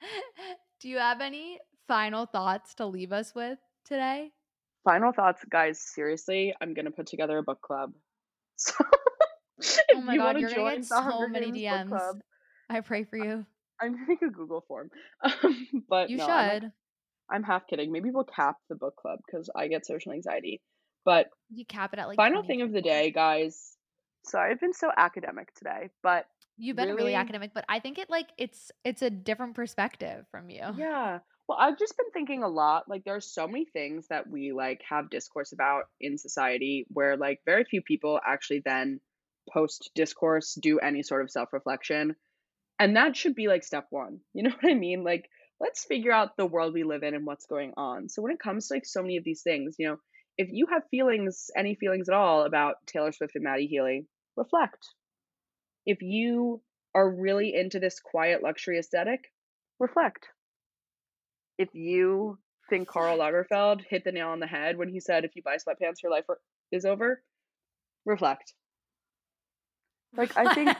Do 0.80 0.88
you 0.88 0.98
have 0.98 1.20
any 1.20 1.58
final 1.86 2.26
thoughts 2.26 2.74
to 2.74 2.86
leave 2.86 3.12
us 3.12 3.34
with 3.34 3.58
today? 3.84 4.32
Final 4.84 5.12
thoughts, 5.12 5.44
guys, 5.50 5.80
seriously, 5.80 6.54
I'm 6.60 6.72
going 6.72 6.84
to 6.84 6.90
put 6.90 7.06
together 7.06 7.38
a 7.38 7.42
book 7.42 7.60
club. 7.62 7.92
So 8.60 8.74
Oh 9.94 10.00
my 10.00 10.14
you 10.14 10.18
god, 10.20 10.40
you're 10.40 10.50
gonna 10.50 10.76
get 10.76 10.84
so 10.84 11.28
many 11.28 11.50
DMs. 11.50 11.88
club, 11.88 12.20
I 12.70 12.80
pray 12.80 13.04
for 13.04 13.16
you. 13.16 13.44
I'm 13.80 13.92
gonna 13.92 14.06
make 14.06 14.22
a 14.22 14.30
Google 14.30 14.64
form. 14.66 14.90
Um, 15.24 15.84
but 15.88 16.10
You 16.10 16.16
no, 16.16 16.26
I'm 16.28 16.60
should. 16.60 16.72
I'm 17.30 17.42
half 17.42 17.66
kidding. 17.66 17.92
Maybe 17.92 18.10
we'll 18.10 18.24
cap 18.24 18.56
the 18.68 18.76
book 18.76 18.96
club 18.96 19.20
because 19.26 19.50
I 19.54 19.68
get 19.68 19.86
social 19.86 20.12
anxiety. 20.12 20.60
But 21.08 21.30
You 21.48 21.64
cap 21.64 21.94
it 21.94 21.98
at 21.98 22.06
like 22.06 22.16
final 22.16 22.42
20 22.42 22.46
thing 22.46 22.60
of 22.60 22.70
the 22.70 22.82
day, 22.82 23.10
guys. 23.10 23.74
Sorry, 24.26 24.50
I've 24.50 24.60
been 24.60 24.74
so 24.74 24.90
academic 24.94 25.54
today, 25.54 25.88
but 26.02 26.26
You've 26.58 26.76
been 26.76 26.88
really 26.88 26.96
really, 26.96 27.14
academic, 27.14 27.52
but 27.54 27.64
I 27.66 27.80
think 27.80 27.96
it 27.96 28.10
like 28.10 28.26
it's 28.36 28.70
it's 28.84 29.00
a 29.00 29.08
different 29.08 29.54
perspective 29.54 30.26
from 30.30 30.50
you. 30.50 30.60
yeah. 30.76 31.20
Well, 31.48 31.56
I've 31.58 31.78
just 31.78 31.96
been 31.96 32.10
thinking 32.10 32.42
a 32.42 32.48
lot. 32.48 32.90
Like, 32.90 33.04
there 33.04 33.16
are 33.16 33.22
so 33.22 33.46
many 33.46 33.64
things 33.64 34.08
that 34.08 34.28
we 34.28 34.52
like 34.52 34.82
have 34.90 35.08
discourse 35.08 35.52
about 35.52 35.84
in 35.98 36.18
society 36.18 36.86
where 36.90 37.16
like 37.16 37.40
very 37.46 37.64
few 37.64 37.80
people 37.80 38.20
actually 38.22 38.60
then 38.62 39.00
post 39.50 39.90
discourse, 39.94 40.58
do 40.60 40.78
any 40.78 41.02
sort 41.02 41.22
of 41.22 41.30
self 41.30 41.54
reflection. 41.54 42.16
And 42.78 42.96
that 42.96 43.16
should 43.16 43.34
be 43.34 43.48
like 43.48 43.64
step 43.64 43.86
one. 43.88 44.20
You 44.34 44.42
know 44.42 44.50
what 44.60 44.70
I 44.70 44.74
mean? 44.74 45.04
Like, 45.04 45.30
let's 45.58 45.86
figure 45.86 46.12
out 46.12 46.36
the 46.36 46.44
world 46.44 46.74
we 46.74 46.84
live 46.84 47.02
in 47.02 47.14
and 47.14 47.24
what's 47.24 47.46
going 47.46 47.72
on. 47.78 48.10
So 48.10 48.20
when 48.20 48.32
it 48.32 48.40
comes 48.40 48.68
to 48.68 48.74
like 48.74 48.84
so 48.84 49.00
many 49.00 49.16
of 49.16 49.24
these 49.24 49.40
things, 49.40 49.76
you 49.78 49.88
know, 49.88 49.96
if 50.38 50.48
you 50.52 50.66
have 50.66 50.82
feelings, 50.90 51.50
any 51.56 51.74
feelings 51.74 52.08
at 52.08 52.14
all 52.14 52.44
about 52.44 52.76
Taylor 52.86 53.10
Swift 53.10 53.34
and 53.34 53.44
Matty 53.44 53.66
Healy, 53.66 54.06
reflect. 54.36 54.86
If 55.84 56.00
you 56.00 56.62
are 56.94 57.10
really 57.10 57.54
into 57.54 57.80
this 57.80 57.98
quiet 58.00 58.42
luxury 58.42 58.78
aesthetic, 58.78 59.32
reflect. 59.80 60.28
If 61.58 61.74
you 61.74 62.38
think 62.70 62.88
Karl 62.88 63.18
Lagerfeld 63.18 63.82
hit 63.90 64.04
the 64.04 64.12
nail 64.12 64.28
on 64.28 64.38
the 64.38 64.46
head 64.46 64.78
when 64.78 64.88
he 64.88 65.00
said, 65.00 65.24
if 65.24 65.34
you 65.34 65.42
buy 65.42 65.56
sweatpants, 65.56 66.02
your 66.02 66.12
life 66.12 66.24
is 66.70 66.84
over, 66.84 67.20
reflect. 68.06 68.54
Like, 70.16 70.36
I 70.36 70.54
think, 70.54 70.70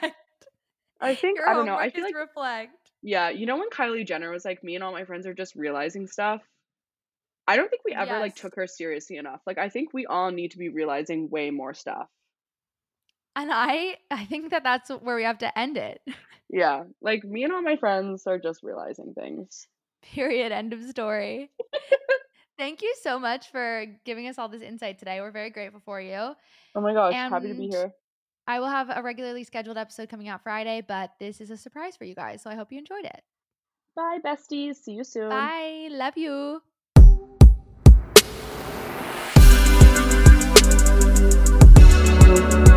I 1.01 1.15
think, 1.15 1.39
Your 1.39 1.49
I 1.49 1.55
don't 1.55 1.67
know. 1.67 1.77
I 1.77 1.91
feel 1.91 2.05
like 2.05 2.15
reflect. 2.15 2.73
Yeah, 3.03 3.29
you 3.29 3.47
know 3.47 3.59
when 3.59 3.71
Kylie 3.71 4.07
Jenner 4.07 4.31
was 4.31 4.45
like, 4.45 4.65
"Me 4.65 4.75
and 4.75 4.83
all 4.83 4.91
my 4.91 5.05
friends 5.05 5.27
are 5.27 5.35
just 5.35 5.55
realizing 5.55 6.07
stuff?" 6.07 6.41
I 7.49 7.57
don't 7.57 7.71
think 7.71 7.83
we 7.85 7.95
ever, 7.95 8.19
like, 8.21 8.37
took 8.37 8.55
her 8.57 8.67
seriously 8.67 9.17
enough. 9.17 9.41
Like, 9.47 9.59
I 9.59 9.71
think 9.71 9.95
we 9.95 10.05
all 10.07 10.31
need 10.31 10.51
to 10.53 10.59
be 10.59 10.69
realizing 10.69 11.31
way 11.31 11.51
more 11.51 11.73
stuff. 11.75 12.07
And 13.35 13.51
I 13.53 13.97
I 14.11 14.27
think 14.27 14.51
that 14.51 14.65
that's 14.65 14.91
where 14.91 15.17
we 15.17 15.23
have 15.23 15.39
to 15.39 15.59
end 15.59 15.77
it. 15.77 16.01
Yeah, 16.51 16.85
like, 17.03 17.25
me 17.25 17.45
and 17.45 17.53
all 17.53 17.61
my 17.61 17.77
friends 17.77 18.27
are 18.27 18.39
just 18.39 18.63
realizing 18.63 19.13
things. 19.13 19.69
Period. 20.01 20.51
End 20.51 20.73
of 20.73 20.83
story. 20.85 21.51
Thank 22.59 22.81
you 22.81 22.95
so 23.03 23.19
much 23.19 23.51
for 23.51 23.85
giving 24.07 24.27
us 24.29 24.39
all 24.39 24.49
this 24.49 24.63
insight 24.63 24.99
today. 24.99 25.21
We're 25.21 25.31
very 25.31 25.51
grateful 25.51 25.83
for 25.85 26.01
you. 26.01 26.35
Oh 26.75 26.81
my 26.81 26.95
gosh, 26.95 27.13
happy 27.13 27.49
to 27.49 27.55
be 27.55 27.69
here. 27.69 27.93
I 28.47 28.61
will 28.61 28.69
have 28.69 28.89
a 28.89 29.03
regularly 29.03 29.45
scheduled 29.45 29.77
episode 29.77 30.09
coming 30.09 30.29
out 30.29 30.43
Friday, 30.43 30.81
but 30.81 31.11
this 31.21 31.39
is 31.43 31.51
a 31.51 31.57
surprise 31.59 31.97
for 31.99 32.05
you 32.07 32.15
guys. 32.15 32.41
So 32.41 32.49
I 32.49 32.55
hope 32.55 32.73
you 32.73 32.79
enjoyed 32.79 33.05
it. 33.05 33.23
Bye, 33.95 34.21
besties. 34.25 34.77
See 34.77 34.93
you 34.93 35.05
soon. 35.05 35.29
Bye. 35.29 35.89
Love 35.91 36.17
you. 36.17 36.63
Thank 42.31 42.68